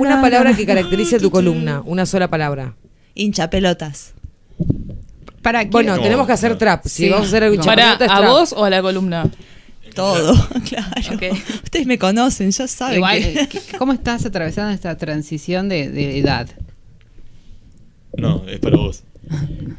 Una 0.00 0.20
palabra 0.20 0.54
que 0.54 0.66
caracterice 0.66 1.18
tu 1.18 1.30
columna, 1.30 1.82
una 1.86 2.04
sola 2.06 2.28
palabra. 2.28 2.74
Hincha 3.14 3.48
pelotas. 3.48 4.12
Para 5.42 5.64
que- 5.64 5.70
Bueno, 5.70 5.96
No, 5.96 6.02
tenemos 6.02 6.26
que 6.26 6.32
hacer 6.32 6.50
no. 6.52 6.58
trap. 6.58 6.84
Si 6.84 7.04
Sí. 7.04 7.08
vamos 7.08 7.26
a 7.26 7.28
hacer 7.28 7.44
algo 7.44 7.56
No. 7.56 7.64
¿Para 7.64 7.86
es 7.94 8.00
a 8.02 8.06
trap. 8.06 8.24
vos 8.26 8.52
o 8.52 8.64
a 8.64 8.70
la 8.70 8.82
columna? 8.82 9.30
Todo, 9.94 10.34
claro. 10.68 11.14
Ok. 11.14 11.22
Ustedes 11.64 11.86
me 11.86 11.98
conocen, 11.98 12.50
ya 12.50 12.68
saben. 12.68 12.96
Igual, 12.96 13.18
que- 13.18 13.48
¿qué- 13.48 13.78
¿cómo 13.78 13.92
estás 13.94 14.26
atravesando 14.26 14.72
esta 14.74 14.96
transición 14.98 15.68
de, 15.68 15.88
de 15.90 16.18
edad? 16.18 16.48
No, 18.16 18.44
es 18.46 18.58
para 18.58 18.76
vos. 18.76 19.02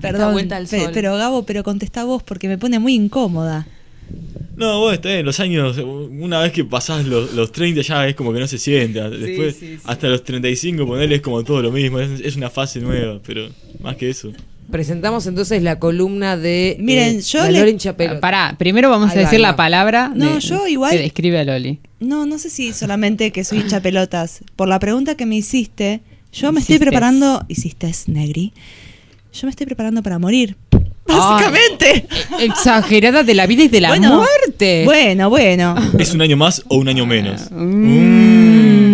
Perdón, 0.01 0.33
vuelta 0.33 0.57
al 0.57 0.67
pe- 0.67 0.79
sol. 0.83 0.91
pero 0.93 1.15
Gabo, 1.17 1.43
pero 1.43 1.63
contesta 1.63 2.03
vos 2.03 2.23
porque 2.23 2.47
me 2.47 2.57
pone 2.57 2.79
muy 2.79 2.93
incómoda. 2.95 3.67
No, 4.55 4.79
vos 4.79 4.93
está 4.93 5.09
bien, 5.09 5.25
los 5.25 5.39
años, 5.39 5.77
una 5.77 6.39
vez 6.41 6.51
que 6.51 6.65
pasás 6.65 7.05
los, 7.05 7.33
los 7.33 7.51
30 7.51 7.81
ya 7.81 8.07
es 8.07 8.15
como 8.15 8.33
que 8.33 8.39
no 8.39 8.47
se 8.47 8.57
siente. 8.57 8.99
Después, 9.09 9.55
sí, 9.55 9.75
sí. 9.77 9.81
hasta 9.85 10.07
los 10.07 10.23
35 10.23 10.85
ponerle 10.85 11.15
es 11.15 11.21
como 11.21 11.43
todo 11.43 11.61
lo 11.61 11.71
mismo, 11.71 11.99
es, 11.99 12.19
es 12.21 12.35
una 12.35 12.49
fase 12.49 12.79
nueva, 12.81 13.19
pero 13.25 13.47
más 13.81 13.95
que 13.95 14.09
eso. 14.09 14.31
Presentamos 14.69 15.25
entonces 15.27 15.63
la 15.63 15.79
columna 15.79 16.37
de 16.37 16.75
Miren, 16.79 17.17
eh, 17.17 17.21
yo 17.21 17.39
la 17.39 17.51
le- 17.51 17.59
Loli 17.59 17.71
Hinchapelota. 17.71 18.19
Pará, 18.19 18.55
primero 18.59 18.89
vamos 18.89 19.11
Ahí 19.11 19.19
a 19.19 19.21
decir 19.21 19.39
la 19.39 19.51
va. 19.51 19.55
palabra 19.57 20.11
No, 20.13 20.35
de- 20.35 20.39
yo 20.41 20.67
igual- 20.67 20.91
que 20.91 20.99
describe 20.99 21.39
a 21.39 21.43
Loli. 21.45 21.79
No, 21.99 22.25
no 22.25 22.37
sé 22.37 22.49
si 22.49 22.73
solamente 22.73 23.31
que 23.31 23.43
soy 23.43 23.59
hincha 23.59 23.81
pelotas. 23.81 24.41
Por 24.55 24.67
la 24.67 24.79
pregunta 24.79 25.15
que 25.15 25.25
me 25.25 25.37
hiciste, 25.37 26.01
yo 26.33 26.51
me 26.51 26.59
estoy 26.59 26.77
preparando. 26.79 27.45
Hiciste, 27.47 27.91
Negri. 28.07 28.53
Yo 29.33 29.45
me 29.45 29.51
estoy 29.51 29.65
preparando 29.65 30.01
para 30.03 30.19
morir. 30.19 30.55
Ah. 30.71 30.77
Básicamente. 31.07 32.07
Exagerada 32.39 33.23
de 33.23 33.33
la 33.33 33.47
vida 33.47 33.63
y 33.63 33.67
de 33.67 33.81
la 33.81 33.89
Bueno, 33.89 34.17
muerte. 34.17 34.83
Bueno, 34.85 35.29
bueno. 35.29 35.75
¿Es 35.97 36.13
un 36.13 36.21
año 36.21 36.37
más 36.37 36.63
o 36.67 36.77
un 36.77 36.87
año 36.89 37.05
menos? 37.05 37.49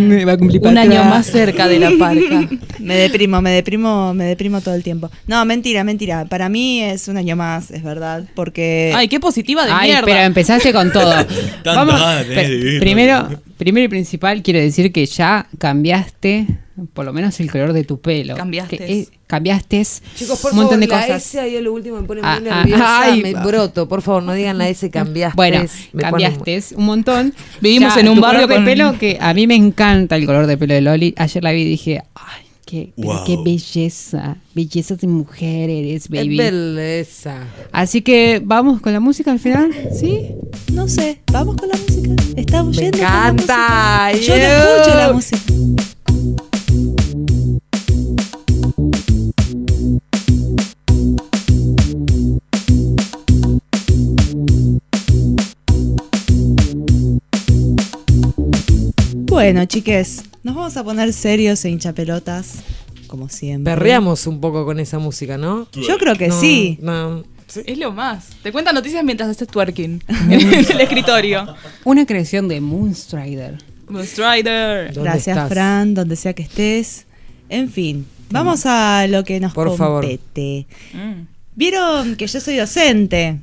Mm, 0.05 0.07
me 0.09 0.25
va 0.25 0.33
a 0.33 0.37
cumplir 0.37 0.61
Un 0.63 0.77
año 0.77 1.03
más 1.05 1.25
cerca 1.25 1.67
de 1.67 1.79
la 1.79 1.91
parca. 1.97 2.47
Me 2.79 2.95
deprimo, 2.95 3.41
me 3.41 3.49
deprimo, 3.49 4.13
me 4.13 4.25
deprimo 4.25 4.61
todo 4.61 4.75
el 4.75 4.83
tiempo. 4.83 5.09
No, 5.25 5.43
mentira, 5.45 5.83
mentira. 5.83 6.25
Para 6.25 6.47
mí 6.47 6.81
es 6.83 7.07
un 7.07 7.17
año 7.17 7.35
más, 7.35 7.71
es 7.71 7.81
verdad. 7.81 8.23
Porque. 8.35 8.93
Ay, 8.95 9.07
qué 9.07 9.19
positiva 9.19 9.65
de 9.65 9.71
Ay, 9.71 9.89
mierda. 9.89 10.05
pero 10.05 10.19
empezaste 10.19 10.71
con 10.73 10.91
todo. 10.91 11.11
de 11.15 12.47
vivir, 12.47 12.79
primero. 12.79 13.27
Primero 13.57 13.85
y 13.85 13.89
principal 13.89 14.41
quiero 14.43 14.59
decir 14.59 14.91
que 14.91 15.05
ya 15.05 15.47
cambiaste, 15.57 16.47
por 16.93 17.05
lo 17.05 17.13
menos 17.13 17.39
el 17.39 17.49
color 17.51 17.73
de 17.73 17.83
tu 17.83 17.99
pelo. 18.01 18.35
Cambiaste. 18.35 18.77
Que, 18.77 18.99
eh, 19.01 19.07
cambiaste 19.27 19.83
Chicos, 20.15 20.39
por 20.39 20.51
un 20.51 20.57
montón 20.57 20.79
favor, 20.79 20.79
de 20.79 20.87
la 20.87 21.01
cosas. 21.01 21.25
S 21.25 21.39
ahí 21.39 21.57
a 21.57 21.61
lo 21.61 21.73
último 21.73 21.99
me 22.01 22.07
pone 22.07 22.21
Ah, 22.23 22.39
muy 22.39 22.49
ah, 22.49 22.55
nerviosa, 22.57 23.01
ay, 23.01 23.21
me 23.23 23.33
va. 23.33 23.43
broto. 23.45 23.87
Por 23.87 24.01
favor, 24.01 24.23
no 24.23 24.33
digan 24.33 24.57
la 24.57 24.67
S, 24.69 24.89
cambiaste. 24.89 25.35
Bueno, 25.35 25.65
cambiaste 25.97 26.63
un 26.75 26.85
montón. 26.85 27.33
Vivimos 27.61 27.95
en 27.97 28.09
un 28.09 28.19
barrio 28.21 28.41
color 28.47 28.49
de 28.49 28.55
con- 28.55 28.65
pelo 28.65 28.99
que 28.99 29.17
a 29.19 29.33
mí 29.33 29.47
me 29.47 29.55
encanta 29.55 30.15
el 30.15 30.25
color 30.25 30.47
de 30.47 30.57
pelo 30.57 30.73
de 30.73 30.81
Loli. 30.81 31.13
Ayer 31.17 31.43
la 31.43 31.51
vi 31.51 31.61
y 31.61 31.65
dije, 31.65 32.01
ay, 32.13 32.44
qué, 32.65 32.93
Wow. 32.97 33.23
qué 33.25 33.37
belleza, 33.43 34.37
belleza 34.53 34.95
de 34.95 35.07
mujer 35.07 35.69
eres, 35.69 36.09
baby. 36.09 36.39
Es 36.39 36.51
belleza. 36.51 37.43
Así 37.71 38.01
que 38.01 38.41
vamos 38.43 38.81
con 38.81 38.91
la 38.93 38.99
música 38.99 39.31
al 39.31 39.39
final, 39.39 39.71
¿sí? 39.97 40.27
No 40.73 40.87
sé, 40.87 41.21
vamos 41.31 41.55
con 41.57 41.69
la 41.69 41.77
música. 41.77 42.15
Estamos 42.35 42.75
Me 42.75 42.83
yendo. 42.83 42.97
con 42.97 43.07
la 43.07 43.27
encanta. 43.29 44.11
Yo 44.13 44.35
no 44.35 44.41
you. 44.41 44.43
escucho 44.43 44.95
la 44.97 45.13
música. 45.13 45.39
Bueno, 59.27 59.65
chiques, 59.65 60.23
nos 60.45 60.55
vamos 60.55 60.77
a 60.77 60.83
poner 60.83 61.11
serios 61.11 61.65
e 61.65 61.69
hinchapelotas, 61.69 62.59
como 63.07 63.27
siempre. 63.29 63.73
Perreamos 63.73 64.27
un 64.27 64.39
poco 64.39 64.63
con 64.65 64.79
esa 64.79 64.99
música, 64.99 65.37
¿no? 65.37 65.67
Yo 65.73 65.97
creo 65.97 66.15
que 66.15 66.29
No, 66.29 66.39
sí. 66.39 66.77
no. 66.81 67.23
Es 67.65 67.77
lo 67.77 67.91
más. 67.91 68.29
Te 68.41 68.51
cuenta 68.51 68.71
noticias 68.73 69.03
mientras 69.03 69.29
haces 69.29 69.47
twerking 69.47 70.03
en 70.29 70.31
el 70.41 70.81
escritorio. 70.81 71.45
Una 71.83 72.05
creación 72.05 72.47
de 72.47 72.59
Moonstrider. 72.61 73.57
Strider. 74.03 74.93
¿Dónde 74.93 75.09
Gracias, 75.11 75.35
estás? 75.37 75.49
Fran, 75.49 75.93
donde 75.93 76.15
sea 76.15 76.33
que 76.33 76.41
estés. 76.43 77.05
En 77.49 77.69
fin, 77.69 78.05
vamos 78.31 78.65
a 78.65 79.05
lo 79.07 79.23
que 79.23 79.39
nos 79.39 79.53
Por 79.53 79.75
favor. 79.77 80.01
compete. 80.03 80.65
Mm. 80.93 81.27
Vieron 81.55 82.15
que 82.15 82.25
yo 82.25 82.39
soy 82.39 82.55
docente, 82.57 83.39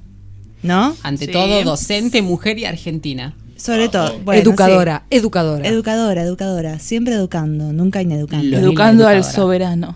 ¿no? 0.65 0.97
Ante 1.05 1.27
Sí. 1.27 1.33
todo, 1.33 1.63
docente, 1.63 2.23
mujer 2.23 2.59
y 2.59 2.65
argentina. 2.65 3.35
Sobre 3.63 3.89
todo. 3.89 4.19
bueno, 4.25 4.43
educadora, 4.43 5.07
sí. 5.09 5.19
educadora. 5.19 5.69
Educadora, 5.69 6.23
educadora. 6.23 6.79
Siempre 6.81 7.15
educando, 7.15 7.73
nunca 7.73 8.03
ineducando. 8.03 8.57
Educando 8.57 9.07
al 9.07 9.23
soberano. 9.23 9.95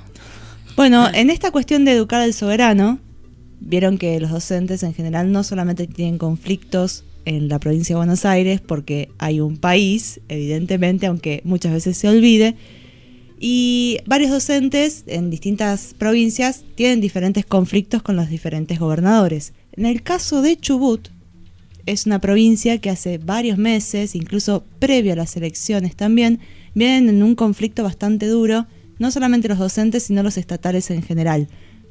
Bueno, 0.77 1.09
en 1.13 1.31
esta 1.31 1.51
cuestión 1.51 1.85
de 1.85 1.91
educar 1.91 2.21
al 2.21 2.33
soberano, 2.33 3.01
vieron 3.59 3.99
que 3.99 4.21
los 4.21 4.31
docentes 4.31 4.85
en 4.85 4.95
general 4.95 5.33
no 5.33 5.43
solamente 5.43 5.89
tienen 5.89 6.17
conflictos 6.17 7.03
en 7.25 7.49
la 7.49 7.59
provincia 7.59 7.95
de 7.95 7.99
Buenos 7.99 8.25
Aires, 8.25 8.61
porque 8.61 9.09
hay 9.19 9.41
un 9.41 9.57
país, 9.57 10.21
evidentemente, 10.29 11.07
aunque 11.07 11.41
muchas 11.43 11.73
veces 11.73 11.97
se 11.97 12.09
olvide, 12.09 12.55
y 13.41 13.99
varios 14.07 14.31
docentes 14.31 15.03
en 15.09 15.29
distintas 15.29 15.93
provincias 15.99 16.63
tienen 16.77 17.01
diferentes 17.01 17.45
conflictos 17.45 18.01
con 18.03 18.15
los 18.15 18.29
diferentes 18.29 18.79
gobernadores. 18.79 19.55
En 19.73 19.87
el 19.87 20.05
caso 20.05 20.41
de 20.41 20.57
Chubut, 20.57 21.09
es 21.87 22.05
una 22.07 22.21
provincia 22.21 22.79
que 22.79 22.91
hace 22.91 23.19
varios 23.19 23.59
meses, 23.59 24.15
incluso 24.15 24.65
previo 24.79 25.13
a 25.13 25.17
las 25.17 25.37
elecciones 25.37 25.97
también, 25.97 26.41
vienen 26.75 27.09
en 27.09 27.23
un 27.23 27.35
conflicto 27.35 27.85
bastante 27.85 28.27
duro, 28.27 28.67
no 28.99 29.11
solamente 29.11 29.49
los 29.49 29.59
docentes, 29.59 30.03
sino 30.03 30.23
los 30.23 30.37
estatales 30.37 30.91
en 30.91 31.03
general, 31.03 31.49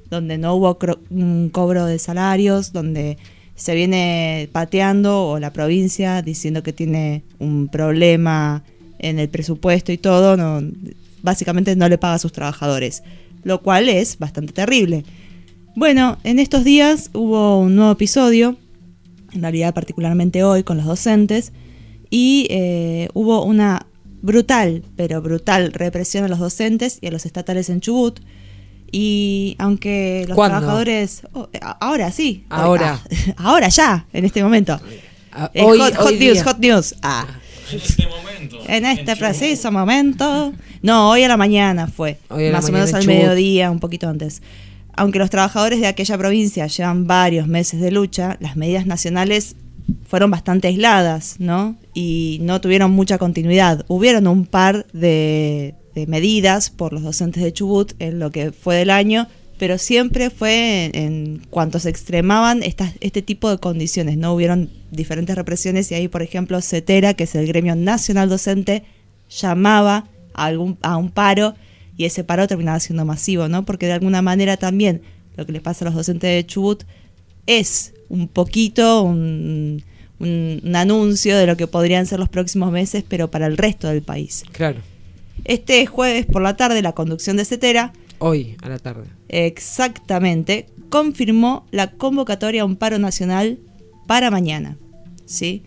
donde 0.09 0.37
no 0.37 0.53
hubo 0.55 0.77
un 1.09 1.49
cobro 1.49 1.85
de 1.85 1.97
salarios, 1.97 2.73
donde 2.73 3.17
se 3.55 3.73
viene 3.73 4.49
pateando 4.51 5.27
o 5.27 5.39
la 5.39 5.53
provincia 5.53 6.21
diciendo 6.21 6.61
que 6.61 6.73
tiene 6.73 7.23
un 7.39 7.69
problema 7.69 8.63
en 8.99 9.17
el 9.17 9.29
presupuesto 9.29 9.91
y 9.91 9.97
todo, 9.97 10.35
no, 10.35 10.61
básicamente 11.21 11.75
no 11.75 11.87
le 11.87 11.97
paga 11.97 12.15
a 12.15 12.19
sus 12.19 12.33
trabajadores, 12.33 13.01
lo 13.43 13.61
cual 13.61 13.87
es 13.87 14.19
bastante 14.19 14.51
terrible. 14.51 15.05
Bueno, 15.75 16.17
en 16.23 16.39
estos 16.39 16.63
días 16.63 17.09
hubo 17.13 17.59
un 17.59 17.75
nuevo 17.75 17.91
episodio, 17.91 18.57
en 19.35 19.41
realidad 19.41 19.73
particularmente 19.73 20.43
hoy 20.43 20.63
con 20.63 20.77
los 20.77 20.85
docentes, 20.85 21.51
y 22.09 22.47
eh, 22.49 23.09
hubo 23.13 23.43
una 23.43 23.85
brutal, 24.21 24.83
pero 24.95 25.21
brutal 25.21 25.71
represión 25.73 26.23
a 26.23 26.27
los 26.27 26.39
docentes 26.39 26.97
y 27.01 27.07
a 27.07 27.11
los 27.11 27.25
estatales 27.25 27.69
en 27.69 27.81
Chubut. 27.81 28.19
Y 28.91 29.55
aunque 29.59 30.25
los 30.27 30.35
¿Cuándo? 30.35 30.59
trabajadores... 30.59 31.23
oh, 31.33 31.49
eh, 31.51 31.59
ahora 31.81 32.11
sí. 32.11 32.45
hoy- 32.49 32.57
Ahora. 32.57 33.01
ah, 33.03 33.33
ahora 33.37 33.67
ya, 33.69 34.05
en 34.13 34.25
este 34.25 34.41
momento. 34.43 34.79
Ah, 35.31 35.51
Eh, 35.53 35.63
hot, 35.63 35.99
hoy 35.99 36.17
news, 36.17 36.33
día. 36.35 36.43
hot 36.43 36.59
news. 36.59 36.95
Ah. 37.01 37.25
En 37.71 37.77
este 37.79 38.07
momento. 38.07 38.57
En 38.67 38.85
este 38.85 39.15
preciso 39.17 39.71
momento. 39.71 40.53
No, 40.81 41.09
hoy 41.09 41.23
a 41.23 41.27
la 41.27 41.35
mañana 41.37 41.87
fue. 41.87 42.19
Hoy 42.29 42.45
a 42.45 42.51
la 42.51 42.57
más 42.59 42.69
o 42.69 42.71
menos 42.71 42.89
en 42.91 42.95
al 42.97 43.01
Chubut. 43.01 43.15
mediodía, 43.17 43.69
un 43.71 43.79
poquito 43.79 44.07
antes. 44.07 44.41
Aunque 44.97 45.19
los 45.19 45.29
trabajadores 45.29 45.81
de 45.81 45.87
aquella 45.87 46.17
provincia 46.17 46.67
llevan 46.67 47.07
varios 47.07 47.47
meses 47.47 47.81
de 47.81 47.91
lucha, 47.91 48.37
las 48.39 48.55
medidas 48.55 48.85
nacionales 48.85 49.55
fueron 50.07 50.31
bastante 50.31 50.67
aisladas, 50.67 51.35
¿no? 51.39 51.75
Y 51.93 52.39
no 52.41 52.61
tuvieron 52.61 52.91
mucha 52.91 53.17
continuidad. 53.17 53.85
Hubieron 53.87 54.27
un 54.27 54.45
par 54.45 54.85
de, 54.93 55.75
medidas 56.07 56.69
por 56.69 56.93
los 56.93 57.03
docentes 57.03 57.43
de 57.43 57.53
Chubut 57.53 57.93
en 57.99 58.19
lo 58.19 58.31
que 58.31 58.51
fue 58.51 58.75
del 58.75 58.89
año, 58.89 59.27
pero 59.57 59.77
siempre 59.77 60.29
fue 60.29 60.91
en, 60.93 61.41
cuanto 61.49 61.79
se 61.79 61.89
extremaban 61.89 62.63
estas, 62.63 62.93
este 62.99 63.21
tipo 63.21 63.49
de 63.49 63.57
condiciones, 63.57 64.17
¿no? 64.17 64.33
Hubieron 64.33 64.69
diferentes 64.91 65.35
represiones 65.35 65.91
y 65.91 65.95
ahí, 65.95 66.07
por 66.07 66.21
ejemplo, 66.21 66.61
CETERA, 66.61 67.13
que 67.13 67.23
es 67.25 67.35
el 67.35 67.47
gremio 67.47 67.75
nacional 67.75 68.29
docente, 68.29 68.83
llamaba 69.29 70.05
a, 70.33 70.45
algún, 70.45 70.77
a 70.81 70.97
un 70.97 71.09
paro 71.09 71.55
y 71.97 72.05
ese 72.05 72.23
paro 72.23 72.47
terminaba 72.47 72.79
siendo 72.79 73.05
masivo, 73.05 73.47
¿no? 73.47 73.65
Porque 73.65 73.85
de 73.87 73.93
alguna 73.93 74.21
manera 74.21 74.57
también 74.57 75.01
lo 75.37 75.45
que 75.45 75.51
le 75.51 75.61
pasa 75.61 75.85
a 75.85 75.87
los 75.87 75.95
docentes 75.95 76.29
de 76.29 76.45
Chubut 76.45 76.83
es 77.47 77.93
un 78.09 78.27
poquito 78.27 79.01
un, 79.01 79.83
un- 80.19 80.61
un 80.63 80.75
anuncio 80.75 81.37
de 81.37 81.45
lo 81.47 81.57
que 81.57 81.67
podrían 81.67 82.05
ser 82.05 82.19
los 82.19 82.29
próximos 82.29 82.71
meses, 82.71 83.03
pero 83.07 83.29
para 83.31 83.47
el 83.47 83.57
resto 83.57 83.87
del 83.87 84.01
país. 84.01 84.43
Claro. 84.51 84.79
Este 85.43 85.85
jueves 85.85 86.25
por 86.25 86.41
la 86.41 86.55
tarde, 86.55 86.81
la 86.81 86.93
conducción 86.93 87.35
de 87.37 87.45
CETERA 87.45 87.91
Hoy, 88.19 88.55
a 88.61 88.69
la 88.69 88.79
tarde. 88.79 89.03
exactamente 89.27 90.67
confirmó 90.89 91.65
la 91.71 91.91
convocatoria 91.91 92.61
a 92.61 92.65
un 92.65 92.75
paro 92.77 92.97
nacional 92.99 93.59
para 94.07 94.31
mañana. 94.31 94.77
¿Sí? 95.25 95.63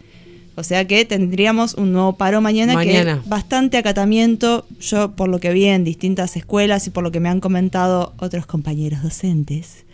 O 0.59 0.65
sea 0.65 0.85
que 0.87 1.05
tendríamos 1.05 1.75
un 1.75 1.93
nuevo 1.93 2.17
paro 2.17 2.41
mañana, 2.41 2.75
Mañana. 2.75 3.21
que 3.23 3.29
bastante 3.29 3.77
acatamiento, 3.77 4.67
yo 4.81 5.13
por 5.13 5.29
lo 5.29 5.39
que 5.39 5.53
vi 5.53 5.67
en 5.67 5.85
distintas 5.85 6.37
escuelas 6.37 6.85
y 6.89 6.91
por 6.91 7.05
lo 7.05 7.13
que 7.13 7.21
me 7.21 7.29
han 7.29 7.39
comentado 7.39 8.13
otros 8.19 8.45
compañeros 8.45 9.05
docentes, 9.05 9.85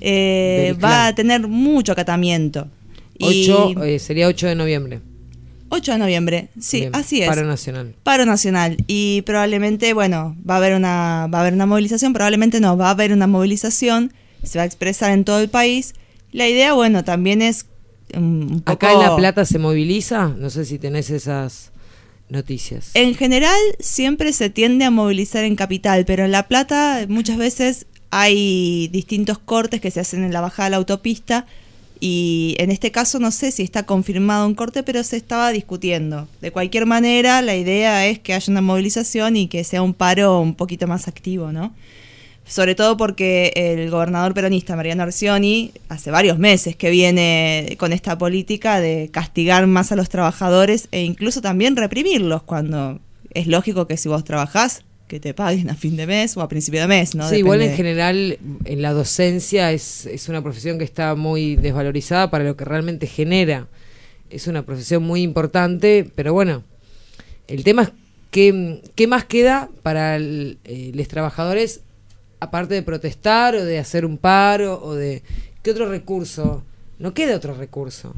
eh, 0.00 0.72
Del 0.72 0.82
va 0.82 1.08
a 1.08 1.14
tener 1.14 1.46
mucho 1.48 1.92
acatamiento. 1.92 2.66
Y 3.18 3.50
8, 3.50 3.84
eh, 3.84 3.98
sería 3.98 4.26
8 4.26 4.46
de 4.46 4.54
noviembre. 4.54 5.00
8 5.68 5.92
de 5.92 5.98
noviembre, 5.98 6.48
sí, 6.58 6.80
Bien, 6.80 6.96
así 6.96 7.20
es. 7.20 7.28
Paro 7.28 7.44
nacional. 7.44 7.94
Paro 8.02 8.24
nacional 8.24 8.78
y 8.86 9.20
probablemente, 9.22 9.92
bueno, 9.92 10.34
va 10.48 10.54
a 10.54 10.56
haber 10.56 10.72
una 10.72 11.28
va 11.32 11.38
a 11.38 11.40
haber 11.42 11.52
una 11.52 11.66
movilización, 11.66 12.14
probablemente 12.14 12.58
no, 12.58 12.78
va 12.78 12.86
a 12.86 12.90
haber 12.92 13.12
una 13.12 13.26
movilización, 13.26 14.14
se 14.42 14.58
va 14.58 14.62
a 14.62 14.66
expresar 14.66 15.10
en 15.10 15.24
todo 15.24 15.40
el 15.40 15.50
país. 15.50 15.92
La 16.32 16.48
idea, 16.48 16.72
bueno, 16.72 17.04
también 17.04 17.42
es 17.42 17.66
un 18.14 18.62
poco 18.64 18.72
Acá 18.72 18.92
en 18.92 19.00
La 19.00 19.16
Plata 19.16 19.44
se 19.44 19.58
moviliza. 19.58 20.28
No 20.38 20.50
sé 20.50 20.64
si 20.64 20.78
tenés 20.78 21.10
esas 21.10 21.72
noticias. 22.28 22.90
En 22.94 23.14
general 23.14 23.58
siempre 23.78 24.32
se 24.32 24.50
tiende 24.50 24.84
a 24.84 24.90
movilizar 24.90 25.44
en 25.44 25.56
capital, 25.56 26.04
pero 26.04 26.24
en 26.24 26.32
La 26.32 26.48
Plata 26.48 27.06
muchas 27.08 27.36
veces 27.36 27.86
hay 28.10 28.88
distintos 28.88 29.38
cortes 29.38 29.80
que 29.80 29.90
se 29.90 30.00
hacen 30.00 30.24
en 30.24 30.32
la 30.32 30.40
bajada 30.40 30.66
de 30.66 30.70
la 30.72 30.76
autopista 30.78 31.46
y 31.98 32.56
en 32.58 32.70
este 32.70 32.90
caso 32.90 33.18
no 33.18 33.30
sé 33.30 33.50
si 33.50 33.62
está 33.62 33.84
confirmado 33.84 34.46
un 34.46 34.54
corte, 34.54 34.82
pero 34.82 35.02
se 35.02 35.16
estaba 35.16 35.50
discutiendo. 35.50 36.28
De 36.40 36.50
cualquier 36.50 36.86
manera, 36.86 37.40
la 37.42 37.56
idea 37.56 38.06
es 38.06 38.18
que 38.18 38.34
haya 38.34 38.50
una 38.50 38.60
movilización 38.60 39.36
y 39.36 39.48
que 39.48 39.64
sea 39.64 39.82
un 39.82 39.94
paro 39.94 40.40
un 40.40 40.54
poquito 40.54 40.86
más 40.86 41.08
activo, 41.08 41.52
¿no? 41.52 41.74
Sobre 42.48 42.76
todo 42.76 42.96
porque 42.96 43.52
el 43.56 43.90
gobernador 43.90 44.32
peronista 44.32 44.76
Mariano 44.76 45.02
Arcioni 45.02 45.72
hace 45.88 46.12
varios 46.12 46.38
meses 46.38 46.76
que 46.76 46.90
viene 46.90 47.74
con 47.78 47.92
esta 47.92 48.16
política 48.16 48.80
de 48.80 49.08
castigar 49.12 49.66
más 49.66 49.90
a 49.90 49.96
los 49.96 50.08
trabajadores 50.08 50.86
e 50.92 51.02
incluso 51.02 51.40
también 51.40 51.74
reprimirlos 51.74 52.44
cuando 52.44 53.00
es 53.34 53.48
lógico 53.48 53.88
que 53.88 53.96
si 53.96 54.08
vos 54.08 54.22
trabajás 54.22 54.84
que 55.08 55.18
te 55.18 55.34
paguen 55.34 55.70
a 55.70 55.74
fin 55.74 55.96
de 55.96 56.06
mes 56.06 56.36
o 56.36 56.40
a 56.40 56.48
principio 56.48 56.80
de 56.80 56.86
mes, 56.88 57.14
¿no? 57.16 57.28
sí, 57.28 57.36
igual 57.36 57.62
en 57.62 57.70
Depende. 57.70 57.76
general 57.76 58.38
en 58.64 58.82
la 58.82 58.92
docencia 58.92 59.72
es, 59.72 60.06
es 60.06 60.28
una 60.28 60.42
profesión 60.42 60.78
que 60.78 60.84
está 60.84 61.14
muy 61.16 61.56
desvalorizada 61.56 62.30
para 62.30 62.44
lo 62.44 62.56
que 62.56 62.64
realmente 62.64 63.06
genera. 63.08 63.66
Es 64.30 64.46
una 64.48 64.62
profesión 64.64 65.02
muy 65.04 65.22
importante, 65.22 66.08
pero 66.16 66.32
bueno, 66.32 66.62
el 67.46 67.62
tema 67.62 67.82
es 67.82 67.90
qué, 68.32 68.82
qué 68.96 69.06
más 69.06 69.24
queda 69.24 69.68
para 69.82 70.16
el- 70.16 70.58
eh, 70.64 70.90
los 70.94 71.06
trabajadores 71.06 71.82
aparte 72.40 72.74
de 72.74 72.82
protestar 72.82 73.54
o 73.54 73.64
de 73.64 73.78
hacer 73.78 74.04
un 74.04 74.18
paro 74.18 74.80
o 74.82 74.94
de... 74.94 75.22
¿Qué 75.62 75.70
otro 75.70 75.88
recurso? 75.88 76.62
No 76.98 77.14
queda 77.14 77.36
otro 77.36 77.54
recurso. 77.54 78.14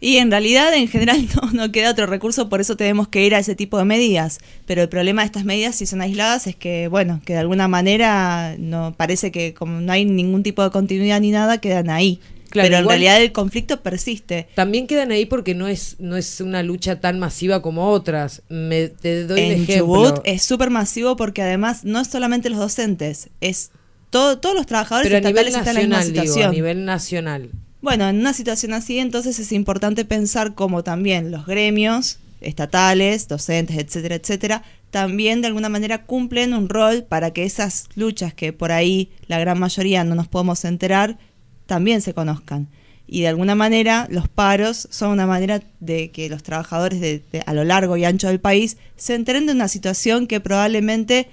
Y 0.00 0.18
en 0.18 0.30
realidad, 0.30 0.72
en 0.74 0.88
general, 0.88 1.26
no, 1.42 1.52
no 1.52 1.72
queda 1.72 1.90
otro 1.90 2.06
recurso, 2.06 2.48
por 2.48 2.60
eso 2.60 2.76
tenemos 2.76 3.08
que 3.08 3.24
ir 3.24 3.34
a 3.34 3.38
ese 3.38 3.54
tipo 3.54 3.78
de 3.78 3.84
medidas. 3.84 4.38
Pero 4.66 4.82
el 4.82 4.88
problema 4.88 5.22
de 5.22 5.26
estas 5.26 5.44
medidas, 5.44 5.76
si 5.76 5.86
son 5.86 6.00
aisladas, 6.00 6.46
es 6.46 6.56
que, 6.56 6.88
bueno, 6.88 7.20
que 7.24 7.32
de 7.32 7.40
alguna 7.40 7.68
manera 7.68 8.56
no 8.58 8.94
parece 8.96 9.32
que 9.32 9.54
como 9.54 9.80
no 9.80 9.92
hay 9.92 10.04
ningún 10.04 10.42
tipo 10.42 10.62
de 10.62 10.70
continuidad 10.70 11.20
ni 11.20 11.30
nada, 11.30 11.58
quedan 11.58 11.90
ahí. 11.90 12.20
Claro, 12.50 12.66
Pero 12.66 12.78
en 12.78 12.88
realidad 12.88 13.20
el 13.20 13.32
conflicto 13.32 13.82
persiste. 13.82 14.48
También 14.54 14.86
quedan 14.86 15.10
ahí 15.10 15.26
porque 15.26 15.54
no 15.54 15.68
es, 15.68 15.96
no 15.98 16.16
es 16.16 16.40
una 16.40 16.62
lucha 16.62 17.00
tan 17.00 17.18
masiva 17.18 17.62
como 17.62 17.90
otras. 17.90 18.42
Me, 18.48 18.88
te 18.88 19.24
doy 19.24 19.40
un 19.40 19.46
en 19.46 19.62
ejemplo. 19.62 19.76
Chubut 19.76 20.20
es 20.24 20.42
súper 20.42 20.70
masivo 20.70 21.16
porque 21.16 21.42
además 21.42 21.84
no 21.84 22.00
es 22.00 22.08
solamente 22.08 22.48
los 22.50 22.58
docentes, 22.58 23.28
es 23.40 23.70
todo, 24.10 24.38
todos 24.38 24.54
los 24.54 24.66
trabajadores 24.66 25.08
Pero 25.08 25.18
a 25.18 25.30
nivel 25.30 25.48
estatales 25.48 25.68
están 25.68 25.84
en 25.84 25.90
la 25.90 25.98
misma 25.98 25.98
nacional, 25.98 26.12
digo, 26.12 26.24
situación. 26.24 26.50
a 26.50 26.52
nivel 26.54 26.84
nacional. 26.84 27.50
Bueno, 27.80 28.08
en 28.08 28.18
una 28.18 28.32
situación 28.32 28.72
así, 28.72 28.98
entonces 28.98 29.38
es 29.38 29.52
importante 29.52 30.04
pensar 30.04 30.54
cómo 30.54 30.82
también 30.82 31.30
los 31.30 31.46
gremios 31.46 32.18
estatales, 32.40 33.28
docentes, 33.28 33.76
etcétera, 33.76 34.16
etcétera, 34.16 34.62
también 34.90 35.42
de 35.42 35.48
alguna 35.48 35.68
manera 35.68 36.04
cumplen 36.04 36.54
un 36.54 36.68
rol 36.68 37.04
para 37.04 37.32
que 37.32 37.44
esas 37.44 37.88
luchas 37.94 38.32
que 38.32 38.52
por 38.52 38.72
ahí 38.72 39.10
la 39.26 39.38
gran 39.38 39.58
mayoría 39.58 40.04
no 40.04 40.14
nos 40.14 40.28
podemos 40.28 40.64
enterar, 40.64 41.18
también 41.68 42.00
se 42.00 42.14
conozcan. 42.14 42.66
Y 43.10 43.22
de 43.22 43.28
alguna 43.28 43.54
manera 43.54 44.06
los 44.10 44.28
paros 44.28 44.86
son 44.90 45.12
una 45.12 45.26
manera 45.26 45.62
de 45.80 46.10
que 46.10 46.28
los 46.28 46.42
trabajadores 46.42 47.00
de, 47.00 47.22
de- 47.32 47.42
a 47.46 47.54
lo 47.54 47.64
largo 47.64 47.96
y 47.96 48.04
ancho 48.04 48.26
del 48.28 48.38
país 48.40 48.76
se 48.96 49.14
enteren 49.14 49.46
de 49.46 49.52
una 49.52 49.68
situación 49.68 50.26
que 50.26 50.40
probablemente 50.40 51.28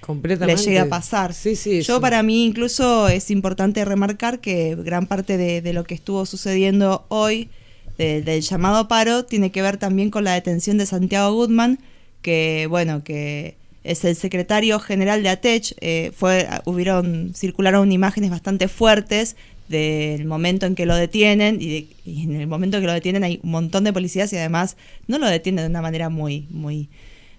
les 0.45 0.63
llegue 0.63 0.79
a 0.79 0.87
pasar. 0.87 1.33
Sí, 1.33 1.57
sí, 1.57 1.81
Yo 1.81 1.95
sí. 1.95 2.01
para 2.01 2.23
mí 2.23 2.45
incluso 2.45 3.09
es 3.09 3.29
importante 3.29 3.83
remarcar 3.83 4.39
que 4.39 4.75
gran 4.75 5.05
parte 5.05 5.35
de, 5.37 5.61
de 5.61 5.73
lo 5.73 5.83
que 5.83 5.95
estuvo 5.95 6.25
sucediendo 6.25 7.05
hoy 7.09 7.49
de- 7.97 8.21
del 8.21 8.41
llamado 8.41 8.87
paro 8.87 9.25
tiene 9.25 9.51
que 9.51 9.61
ver 9.61 9.75
también 9.77 10.11
con 10.11 10.23
la 10.23 10.33
detención 10.33 10.77
de 10.77 10.85
Santiago 10.85 11.33
Goodman, 11.33 11.79
que 12.21 12.67
bueno, 12.69 13.03
que 13.03 13.57
es 13.83 14.03
el 14.05 14.15
secretario 14.15 14.79
general 14.79 15.21
de 15.23 15.29
ATECH, 15.29 15.75
eh, 15.81 16.11
fue, 16.15 16.47
hubieron, 16.65 17.33
circularon 17.35 17.91
imágenes 17.91 18.31
bastante 18.31 18.67
fuertes 18.69 19.35
del 19.67 20.25
momento 20.25 20.65
en 20.65 20.75
que 20.75 20.85
lo 20.85 20.95
detienen 20.95 21.61
y, 21.61 21.67
de- 21.69 21.87
y 22.05 22.23
en 22.23 22.35
el 22.39 22.47
momento 22.47 22.77
en 22.77 22.83
que 22.83 22.87
lo 22.87 22.93
detienen 22.93 23.23
hay 23.23 23.39
un 23.43 23.51
montón 23.51 23.83
de 23.83 23.91
policías 23.93 24.31
y 24.33 24.37
además 24.37 24.77
no 25.07 25.17
lo 25.17 25.27
detienen 25.27 25.63
de 25.65 25.69
una 25.69 25.81
manera 25.81 26.09
muy, 26.09 26.45
muy, 26.51 26.87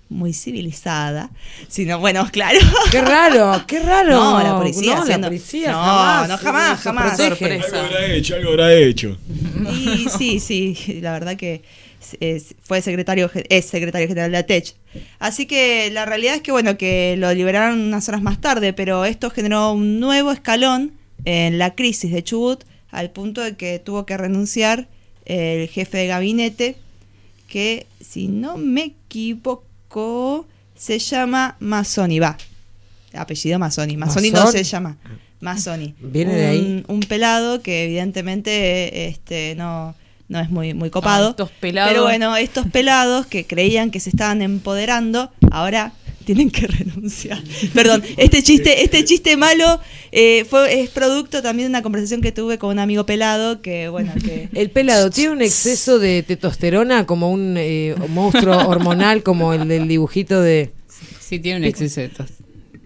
muy 0.09 0.33
civilizada, 0.33 1.31
sino 1.69 1.99
bueno, 2.01 2.29
claro. 2.33 2.59
Qué 2.91 3.01
raro, 3.01 3.63
qué 3.67 3.81
raro. 3.81 4.11
No, 4.11 4.43
la 4.43 4.57
policía 4.57 4.93
No, 4.93 4.97
la 4.99 5.03
haciendo- 5.03 5.29
policía 5.29 5.73
No, 5.73 5.79
jamás. 5.83 6.29
no, 6.29 6.39
jamás, 6.39 6.81
jamás. 6.81 7.21
Algo 7.21 7.37
habrá 7.77 8.07
hecho, 8.15 8.35
algo 8.37 8.51
habrá 8.51 8.73
hecho. 8.75 9.17
Y 9.85 10.07
sí, 10.17 10.41
sí, 10.41 10.99
la 11.03 11.13
verdad 11.13 11.37
que 11.37 11.63
es- 12.21 12.55
fue 12.63 12.83
secretario, 12.83 13.31
es 13.49 13.67
secretario 13.67 14.09
general 14.09 14.31
de 14.33 14.39
ATECH. 14.39 14.75
Así 15.19 15.47
que 15.47 15.91
la 15.93 16.05
realidad 16.07 16.35
es 16.37 16.43
que, 16.43 16.53
bueno, 16.53 16.77
que 16.79 17.17
lo 17.19 17.33
liberaron 17.35 17.81
unas 17.81 18.09
horas 18.09 18.23
más 18.23 18.41
tarde, 18.41 18.73
pero 18.73 19.05
esto 19.05 19.31
generó 19.31 19.73
un 19.73 20.01
nuevo 20.01 20.31
escalón 20.33 20.93
en 21.25 21.59
la 21.59 21.75
crisis 21.75 22.13
de 22.13 22.23
Chubut, 22.23 22.65
al 22.91 23.11
punto 23.11 23.41
de 23.41 23.57
que 23.57 23.79
tuvo 23.79 24.07
que 24.07 24.17
renunciar 24.17 24.89
el 25.25 25.69
jefe 25.69 25.99
de 25.99 26.07
gabinete, 26.07 26.77
que, 27.49 27.87
si 28.01 28.29
no 28.29 28.57
me 28.57 28.95
equivoco, 29.09 30.47
se 30.77 30.99
llama 30.99 31.57
Mazzoni, 31.61 32.19
va. 32.19 32.37
Apellido 33.15 33.59
Mazzoni. 33.59 33.97
Mazzoni 33.97 34.31
no 34.31 34.51
se 34.51 34.63
llama. 34.63 34.97
Mazzoni. 35.41 35.95
Viene 36.01 36.33
un, 36.33 36.37
de 36.37 36.47
ahí. 36.47 36.85
Un 36.89 37.01
pelado 37.01 37.63
que 37.63 37.85
evidentemente 37.85 39.09
este, 39.09 39.55
no, 39.57 39.95
no 40.29 40.41
es 40.41 40.51
muy, 40.51 40.75
muy 40.75 40.91
copado. 40.91 41.29
Ah, 41.29 41.31
estos 41.31 41.51
pelados. 41.51 41.91
Pero 41.93 42.03
bueno, 42.05 42.37
estos 42.37 42.67
pelados 42.67 43.27
que 43.27 43.47
creían 43.47 43.91
que 43.91 44.01
se 44.01 44.11
estaban 44.11 44.43
empoderando, 44.43 45.31
ahora 45.51 45.93
tienen 46.27 46.51
que 46.51 46.67
renunciar. 46.67 47.43
Perdón, 47.73 48.03
este 48.19 48.43
chiste, 48.43 48.83
este 48.85 49.05
chiste 49.05 49.37
malo 49.39 49.81
eh, 50.13 50.45
fue, 50.45 50.83
es 50.83 50.91
producto 50.91 51.41
también 51.41 51.69
de 51.69 51.71
una 51.71 51.83
conversación 51.83 52.21
que 52.21 52.33
tuve 52.33 52.59
con 52.59 52.71
un 52.71 52.79
amigo 52.81 53.07
pelado 53.07 53.63
que, 53.63 53.89
bueno, 53.89 54.13
que... 54.23 54.49
El 54.53 54.71
pelado 54.71 55.09
tiene 55.09 55.31
un 55.31 55.41
exceso 55.41 55.99
de 55.99 56.23
testosterona 56.23 57.07
como 57.07 57.31
un 57.31 57.55
eh, 57.57 57.95
monstruo 58.09 58.69
hormonal 58.69 59.23
como 59.23 59.55
el 59.55 59.69
del 59.69 59.89
dibujito 59.89 60.43
de... 60.43 60.73
Sí, 61.21 61.39
tiene 61.39 61.59
un 61.61 61.65
exceso 61.65 62.01
de, 62.01 62.11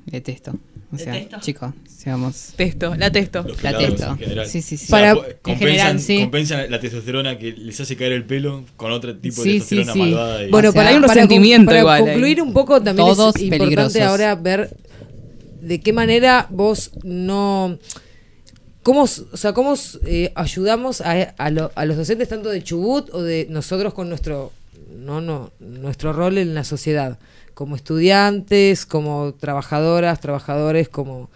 de 0.07 0.21
testo. 0.21 0.55
O 0.93 0.99
sea, 0.99 1.29
chicos, 1.41 1.73
seamos. 1.89 2.53
Testo, 2.57 2.95
la 2.97 3.13
testo. 3.13 3.47
La 3.63 3.79
testo. 3.79 4.19
Sí, 4.47 4.61
sí, 4.61 4.77
sí. 4.77 4.85
O 4.85 4.89
sea, 4.89 5.15
Para- 5.15 5.15
compensan, 5.41 5.59
general, 5.59 6.01
sí. 6.01 6.19
compensan 6.21 6.71
la 6.71 6.81
testosterona 6.81 7.39
que 7.39 7.53
les 7.53 7.81
hace 7.81 7.95
caer 7.97 8.13
el 8.13 8.25
pelo 8.25 8.65
con 8.77 8.91
otro 8.91 9.17
tipo 9.17 9.43
de 9.45 9.51
sí, 9.53 9.59
testosterona 9.59 9.93
sí. 9.93 9.99
malvada. 10.01 10.45
y- 10.45 10.51
Bueno, 10.51 10.69
O 10.71 10.73
sea, 10.73 10.81
para, 10.81 10.91
hay 10.91 10.97
un 10.97 11.03
resentimiento 11.05 11.67
para 11.67 11.79
igual 11.81 12.01
concluir 12.01 12.43
un 12.43 12.53
poco 12.53 12.83
también 12.83 13.07
Todos 13.07 13.37
es 13.37 13.43
importante 13.43 13.65
peligrosos. 13.77 14.03
ahora 14.03 14.35
ver 14.35 14.77
de 15.61 15.81
qué 15.81 15.93
manera 15.93 16.47
vos 16.51 16.91
no 17.05 17.79
¿Cómo, 18.83 19.03
o 19.03 19.37
sea, 19.37 19.53
cómo 19.53 19.75
eh, 20.07 20.33
ayudamos 20.35 21.03
a, 21.03 21.13
a 21.37 21.51
lo- 21.51 21.71
a 21.75 21.85
los 21.85 21.99
docentes 21.99 22.29
tanto 22.31 22.49
de 22.49 22.63
Chubut 22.65 23.11
o 23.13 23.23
de 23.23 23.47
nosotros 23.51 23.93
con 23.93 24.09
nuestro, 24.09 24.53
no, 24.99 25.21
no, 25.21 25.53
nuestro 25.61 26.15
rol 26.15 26.39
en 26.39 26.55
la 26.55 26.65
sociedad? 26.65 27.19
Como 27.61 27.77
estudiantes, 27.77 28.87
como 28.87 29.35
trabajadoras, 29.35 30.19
trabajadores, 30.19 30.89
como... 30.89 31.29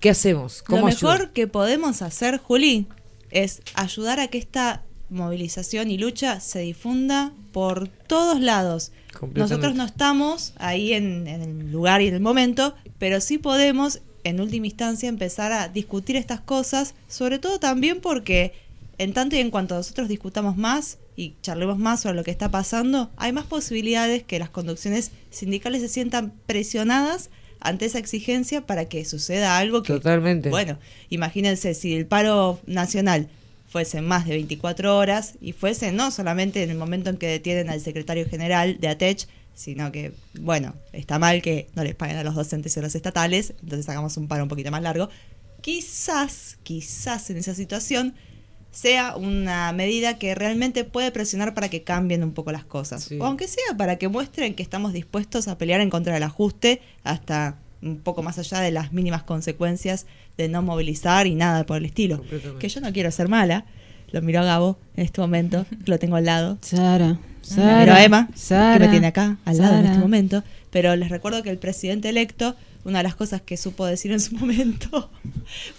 ¿Qué 0.00 0.10
hacemos? 0.10 0.64
Lo 0.66 0.74
¿Cómo 0.74 0.86
mejor 0.86 1.30
que 1.30 1.46
podemos 1.46 2.02
hacer, 2.02 2.38
Juli, 2.38 2.88
es 3.30 3.62
ayudar 3.74 4.18
a 4.18 4.26
que 4.26 4.38
esta 4.38 4.82
movilización 5.08 5.92
y 5.92 5.98
lucha 5.98 6.40
se 6.40 6.58
difunda 6.58 7.32
por 7.52 7.86
todos 7.86 8.40
lados. 8.40 8.90
Nosotros 9.36 9.76
no 9.76 9.84
estamos 9.84 10.52
ahí 10.56 10.94
en, 10.94 11.28
en 11.28 11.42
el 11.42 11.70
lugar 11.70 12.02
y 12.02 12.08
en 12.08 12.14
el 12.14 12.20
momento, 12.20 12.74
pero 12.98 13.20
sí 13.20 13.38
podemos, 13.38 14.00
en 14.24 14.40
última 14.40 14.66
instancia, 14.66 15.08
empezar 15.08 15.52
a 15.52 15.68
discutir 15.68 16.16
estas 16.16 16.40
cosas, 16.40 16.96
sobre 17.06 17.38
todo 17.38 17.60
también 17.60 18.00
porque 18.00 18.52
en 18.98 19.12
tanto 19.12 19.36
y 19.36 19.38
en 19.38 19.52
cuanto 19.52 19.76
nosotros 19.76 20.08
discutamos 20.08 20.56
más 20.56 20.98
y 21.16 21.34
charlemos 21.42 21.78
más 21.78 22.00
sobre 22.00 22.16
lo 22.16 22.24
que 22.24 22.30
está 22.30 22.50
pasando, 22.50 23.10
hay 23.16 23.32
más 23.32 23.44
posibilidades 23.44 24.22
que 24.22 24.38
las 24.38 24.50
conducciones 24.50 25.10
sindicales 25.30 25.82
se 25.82 25.88
sientan 25.88 26.32
presionadas 26.46 27.30
ante 27.60 27.84
esa 27.84 27.98
exigencia 27.98 28.66
para 28.66 28.86
que 28.86 29.04
suceda 29.04 29.58
algo 29.58 29.82
que 29.82 29.92
Totalmente. 29.92 30.50
bueno, 30.50 30.78
imagínense 31.10 31.74
si 31.74 31.94
el 31.94 32.06
paro 32.06 32.58
nacional 32.66 33.28
fuese 33.68 34.02
más 34.02 34.26
de 34.26 34.34
24 34.34 34.96
horas 34.98 35.34
y 35.40 35.52
fuese 35.52 35.92
no 35.92 36.10
solamente 36.10 36.62
en 36.62 36.70
el 36.70 36.76
momento 36.76 37.08
en 37.08 37.16
que 37.16 37.28
detienen 37.28 37.70
al 37.70 37.80
secretario 37.80 38.28
general 38.28 38.78
de 38.80 38.88
ATECH, 38.88 39.28
sino 39.54 39.92
que, 39.92 40.12
bueno, 40.40 40.74
está 40.92 41.18
mal 41.18 41.40
que 41.40 41.68
no 41.74 41.84
les 41.84 41.94
paguen 41.94 42.16
a 42.16 42.24
los 42.24 42.34
docentes 42.34 42.76
y 42.76 42.80
a 42.80 42.82
los 42.82 42.94
estatales, 42.94 43.54
entonces 43.62 43.88
hagamos 43.88 44.16
un 44.16 44.28
paro 44.28 44.42
un 44.42 44.48
poquito 44.48 44.70
más 44.70 44.82
largo. 44.82 45.08
Quizás, 45.60 46.58
quizás 46.64 47.30
en 47.30 47.36
esa 47.36 47.54
situación 47.54 48.14
sea 48.72 49.14
una 49.16 49.70
medida 49.72 50.18
que 50.18 50.34
realmente 50.34 50.82
puede 50.84 51.12
presionar 51.12 51.54
para 51.54 51.68
que 51.68 51.82
cambien 51.84 52.24
un 52.24 52.32
poco 52.32 52.50
las 52.50 52.64
cosas. 52.64 53.04
Sí. 53.04 53.18
O 53.20 53.24
aunque 53.26 53.46
sea 53.46 53.76
para 53.76 53.96
que 53.96 54.08
muestren 54.08 54.54
que 54.54 54.62
estamos 54.64 54.92
dispuestos 54.92 55.46
a 55.46 55.58
pelear 55.58 55.80
en 55.80 55.90
contra 55.90 56.14
del 56.14 56.22
ajuste 56.24 56.80
hasta 57.04 57.56
un 57.82 57.98
poco 57.98 58.22
más 58.22 58.38
allá 58.38 58.60
de 58.60 58.70
las 58.70 58.92
mínimas 58.92 59.22
consecuencias 59.24 60.06
de 60.36 60.48
no 60.48 60.62
movilizar 60.62 61.26
y 61.26 61.34
nada 61.34 61.64
por 61.66 61.76
el 61.76 61.84
estilo. 61.84 62.22
Que 62.58 62.68
yo 62.68 62.80
no 62.80 62.92
quiero 62.92 63.10
ser 63.10 63.28
mala. 63.28 63.64
Lo 64.10 64.20
miro 64.22 64.40
a 64.40 64.44
Gabo 64.44 64.78
en 64.96 65.04
este 65.04 65.20
momento, 65.20 65.64
lo 65.86 65.98
tengo 65.98 66.16
al 66.16 66.26
lado. 66.26 66.58
Sara, 66.60 67.18
Lo 67.56 67.78
miro 67.78 67.92
a 67.94 68.04
Emma, 68.04 68.28
Sara, 68.34 68.78
que 68.78 68.84
me 68.84 68.90
tiene 68.90 69.06
acá 69.06 69.38
al 69.44 69.56
lado 69.56 69.72
en 69.72 69.78
Sara. 69.80 69.88
este 69.90 70.00
momento. 70.00 70.44
Pero 70.70 70.94
les 70.96 71.08
recuerdo 71.08 71.42
que 71.42 71.50
el 71.50 71.58
presidente 71.58 72.08
electo, 72.10 72.54
una 72.84 72.98
de 72.98 73.04
las 73.04 73.14
cosas 73.14 73.40
que 73.40 73.56
supo 73.56 73.86
decir 73.86 74.12
en 74.12 74.20
su 74.20 74.34
momento 74.36 75.10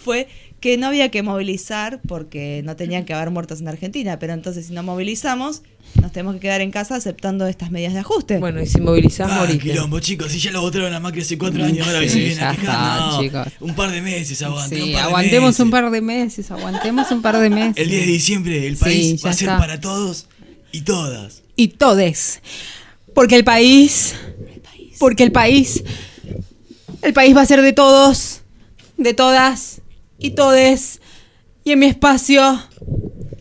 fue 0.04 0.28
que 0.64 0.78
no 0.78 0.88
había 0.88 1.12
que 1.12 1.24
movilizar 1.24 2.00
porque 2.08 2.62
no 2.64 2.78
tenían 2.78 3.04
que 3.04 3.14
haber 3.14 3.32
muertos 3.32 3.60
en 3.60 3.68
Argentina. 3.68 4.18
Pero 4.18 4.32
entonces, 4.32 4.68
si 4.68 4.72
no 4.74 4.82
movilizamos, 4.82 5.62
nos 6.02 6.14
tenemos 6.14 6.36
que 6.36 6.40
quedar 6.40 6.62
en 6.62 6.72
casa 6.72 6.96
aceptando 6.96 7.46
estas 7.48 7.70
medidas 7.70 7.92
de 7.92 8.00
ajuste. 8.00 8.38
Bueno, 8.38 8.62
y 8.62 8.66
si 8.68 8.80
movilizás, 8.80 9.30
Ah, 9.30 9.46
quilombo, 9.62 10.00
chicos, 10.00 10.32
si 10.32 10.40
ya 10.40 10.52
lo 10.52 10.62
votaron 10.62 10.94
a 10.94 11.02
Macri 11.02 11.20
hace 11.20 11.38
cuatro 11.38 11.66
años, 11.66 11.86
ahora 11.86 12.00
que 12.00 12.08
se 12.08 12.18
viene 12.20 12.42
a 12.42 12.52
quejar, 12.56 12.60
está, 12.62 12.98
no, 13.12 13.22
chicos. 13.22 13.48
Un 13.60 13.76
par 13.76 13.92
de 13.92 14.02
meses, 14.02 14.42
aguante, 14.42 14.76
un 14.82 14.88
Sí, 14.88 14.94
par 14.94 15.02
de 15.02 15.08
aguantemos 15.10 15.48
meses. 15.50 15.60
un 15.60 15.70
par 15.72 15.92
de 15.92 16.02
meses, 16.02 16.52
aguantemos 16.52 17.12
un 17.12 17.22
par 17.22 17.40
de 17.40 17.50
meses. 17.50 17.74
El 17.76 17.90
10 17.90 18.06
de 18.06 18.12
diciembre 18.14 18.66
el 18.68 18.78
país 18.78 19.22
va 19.26 19.32
a 19.32 19.34
ser 19.34 19.50
está. 19.50 19.60
para 19.60 19.82
todos 19.82 20.28
y 20.72 20.84
todas. 20.84 21.44
y 21.58 21.68
todes. 21.68 22.42
Porque 23.14 23.36
el 23.36 23.44
país, 23.44 24.16
porque 24.98 25.24
el 25.24 25.34
país, 25.34 25.84
el 27.02 27.12
país 27.12 27.36
va 27.36 27.42
a 27.42 27.46
ser 27.46 27.62
de 27.62 27.74
todos, 27.74 28.44
de 28.96 29.14
todas 29.14 29.82
y 30.24 30.32
todes. 30.32 31.02
Y 31.66 31.72
en 31.74 31.80
mi 31.80 31.86
espacio, 31.86 32.60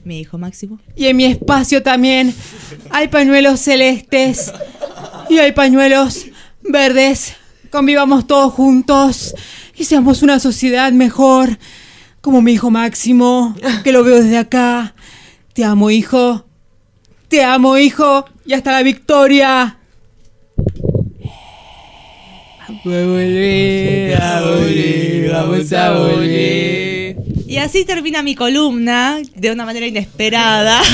Mi 0.05 0.21
hijo 0.21 0.37
Máximo. 0.37 0.79
y 0.97 1.07
en 1.07 1.17
mi 1.17 1.25
espacio 1.25 1.83
también 1.83 2.35
hay 2.91 3.09
pañuelos 3.09 3.61
celestes 3.61 4.53
y 5.31 5.39
hay 5.39 5.53
pañuelos 5.53 6.27
verdes. 6.63 7.35
Convivamos 7.71 8.27
todos 8.27 8.53
juntos 8.53 9.35
y 9.77 9.85
seamos 9.85 10.23
una 10.23 10.39
sociedad 10.39 10.93
mejor. 10.93 11.59
Como 12.21 12.43
mi 12.43 12.53
hijo 12.53 12.71
Máximo, 12.71 13.57
que 13.83 13.91
lo 13.93 14.05
veo 14.05 14.23
desde 14.23 14.39
acá. 14.39 14.95
Te 15.55 15.65
amo, 15.65 15.91
hijo. 15.91 16.45
Te 17.29 17.43
amo, 17.43 17.77
hijo. 17.79 18.25
Y 18.45 18.53
hasta 18.53 18.71
la 18.73 18.83
victoria. 18.83 19.79
Vamos 22.85 22.97
a 22.97 23.07
volver, 23.07 24.23
a 24.23 24.41
volver, 24.41 25.31
vamos 25.31 25.73
a 25.73 25.91
volver. 25.93 27.17
Y 27.47 27.59
así 27.59 27.85
termina 27.85 28.23
mi 28.23 28.35
columna 28.35 29.21
de 29.35 29.51
una 29.53 29.67
manera 29.67 29.87
inesperada. 29.87 30.81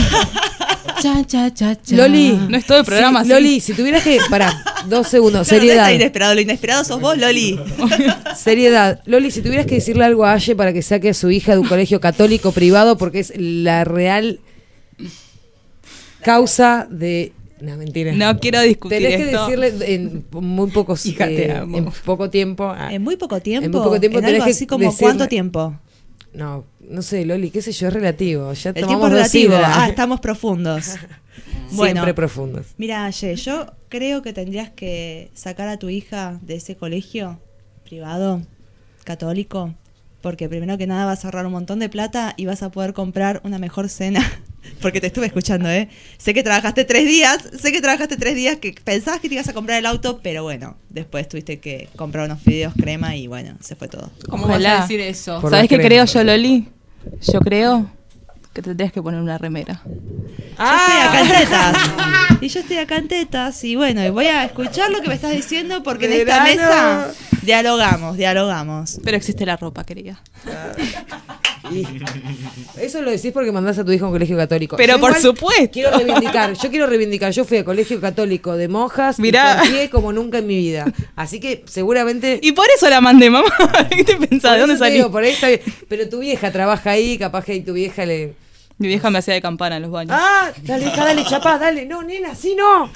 Cha, 1.00 1.24
cha, 1.24 1.54
cha, 1.54 1.80
cha. 1.80 1.94
Loli, 1.94 2.36
No 2.48 2.56
es 2.56 2.66
todo 2.66 2.78
el 2.78 2.84
programa 2.84 3.22
Sí. 3.22 3.30
Loli, 3.30 3.60
si 3.60 3.72
tuvieras 3.72 4.02
que. 4.02 4.18
Pará, 4.28 4.64
dos 4.88 5.06
segundos. 5.06 5.46
Claro, 5.46 5.62
no 5.62 5.66
seriedad. 5.68 5.84
está 5.84 5.94
inesperado, 5.94 6.34
lo 6.34 6.40
inesperado 6.40 6.82
sos 6.82 7.00
vos, 7.00 7.16
Loli. 7.16 7.56
Seriedad. 8.36 9.00
Loli, 9.06 9.30
si 9.30 9.40
tuvieras 9.40 9.66
que 9.66 9.76
decirle 9.76 10.04
algo 10.04 10.24
a 10.24 10.32
Aye 10.32 10.56
para 10.56 10.72
que 10.72 10.82
saque 10.82 11.10
a 11.10 11.14
su 11.14 11.30
hija 11.30 11.52
de 11.52 11.58
un 11.58 11.68
colegio 11.68 12.00
católico 12.00 12.50
privado, 12.50 12.98
porque 12.98 13.20
es 13.20 13.32
la 13.36 13.84
real 13.84 14.40
causa 16.22 16.88
de. 16.90 17.32
No, 17.60 17.76
mentira. 17.76 18.12
No 18.12 18.38
quiero 18.38 18.60
discutir 18.62 18.98
Tenés 18.98 19.16
que 19.16 19.24
esto. 19.30 19.46
decirle 19.46 19.94
en 19.94 20.24
muy 20.32 20.70
pocos. 20.70 21.04
Hija, 21.06 21.26
te 21.26 21.46
eh, 21.46 21.52
amo. 21.56 21.76
En 21.78 21.84
poco 22.04 22.30
tiempo. 22.30 22.64
ah, 22.74 22.92
En 22.92 23.02
muy 23.02 23.16
poco 23.16 23.40
tiempo. 23.40 23.66
En 23.66 23.72
muy 23.72 23.80
poco 23.82 23.98
tiempo 24.00 24.18
en 24.18 24.24
tenés 24.24 24.34
algo 24.40 24.44
que 24.46 24.50
así 24.52 24.66
como 24.66 24.84
decirle- 24.84 24.98
cuánto 25.00 25.28
tiempo. 25.28 25.78
No, 26.34 26.64
no 26.88 27.02
sé, 27.02 27.24
Loli, 27.24 27.50
qué 27.50 27.62
sé 27.62 27.72
yo, 27.72 27.88
es 27.88 27.94
relativo. 27.94 28.52
Ya 28.52 28.70
El 28.70 28.86
tiempo 28.86 29.06
es 29.06 29.12
relativo. 29.12 29.54
Ah, 29.56 29.88
estamos 29.88 30.20
profundos. 30.20 30.96
bueno, 31.72 31.94
Siempre 31.94 32.14
profundos. 32.14 32.66
mira, 32.76 33.06
Aye, 33.06 33.34
yo 33.36 33.66
creo 33.88 34.22
que 34.22 34.32
tendrías 34.32 34.70
que 34.70 35.30
sacar 35.34 35.68
a 35.68 35.78
tu 35.78 35.88
hija 35.88 36.38
de 36.42 36.56
ese 36.56 36.76
colegio 36.76 37.40
privado, 37.84 38.42
católico, 39.04 39.74
porque 40.20 40.48
primero 40.48 40.76
que 40.76 40.86
nada 40.86 41.06
vas 41.06 41.24
a 41.24 41.28
ahorrar 41.28 41.46
un 41.46 41.52
montón 41.52 41.78
de 41.78 41.88
plata 41.88 42.34
y 42.36 42.44
vas 42.46 42.62
a 42.62 42.70
poder 42.70 42.92
comprar 42.92 43.40
una 43.44 43.58
mejor 43.58 43.88
cena. 43.88 44.20
Porque 44.80 45.00
te 45.00 45.08
estuve 45.08 45.26
escuchando, 45.26 45.68
¿eh? 45.68 45.88
Sé 46.18 46.34
que 46.34 46.42
trabajaste 46.42 46.84
tres 46.84 47.06
días, 47.06 47.38
sé 47.60 47.72
que 47.72 47.80
trabajaste 47.80 48.16
tres 48.16 48.34
días 48.34 48.56
que 48.58 48.74
pensabas 48.84 49.20
que 49.20 49.28
te 49.28 49.34
ibas 49.34 49.48
a 49.48 49.52
comprar 49.52 49.78
el 49.78 49.86
auto, 49.86 50.20
pero 50.22 50.42
bueno, 50.42 50.76
después 50.88 51.28
tuviste 51.28 51.58
que 51.58 51.88
comprar 51.96 52.24
unos 52.26 52.40
fideos 52.42 52.74
crema 52.74 53.16
y 53.16 53.26
bueno, 53.26 53.56
se 53.60 53.74
fue 53.76 53.88
todo. 53.88 54.10
¿Cómo 54.28 54.44
Ojalá. 54.44 54.70
vas 54.70 54.78
a 54.78 54.82
decir 54.82 55.00
eso? 55.00 55.40
Por 55.40 55.50
¿Sabes 55.50 55.68
qué 55.68 55.78
creo 55.78 56.04
yo, 56.04 56.24
Loli? 56.24 56.68
Yo 57.32 57.40
creo 57.40 57.90
que 58.52 58.62
te 58.62 58.70
tendrías 58.70 58.92
que 58.92 59.02
poner 59.02 59.20
una 59.20 59.38
remera. 59.38 59.80
Yo 59.84 60.64
estoy 60.64 61.00
acá 61.00 61.20
en 61.20 61.28
tetas. 61.28 61.76
Y 62.40 62.48
yo 62.48 62.60
estoy 62.60 62.76
acá 62.78 62.96
en 62.98 63.08
tetas. 63.08 63.64
Y 63.64 63.76
bueno, 63.76 64.04
y 64.04 64.10
voy 64.10 64.26
a 64.26 64.44
escuchar 64.44 64.90
lo 64.90 65.00
que 65.00 65.08
me 65.08 65.14
estás 65.14 65.32
diciendo 65.32 65.82
porque 65.82 66.06
en 66.06 66.12
esta 66.14 66.42
mesa 66.42 67.12
dialogamos, 67.42 68.16
dialogamos. 68.16 69.00
Pero 69.04 69.16
existe 69.16 69.46
la 69.46 69.56
ropa, 69.56 69.84
querida. 69.84 70.20
Y- 70.76 71.47
Eso 72.80 73.02
lo 73.02 73.10
decís 73.10 73.32
porque 73.32 73.52
mandás 73.52 73.78
a 73.78 73.84
tu 73.84 73.92
hijo 73.92 74.04
a 74.04 74.08
un 74.08 74.14
colegio 74.14 74.36
católico. 74.36 74.76
Pero 74.76 74.94
Yo 74.94 75.00
por 75.00 75.10
igual 75.10 75.22
supuesto. 75.22 75.70
Quiero 75.72 75.90
reivindicar, 75.96 76.52
yo 76.54 76.70
quiero 76.70 76.86
reivindicar. 76.86 77.32
Yo 77.32 77.44
fui 77.44 77.58
a 77.58 77.64
colegio 77.64 78.00
católico 78.00 78.56
de 78.56 78.68
monjas 78.68 79.18
Mirá. 79.18 79.54
y 79.56 79.58
confié 79.58 79.90
como 79.90 80.12
nunca 80.12 80.38
en 80.38 80.46
mi 80.46 80.56
vida. 80.56 80.86
Así 81.16 81.40
que 81.40 81.64
seguramente. 81.66 82.38
Y 82.42 82.52
por 82.52 82.66
eso 82.76 82.88
la 82.88 83.00
mandé, 83.00 83.30
mamá. 83.30 83.48
¿Qué 83.90 84.04
te 84.04 84.16
pensás? 84.16 84.54
¿De 84.54 84.66
dónde 84.66 84.90
digo, 84.90 85.10
por 85.10 85.22
ahí 85.22 85.30
está 85.32 85.48
bien. 85.48 85.60
Pero 85.88 86.08
tu 86.08 86.20
vieja 86.20 86.50
trabaja 86.52 86.90
ahí, 86.90 87.18
capaz 87.18 87.44
que 87.44 87.60
tu 87.60 87.72
vieja 87.72 88.06
le. 88.06 88.34
Mi 88.78 88.86
vieja 88.86 89.10
me 89.10 89.18
hacía 89.18 89.34
de 89.34 89.42
campana 89.42 89.76
en 89.76 89.82
los 89.82 89.90
baños. 89.90 90.16
¡Ah! 90.16 90.52
Dale, 90.62 90.86
hija, 90.86 91.04
dale, 91.04 91.24
chapá, 91.24 91.58
dale. 91.58 91.84
No, 91.84 92.02
nena, 92.02 92.30
así 92.32 92.54
no. 92.54 92.90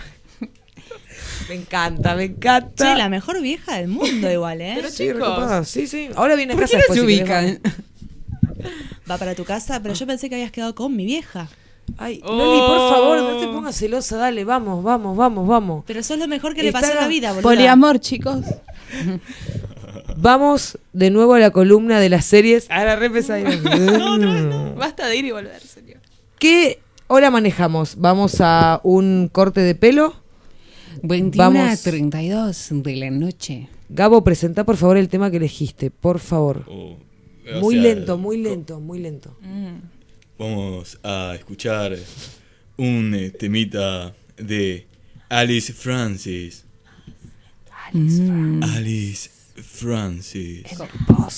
Me 1.49 1.57
encanta, 1.57 2.15
me 2.15 2.24
encanta. 2.24 2.93
Che, 2.93 2.97
la 2.97 3.09
mejor 3.09 3.43
vieja 3.43 3.77
del 3.77 3.89
mundo 3.89 4.31
igual, 4.31 4.61
¿eh? 4.61 4.74
Pero 4.77 4.89
Sí, 4.90 5.09
chicos. 5.09 5.15
recopada, 5.19 5.65
sí, 5.65 5.89
sí. 5.89 6.09
Ahora 6.15 6.36
viene 6.36 6.53
a 6.53 6.57
¿Por 6.57 6.62
casa 6.65 6.78
qué 6.78 6.85
no 6.89 6.94
después. 6.94 7.01
se 7.01 7.16
si 7.16 7.24
querés, 7.24 7.59
ubican? 7.61 7.82
Va 9.10 9.18
para 9.18 9.34
tu 9.34 9.44
casa, 9.44 9.80
pero 9.82 9.94
yo 9.94 10.06
pensé 10.06 10.28
que 10.28 10.34
habías 10.36 10.52
quedado 10.52 10.74
con 10.74 10.94
mi 10.97 11.05
vieja. 11.05 11.48
Ay, 11.98 12.20
Oh. 12.24 12.36
Loli, 12.36 12.59
por 12.60 12.78
favor, 12.94 13.18
no 13.18 13.39
te 13.40 13.47
pongas 13.48 13.76
celosa, 13.76 14.16
dale, 14.16 14.44
vamos, 14.44 14.82
vamos, 14.84 15.16
vamos, 15.16 15.48
vamos. 15.48 15.84
Pero 15.86 16.02
sos 16.02 16.16
lo 16.18 16.28
mejor 16.28 16.55
que 16.55 16.62
le 16.62 16.72
pasó 16.72 16.90
en 16.93 16.97
la 16.97 17.09
vida, 17.09 17.30
boludo. 17.30 17.43
Poliamor, 17.43 17.98
chicos. 17.98 18.44
Vamos 20.16 20.78
de 20.93 21.10
nuevo 21.10 21.34
a 21.34 21.39
la 21.39 21.51
columna 21.51 21.98
de 22.01 22.09
las 22.09 22.24
series. 22.24 22.70
Ahora 22.70 22.97
re 22.97 23.10
pesadilla. 23.10 23.51
Basta 24.76 25.06
de 25.09 25.16
ir 25.16 25.24
y 25.24 25.30
volver, 25.32 25.60
señor. 25.60 25.98
¿Qué 26.39 26.78
hora 27.09 27.30
manejamos? 27.30 27.97
¿Vamos 27.98 28.36
a 28.40 28.80
un 28.84 29.28
corte 29.32 29.60
de 29.60 29.74
pelo? 29.74 30.14
21 31.02 31.36
Vamos. 31.59 31.82
32 31.82 32.68
de 32.70 32.97
la 32.97 33.10
noche. 33.10 33.68
Gabo, 33.89 34.22
presenta 34.22 34.64
por 34.64 34.76
favor 34.76 34.97
el 34.97 35.09
tema 35.09 35.30
que 35.30 35.39
elegiste, 35.39 35.90
por 35.90 36.18
favor. 36.20 36.64
O- 36.68 36.72
o 36.72 36.97
muy 37.60 37.77
lento, 37.77 38.19
muy 38.19 38.39
lento, 38.39 38.81
muy 38.81 38.98
lento. 39.01 39.36
Vamos 40.39 40.98
a 41.02 41.35
escuchar 41.35 41.97
un 42.77 43.14
eh, 43.14 43.31
temita 43.31 44.14
de 44.36 44.86
Alice 45.28 45.73
Francis. 45.73 46.64
Alice 47.93 48.23
mm. 48.23 48.60
Francis. 48.62 48.77
Alice 48.77 49.31
Francis. 49.56 50.64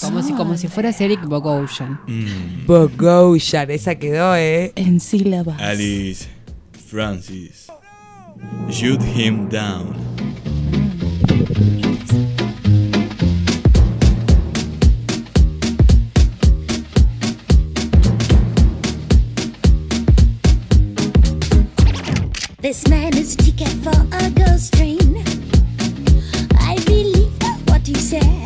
Como 0.01 0.23
si, 0.23 0.33
como 0.35 0.57
si 0.57 0.69
Eric 1.05 1.25
Bogosian. 1.27 2.01
Mm. 2.07 2.67
Bogosian, 2.67 3.71
esa 3.71 3.95
quedó, 3.97 4.37
¿eh? 4.37 4.73
En 4.77 5.01
sílabas. 5.01 5.61
Alice 5.61 6.29
Francis. 6.87 7.69
Shoot 8.69 9.01
him 9.17 9.49
down. 9.49 9.95
This 22.75 22.89
man 22.89 23.17
is 23.17 23.35
a 23.35 23.37
ticket 23.37 23.69
for 23.85 23.95
a 24.11 24.31
ghost 24.31 24.75
train. 24.75 25.23
I 26.59 26.75
believe 26.85 27.33
what 27.69 27.87
he 27.87 27.95
said. 27.95 28.44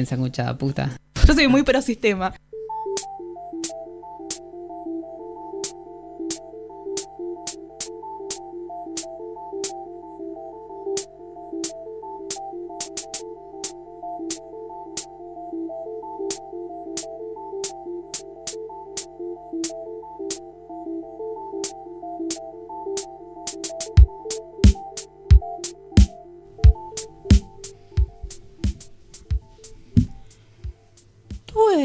prensa 0.00 0.14
escuchada, 0.14 0.56
puta. 0.56 0.90
Yo 1.26 1.34
soy 1.34 1.46
muy 1.48 1.62
pro 1.62 1.82
sistema. 1.82 2.32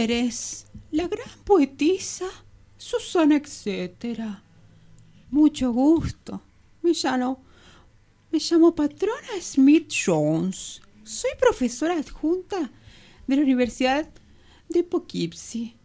eres 0.05 0.67
la 0.91 1.07
gran 1.07 1.29
poetisa 1.43 2.27
Susana, 2.77 3.37
etcétera. 3.37 4.43
Mucho 5.31 5.71
gusto. 5.71 6.41
Me 6.83 6.91
llamo, 6.93 7.43
me 8.31 8.39
llamo 8.39 8.75
Patrona 8.75 9.41
Smith 9.41 9.91
Jones. 9.91 10.79
Soy 11.03 11.31
profesora 11.39 11.95
adjunta 11.95 12.71
de 13.25 13.35
la 13.35 13.41
Universidad 13.41 14.07
de 14.69 14.83
Poughkeepsie, 14.83 15.75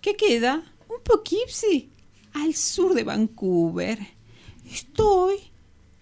que 0.00 0.16
queda 0.16 0.64
un 0.88 1.00
Poughkeepsie 1.04 1.88
al 2.32 2.54
sur 2.54 2.94
de 2.94 3.04
Vancouver. 3.04 3.98
Estoy 4.68 5.36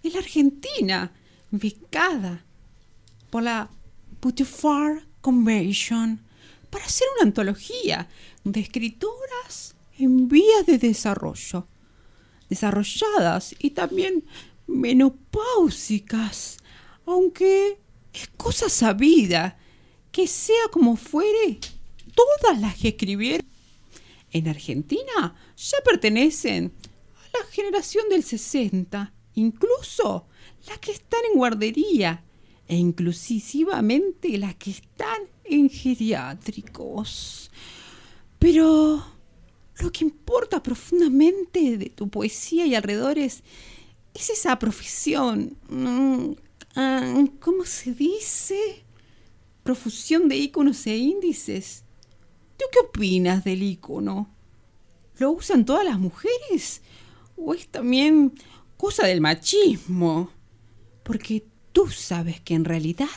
en 0.02 0.12
la 0.14 0.20
Argentina, 0.20 1.12
ubicada 1.52 2.42
por 3.28 3.42
la 3.42 3.68
Butterfly 4.22 5.04
Convention 5.20 6.29
para 6.70 6.84
hacer 6.84 7.06
una 7.16 7.26
antología 7.26 8.08
de 8.44 8.60
escritoras 8.60 9.74
en 9.98 10.28
vías 10.28 10.66
de 10.66 10.78
desarrollo, 10.78 11.66
desarrolladas 12.48 13.54
y 13.58 13.70
también 13.70 14.24
menopáusicas, 14.66 16.58
aunque 17.06 17.78
es 18.12 18.28
cosa 18.36 18.68
sabida 18.68 19.58
que 20.10 20.26
sea 20.26 20.68
como 20.72 20.96
fuere, 20.96 21.58
todas 22.14 22.60
las 22.60 22.76
que 22.76 22.88
escribieron 22.88 23.46
en 24.32 24.48
Argentina 24.48 25.34
ya 25.56 25.78
pertenecen 25.84 26.72
a 27.16 27.38
la 27.38 27.44
generación 27.50 28.08
del 28.08 28.22
60, 28.22 29.12
incluso 29.34 30.26
las 30.66 30.78
que 30.78 30.92
están 30.92 31.20
en 31.30 31.38
guardería 31.38 32.24
e 32.68 32.76
inclusivamente 32.76 34.38
las 34.38 34.54
que 34.54 34.70
están 34.70 35.22
en 35.50 35.68
geriátricos. 35.68 37.50
Pero 38.38 39.04
lo 39.78 39.92
que 39.92 40.04
importa 40.04 40.62
profundamente 40.62 41.76
de 41.76 41.90
tu 41.90 42.08
poesía 42.08 42.66
y 42.66 42.74
alrededores 42.74 43.42
es 44.14 44.30
esa 44.30 44.58
profesión. 44.58 45.56
mm, 45.68 46.32
ah, 46.76 47.24
¿Cómo 47.40 47.64
se 47.64 47.92
dice? 47.92 48.84
Profusión 49.62 50.28
de 50.28 50.36
íconos 50.36 50.86
e 50.86 50.96
índices. 50.96 51.84
¿Tú 52.56 52.64
qué 52.72 52.78
opinas 52.80 53.44
del 53.44 53.62
ícono? 53.62 54.28
¿Lo 55.18 55.32
usan 55.32 55.64
todas 55.64 55.84
las 55.84 55.98
mujeres? 55.98 56.82
¿O 57.36 57.54
es 57.54 57.68
también 57.68 58.34
cosa 58.76 59.06
del 59.06 59.20
machismo? 59.20 60.30
Porque 61.02 61.44
tú 61.72 61.88
sabes 61.88 62.40
que 62.40 62.54
en 62.54 62.64
realidad 62.64 63.08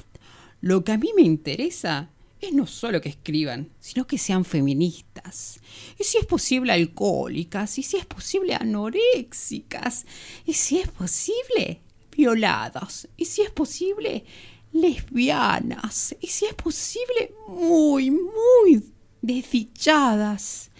lo 0.62 0.84
que 0.84 0.94
a 0.94 0.98
mí 0.98 1.12
me 1.16 1.24
interesa 1.24 2.10
es 2.46 2.54
no 2.54 2.68
solo 2.68 3.02
que 3.02 3.10
escriban, 3.10 3.70
sino 3.80 4.06
que 4.06 4.18
sean 4.18 4.46
feministas. 4.46 5.60
Y 6.00 6.04
si 6.04 6.18
es 6.18 6.26
posible 6.26 6.74
alcohólicas, 6.74 7.78
y 7.78 7.84
si 7.84 7.98
es 7.98 8.06
posible 8.06 8.56
anoréxicas, 8.56 10.06
y 10.46 10.54
si 10.54 10.80
es 10.80 10.90
posible 10.90 11.82
violadas, 12.16 13.08
y 13.18 13.26
si 13.26 13.42
es 13.42 13.52
posible 13.52 14.26
lesbianas, 14.72 16.16
y 16.20 16.28
si 16.28 16.46
es 16.46 16.54
posible 16.54 17.34
muy, 17.48 18.12
muy 18.12 18.84
desdichadas. 19.22 20.72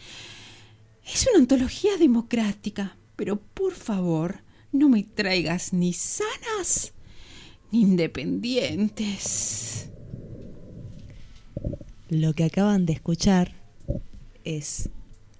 Es 1.06 1.28
una 1.28 1.40
antología 1.40 1.98
democrática, 1.98 2.98
pero 3.16 3.40
por 3.40 3.74
favor, 3.74 4.44
no 4.72 4.90
me 4.90 5.04
traigas 5.04 5.74
ni 5.74 5.94
sanas 5.94 6.94
ni 7.72 7.82
independientes. 7.82 9.93
Lo 12.14 12.34
que 12.34 12.44
acaban 12.44 12.86
de 12.86 12.94
escuchar 12.94 13.54
es 14.44 14.90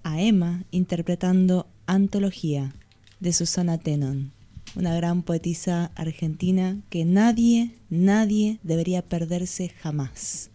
a 0.02 0.20
Emma 0.20 0.64
interpretando 0.72 1.68
Antología 1.86 2.74
de 3.20 3.32
Susana 3.32 3.78
Tenon, 3.78 4.32
una 4.74 4.92
gran 4.96 5.22
poetisa 5.22 5.92
argentina 5.94 6.78
que 6.90 7.04
nadie, 7.04 7.76
nadie 7.90 8.58
debería 8.64 9.02
perderse 9.02 9.68
jamás. 9.68 10.50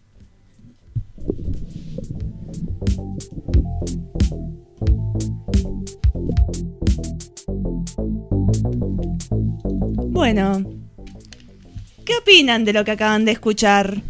Bueno, 10.10 10.64
¿qué 12.04 12.12
opinan 12.20 12.66
de 12.66 12.74
lo 12.74 12.84
que 12.84 12.90
acaban 12.90 13.24
de 13.24 13.32
escuchar? 13.32 14.02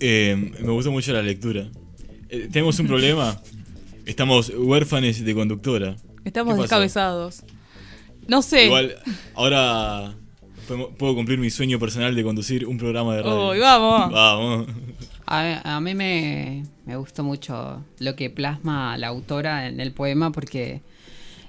Eh, 0.00 0.52
me 0.60 0.72
gustó 0.72 0.90
mucho 0.90 1.12
la 1.12 1.22
lectura. 1.22 1.68
Eh, 2.28 2.48
Tenemos 2.52 2.78
un 2.78 2.86
problema. 2.86 3.40
Estamos 4.06 4.52
huérfanes 4.54 5.24
de 5.24 5.34
conductora. 5.34 5.96
Estamos 6.24 6.58
descabezados. 6.58 7.42
No 8.28 8.42
sé. 8.42 8.66
Igual, 8.66 8.96
ahora 9.34 10.14
puedo 10.98 11.14
cumplir 11.14 11.38
mi 11.38 11.50
sueño 11.50 11.78
personal 11.78 12.14
de 12.14 12.22
conducir 12.22 12.66
un 12.66 12.78
programa 12.78 13.14
de 13.16 13.22
radio. 13.22 13.48
Uy, 13.50 13.58
vamos. 13.58 14.12
Vamos. 14.12 14.66
A, 15.26 15.76
a 15.76 15.80
mí 15.80 15.94
me, 15.94 16.64
me 16.86 16.96
gustó 16.96 17.22
mucho 17.22 17.84
lo 17.98 18.16
que 18.16 18.30
plasma 18.30 18.96
la 18.98 19.08
autora 19.08 19.68
en 19.68 19.80
el 19.80 19.92
poema 19.92 20.32
porque 20.32 20.82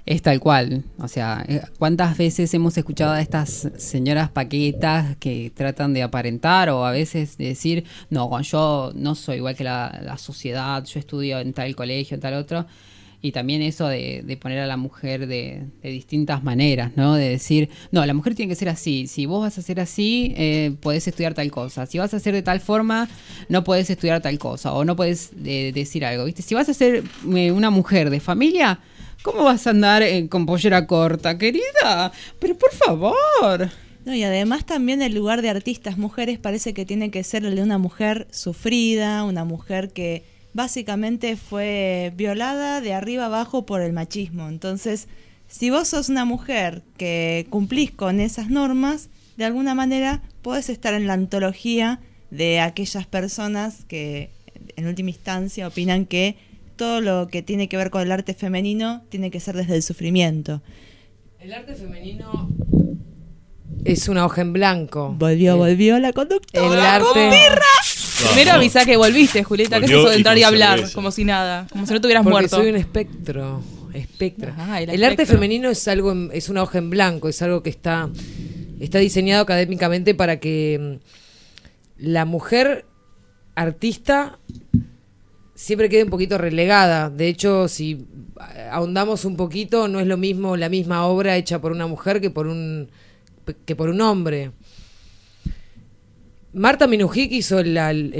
es 0.06 0.22
tal 0.22 0.40
cual. 0.40 0.84
O 0.98 1.08
sea, 1.08 1.44
eh, 1.48 1.62
¿cuántas 1.78 2.16
veces 2.16 2.54
hemos 2.54 2.78
escuchado 2.78 3.12
a 3.12 3.20
estas 3.20 3.68
señoras 3.76 4.30
paquetas 4.30 5.16
que 5.16 5.50
tratan 5.54 5.92
de 5.92 6.02
aparentar 6.02 6.70
o 6.70 6.86
a 6.86 6.92
veces 6.92 7.36
de 7.36 7.48
decir, 7.48 7.84
no, 8.08 8.40
yo 8.40 8.92
no 8.94 9.14
soy 9.14 9.38
igual 9.38 9.56
que 9.56 9.64
la, 9.64 10.00
la 10.02 10.16
sociedad, 10.16 10.84
yo 10.84 11.00
estudio 11.00 11.40
en 11.40 11.52
tal 11.52 11.74
colegio, 11.74 12.14
en 12.14 12.20
tal 12.20 12.34
otro? 12.34 12.66
Y 13.22 13.32
también 13.32 13.62
eso 13.62 13.88
de, 13.88 14.22
de 14.24 14.36
poner 14.36 14.60
a 14.60 14.66
la 14.66 14.76
mujer 14.76 15.26
de, 15.26 15.64
distintas 15.82 16.44
maneras, 16.44 16.92
¿no? 16.96 17.14
De 17.14 17.30
decir, 17.30 17.70
no, 17.90 18.04
la 18.06 18.14
mujer 18.14 18.36
tiene 18.36 18.50
que 18.50 18.54
ser 18.54 18.68
así. 18.68 19.08
Si 19.08 19.26
vos 19.26 19.40
vas 19.40 19.58
a 19.58 19.62
ser 19.62 19.80
así, 19.80 20.32
eh, 20.36 20.76
podés 20.80 21.08
estudiar 21.08 21.34
tal 21.34 21.50
cosa. 21.50 21.86
Si 21.86 21.98
vas 21.98 22.14
a 22.14 22.20
ser 22.20 22.34
de 22.34 22.42
tal 22.42 22.60
forma, 22.60 23.08
no 23.48 23.64
podés 23.64 23.90
estudiar 23.90 24.20
tal 24.20 24.38
cosa. 24.38 24.72
O 24.74 24.84
no 24.84 24.94
podés 24.94 25.32
eh, 25.44 25.72
decir 25.74 26.04
algo, 26.04 26.24
¿viste? 26.24 26.42
Si 26.42 26.54
vas 26.54 26.68
a 26.68 26.74
ser 26.74 27.02
eh, 27.34 27.50
una 27.50 27.70
mujer 27.70 28.10
de 28.10 28.20
familia, 28.20 28.78
¿cómo 29.26 29.42
vas 29.42 29.66
a 29.66 29.70
andar 29.70 30.04
eh, 30.04 30.28
con 30.28 30.46
pollera 30.46 30.86
corta, 30.86 31.36
querida? 31.36 32.12
Pero 32.38 32.56
por 32.56 32.72
favor. 32.72 33.68
No, 34.04 34.14
y 34.14 34.22
además 34.22 34.64
también 34.64 35.02
el 35.02 35.16
lugar 35.16 35.42
de 35.42 35.50
artistas 35.50 35.98
mujeres 35.98 36.38
parece 36.38 36.72
que 36.74 36.86
tiene 36.86 37.10
que 37.10 37.24
ser 37.24 37.44
el 37.44 37.56
de 37.56 37.62
una 37.64 37.76
mujer 37.76 38.28
sufrida, 38.30 39.24
una 39.24 39.44
mujer 39.44 39.92
que 39.92 40.22
básicamente 40.54 41.36
fue 41.36 42.12
violada 42.16 42.80
de 42.80 42.94
arriba 42.94 43.26
abajo 43.26 43.66
por 43.66 43.80
el 43.80 43.92
machismo. 43.92 44.48
Entonces, 44.48 45.08
si 45.48 45.70
vos 45.70 45.88
sos 45.88 46.08
una 46.08 46.24
mujer 46.24 46.84
que 46.96 47.48
cumplís 47.50 47.90
con 47.90 48.20
esas 48.20 48.48
normas, 48.48 49.08
de 49.36 49.44
alguna 49.44 49.74
manera 49.74 50.22
podés 50.40 50.70
estar 50.70 50.94
en 50.94 51.08
la 51.08 51.14
antología 51.14 51.98
de 52.30 52.60
aquellas 52.60 53.08
personas 53.08 53.84
que 53.88 54.30
en 54.76 54.86
última 54.86 55.10
instancia 55.10 55.66
opinan 55.66 56.06
que 56.06 56.36
todo 56.76 57.00
lo 57.00 57.26
que 57.28 57.42
tiene 57.42 57.68
que 57.68 57.76
ver 57.76 57.90
con 57.90 58.02
el 58.02 58.12
arte 58.12 58.34
femenino 58.34 59.04
tiene 59.08 59.30
que 59.30 59.40
ser 59.40 59.56
desde 59.56 59.74
el 59.76 59.82
sufrimiento. 59.82 60.62
El 61.40 61.52
arte 61.54 61.74
femenino 61.74 62.48
es 63.84 64.08
una 64.08 64.24
hoja 64.24 64.40
en 64.42 64.52
blanco. 64.52 65.14
Volvió, 65.18 65.52
El- 65.52 65.58
volvió 65.58 65.98
la 65.98 66.12
conductora. 66.12 66.66
El 66.66 66.80
arte. 66.80 67.30
Primero 68.28 68.52
avisá 68.52 68.84
que 68.84 68.96
volviste, 68.96 69.44
Julieta, 69.44 69.78
que 69.78 69.84
es 69.86 69.90
eso 69.92 70.08
de 70.08 70.16
entrar 70.16 70.36
y 70.38 70.42
hablar, 70.42 70.78
cerveza. 70.78 70.94
como 70.94 71.10
si 71.10 71.24
nada, 71.24 71.66
como 71.70 71.86
si 71.86 71.92
no 71.92 72.00
tuvieras 72.00 72.22
Porque 72.24 72.32
muerto. 72.34 72.56
soy 72.56 72.68
un 72.70 72.76
espectro. 72.76 73.62
Espectro. 73.92 74.52
Ajá, 74.56 74.80
el 74.82 74.90
el 74.90 75.04
arte 75.04 75.24
femenino 75.26 75.70
es 75.70 75.86
algo, 75.88 76.12
en- 76.12 76.30
es 76.32 76.48
una 76.48 76.62
hoja 76.62 76.78
en 76.78 76.90
blanco, 76.90 77.28
es 77.28 77.40
algo 77.42 77.62
que 77.62 77.70
está, 77.70 78.10
está 78.80 78.98
diseñado 78.98 79.42
académicamente 79.42 80.14
para 80.14 80.38
que 80.40 80.98
mm, 81.00 82.04
la 82.06 82.24
mujer 82.24 82.84
artista 83.54 84.38
siempre 85.56 85.88
quede 85.88 86.04
un 86.04 86.10
poquito 86.10 86.38
relegada. 86.38 87.10
De 87.10 87.26
hecho, 87.26 87.66
si 87.66 88.06
ahondamos 88.70 89.24
un 89.24 89.36
poquito, 89.36 89.88
no 89.88 89.98
es 89.98 90.06
lo 90.06 90.16
mismo 90.16 90.56
la 90.56 90.68
misma 90.68 91.04
obra 91.06 91.36
hecha 91.36 91.60
por 91.60 91.72
una 91.72 91.88
mujer 91.88 92.20
que 92.20 92.30
por 92.30 92.46
un 92.46 92.88
que 93.64 93.74
por 93.74 93.88
un 93.88 94.00
hombre. 94.00 94.52
Marta 96.52 96.86
Minujic 96.86 97.32
hizo 97.32 97.58
el, 97.58 97.76
el- 97.76 98.12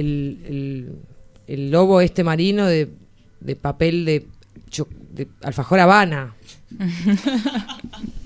el- 1.46 1.70
lobo 1.70 2.00
este 2.00 2.24
marino 2.24 2.66
de, 2.66 2.88
de 3.40 3.56
papel 3.56 4.04
de, 4.04 4.26
de 5.12 5.28
alfajor 5.42 5.78
Habana. 5.80 6.34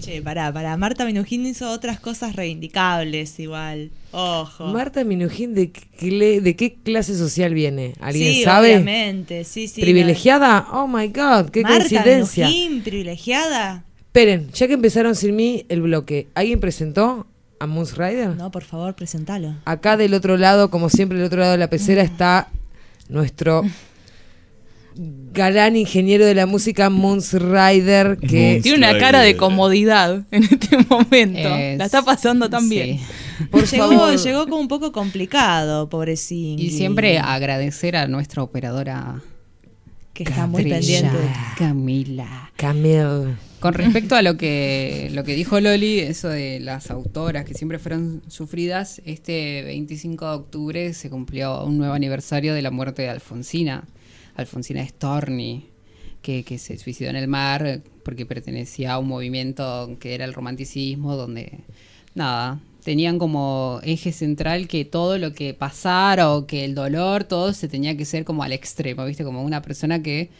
Che, 0.00 0.22
pará, 0.22 0.52
pará. 0.52 0.76
Marta 0.76 1.04
Minujín 1.04 1.44
hizo 1.46 1.70
otras 1.70 2.00
cosas 2.00 2.34
reivindicables 2.36 3.38
igual. 3.40 3.90
Ojo. 4.12 4.68
Marta 4.68 5.04
Minujín, 5.04 5.54
¿de 5.54 5.70
qué, 5.70 5.82
cle- 5.98 6.40
¿de 6.40 6.56
qué 6.56 6.74
clase 6.74 7.16
social 7.16 7.52
viene? 7.54 7.94
¿Alguien 8.00 8.32
sí, 8.34 8.42
sabe? 8.44 8.68
obviamente. 8.76 9.44
Sí, 9.44 9.68
sí. 9.68 9.80
¿Privilegiada? 9.80 10.66
Oh 10.72 10.86
my 10.86 11.08
god, 11.08 11.50
qué 11.50 11.62
Marta 11.62 11.78
coincidencia. 11.78 12.46
Minujín, 12.48 12.82
privilegiada. 12.82 13.84
Esperen, 14.00 14.50
ya 14.52 14.66
que 14.66 14.72
empezaron 14.74 15.14
sin 15.14 15.36
mí 15.36 15.64
el 15.68 15.82
bloque, 15.82 16.26
¿alguien 16.34 16.60
presentó 16.60 17.26
a 17.60 17.66
Moose 17.66 17.94
Rider? 17.96 18.30
No, 18.36 18.50
por 18.50 18.64
favor, 18.64 18.94
presentalo. 18.94 19.54
Acá 19.64 19.96
del 19.96 20.14
otro 20.14 20.36
lado, 20.36 20.70
como 20.70 20.88
siempre, 20.88 21.18
del 21.18 21.26
otro 21.26 21.40
lado 21.40 21.52
de 21.52 21.58
la 21.58 21.68
pecera 21.70 22.02
está 22.02 22.48
nuestro 23.08 23.62
galán 25.32 25.76
ingeniero 25.76 26.26
de 26.26 26.34
la 26.34 26.46
música, 26.46 26.90
Moons 26.90 27.32
Rider, 27.32 28.18
que 28.18 28.50
Moons 28.52 28.62
Tiene 28.62 28.78
una 28.78 28.88
Rider. 28.88 29.02
cara 29.02 29.20
de 29.20 29.36
comodidad 29.36 30.24
en 30.30 30.42
este 30.44 30.76
momento. 30.88 31.38
Es- 31.56 31.78
La 31.78 31.84
está 31.84 32.02
pasando 32.02 32.50
tan 32.50 32.62
sí. 32.68 32.68
bien. 32.68 33.00
por 33.50 33.64
Llegó, 33.66 33.88
favor, 33.90 34.16
llegó 34.16 34.44
como 34.44 34.56
un 34.58 34.68
poco 34.68 34.90
complicado, 34.92 35.88
pobrecín. 35.88 36.58
Y 36.58 36.70
siempre 36.70 37.18
agradecer 37.18 37.94
a 37.96 38.08
nuestra 38.08 38.42
operadora 38.42 39.22
Que 40.14 40.24
está 40.24 40.46
muy 40.48 40.64
pendiente. 40.64 41.16
Camila. 41.56 42.50
Con 43.60 43.74
respecto 43.74 44.14
a 44.16 44.22
lo 44.22 44.36
que, 44.36 45.10
lo 45.12 45.24
que 45.24 45.34
dijo 45.34 45.60
Loli, 45.60 45.98
eso 46.00 46.28
de 46.28 46.60
las 46.60 46.90
autoras 46.90 47.44
que 47.44 47.54
siempre 47.54 47.78
fueron 47.80 48.22
sufridas, 48.28 49.00
este 49.04 49.62
25 49.64 50.24
de 50.28 50.32
octubre 50.36 50.94
se 50.94 51.10
cumplió 51.10 51.64
un 51.64 51.76
nuevo 51.78 51.94
aniversario 51.94 52.54
de 52.54 52.62
la 52.62 52.70
muerte 52.70 53.02
de 53.02 53.08
Alfonsina, 53.10 53.84
Alfonsina 54.38 54.86
Storni, 54.86 55.68
que, 56.22 56.44
que 56.44 56.58
se 56.58 56.78
suicidó 56.78 57.10
en 57.10 57.16
el 57.16 57.28
mar 57.28 57.82
porque 58.02 58.24
pertenecía 58.24 58.94
a 58.94 58.98
un 58.98 59.08
movimiento 59.08 59.96
que 60.00 60.14
era 60.14 60.24
el 60.24 60.32
romanticismo, 60.32 61.16
donde, 61.16 61.60
nada, 62.14 62.60
tenían 62.84 63.18
como 63.18 63.80
eje 63.82 64.12
central 64.12 64.66
que 64.68 64.84
todo 64.84 65.18
lo 65.18 65.34
que 65.34 65.52
pasara 65.52 66.32
o 66.32 66.46
que 66.46 66.64
el 66.64 66.74
dolor, 66.74 67.24
todo 67.24 67.52
se 67.52 67.68
tenía 67.68 67.96
que 67.96 68.04
ser 68.04 68.24
como 68.24 68.42
al 68.42 68.52
extremo, 68.52 69.04
¿viste? 69.04 69.24
Como 69.24 69.42
una 69.42 69.60
persona 69.60 70.02
que 70.02 70.30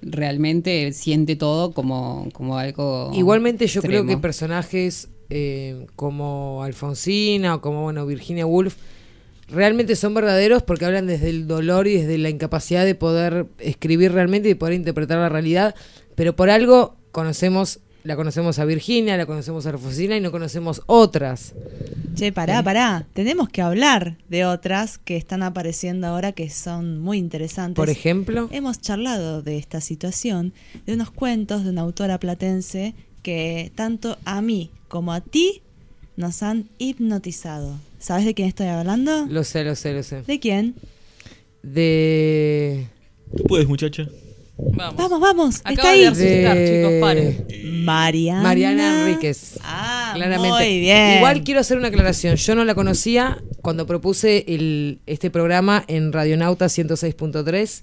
realmente 0.00 0.92
siente 0.92 1.36
todo 1.36 1.72
como, 1.72 2.28
como 2.32 2.56
algo. 2.56 3.10
Igualmente 3.14 3.66
yo 3.66 3.82
creo 3.82 4.06
que 4.06 4.16
personajes 4.16 5.08
eh, 5.30 5.86
como 5.96 6.62
Alfonsina 6.62 7.56
o 7.56 7.60
como 7.60 7.82
bueno 7.82 8.06
Virginia 8.06 8.46
Woolf 8.46 8.76
realmente 9.48 9.96
son 9.96 10.14
verdaderos 10.14 10.62
porque 10.62 10.84
hablan 10.84 11.06
desde 11.06 11.30
el 11.30 11.46
dolor 11.46 11.86
y 11.86 11.98
desde 11.98 12.18
la 12.18 12.30
incapacidad 12.30 12.84
de 12.84 12.94
poder 12.94 13.46
escribir 13.58 14.12
realmente 14.12 14.48
y 14.48 14.52
de 14.52 14.56
poder 14.56 14.74
interpretar 14.74 15.18
la 15.18 15.28
realidad, 15.28 15.74
pero 16.14 16.36
por 16.36 16.50
algo 16.50 16.96
conocemos 17.12 17.80
la 18.04 18.16
conocemos 18.16 18.58
a 18.58 18.66
Virginia, 18.66 19.16
la 19.16 19.24
conocemos 19.24 19.64
a 19.64 19.70
Alfonsina 19.70 20.14
y 20.14 20.20
no 20.20 20.30
conocemos 20.30 20.82
otras. 20.84 21.54
Che, 22.14 22.32
pará, 22.32 22.62
pará. 22.62 23.06
Tenemos 23.14 23.48
que 23.48 23.62
hablar 23.62 24.18
de 24.28 24.44
otras 24.44 24.98
que 24.98 25.16
están 25.16 25.42
apareciendo 25.42 26.06
ahora 26.06 26.32
que 26.32 26.50
son 26.50 27.00
muy 27.00 27.16
interesantes. 27.16 27.76
Por 27.76 27.88
ejemplo, 27.88 28.50
Hemos 28.52 28.78
charlado 28.78 29.40
de 29.40 29.56
esta 29.56 29.80
situación, 29.80 30.52
de 30.84 30.92
unos 30.92 31.10
cuentos 31.10 31.64
de 31.64 31.70
una 31.70 31.80
autora 31.80 32.20
platense 32.20 32.94
que 33.22 33.72
tanto 33.74 34.18
a 34.26 34.42
mí 34.42 34.70
como 34.88 35.14
a 35.14 35.22
ti 35.22 35.62
nos 36.18 36.42
han 36.42 36.68
hipnotizado. 36.76 37.78
¿Sabes 38.04 38.26
de 38.26 38.34
quién 38.34 38.48
estoy 38.48 38.66
hablando? 38.66 39.24
lo 39.30 39.44
sé, 39.44 39.64
lo 39.64 39.74
sé, 39.74 39.94
lo 39.94 40.02
sé. 40.02 40.20
¿De 40.26 40.38
quién? 40.38 40.74
De 41.62 42.86
¿Tú 43.34 43.44
puedes, 43.44 43.66
muchacha? 43.66 44.06
Vamos. 44.58 44.96
Vamos, 44.96 45.20
vamos. 45.20 45.60
Acaba 45.64 45.72
está 45.72 45.88
de 45.92 45.94
ahí. 45.94 46.08
resucitar, 46.10 46.56
chicos, 46.66 46.92
paren. 47.00 47.82
Mariana. 47.82 48.42
Mariana 48.42 49.00
Enríquez. 49.08 49.58
Ah, 49.62 50.12
Claramente. 50.16 50.48
muy 50.50 50.80
bien. 50.80 51.16
Igual 51.16 51.42
quiero 51.44 51.60
hacer 51.60 51.78
una 51.78 51.88
aclaración. 51.88 52.36
Yo 52.36 52.54
no 52.54 52.66
la 52.66 52.74
conocía 52.74 53.42
cuando 53.62 53.86
propuse 53.86 54.44
el, 54.48 54.98
este 55.06 55.30
programa 55.30 55.82
en 55.88 56.12
Radionauta 56.12 56.66
106.3 56.66 57.80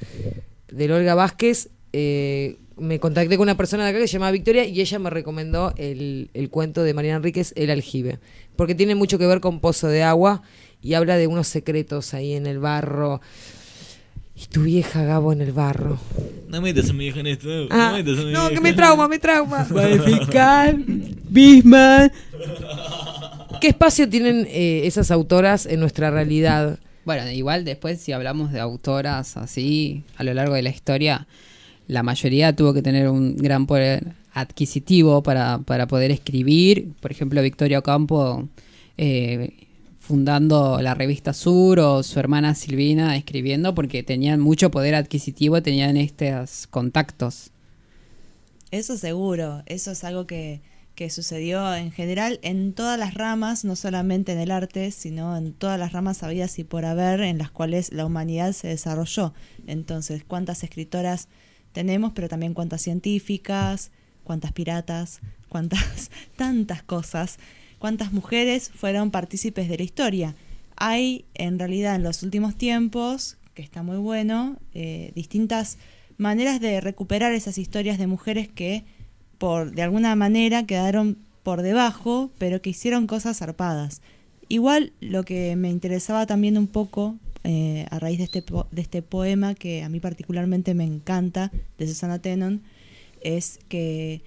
de 0.72 0.94
Olga 0.94 1.16
Vázquez. 1.16 1.70
Eh, 1.94 2.58
me 2.78 3.00
contacté 3.00 3.38
con 3.38 3.44
una 3.44 3.58
persona 3.58 3.84
de 3.84 3.90
acá 3.90 4.00
que 4.00 4.08
se 4.08 4.14
llama 4.14 4.32
Victoria 4.32 4.66
y 4.66 4.80
ella 4.82 5.00
me 5.00 5.10
recomendó 5.10 5.74
el, 5.78 6.30
el 6.36 6.50
cuento 6.50 6.84
de 6.84 6.94
Mariana 6.94 7.18
Enríquez, 7.18 7.54
El 7.56 7.72
aljibe. 7.72 8.20
Porque 8.62 8.76
tiene 8.76 8.94
mucho 8.94 9.18
que 9.18 9.26
ver 9.26 9.40
con 9.42 9.60
Pozo 9.60 9.88
de 9.88 10.04
Agua 10.04 10.44
y 10.84 10.94
habla 10.94 11.18
de 11.18 11.26
unos 11.26 11.48
secretos 11.48 12.14
ahí 12.14 12.34
en 12.34 12.46
el 12.46 12.60
barro. 12.60 13.20
Y 14.36 14.46
tu 14.52 14.62
vieja 14.62 15.04
Gabo 15.04 15.34
en 15.34 15.42
el 15.42 15.52
barro. 15.52 15.98
No 16.48 16.62
metas 16.62 16.88
a 16.92 16.94
mi 16.94 17.06
vieja 17.06 17.22
en 17.22 17.26
esto. 17.26 17.48
No, 17.48 17.68
Ah, 17.72 17.94
metas 17.96 18.20
a 18.20 18.22
mi 18.22 18.32
no, 18.32 18.42
vieja. 18.42 18.50
que 18.54 18.62
me 18.62 18.74
trauma, 18.74 19.08
me 19.08 19.18
trauma. 19.18 19.66
Modificar, 19.68 20.76
Bismarck. 20.78 22.14
¿Qué 23.60 23.70
espacio 23.70 24.08
tienen 24.08 24.46
eh, 24.48 24.84
esas 24.86 25.10
autoras 25.10 25.66
en 25.66 25.80
nuestra 25.80 26.12
realidad? 26.12 26.78
Bueno, 27.04 27.28
igual 27.32 27.66
después 27.66 28.00
si 28.00 28.12
hablamos 28.12 28.52
de 28.52 28.60
autoras 28.60 29.38
así 29.38 30.04
a 30.18 30.24
lo 30.24 30.36
largo 30.36 30.54
de 30.54 30.62
la 30.62 30.70
historia, 30.70 31.26
la 31.88 32.04
mayoría 32.04 32.56
tuvo 32.56 32.76
que 32.76 32.84
tener 32.84 33.10
un 33.10 33.38
gran 33.38 33.66
poder 33.66 34.21
adquisitivo 34.34 35.24
para, 35.24 35.60
para 35.60 35.88
poder 35.88 36.12
escribir. 36.12 36.94
Por 37.00 37.12
ejemplo, 37.12 37.42
Victoria 37.42 37.80
Ocampo 37.80 38.48
eh, 38.98 39.68
fundando 40.00 40.82
la 40.82 40.94
revista 40.94 41.34
Sur 41.34 41.80
o 41.80 42.04
su 42.04 42.20
hermana 42.20 42.56
Silvina 42.56 43.16
escribiendo 43.16 43.76
porque 43.76 44.04
tenían 44.04 44.40
mucho 44.40 44.72
poder 44.72 44.96
adquisitivo, 44.96 45.62
tenían 45.62 45.98
estos 45.98 46.68
contactos. 46.68 47.52
Eso 48.72 48.98
seguro, 48.98 49.64
eso 49.66 49.92
es 49.92 50.04
algo 50.04 50.28
que, 50.28 50.62
que 50.96 51.10
sucedió 51.10 51.76
en 51.76 51.92
general 51.92 52.40
en 52.42 52.74
todas 52.74 52.98
las 52.98 53.14
ramas, 53.14 53.66
no 53.66 53.76
solamente 53.76 54.32
en 54.32 54.40
el 54.40 54.52
arte, 54.52 54.92
sino 54.92 55.36
en 55.38 55.54
todas 55.54 55.80
las 55.80 55.94
ramas 55.94 56.24
habidas 56.24 56.58
y 56.58 56.64
por 56.64 56.86
haber 56.86 57.22
en 57.22 57.38
las 57.38 57.52
cuales 57.52 57.92
la 57.92 58.06
humanidad 58.06 58.54
se 58.54 58.70
desarrolló. 58.70 59.34
Entonces, 59.68 60.24
¿cuántas 60.26 60.64
escritoras 60.64 61.28
tenemos, 61.74 62.14
pero 62.14 62.28
también 62.30 62.54
cuántas 62.54 62.82
científicas, 62.82 63.92
cuántas 64.24 64.52
piratas, 64.52 65.20
cuántas 65.50 66.12
tantas 66.36 66.84
cosas, 66.84 67.38
cuántas 67.80 68.14
mujeres 68.14 68.70
fueron 68.74 69.12
partícipes 69.12 69.70
de 69.70 69.78
la 69.78 69.84
historia? 69.84 70.36
Hay 70.76 71.26
en 71.36 71.60
realidad 71.60 71.96
en 71.96 72.04
los 72.04 72.24
últimos 72.24 72.56
tiempos, 72.56 73.38
que 73.54 73.62
está 73.62 73.84
muy 73.84 73.98
bueno, 73.98 74.58
eh, 74.74 75.12
distintas 75.16 75.78
maneras 76.18 76.60
de 76.60 76.82
recuperar 76.82 77.34
esas 77.34 77.58
historias 77.58 77.98
de 77.98 78.08
mujeres 78.08 78.48
que 78.48 78.84
por 79.38 79.72
de 79.72 79.82
alguna 79.82 80.16
manera 80.16 80.66
quedaron 80.66 81.18
por 81.44 81.62
debajo, 81.64 82.32
pero 82.38 82.62
que 82.62 82.70
hicieron 82.70 83.08
cosas 83.08 83.40
zarpadas. 83.40 84.02
Igual 84.48 84.94
lo 85.02 85.24
que 85.24 85.56
me 85.56 85.70
interesaba 85.70 86.26
también 86.28 86.58
un 86.58 86.68
poco 86.68 87.16
eh, 87.44 87.86
a 87.90 87.98
raíz 88.00 88.20
de 88.20 88.26
este, 88.26 88.42
po- 88.44 88.68
de 88.72 88.82
este 88.82 89.02
poema 89.02 89.56
que 89.56 89.82
a 89.84 89.90
mí 89.90 90.00
particularmente 90.00 90.74
me 90.76 90.84
encanta, 90.84 91.52
de 91.80 91.88
Susana 91.88 92.20
Tenon, 92.20 92.62
es 93.22 93.60
que 93.70 94.22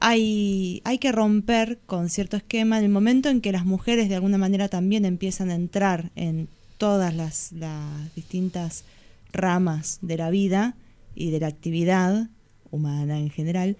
hay, 0.00 0.82
hay 0.84 0.98
que 0.98 1.12
romper 1.12 1.78
con 1.86 2.08
cierto 2.08 2.36
esquema 2.36 2.78
en 2.78 2.84
el 2.84 2.90
momento 2.90 3.28
en 3.28 3.40
que 3.40 3.52
las 3.52 3.64
mujeres 3.64 4.08
de 4.08 4.16
alguna 4.16 4.38
manera 4.38 4.68
también 4.68 5.04
empiezan 5.04 5.50
a 5.50 5.54
entrar 5.54 6.10
en 6.16 6.48
todas 6.78 7.14
las, 7.14 7.52
las 7.52 8.14
distintas 8.14 8.84
ramas 9.32 9.98
de 10.02 10.16
la 10.16 10.30
vida 10.30 10.76
y 11.14 11.30
de 11.30 11.40
la 11.40 11.46
actividad 11.46 12.28
humana 12.70 13.18
en 13.18 13.30
general, 13.30 13.76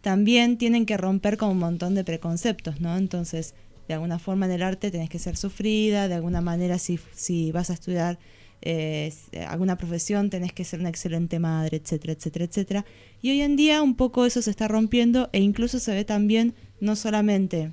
también 0.00 0.56
tienen 0.58 0.86
que 0.86 0.96
romper 0.96 1.36
con 1.36 1.50
un 1.50 1.58
montón 1.58 1.94
de 1.94 2.04
preconceptos, 2.04 2.80
¿no? 2.80 2.96
Entonces, 2.96 3.54
de 3.88 3.94
alguna 3.94 4.18
forma 4.18 4.46
en 4.46 4.52
el 4.52 4.62
arte 4.62 4.90
tenés 4.90 5.10
que 5.10 5.18
ser 5.18 5.36
sufrida, 5.36 6.08
de 6.08 6.14
alguna 6.14 6.40
manera 6.40 6.78
si, 6.78 6.98
si 7.14 7.52
vas 7.52 7.70
a 7.70 7.74
estudiar 7.74 8.18
eh, 8.62 9.06
s- 9.08 9.44
alguna 9.46 9.76
profesión 9.76 10.30
tenés 10.30 10.52
que 10.52 10.64
ser 10.64 10.80
una 10.80 10.88
excelente 10.88 11.38
madre, 11.38 11.76
etcétera, 11.78 12.12
etcétera, 12.12 12.44
etcétera. 12.44 12.84
Y 13.22 13.30
hoy 13.30 13.40
en 13.42 13.56
día 13.56 13.82
un 13.82 13.94
poco 13.96 14.26
eso 14.26 14.42
se 14.42 14.50
está 14.50 14.68
rompiendo 14.68 15.28
e 15.32 15.40
incluso 15.40 15.78
se 15.78 15.94
ve 15.94 16.04
también 16.04 16.54
no 16.80 16.96
solamente 16.96 17.72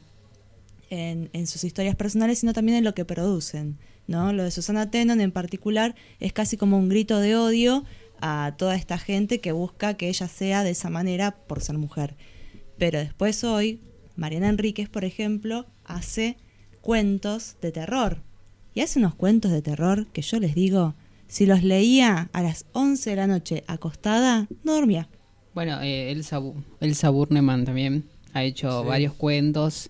en, 0.90 1.30
en 1.34 1.48
sus 1.48 1.64
historias 1.64 1.96
personales, 1.96 2.40
sino 2.40 2.54
también 2.54 2.78
en 2.78 2.84
lo 2.84 2.94
que 2.94 3.06
producen. 3.06 3.78
¿no? 4.08 4.34
Lo 4.34 4.44
de 4.44 4.52
Susana 4.52 4.92
Tenon 4.92 5.20
en 5.22 5.32
particular 5.32 5.96
es 6.20 6.32
casi 6.34 6.58
como 6.58 6.78
un 6.78 6.90
grito 6.90 7.20
de 7.20 7.36
odio 7.36 7.84
a 8.22 8.54
toda 8.58 8.76
esta 8.76 8.98
gente 8.98 9.42
que 9.42 9.52
busca 9.52 9.96
que 9.96 10.08
ella 10.10 10.28
sea 10.28 10.64
de 10.64 10.72
esa 10.72 10.90
manera 10.90 11.32
por 11.48 11.62
ser 11.62 11.78
mujer. 11.78 12.16
Pero 12.78 13.00
después 13.00 13.44
hoy, 13.44 13.82
Mariana 14.16 14.50
Enríquez, 14.50 14.90
por 14.90 15.06
ejemplo, 15.06 15.66
hace 15.86 16.38
cuentos 16.82 17.56
de 17.62 17.72
terror. 17.72 18.22
Y 18.76 18.82
hace 18.82 19.00
unos 19.00 19.16
cuentos 19.16 19.52
de 19.52 19.62
terror 19.64 20.06
que 20.14 20.22
yo 20.22 20.40
les 20.40 20.54
digo, 20.54 20.94
si 21.28 21.46
los 21.48 21.64
leía 21.64 22.30
a 22.34 22.44
las 22.44 22.66
11 22.74 23.10
de 23.10 23.16
la 23.16 23.26
noche 23.28 23.64
acostada, 23.68 24.48
no 24.64 24.74
dormía. 24.74 25.08
Bueno, 25.54 25.82
eh, 25.82 26.12
Elsa, 26.12 26.42
Elsa 26.82 27.10
Burneman 27.10 27.66
también 27.66 28.04
ha 28.34 28.44
hecho 28.44 28.82
Sí. 28.84 28.88
varios 28.88 29.14
cuentos 29.14 29.90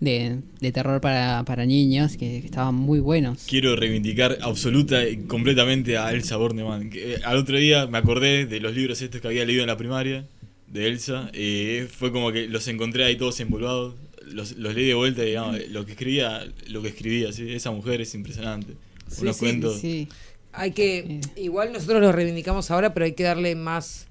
de, 0.00 0.40
de 0.60 0.72
terror 0.72 1.00
para, 1.00 1.44
para 1.44 1.66
niños 1.66 2.12
que, 2.16 2.40
que 2.40 2.46
estaban 2.46 2.74
muy 2.74 2.98
buenos. 3.00 3.44
Quiero 3.46 3.76
reivindicar 3.76 4.38
absoluta 4.40 5.06
y 5.06 5.18
completamente 5.18 5.98
a 5.98 6.10
Elsa 6.12 6.36
Bornemann. 6.38 6.88
Que, 6.90 7.14
eh, 7.14 7.20
al 7.24 7.36
otro 7.36 7.58
día 7.58 7.86
me 7.86 7.98
acordé 7.98 8.46
de 8.46 8.58
los 8.60 8.74
libros 8.74 9.00
estos 9.02 9.20
que 9.20 9.28
había 9.28 9.44
leído 9.44 9.60
en 9.62 9.68
la 9.68 9.76
primaria 9.76 10.26
de 10.72 10.88
Elsa. 10.88 11.30
eh, 11.32 11.88
fue 11.90 12.10
como 12.10 12.32
que 12.32 12.48
los 12.48 12.66
encontré 12.68 13.04
ahí 13.04 13.16
todos 13.16 13.38
empolvados. 13.40 13.94
Los, 14.24 14.52
los 14.56 14.74
leí 14.74 14.86
de 14.86 14.94
vuelta 14.94 15.22
y 15.22 15.26
digamos, 15.26 15.58
lo 15.68 15.84
que 15.84 15.92
escribía, 15.92 16.46
lo 16.68 16.80
que 16.80 16.88
escribía, 16.88 17.32
¿sí? 17.32 17.52
esa 17.52 17.70
mujer 17.70 18.00
es 18.00 18.14
impresionante. 18.14 18.74
Sí, 19.08 19.22
Unos 19.22 19.36
sí, 19.36 19.40
cuentos. 19.44 19.78
sí. 19.80 20.08
Hay 20.52 20.72
que, 20.72 21.20
igual 21.36 21.72
nosotros 21.72 22.00
lo 22.00 22.12
reivindicamos 22.12 22.70
ahora, 22.70 22.92
pero 22.94 23.04
hay 23.06 23.12
que 23.12 23.24
darle 23.24 23.54
más, 23.54 24.06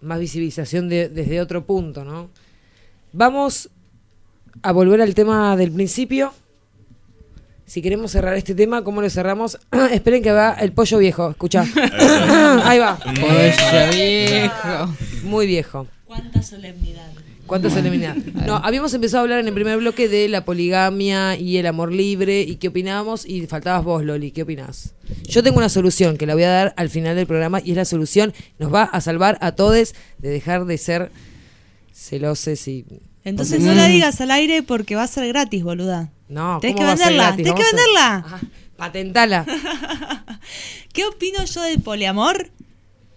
más 0.00 0.18
visibilización 0.20 0.88
de- 0.88 1.08
desde 1.08 1.40
otro 1.40 1.64
punto, 1.66 2.04
¿no? 2.04 2.30
Vamos 3.12 3.68
a 4.62 4.72
volver 4.72 5.00
al 5.02 5.14
tema 5.14 5.56
del 5.56 5.70
principio. 5.72 6.32
Si 7.72 7.80
queremos 7.80 8.10
cerrar 8.10 8.34
este 8.34 8.54
tema, 8.54 8.84
¿cómo 8.84 9.00
lo 9.00 9.08
cerramos? 9.08 9.58
Esperen 9.92 10.22
que 10.22 10.30
va 10.30 10.52
el 10.60 10.72
pollo 10.72 10.98
viejo, 10.98 11.30
escucha. 11.30 11.64
Ahí 12.64 12.78
va. 12.78 12.98
Pollo 12.98 13.90
viejo. 13.90 14.94
Muy 15.24 15.46
viejo. 15.46 15.86
Cuánta 16.04 16.42
solemnidad. 16.42 17.10
¿Cuánto 17.46 17.70
se 17.70 17.78
elimina? 17.78 18.14
No, 18.46 18.56
habíamos 18.56 18.92
empezado 18.92 19.20
a 19.20 19.22
hablar 19.22 19.38
en 19.38 19.48
el 19.48 19.54
primer 19.54 19.78
bloque 19.78 20.10
de 20.10 20.28
la 20.28 20.44
poligamia 20.44 21.34
y 21.38 21.56
el 21.56 21.64
amor 21.64 21.94
libre 21.94 22.42
y 22.42 22.56
qué 22.56 22.68
opinábamos 22.68 23.24
y 23.24 23.46
faltabas 23.46 23.84
vos, 23.84 24.04
Loli, 24.04 24.32
¿qué 24.32 24.42
opinás? 24.42 24.94
Yo 25.22 25.42
tengo 25.42 25.56
una 25.56 25.70
solución 25.70 26.18
que 26.18 26.26
la 26.26 26.34
voy 26.34 26.42
a 26.42 26.50
dar 26.50 26.74
al 26.76 26.90
final 26.90 27.16
del 27.16 27.26
programa 27.26 27.62
y 27.64 27.70
es 27.70 27.76
la 27.78 27.86
solución, 27.86 28.34
nos 28.58 28.72
va 28.72 28.82
a 28.82 29.00
salvar 29.00 29.38
a 29.40 29.52
todos 29.52 29.94
de 30.18 30.28
dejar 30.28 30.66
de 30.66 30.76
ser 30.76 31.10
celosos 31.90 32.68
y... 32.68 32.84
Entonces 33.24 33.60
no 33.60 33.72
la 33.74 33.86
digas 33.86 34.20
al 34.20 34.30
aire 34.32 34.62
porque 34.62 34.96
va 34.96 35.04
a 35.04 35.06
ser 35.06 35.28
gratis, 35.28 35.62
boluda. 35.62 36.10
No, 36.28 36.58
Tenés 36.60 36.76
¿cómo 36.76 36.88
que 36.88 36.94
venderla, 36.96 37.36
tenés 37.36 37.52
que 37.54 37.62
venderla. 37.62 38.14
Ajá, 38.16 38.40
patentala. 38.76 39.46
¿Qué 40.92 41.04
opino 41.04 41.44
yo 41.44 41.62
del 41.62 41.80
poliamor? 41.80 42.50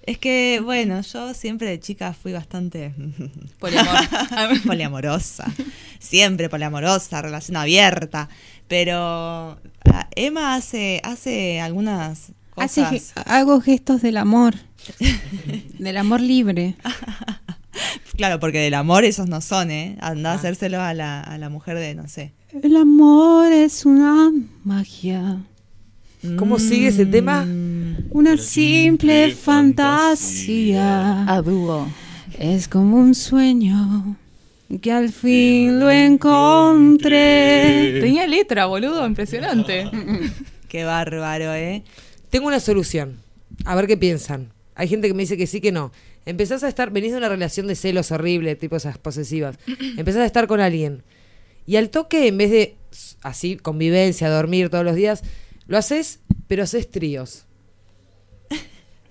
Es 0.04 0.20
que, 0.20 0.62
bueno, 0.64 1.02
yo 1.02 1.34
siempre 1.34 1.68
de 1.70 1.80
chica 1.80 2.14
fui 2.14 2.32
bastante 2.34 2.94
Poliamor. 3.60 3.96
poliamorosa. 4.68 5.52
Siempre 6.00 6.50
poliamorosa, 6.50 7.22
relación 7.24 7.58
abierta. 7.58 8.30
Pero 8.68 9.58
ah, 9.92 10.08
Emma 10.16 10.54
hace, 10.56 11.02
hace 11.04 11.60
algunas 11.60 12.32
Hace 12.56 12.84
cosas. 12.84 13.14
ge- 13.16 13.22
hago 13.26 13.60
gestos 13.62 14.02
del 14.04 14.18
amor. 14.18 14.54
del 15.80 15.98
amor 15.98 16.22
libre. 16.22 16.76
Claro, 18.18 18.40
porque 18.40 18.60
del 18.60 18.74
amor 18.74 19.04
esos 19.04 19.28
no 19.28 19.42
son, 19.42 19.72
¿eh? 19.72 19.98
Anda 20.00 20.32
a 20.32 20.36
hacérselo 20.36 20.82
a 20.82 20.94
la, 20.94 21.22
a 21.22 21.38
la 21.38 21.50
mujer 21.50 21.78
de, 21.78 21.96
no 21.96 22.08
sé. 22.08 22.34
El 22.64 22.78
amor 22.78 23.52
es 23.52 23.86
una 23.86 24.32
magia. 24.64 25.40
¿Cómo 26.38 26.58
sigue 26.58 26.88
ese 26.88 27.06
tema? 27.06 27.46
Una 28.10 28.38
simple 28.38 29.32
fantasía. 29.32 31.32
A 31.32 31.42
dúo. 31.42 31.88
Es 32.40 32.68
como 32.68 32.98
un 32.98 33.14
sueño 33.14 34.18
que 34.82 34.92
al 34.92 35.12
fin 35.12 35.80
lo 35.80 35.92
encontré. 35.92 38.00
Tenía 38.02 38.28
letra, 38.28 38.66
boludo, 38.66 39.06
impresionante. 39.06 39.90
Qué 40.68 40.84
bárbaro, 40.84 41.54
¿eh? 41.54 41.84
Tengo 42.30 42.48
una 42.48 42.60
solución. 42.60 43.18
A 43.64 43.76
ver 43.76 43.88
qué 43.88 43.96
piensan. 43.96 44.52
Hay 44.74 44.88
gente 44.88 45.08
que 45.08 45.14
me 45.14 45.24
dice 45.24 45.38
que 45.38 45.48
sí, 45.48 45.62
que 45.62 45.72
no. 45.72 45.92
Empezás 46.26 46.64
a 46.64 46.68
estar, 46.68 46.92
venís 46.92 47.12
de 47.12 47.18
una 47.20 47.30
relación 47.30 47.68
de 47.68 47.76
celos 47.76 48.12
horrible, 48.12 48.56
tipo 48.56 48.76
esas 48.76 48.98
posesivas. 48.98 49.58
Empezás 49.98 50.22
a 50.22 50.26
estar 50.26 50.48
con 50.48 50.60
alguien. 50.60 51.04
Y 51.66 51.78
al 51.78 51.90
toque, 51.90 52.28
en 52.28 52.38
vez 52.38 52.52
de 52.52 52.76
así, 53.22 53.58
convivencia, 53.58 54.30
dormir 54.30 54.70
todos 54.70 54.86
los 54.86 54.96
días, 54.96 55.24
lo 55.68 55.78
haces, 55.78 56.20
pero 56.48 56.64
haces 56.64 56.90
tríos. 56.90 57.46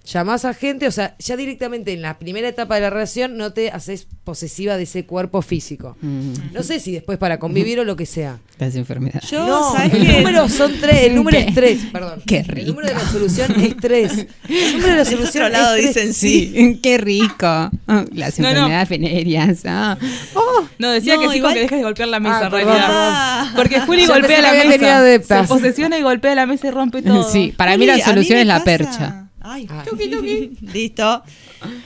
Llamás 0.07 0.45
a 0.45 0.53
gente, 0.53 0.87
o 0.87 0.91
sea, 0.93 1.17
ya 1.19 1.35
directamente 1.35 1.95
en 1.95 2.03
la 2.03 2.19
primera 2.19 2.47
etapa 2.47 2.75
de 2.75 2.83
la 2.83 2.91
relación 2.91 3.39
no 3.39 3.55
te 3.55 3.71
haces 3.71 4.07
posesiva 4.23 4.77
de 4.77 4.83
ese 4.83 5.07
cuerpo 5.07 5.41
físico. 5.41 5.97
No 6.03 6.63
sé 6.63 6.79
si 6.79 6.93
después 6.93 7.17
para 7.17 7.39
convivir 7.39 7.81
o 7.81 7.85
lo 7.85 7.97
que 7.97 8.05
sea. 8.05 8.39
Las 8.59 8.75
enfermedades. 8.77 9.31
Yo, 9.31 9.47
No, 9.47 9.73
¿sabes 9.73 9.95
el 9.95 10.07
qué? 10.07 10.19
número 10.19 10.49
son 10.51 10.73
tres, 10.79 11.05
el 11.05 11.15
número 11.15 11.39
Qué- 11.39 11.45
es 11.49 11.55
tres, 11.55 11.79
perdón. 11.91 12.23
qué 12.27 12.45
El 12.47 12.67
número 12.67 12.89
de 12.89 12.93
la 12.95 13.01
rico. 13.01 13.13
solución 13.13 13.61
es 13.63 13.77
tres. 13.79 14.27
El 14.47 14.73
número 14.75 14.91
de 14.93 14.97
la 14.99 15.05
solución 15.07 15.45
otro 15.45 15.49
lado 15.59 15.75
es 15.77 15.93
tres. 15.95 15.95
dicen 15.95 16.15
sí. 16.15 16.81
Qué 16.83 16.99
rico. 16.99 17.47
Ah, 17.47 17.71
Las 18.13 18.39
No, 18.39 18.45
no. 18.45 18.51
enfermedades 18.51 18.89
venéreas. 18.91 19.63
ah. 19.65 19.97
Oh, 20.35 20.65
No, 20.79 20.91
decía 20.91 21.15
No, 21.15 21.23
que 21.23 21.29
sí 21.31 21.37
igual- 21.39 21.53
con 21.53 21.55
que 21.55 21.61
dejes 21.61 21.79
de 21.79 21.83
golpear 21.85 22.09
la 22.11 22.21
mesa, 22.21 22.41
Ah, 22.45 22.49
realidad. 22.51 23.39
perdón. 23.47 23.57
Porque 23.57 23.81
Juli 23.81 24.05
golpea 24.07 24.43
la 24.43 24.53
mesa. 24.53 25.43
Se 25.43 25.49
posesiona 25.49 25.99
y 25.99 26.03
golpea 26.03 26.35
la 26.35 26.45
mesa 26.45 26.67
y 26.67 26.71
rompe 26.73 27.01
todo. 27.03 27.31
Sí, 27.31 27.55
para 27.57 27.79
mí 27.79 27.87
la 27.87 27.99
solución 28.01 28.39
es 28.39 28.47
la 28.47 28.55
pasa- 28.57 28.65
percha. 28.65 29.21
Ay, 29.47 29.67
Ay. 29.69 29.87
tuqui, 29.87 30.11
tuqui. 30.11 30.57
Listo. 30.73 31.23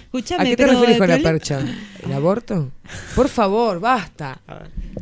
Escúchame, 0.05 0.43
¿A 0.43 0.45
qué 0.45 0.57
te 0.57 0.63
pero 0.63 0.73
refieres 0.75 0.99
con 0.99 1.09
la 1.09 1.19
percha? 1.19 1.61
¿El 2.05 2.13
aborto? 2.13 2.71
Por 3.17 3.29
favor, 3.29 3.81
basta. 3.81 4.41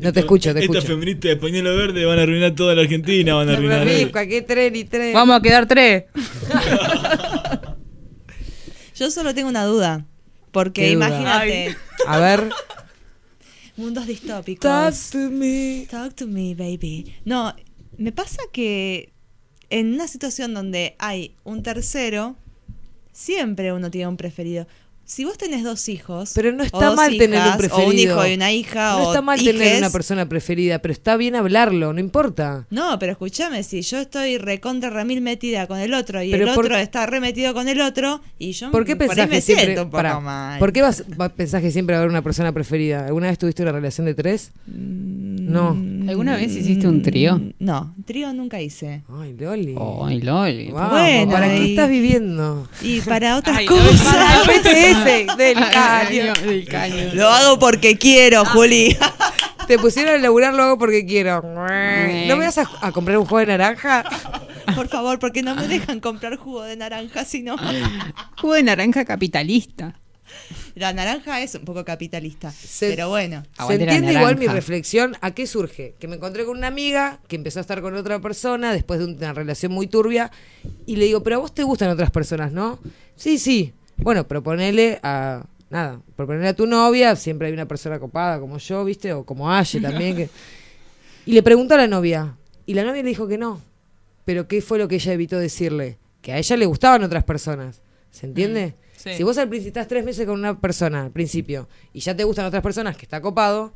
No 0.01 0.11
te 0.11 0.21
escucho, 0.21 0.55
te 0.55 0.61
Estas 0.61 0.77
escucho. 0.77 0.95
feministas 0.95 1.29
de 1.31 1.37
pañuelo 1.37 1.77
verde 1.77 2.07
van 2.07 2.19
a 2.19 2.23
arruinar 2.23 2.55
toda 2.55 2.75
la 2.75 2.81
Argentina, 2.81 3.35
van 3.35 3.51
a 3.51 3.53
arruinar. 3.53 3.87
¿qué 3.87 4.43
tren 4.43 4.75
y 4.75 4.85
tren? 4.85 5.13
Vamos 5.13 5.37
a 5.37 5.43
quedar 5.43 5.67
tres. 5.67 6.05
Yo 8.97 9.11
solo 9.11 9.35
tengo 9.35 9.51
una 9.51 9.67
duda. 9.67 10.07
Porque 10.51 10.91
imagínate, 10.91 11.77
A 12.07 12.19
ver. 12.19 12.49
mundos 13.77 14.07
distópicos. 14.07 14.63
Talk 14.63 14.95
to 15.13 15.31
me. 15.31 15.87
Talk 15.91 16.15
to 16.15 16.27
me, 16.27 16.55
baby. 16.55 17.15
No, 17.27 17.55
me 17.99 18.13
pasa 18.13 18.41
que 18.51 19.13
en 19.69 19.93
una 19.93 20.09
situación 20.09 20.55
donde 20.55 20.97
hay 20.99 21.37
un 21.45 21.63
tercero, 21.63 22.37
siempre 23.17 23.73
uno 23.73 23.91
tiene 23.91 24.09
un 24.09 24.19
preferido. 24.19 24.67
Si 25.09 25.25
vos 25.25 25.39
tenés 25.39 25.63
dos 25.63 25.89
hijos, 25.89 26.33
Pero 26.35 26.51
no 26.51 26.65
está 26.65 26.93
mal 26.97 27.17
tener 27.17 27.41
un 27.41 27.57
preferido. 27.57 27.87
o 27.87 27.91
un 27.91 27.97
hijo 27.97 28.27
y 28.27 28.35
una 28.35 28.51
hija, 28.53 28.97
No 28.99 29.05
o 29.05 29.11
está 29.13 29.23
mal 29.23 29.39
tener 29.43 29.79
una 29.79 29.91
persona 29.91 30.29
preferida, 30.29 30.81
pero 30.81 30.91
está 30.91 31.17
bien 31.17 31.37
hablarlo, 31.37 31.93
no 31.93 32.01
importa. 32.01 32.67
No, 32.71 32.99
pero 32.99 33.13
escúchame, 33.13 33.63
si 33.63 33.83
yo 33.83 33.99
estoy 33.99 34.37
recontra 34.39 34.91
remil 34.91 35.21
metida 35.21 35.69
con 35.69 35.79
el 35.79 35.95
otro 35.95 36.23
y 36.25 36.33
Pero 36.33 36.49
el 36.49 36.55
por- 36.57 36.65
otro 36.65 36.77
está 36.77 37.07
remetido 37.07 37.55
con 37.55 37.69
el 37.69 37.81
otro 37.83 38.21
y 38.37 38.51
yo 38.51 38.73
¿Por 38.73 38.85
qué 38.85 38.93
ahí 38.93 38.99
pensás 38.99 39.29
me 39.29 39.37
que 39.37 39.41
siempre, 39.41 39.65
siento 39.67 39.83
un 39.85 39.91
poco 39.91 39.97
pará, 39.99 40.19
mal. 40.19 40.59
¿por 40.59 40.73
qué 40.73 40.83
vas, 40.83 41.05
va- 41.21 41.29
pensás 41.29 41.63
que 41.63 41.71
siempre 41.71 41.95
va 41.95 41.99
a 41.99 42.03
haber 42.03 42.11
una 42.11 42.23
persona 42.23 42.51
preferida? 42.53 43.07
¿Alguna 43.07 43.29
vez 43.29 43.39
tuviste 43.39 43.63
una 43.63 43.71
relación 43.73 44.07
de 44.07 44.15
tres? 44.15 44.51
No. 44.67 45.71
¿Alguna 46.09 46.35
vez 46.37 46.53
hiciste 46.55 46.89
un 46.89 47.03
trío? 47.03 47.41
No, 47.61 47.95
trío 48.05 48.33
nunca 48.33 48.61
hice. 48.61 49.03
Ay, 49.09 49.35
Loli. 49.39 49.77
Ay, 50.05 50.21
Loli. 50.21 50.71
Bueno, 50.71 51.31
¿para 51.33 51.49
qué 51.49 51.71
estás 51.71 51.89
viviendo? 51.89 52.69
Y 52.83 53.01
para 53.03 53.37
otras 53.39 53.59
Ay, 53.59 53.67
cosas. 53.67 54.03
Para 54.03 54.43
PTS 55.05 55.37
del 55.37 55.55
caño. 55.71 56.33
Del 56.35 56.69
caño. 56.69 57.15
Lo 57.15 57.29
hago 57.29 57.59
porque 57.59 57.97
quiero, 57.99 58.45
Juli. 58.45 58.97
Te 59.67 59.79
pusieron 59.79 60.15
a 60.15 60.19
laburar, 60.19 60.55
lo 60.55 60.63
hago 60.63 60.79
porque 60.79 61.05
quiero. 61.05 61.43
¿No 61.43 62.37
me 62.37 62.45
vas 62.45 62.59
a, 62.59 62.69
a 62.81 62.93
comprar 62.93 63.19
un 63.19 63.27
juego 63.27 63.41
de 63.41 63.47
naranja? 63.59 64.05
Por 64.75 64.89
favor, 64.89 65.19
porque 65.19 65.43
no 65.43 65.55
me 65.55 65.67
dejan 65.69 66.01
comprar 66.01 66.37
jugo 66.37 66.63
de 66.63 66.77
naranja, 66.77 67.25
sino. 67.25 67.57
Jugo 68.41 68.55
de 68.55 68.63
naranja 68.63 69.05
capitalista. 69.05 69.99
La 70.75 70.93
naranja 70.93 71.41
es 71.41 71.55
un 71.55 71.65
poco 71.65 71.85
capitalista. 71.85 72.51
Se- 72.53 72.91
pero 72.91 73.09
bueno. 73.09 73.43
¿Se 73.57 73.63
Aguante 73.63 73.87
la 73.87 73.93
entiende 73.95 74.19
igual 74.19 74.37
mi 74.37 74.47
reflexión? 74.49 75.17
¿A 75.21 75.31
qué 75.31 75.47
surge? 75.47 75.95
Que 75.99 76.09
me 76.09 76.17
encontré 76.17 76.45
con 76.45 76.59
una 76.59 76.67
amiga 76.67 77.21
que 77.29 77.37
empezó 77.37 77.59
a 77.61 77.63
estar 77.63 77.81
con 77.81 77.95
otra 77.95 78.21
persona 78.21 78.73
después 78.73 78.99
de 79.01 79.07
una 79.07 79.33
relación 79.33 79.73
muy 79.73 79.87
turbia 79.87 80.31
y 80.85 80.97
le 80.97 81.07
digo, 81.07 81.23
pero 81.23 81.37
a 81.37 81.39
vos 81.39 81.55
te 81.55 81.63
gustan 81.63 81.89
otras 81.91 82.11
personas, 82.11 82.53
¿no? 82.53 82.79
Sí, 83.17 83.39
sí. 83.39 83.73
Bueno, 83.99 84.27
proponele 84.27 84.99
a... 85.03 85.45
Nada, 85.69 86.01
proponele 86.15 86.49
a 86.49 86.55
tu 86.55 86.67
novia, 86.67 87.17
siempre 87.17 87.49
hay 87.49 87.53
una 87.53 87.67
persona 87.67 87.99
copada 87.99 88.39
como 88.39 88.59
yo, 88.59 88.85
¿viste? 88.85 89.13
O 89.13 89.25
como 89.25 89.51
Aye 89.51 89.81
también. 89.81 90.17
Que... 90.17 90.31
Y 91.27 91.33
le 91.33 91.43
preguntó 91.43 91.75
a 91.75 91.79
la 91.79 91.89
novia. 91.89 92.37
Y 92.67 92.75
la 92.75 92.85
novia 92.85 93.03
le 93.03 93.09
dijo 93.09 93.27
que 93.27 93.37
no. 93.37 93.61
Pero 94.25 94.47
¿qué 94.47 94.63
fue 94.63 94.79
lo 94.79 94.87
que 94.87 94.95
ella 94.95 95.13
evitó 95.13 95.39
decirle? 95.39 95.99
Que 96.23 96.33
a 96.33 96.39
ella 96.39 96.57
le 96.57 96.67
gustaban 96.67 97.03
otras 97.03 97.25
personas. 97.25 97.81
¿Se 98.13 98.27
entiende? 98.27 98.75
Sí. 98.97 99.15
Si 99.15 99.23
vos 99.25 99.37
al 99.39 99.49
principio 99.49 99.71
estás 99.71 99.89
tres 99.89 100.05
meses 100.05 100.25
con 100.25 100.39
una 100.39 100.59
persona 100.61 101.03
al 101.03 101.11
principio 101.11 101.69
y 101.93 101.99
ya 102.01 102.17
te 102.17 102.23
gustan 102.25 102.45
otras 102.47 102.63
personas 102.63 102.97
que 102.97 103.05
está 103.07 103.21
copado, 103.21 103.73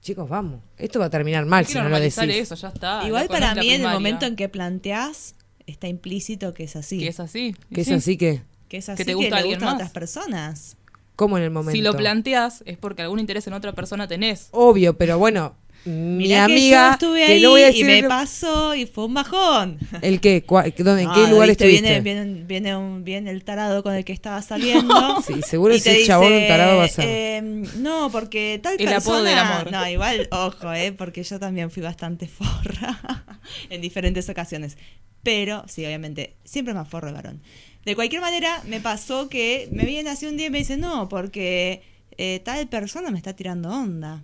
chicos, 0.00 0.28
vamos. 0.28 0.60
Esto 0.76 0.98
va 1.00 1.06
a 1.06 1.10
terminar 1.10 1.44
mal 1.44 1.66
si 1.66 1.74
no 1.76 1.88
lo 1.88 1.98
decís. 1.98 2.18
eso, 2.18 2.54
ya 2.54 2.68
está. 2.68 3.02
Igual 3.06 3.24
no 3.24 3.32
para 3.32 3.54
mí, 3.54 3.70
en 3.70 3.82
el 3.84 3.88
momento 3.88 4.26
en 4.26 4.36
que 4.36 4.48
planteás, 4.48 5.34
está 5.66 5.88
implícito 5.88 6.54
que 6.54 6.64
es 6.64 6.76
así. 6.76 6.98
Que 7.00 7.08
es 7.08 7.20
así. 7.20 7.54
Que 7.72 7.80
es 7.82 7.88
Sí. 7.88 7.94
así 7.94 8.16
que, 8.16 8.42
Que 8.68 8.76
es 8.78 8.88
así 8.88 8.98
Que 8.98 9.04
te 9.04 9.14
gusta 9.14 9.30
le 9.36 9.36
alguien 9.36 9.54
gustan 9.58 9.66
más. 9.68 9.74
otras 9.76 9.90
personas. 9.90 10.76
¿cómo 11.16 11.36
en 11.36 11.42
el 11.44 11.50
momento? 11.50 11.72
Si 11.72 11.82
lo 11.82 11.96
planteas 11.96 12.62
es 12.64 12.76
porque 12.78 13.02
algún 13.02 13.18
interés 13.18 13.44
en 13.48 13.52
otra 13.54 13.72
persona 13.72 14.06
tenés. 14.06 14.48
Obvio, 14.52 14.96
pero 14.96 15.18
bueno, 15.18 15.56
mi 15.84 15.92
Mirá 16.28 16.46
que 16.46 16.52
amiga, 16.52 16.86
yo 16.88 16.92
estuve 16.92 17.26
que 17.26 17.32
ahí 17.32 17.42
no 17.42 17.50
voy 17.50 17.62
a 17.62 17.70
y 17.74 17.82
me 17.82 18.02
pasó 18.04 18.74
y 18.76 18.86
fue 18.86 19.06
un 19.06 19.14
bajón. 19.14 19.78
¿El 20.02 20.20
qué? 20.20 20.44
¿Cuál- 20.44 20.72
dónde- 20.78 21.02
¿En 21.02 21.12
qué 21.12 21.24
Ah, 21.24 21.30
lugar 21.30 21.48
¿viste? 21.48 21.64
estuviste? 21.64 22.00
Viene, 22.00 22.22
viene, 22.24 22.44
viene, 22.44 22.76
un- 22.76 23.02
viene 23.04 23.30
el 23.32 23.42
tarado 23.42 23.82
con 23.82 23.94
el 23.94 24.04
que 24.04 24.12
estaba 24.12 24.40
saliendo. 24.42 24.94
Sí, 25.26 25.40
seguro 25.42 25.74
ese 25.74 25.92
te 25.94 26.04
chabón 26.06 26.28
dice, 26.28 26.42
un 26.42 26.48
tarado 26.48 26.76
va 26.78 26.84
a 26.84 26.88
ser. 26.88 27.04
eh, 27.08 27.42
no, 27.78 28.10
porque 28.12 28.60
tal 28.62 28.74
El 28.74 28.86
persona... 28.86 28.96
apodo 28.98 29.22
del 29.24 29.38
amor. 29.38 29.72
No, 29.72 29.88
igual, 29.88 30.28
ojo, 30.30 30.72
eh, 30.72 30.92
porque 30.92 31.24
yo 31.24 31.40
también 31.40 31.70
fui 31.72 31.82
bastante 31.82 32.28
forra 32.28 33.00
en 33.70 33.80
diferentes 33.80 34.28
ocasiones. 34.28 34.76
Pero, 35.24 35.64
sí, 35.66 35.84
obviamente, 35.84 36.36
siempre 36.44 36.74
más 36.74 36.88
forro 36.88 37.08
el 37.08 37.14
varón. 37.14 37.40
De 37.84 37.94
cualquier 37.94 38.20
manera, 38.20 38.62
me 38.66 38.80
pasó 38.80 39.28
que 39.28 39.68
me 39.72 39.86
viene 39.86 40.10
así 40.10 40.26
un 40.26 40.36
día 40.36 40.46
y 40.46 40.50
me 40.50 40.58
dice, 40.58 40.76
no, 40.76 41.08
porque 41.08 41.82
eh, 42.18 42.40
tal 42.44 42.68
persona 42.68 43.10
me 43.10 43.16
está 43.18 43.34
tirando 43.34 43.70
onda. 43.70 44.22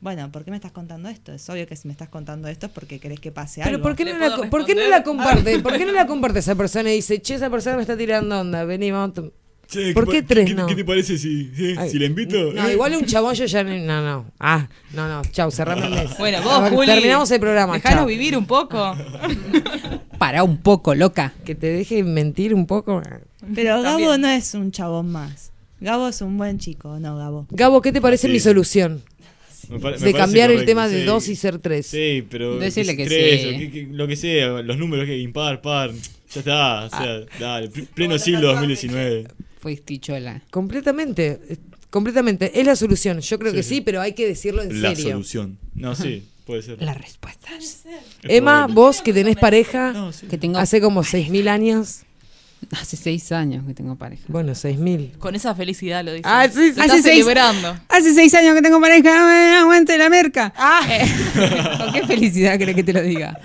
Bueno, 0.00 0.30
¿por 0.32 0.44
qué 0.44 0.50
me 0.50 0.56
estás 0.56 0.72
contando 0.72 1.08
esto? 1.08 1.32
Es 1.32 1.48
obvio 1.48 1.66
que 1.66 1.76
si 1.76 1.86
me 1.86 1.92
estás 1.92 2.08
contando 2.08 2.48
esto 2.48 2.66
es 2.66 2.72
porque 2.72 2.98
querés 2.98 3.20
que 3.20 3.30
pase 3.30 3.62
Pero 3.62 3.76
algo. 3.76 3.84
¿por 3.84 3.94
qué, 3.96 4.04
¿Le 4.04 4.12
no 4.14 4.18
la, 4.18 4.26
puedo 4.34 4.44
co- 4.44 4.50
¿por 4.50 4.66
qué 4.66 4.74
no 4.74 4.88
la 4.88 5.02
comparte? 5.04 5.58
¿Por 5.60 5.78
qué 5.78 5.86
no 5.86 5.92
la 5.92 6.06
comparte 6.08 6.40
esa 6.40 6.56
persona 6.56 6.90
y 6.90 6.96
dice, 6.96 7.22
che, 7.22 7.34
esa 7.36 7.48
persona 7.50 7.76
me 7.76 7.82
está 7.82 7.96
tirando 7.96 8.40
onda, 8.40 8.64
vení, 8.64 8.90
vamos 8.90 9.10
a 9.10 9.14
tom-". 9.14 9.30
Che, 9.72 9.94
¿Por 9.94 10.06
qué 10.08 10.22
tres 10.22 10.46
¿qué, 10.48 10.54
no? 10.54 10.66
¿Qué 10.66 10.74
te 10.74 10.84
parece 10.84 11.16
si, 11.16 11.50
si, 11.54 11.74
Ay, 11.78 11.88
si 11.90 11.98
la 11.98 12.04
invito? 12.06 12.52
No, 12.52 12.68
¿Eh? 12.68 12.72
igual 12.74 12.94
un 12.94 13.06
chabón 13.06 13.34
yo 13.34 13.46
ya... 13.46 13.62
ni- 13.64 13.80
No, 13.80 14.02
no. 14.02 14.26
Ah, 14.38 14.68
no, 14.92 15.08
no. 15.08 15.22
Chau, 15.32 15.50
cerrame 15.50 15.86
el 15.86 15.94
mes. 15.94 16.18
Bueno, 16.18 16.42
vos, 16.42 16.68
Juli. 16.70 16.86
Terminamos 16.86 17.30
el 17.30 17.40
programa. 17.40 17.72
Dejanos 17.74 18.00
chau. 18.00 18.06
vivir 18.06 18.36
un 18.36 18.44
poco. 18.46 18.94
Para 20.18 20.42
un 20.44 20.58
poco, 20.58 20.94
loca. 20.94 21.32
Que 21.44 21.54
te 21.54 21.68
deje 21.68 22.02
mentir 22.04 22.54
un 22.54 22.66
poco. 22.66 23.02
Pero 23.54 23.82
Gabo 23.82 23.98
También. 23.98 24.20
no 24.20 24.28
es 24.28 24.54
un 24.54 24.70
chabón 24.72 25.10
más. 25.10 25.50
Gabo 25.80 26.08
es 26.08 26.20
un 26.20 26.36
buen 26.38 26.58
chico, 26.58 26.98
¿no, 27.00 27.16
Gabo? 27.16 27.46
Gabo, 27.50 27.80
¿qué 27.82 27.92
te 27.92 28.00
parece 28.00 28.28
Sí. 28.28 28.32
mi 28.32 28.40
solución? 28.40 29.02
Me 29.68 29.78
pare- 29.80 29.98
me 29.98 30.06
De 30.06 30.12
cambiar 30.14 30.50
el 30.50 30.64
tema 30.64 30.86
de 30.86 31.00
sí. 31.00 31.04
dos 31.06 31.28
y 31.28 31.34
ser 31.36 31.58
tres. 31.58 31.86
Sí, 31.86 32.24
pero. 32.30 32.56
Decirle 32.58 32.96
que 32.96 33.06
tres, 33.06 33.40
sí. 33.42 33.48
o 33.48 33.58
que- 33.58 33.70
que- 33.70 33.88
lo 33.90 34.06
que 34.06 34.16
sea, 34.16 34.48
los 34.62 34.76
números 34.76 35.06
que 35.06 35.18
impar, 35.18 35.60
par. 35.62 35.90
Ya 36.34 36.38
está, 36.40 36.84
o 36.84 36.88
sea, 36.90 37.00
Ah. 37.00 37.20
dale. 37.40 37.68
pl- 37.68 37.86
Pleno 37.94 38.18
siglo 38.18 38.48
2019. 38.48 39.26
Fuiste 39.62 39.98
chola. 39.98 40.42
Completamente. 40.50 41.40
eh, 41.48 41.56
Completamente. 41.88 42.58
Es 42.60 42.66
la 42.66 42.74
solución. 42.74 43.20
Yo 43.20 43.38
creo 43.38 43.52
Sí, 43.52 43.56
que 43.58 43.62
sí. 43.62 43.74
sí, 43.76 43.80
pero 43.80 44.00
hay 44.00 44.12
que 44.14 44.26
decirlo 44.26 44.62
en 44.62 44.82
La 44.82 44.90
serio. 44.90 45.12
solución. 45.12 45.58
No, 45.74 45.94
sí, 45.94 46.26
puede 46.46 46.62
ser. 46.62 46.82
La 46.82 46.94
respuesta. 46.94 47.48
Es 47.56 47.84
Emma, 48.24 48.52
probable. 48.66 48.74
vos 48.74 49.02
que 49.02 49.12
tenés 49.12 49.36
pareja 49.36 49.92
No, 49.92 50.12
sí. 50.12 50.26
Que 50.26 50.36
tengo 50.38 50.58
hace 50.58 50.80
como 50.80 51.02
6.000 51.04 51.48
años. 51.48 52.00
hace 52.70 52.96
seis 52.96 53.30
años 53.32 53.64
que 53.66 53.74
tengo 53.74 53.96
pareja. 53.96 54.22
Bueno, 54.28 54.52
6.000. 54.52 55.18
Con 55.18 55.34
esa 55.34 55.54
felicidad 55.54 56.02
lo 56.04 56.12
dice. 56.12 56.22
Ah, 56.26 56.48
sí, 56.52 56.72
Hace 56.78 57.02
seis- 57.02 57.20
celebrando. 57.24 57.76
Hace 57.88 58.14
seis 58.14 58.32
años 58.34 58.54
que 58.54 58.62
tengo 58.62 58.80
pareja, 58.80 59.10
eh, 59.10 59.56
aguante 59.58 59.96
la 59.98 60.08
merca. 60.08 60.52
Eh, 60.88 61.04
¿Con 61.78 61.92
qué 61.92 62.06
felicidad 62.06 62.56
crees 62.58 62.74
que 62.76 62.84
te 62.84 62.92
lo 62.92 63.02
diga? 63.02 63.38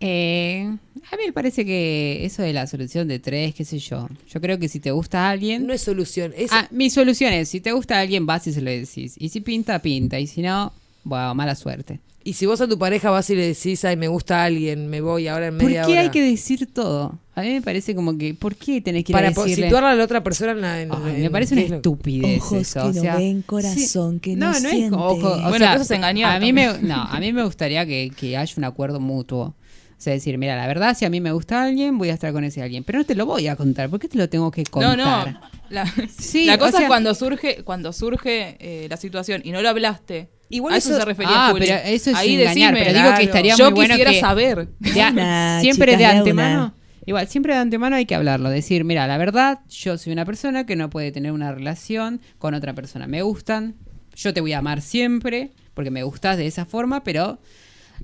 Eh, 0.00 0.64
a 1.10 1.16
mí 1.16 1.22
me 1.26 1.32
parece 1.32 1.64
que 1.64 2.24
eso 2.24 2.42
de 2.42 2.52
la 2.52 2.66
solución 2.66 3.08
de 3.08 3.18
tres, 3.18 3.54
qué 3.54 3.64
sé 3.64 3.78
yo. 3.78 4.08
Yo 4.28 4.40
creo 4.40 4.58
que 4.58 4.68
si 4.68 4.78
te 4.80 4.90
gusta 4.90 5.28
alguien. 5.28 5.66
No 5.66 5.72
es 5.72 5.82
solución. 5.82 6.32
Es, 6.36 6.52
Ah, 6.52 6.68
mi 6.70 6.90
solución 6.90 7.32
es: 7.32 7.48
si 7.48 7.60
te 7.60 7.72
gusta 7.72 7.98
alguien, 7.98 8.26
vas 8.26 8.46
y 8.46 8.52
se 8.52 8.60
lo 8.60 8.70
decís. 8.70 9.14
Y 9.18 9.28
si 9.30 9.40
pinta, 9.40 9.80
pinta. 9.80 10.18
Y 10.20 10.26
si 10.26 10.42
no, 10.42 10.72
bueno, 11.04 11.34
mala 11.34 11.54
suerte. 11.54 12.00
Y 12.24 12.34
si 12.34 12.44
vos 12.44 12.60
a 12.60 12.68
tu 12.68 12.78
pareja 12.78 13.10
vas 13.10 13.30
y 13.30 13.34
le 13.36 13.46
decís, 13.46 13.84
ay, 13.86 13.96
me 13.96 14.06
gusta 14.08 14.44
alguien, 14.44 14.88
me 14.90 15.00
voy 15.00 15.28
ahora 15.28 15.46
en 15.46 15.56
¿Por 15.56 15.64
media 15.66 15.84
qué 15.86 15.92
hora. 15.92 16.00
hay 16.02 16.10
que 16.10 16.20
decir 16.20 16.66
todo? 16.70 17.18
A 17.34 17.40
mí 17.40 17.48
me 17.54 17.62
parece 17.62 17.94
como 17.94 18.18
que, 18.18 18.34
¿por 18.34 18.54
qué 18.54 18.82
tenés 18.82 19.04
que 19.04 19.12
ir 19.12 19.14
Para 19.14 19.28
a 19.28 19.30
decirle? 19.30 19.66
situar 19.66 19.84
a 19.84 19.94
la 19.94 20.04
otra 20.04 20.22
persona 20.22 20.50
en 20.52 20.60
la- 20.60 20.82
en- 20.82 20.92
Ay, 20.92 21.14
en- 21.16 21.22
me 21.22 21.30
parece 21.30 21.54
una 21.54 21.62
¿qué 21.66 21.74
estupidez 21.76 22.42
Ojos 22.42 22.60
eso. 22.60 22.80
que 22.82 22.86
o 22.88 22.92
no 22.92 23.00
sea, 23.00 23.16
ven, 23.16 23.40
corazón 23.42 24.20
que 24.20 24.36
no 24.36 24.52
no, 24.52 24.60
no 24.60 24.68
es 24.68 24.92
ojo, 24.92 25.28
o 25.28 25.40
Bueno, 25.48 25.58
sea, 25.58 25.74
eso 25.74 25.82
es 25.84 25.90
engañar 25.92 26.36
A 26.36 26.40
mí 26.40 26.52
me, 26.52 26.66
no, 26.82 26.96
a 27.02 27.18
mí 27.18 27.32
me 27.32 27.44
gustaría 27.44 27.86
que, 27.86 28.10
que 28.14 28.36
haya 28.36 28.52
un 28.58 28.64
acuerdo 28.64 29.00
mutuo. 29.00 29.54
O 29.98 30.00
sea, 30.00 30.12
decir, 30.12 30.38
mira, 30.38 30.54
la 30.56 30.68
verdad, 30.68 30.96
si 30.96 31.04
a 31.04 31.10
mí 31.10 31.20
me 31.20 31.32
gusta 31.32 31.64
alguien, 31.64 31.98
voy 31.98 32.10
a 32.10 32.14
estar 32.14 32.32
con 32.32 32.44
ese 32.44 32.62
alguien. 32.62 32.84
Pero 32.84 33.00
no 33.00 33.04
te 33.04 33.16
lo 33.16 33.26
voy 33.26 33.48
a 33.48 33.56
contar. 33.56 33.90
¿Por 33.90 33.98
qué 33.98 34.06
te 34.08 34.16
lo 34.16 34.28
tengo 34.28 34.50
que 34.52 34.62
No, 34.62 34.70
contar? 34.70 34.96
no. 35.32 35.40
La, 35.70 35.84
Sí, 36.16 36.44
la 36.46 36.54
o 36.54 36.58
cosa 36.58 36.72
sea- 36.72 36.82
es 36.82 36.86
cuando 36.86 37.14
surge, 37.16 37.64
cuando 37.64 37.92
surge 37.92 38.56
eh, 38.60 38.86
la 38.88 38.96
situación 38.96 39.42
y 39.44 39.50
no 39.50 39.60
lo 39.60 39.68
hablaste. 39.68 40.28
Igual 40.50 40.74
a 40.74 40.76
eso, 40.76 40.90
eso- 40.90 41.00
se 41.00 41.04
refería 41.04 41.48
Ah, 41.48 41.50
Juli. 41.50 41.66
pero 41.66 41.80
eso 41.84 42.10
es 42.10 42.16
Ahí 42.16 42.34
engañar, 42.40 42.72
decime, 42.74 42.86
pero 42.92 42.98
digo 43.04 43.16
que 43.18 43.22
estaría 43.24 43.56
yo 43.56 43.64
muy 43.66 43.74
bueno 43.74 43.94
quisiera 43.94 44.10
que- 44.12 44.20
saber. 44.20 44.68
De 44.78 45.02
a- 45.02 45.10
Una, 45.10 45.60
siempre 45.60 45.96
de 45.96 46.06
antemano. 46.06 46.58
una. 46.66 46.74
Igual, 47.04 47.26
siempre 47.26 47.54
de 47.54 47.58
antemano 47.60 47.96
hay 47.96 48.06
que 48.06 48.14
hablarlo. 48.14 48.50
Decir, 48.50 48.84
mira, 48.84 49.06
la 49.08 49.18
verdad, 49.18 49.60
yo 49.68 49.98
soy 49.98 50.12
una 50.12 50.24
persona 50.24 50.64
que 50.64 50.76
no 50.76 50.90
puede 50.90 51.10
tener 51.10 51.32
una 51.32 51.50
relación 51.52 52.20
con 52.38 52.54
otra 52.54 52.72
persona. 52.74 53.06
Me 53.08 53.22
gustan, 53.22 53.74
yo 54.14 54.32
te 54.32 54.40
voy 54.42 54.52
a 54.52 54.58
amar 54.58 54.80
siempre, 54.80 55.50
porque 55.74 55.90
me 55.90 56.02
gustas 56.04 56.36
de 56.36 56.46
esa 56.46 56.66
forma, 56.66 57.02
pero 57.04 57.38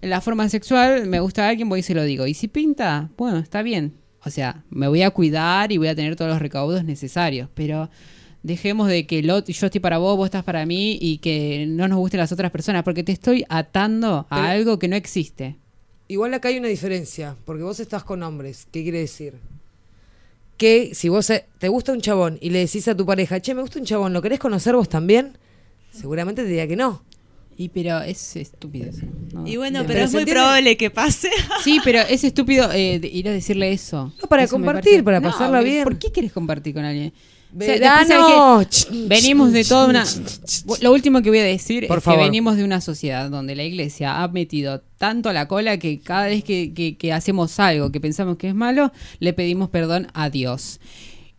en 0.01 0.11
la 0.11 0.21
forma 0.21 0.49
sexual 0.49 1.07
me 1.07 1.21
gusta 1.21 1.49
alguien, 1.49 1.69
voy 1.69 1.81
y 1.81 1.83
se 1.83 1.95
lo 1.95 2.03
digo. 2.05 2.27
Y 2.27 2.35
si 2.35 2.49
pinta, 2.49 3.11
bueno, 3.16 3.39
está 3.39 3.62
bien. 3.62 3.95
O 4.25 4.31
sea, 4.31 4.65
me 4.71 4.89
voy 4.89 5.03
a 5.03 5.11
cuidar 5.11 5.71
y 5.73 5.79
voy 5.79 5.89
a 5.89 5.95
tener 5.95 6.16
todos 6.16 6.31
los 6.31 6.41
recaudos 6.41 6.83
necesarios, 6.85 7.49
pero 7.55 7.91
dejemos 8.43 8.89
de 8.89 9.07
que 9.07 9.23
lo- 9.23 9.45
yo 9.45 9.66
estoy 9.66 9.81
para 9.81 9.99
vos, 9.99 10.16
vos 10.16 10.27
estás 10.27 10.45
para 10.45 10.65
mí 10.66 10.99
y 11.01 11.19
que 11.19 11.66
no 11.69 11.89
nos 11.89 11.99
gusten 11.99 12.21
las 12.21 12.33
otras 12.33 12.51
personas, 12.51 12.83
porque 12.85 13.03
te 13.03 13.12
estoy 13.12 13.45
atando 13.49 14.27
a 14.31 14.37
Pero- 14.37 14.49
algo 14.49 14.79
que 14.79 14.89
no 14.89 14.97
existe. 14.97 15.57
Igual 16.09 16.35
acá 16.35 16.49
hay 16.49 16.59
una 16.59 16.69
diferencia, 16.69 17.37
porque 17.47 17.62
vos 17.62 17.81
estás 17.81 18.05
con 18.05 18.23
hombres. 18.23 18.66
¿Qué 18.71 18.83
quiere 18.83 18.99
decir? 19.01 19.35
Que 20.57 20.95
si 20.95 21.09
vos 21.09 21.29
eh, 21.31 21.47
te 21.59 21.69
gusta 21.69 21.93
un 21.93 22.01
chabón 22.01 22.39
y 22.41 22.51
le 22.51 22.61
decís 22.61 22.87
a 22.89 22.97
tu 22.97 23.05
pareja, 23.05 23.41
che, 23.41 23.55
me 23.55 23.62
gusta 23.62 23.79
un 23.79 23.85
chabón, 23.87 24.12
¿lo 24.12 24.23
querés 24.23 24.39
conocer 24.39 24.75
vos 24.77 24.89
también? 24.89 25.37
Seguramente 25.91 26.43
te 26.43 26.49
diría 26.49 26.69
que 26.69 26.77
no. 26.77 27.03
Y 27.57 27.69
pero 27.69 28.01
es 28.01 28.37
estúpido 28.37 28.91
eso. 28.91 29.07
¿no? 29.33 29.47
Y 29.47 29.57
bueno, 29.57 29.81
Pero 29.81 29.89
pero 29.95 30.05
es 30.07 30.13
muy 30.13 30.23
entiende- 30.23 30.33
probable 30.41 30.77
que 30.77 30.91
pase. 30.91 31.31
Sí, 31.65 31.81
pero 31.85 32.01
es 32.01 32.25
estúpido 32.25 32.71
eh, 32.73 32.99
de- 32.99 33.09
ir 33.09 33.29
a 33.29 33.33
decirle 33.33 33.73
eso. 33.73 34.13
No, 34.21 34.29
para 34.29 34.43
Eso 34.45 34.53
compartir, 34.57 35.05
para 35.05 35.21
No, 35.21 35.31
pasarla 35.31 35.61
bien. 35.61 35.85
¿Por 35.85 35.99
qué 35.99 36.11
quieres 36.11 36.33
compartir 36.33 36.75
con 36.75 36.85
alguien? 36.85 37.13
O 37.57 37.61
sea, 37.63 37.79
después 38.05 38.89
venimos 39.09 39.53
de 39.53 39.65
toda 39.65 39.87
una... 39.87 40.05
Lo 40.81 40.93
último 40.93 41.23
que 41.23 41.29
voy 41.31 41.39
a 41.39 41.45
decir 41.45 41.87
Por 41.87 41.99
es 41.99 42.05
favor. 42.05 42.19
que 42.21 42.25
venimos 42.27 42.57
de 42.57 42.65
una 42.65 42.81
sociedad 42.81 43.31
donde 43.31 43.55
la 43.55 43.63
iglesia 43.63 44.23
ha 44.25 44.27
metido 44.29 44.81
tanto 44.99 45.29
a 45.29 45.33
la 45.33 45.47
cola 45.47 45.79
que 45.79 46.01
cada 46.01 46.27
vez 46.27 46.43
que, 46.43 46.75
que- 46.75 46.97
que 46.97 47.13
hacemos 47.13 47.61
algo 47.61 47.93
que 47.93 48.01
pensamos 48.01 48.39
que 48.39 48.49
es 48.49 48.55
malo, 48.57 48.91
le 49.21 49.33
pedimos 49.35 49.71
perdón 49.71 50.09
a 50.15 50.31
Dios. 50.31 50.81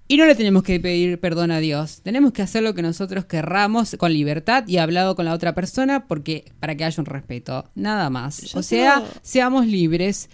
Y 0.07 0.17
no 0.17 0.25
le 0.25 0.35
tenemos 0.35 0.61
que 0.61 0.79
pedir 0.79 1.19
perdón 1.19 1.49
a 1.49 1.59
Dios. 1.59 2.01
Tenemos 2.03 2.31
que 2.31 2.43
hacer 2.43 2.61
lo 2.61 2.75
que 2.75 2.83
nosotros 2.83 3.25
querramos 3.25 3.95
con 3.97 4.13
libertad 4.13 4.67
y 4.67 4.77
hablado 4.77 5.15
con 5.15 5.25
la 5.25 5.33
otra 5.33 5.55
persona 5.55 6.05
porque 6.05 6.45
para 6.59 6.75
que 6.75 6.85
haya 6.85 7.01
un 7.01 7.07
respeto. 7.07 7.65
Nada 7.73 8.09
más. 8.11 8.41
Yo 8.41 8.59
o 8.59 8.63
sea, 8.63 9.03
seamos 9.23 9.65
libres 9.65 10.29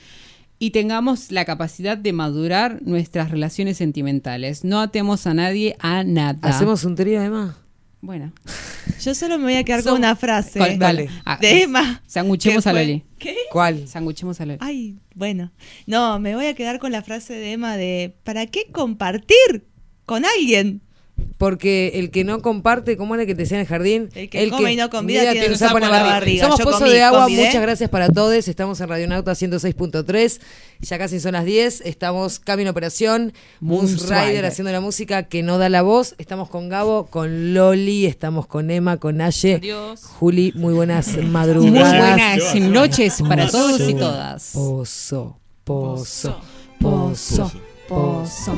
y 0.60 0.72
tengamos 0.72 1.32
la 1.32 1.46
capacidad 1.46 1.98
de 1.98 2.12
madurar 2.12 2.82
nuestras 2.82 3.32
relaciones 3.32 3.78
sentimentales. 3.78 4.66
No 4.66 4.82
atemos 4.82 5.26
a 5.26 5.34
nadie 5.34 5.78
a 5.80 6.04
nada. 6.04 6.50
¿Hacemos 6.50 6.84
un 6.84 6.96
trío, 6.96 7.22
Emma? 7.22 7.58
Bueno, 8.02 8.34
Yo 9.02 9.16
solo 9.16 9.38
me 9.38 9.46
voy 9.46 9.56
a 9.56 9.64
quedar 9.64 9.84
con 9.84 9.94
una 9.94 10.16
frase. 10.16 10.78
Dale. 10.78 11.10
Ah, 11.26 11.38
De 11.40 11.64
Emma. 11.64 12.02
Sanguchemos 12.06 12.68
a 12.68 12.74
Loli. 12.74 13.04
¿Qué? 13.18 13.36
¿Cuál? 13.52 13.88
Sanguchemos 13.88 14.40
a 14.42 14.46
Loli. 14.46 14.60
Ay, 14.62 14.98
bueno. 15.16 15.52
No, 15.88 16.20
me 16.20 16.36
voy 16.36 16.46
a 16.46 16.54
quedar 16.54 16.80
con 16.80 16.92
la 16.92 17.02
frase 17.02 17.34
de 17.34 17.54
Emma 17.54 17.78
de 17.78 18.16
¿para 18.24 18.46
qué 18.48 18.68
compartir 18.72 19.68
con 20.06 20.24
alguien? 20.26 20.82
Porque 21.38 21.94
el 21.96 22.12
que 22.12 22.24
no 22.24 22.42
comparte, 22.42 22.98
¿cómo 22.98 23.16
era 23.16 23.26
que 23.26 23.34
te 23.34 23.42
decía 23.42 23.58
en 23.58 23.62
el 23.62 23.68
jardín? 23.68 24.10
El 24.14 24.30
que 24.30 24.50
come 24.50 24.74
y 24.74 24.76
no 24.76 24.90
convida 24.92 25.32
tiene 25.32 25.48
un 25.48 25.54
un 25.54 25.58
sapo 25.58 25.78
en 25.78 25.90
la 25.90 26.04
barriga. 26.04 26.44
Somos 26.44 26.60
Yo 26.60 26.66
Pozo 26.66 26.80
comí, 26.80 26.92
de 26.92 27.02
Agua, 27.02 27.22
convidé. 27.24 27.46
muchas 27.48 27.62
gracias 27.64 27.90
para 27.90 28.10
todos. 28.10 28.48
Estamos 28.48 28.80
en 28.80 28.88
Radionauta 28.90 29.32
106.3. 29.32 30.40
Ya 30.82 30.98
casi 31.00 31.20
son 31.20 31.34
las 31.34 31.46
10. 31.46 31.82
Estamos 31.82 32.40
Cami 32.40 32.62
en 32.62 32.68
Operación. 32.70 33.34
Moose 33.60 33.94
Moose 33.96 34.08
Rider 34.28 34.46
haciendo 34.46 34.72
la 34.72 34.82
música 34.82 35.24
que 35.24 35.42
no 35.42 35.58
da 35.58 35.70
la 35.70 35.82
voz. 35.82 36.14
Estamos 36.20 36.48
con 36.50 36.70
Gabo, 36.70 37.08
con 37.08 37.56
Loli, 37.56 38.06
estamos 38.06 38.46
con 38.46 38.70
Emma, 38.70 38.98
con 38.98 39.20
Aye. 39.22 39.56
Adiós. 39.56 40.04
Juli, 40.04 40.54
muy 40.56 40.74
buenas 40.76 41.08
Muy 41.18 41.26
madrugadas. 41.26 41.98
buenas 42.54 42.70
noches 42.70 43.22
para 43.28 43.48
todos 43.50 43.82
y 43.90 43.94
todas. 43.96 44.52
Pozo, 44.54 45.40
pozo, 45.64 46.40
pozo, 46.80 47.52
pozo. 47.88 48.58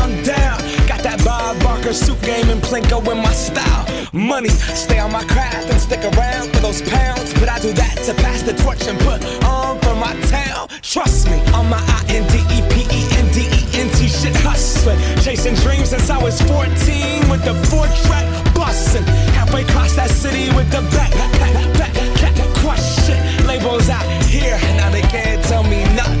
Bob 1.91 1.97
suit 1.97 2.21
game 2.21 2.49
and 2.49 2.61
Plinko 2.61 2.99
in 3.11 3.17
my 3.17 3.33
style. 3.33 3.85
Money, 4.13 4.47
stay 4.47 4.99
on 4.99 5.11
my 5.11 5.25
craft 5.25 5.69
and 5.69 5.79
stick 5.81 5.99
around 6.15 6.49
for 6.53 6.61
those 6.61 6.81
pounds. 6.83 7.33
But 7.33 7.49
I 7.49 7.59
do 7.59 7.73
that 7.73 7.97
to 8.05 8.13
pass 8.13 8.43
the 8.43 8.53
torch 8.53 8.87
and 8.87 8.97
put 8.99 9.19
on 9.43 9.77
for 9.81 9.95
my 9.95 10.13
town. 10.31 10.69
Trust 10.81 11.27
me, 11.29 11.39
on 11.51 11.67
my 11.67 11.83
I 11.83 12.05
N 12.07 12.23
D 12.31 12.39
E 12.47 12.59
P 12.71 12.87
E 12.87 13.01
N 13.19 13.27
D 13.35 13.43
E 13.43 13.61
N 13.75 13.89
T 13.95 14.07
shit 14.07 14.35
hustling. 14.37 14.99
Chasing 15.19 15.55
dreams 15.55 15.89
since 15.89 16.09
I 16.09 16.17
was 16.17 16.41
14 16.43 17.27
with 17.29 17.43
the 17.43 17.55
four 17.67 17.87
track 18.07 18.27
bustin'. 18.55 19.03
Halfway 19.35 19.63
across 19.63 19.93
that 19.95 20.09
city 20.09 20.47
with 20.55 20.71
the 20.71 20.81
back, 20.95 21.11
back, 21.11 21.33
back, 21.43 21.73
back, 21.75 21.93
back, 22.23 22.35
question. 22.63 23.19
Labels 23.45 23.89
out 23.89 24.07
here, 24.31 24.57
now 24.79 24.89
they 24.91 25.03
can't 25.11 25.43
tell 25.43 25.63
me 25.63 25.83
nothing. 25.95 26.20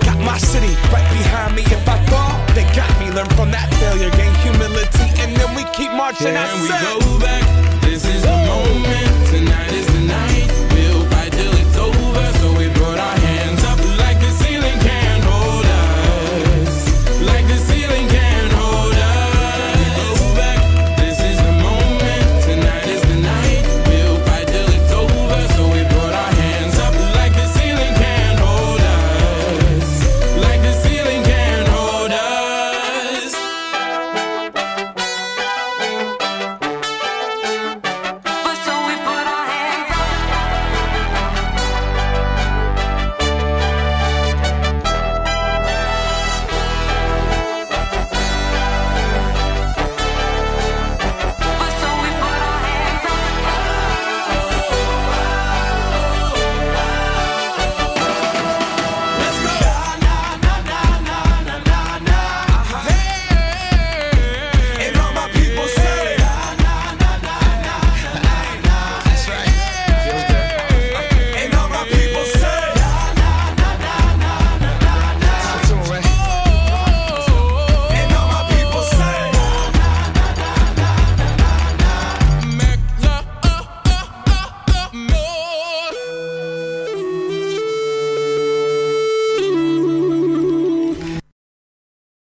got 0.00 0.18
my 0.18 0.38
city 0.38 0.74
right 0.92 1.08
behind 1.12 1.54
me. 1.56 1.62
If 1.62 1.86
I 1.88 1.96
fall, 2.06 2.34
they 2.54 2.64
got 2.74 2.90
me. 3.00 3.10
Learn 3.10 3.28
from 3.36 3.50
that 3.50 3.68
failure, 3.80 4.10
gain 4.10 4.34
humility, 4.44 5.08
and 5.22 5.36
then 5.36 5.54
we 5.56 5.64
keep 5.76 5.92
marching. 5.92 6.34
Yeah, 6.34 6.46
and 6.46 6.62
we 6.62 6.68
go 6.68 7.18
back. 7.18 7.44
This 7.82 8.04
is 8.04 8.22
the 8.22 8.36
moment. 8.50 9.28
Tonight 9.28 9.72
is 9.72 9.86
the 9.86 10.00
night. 10.00 10.69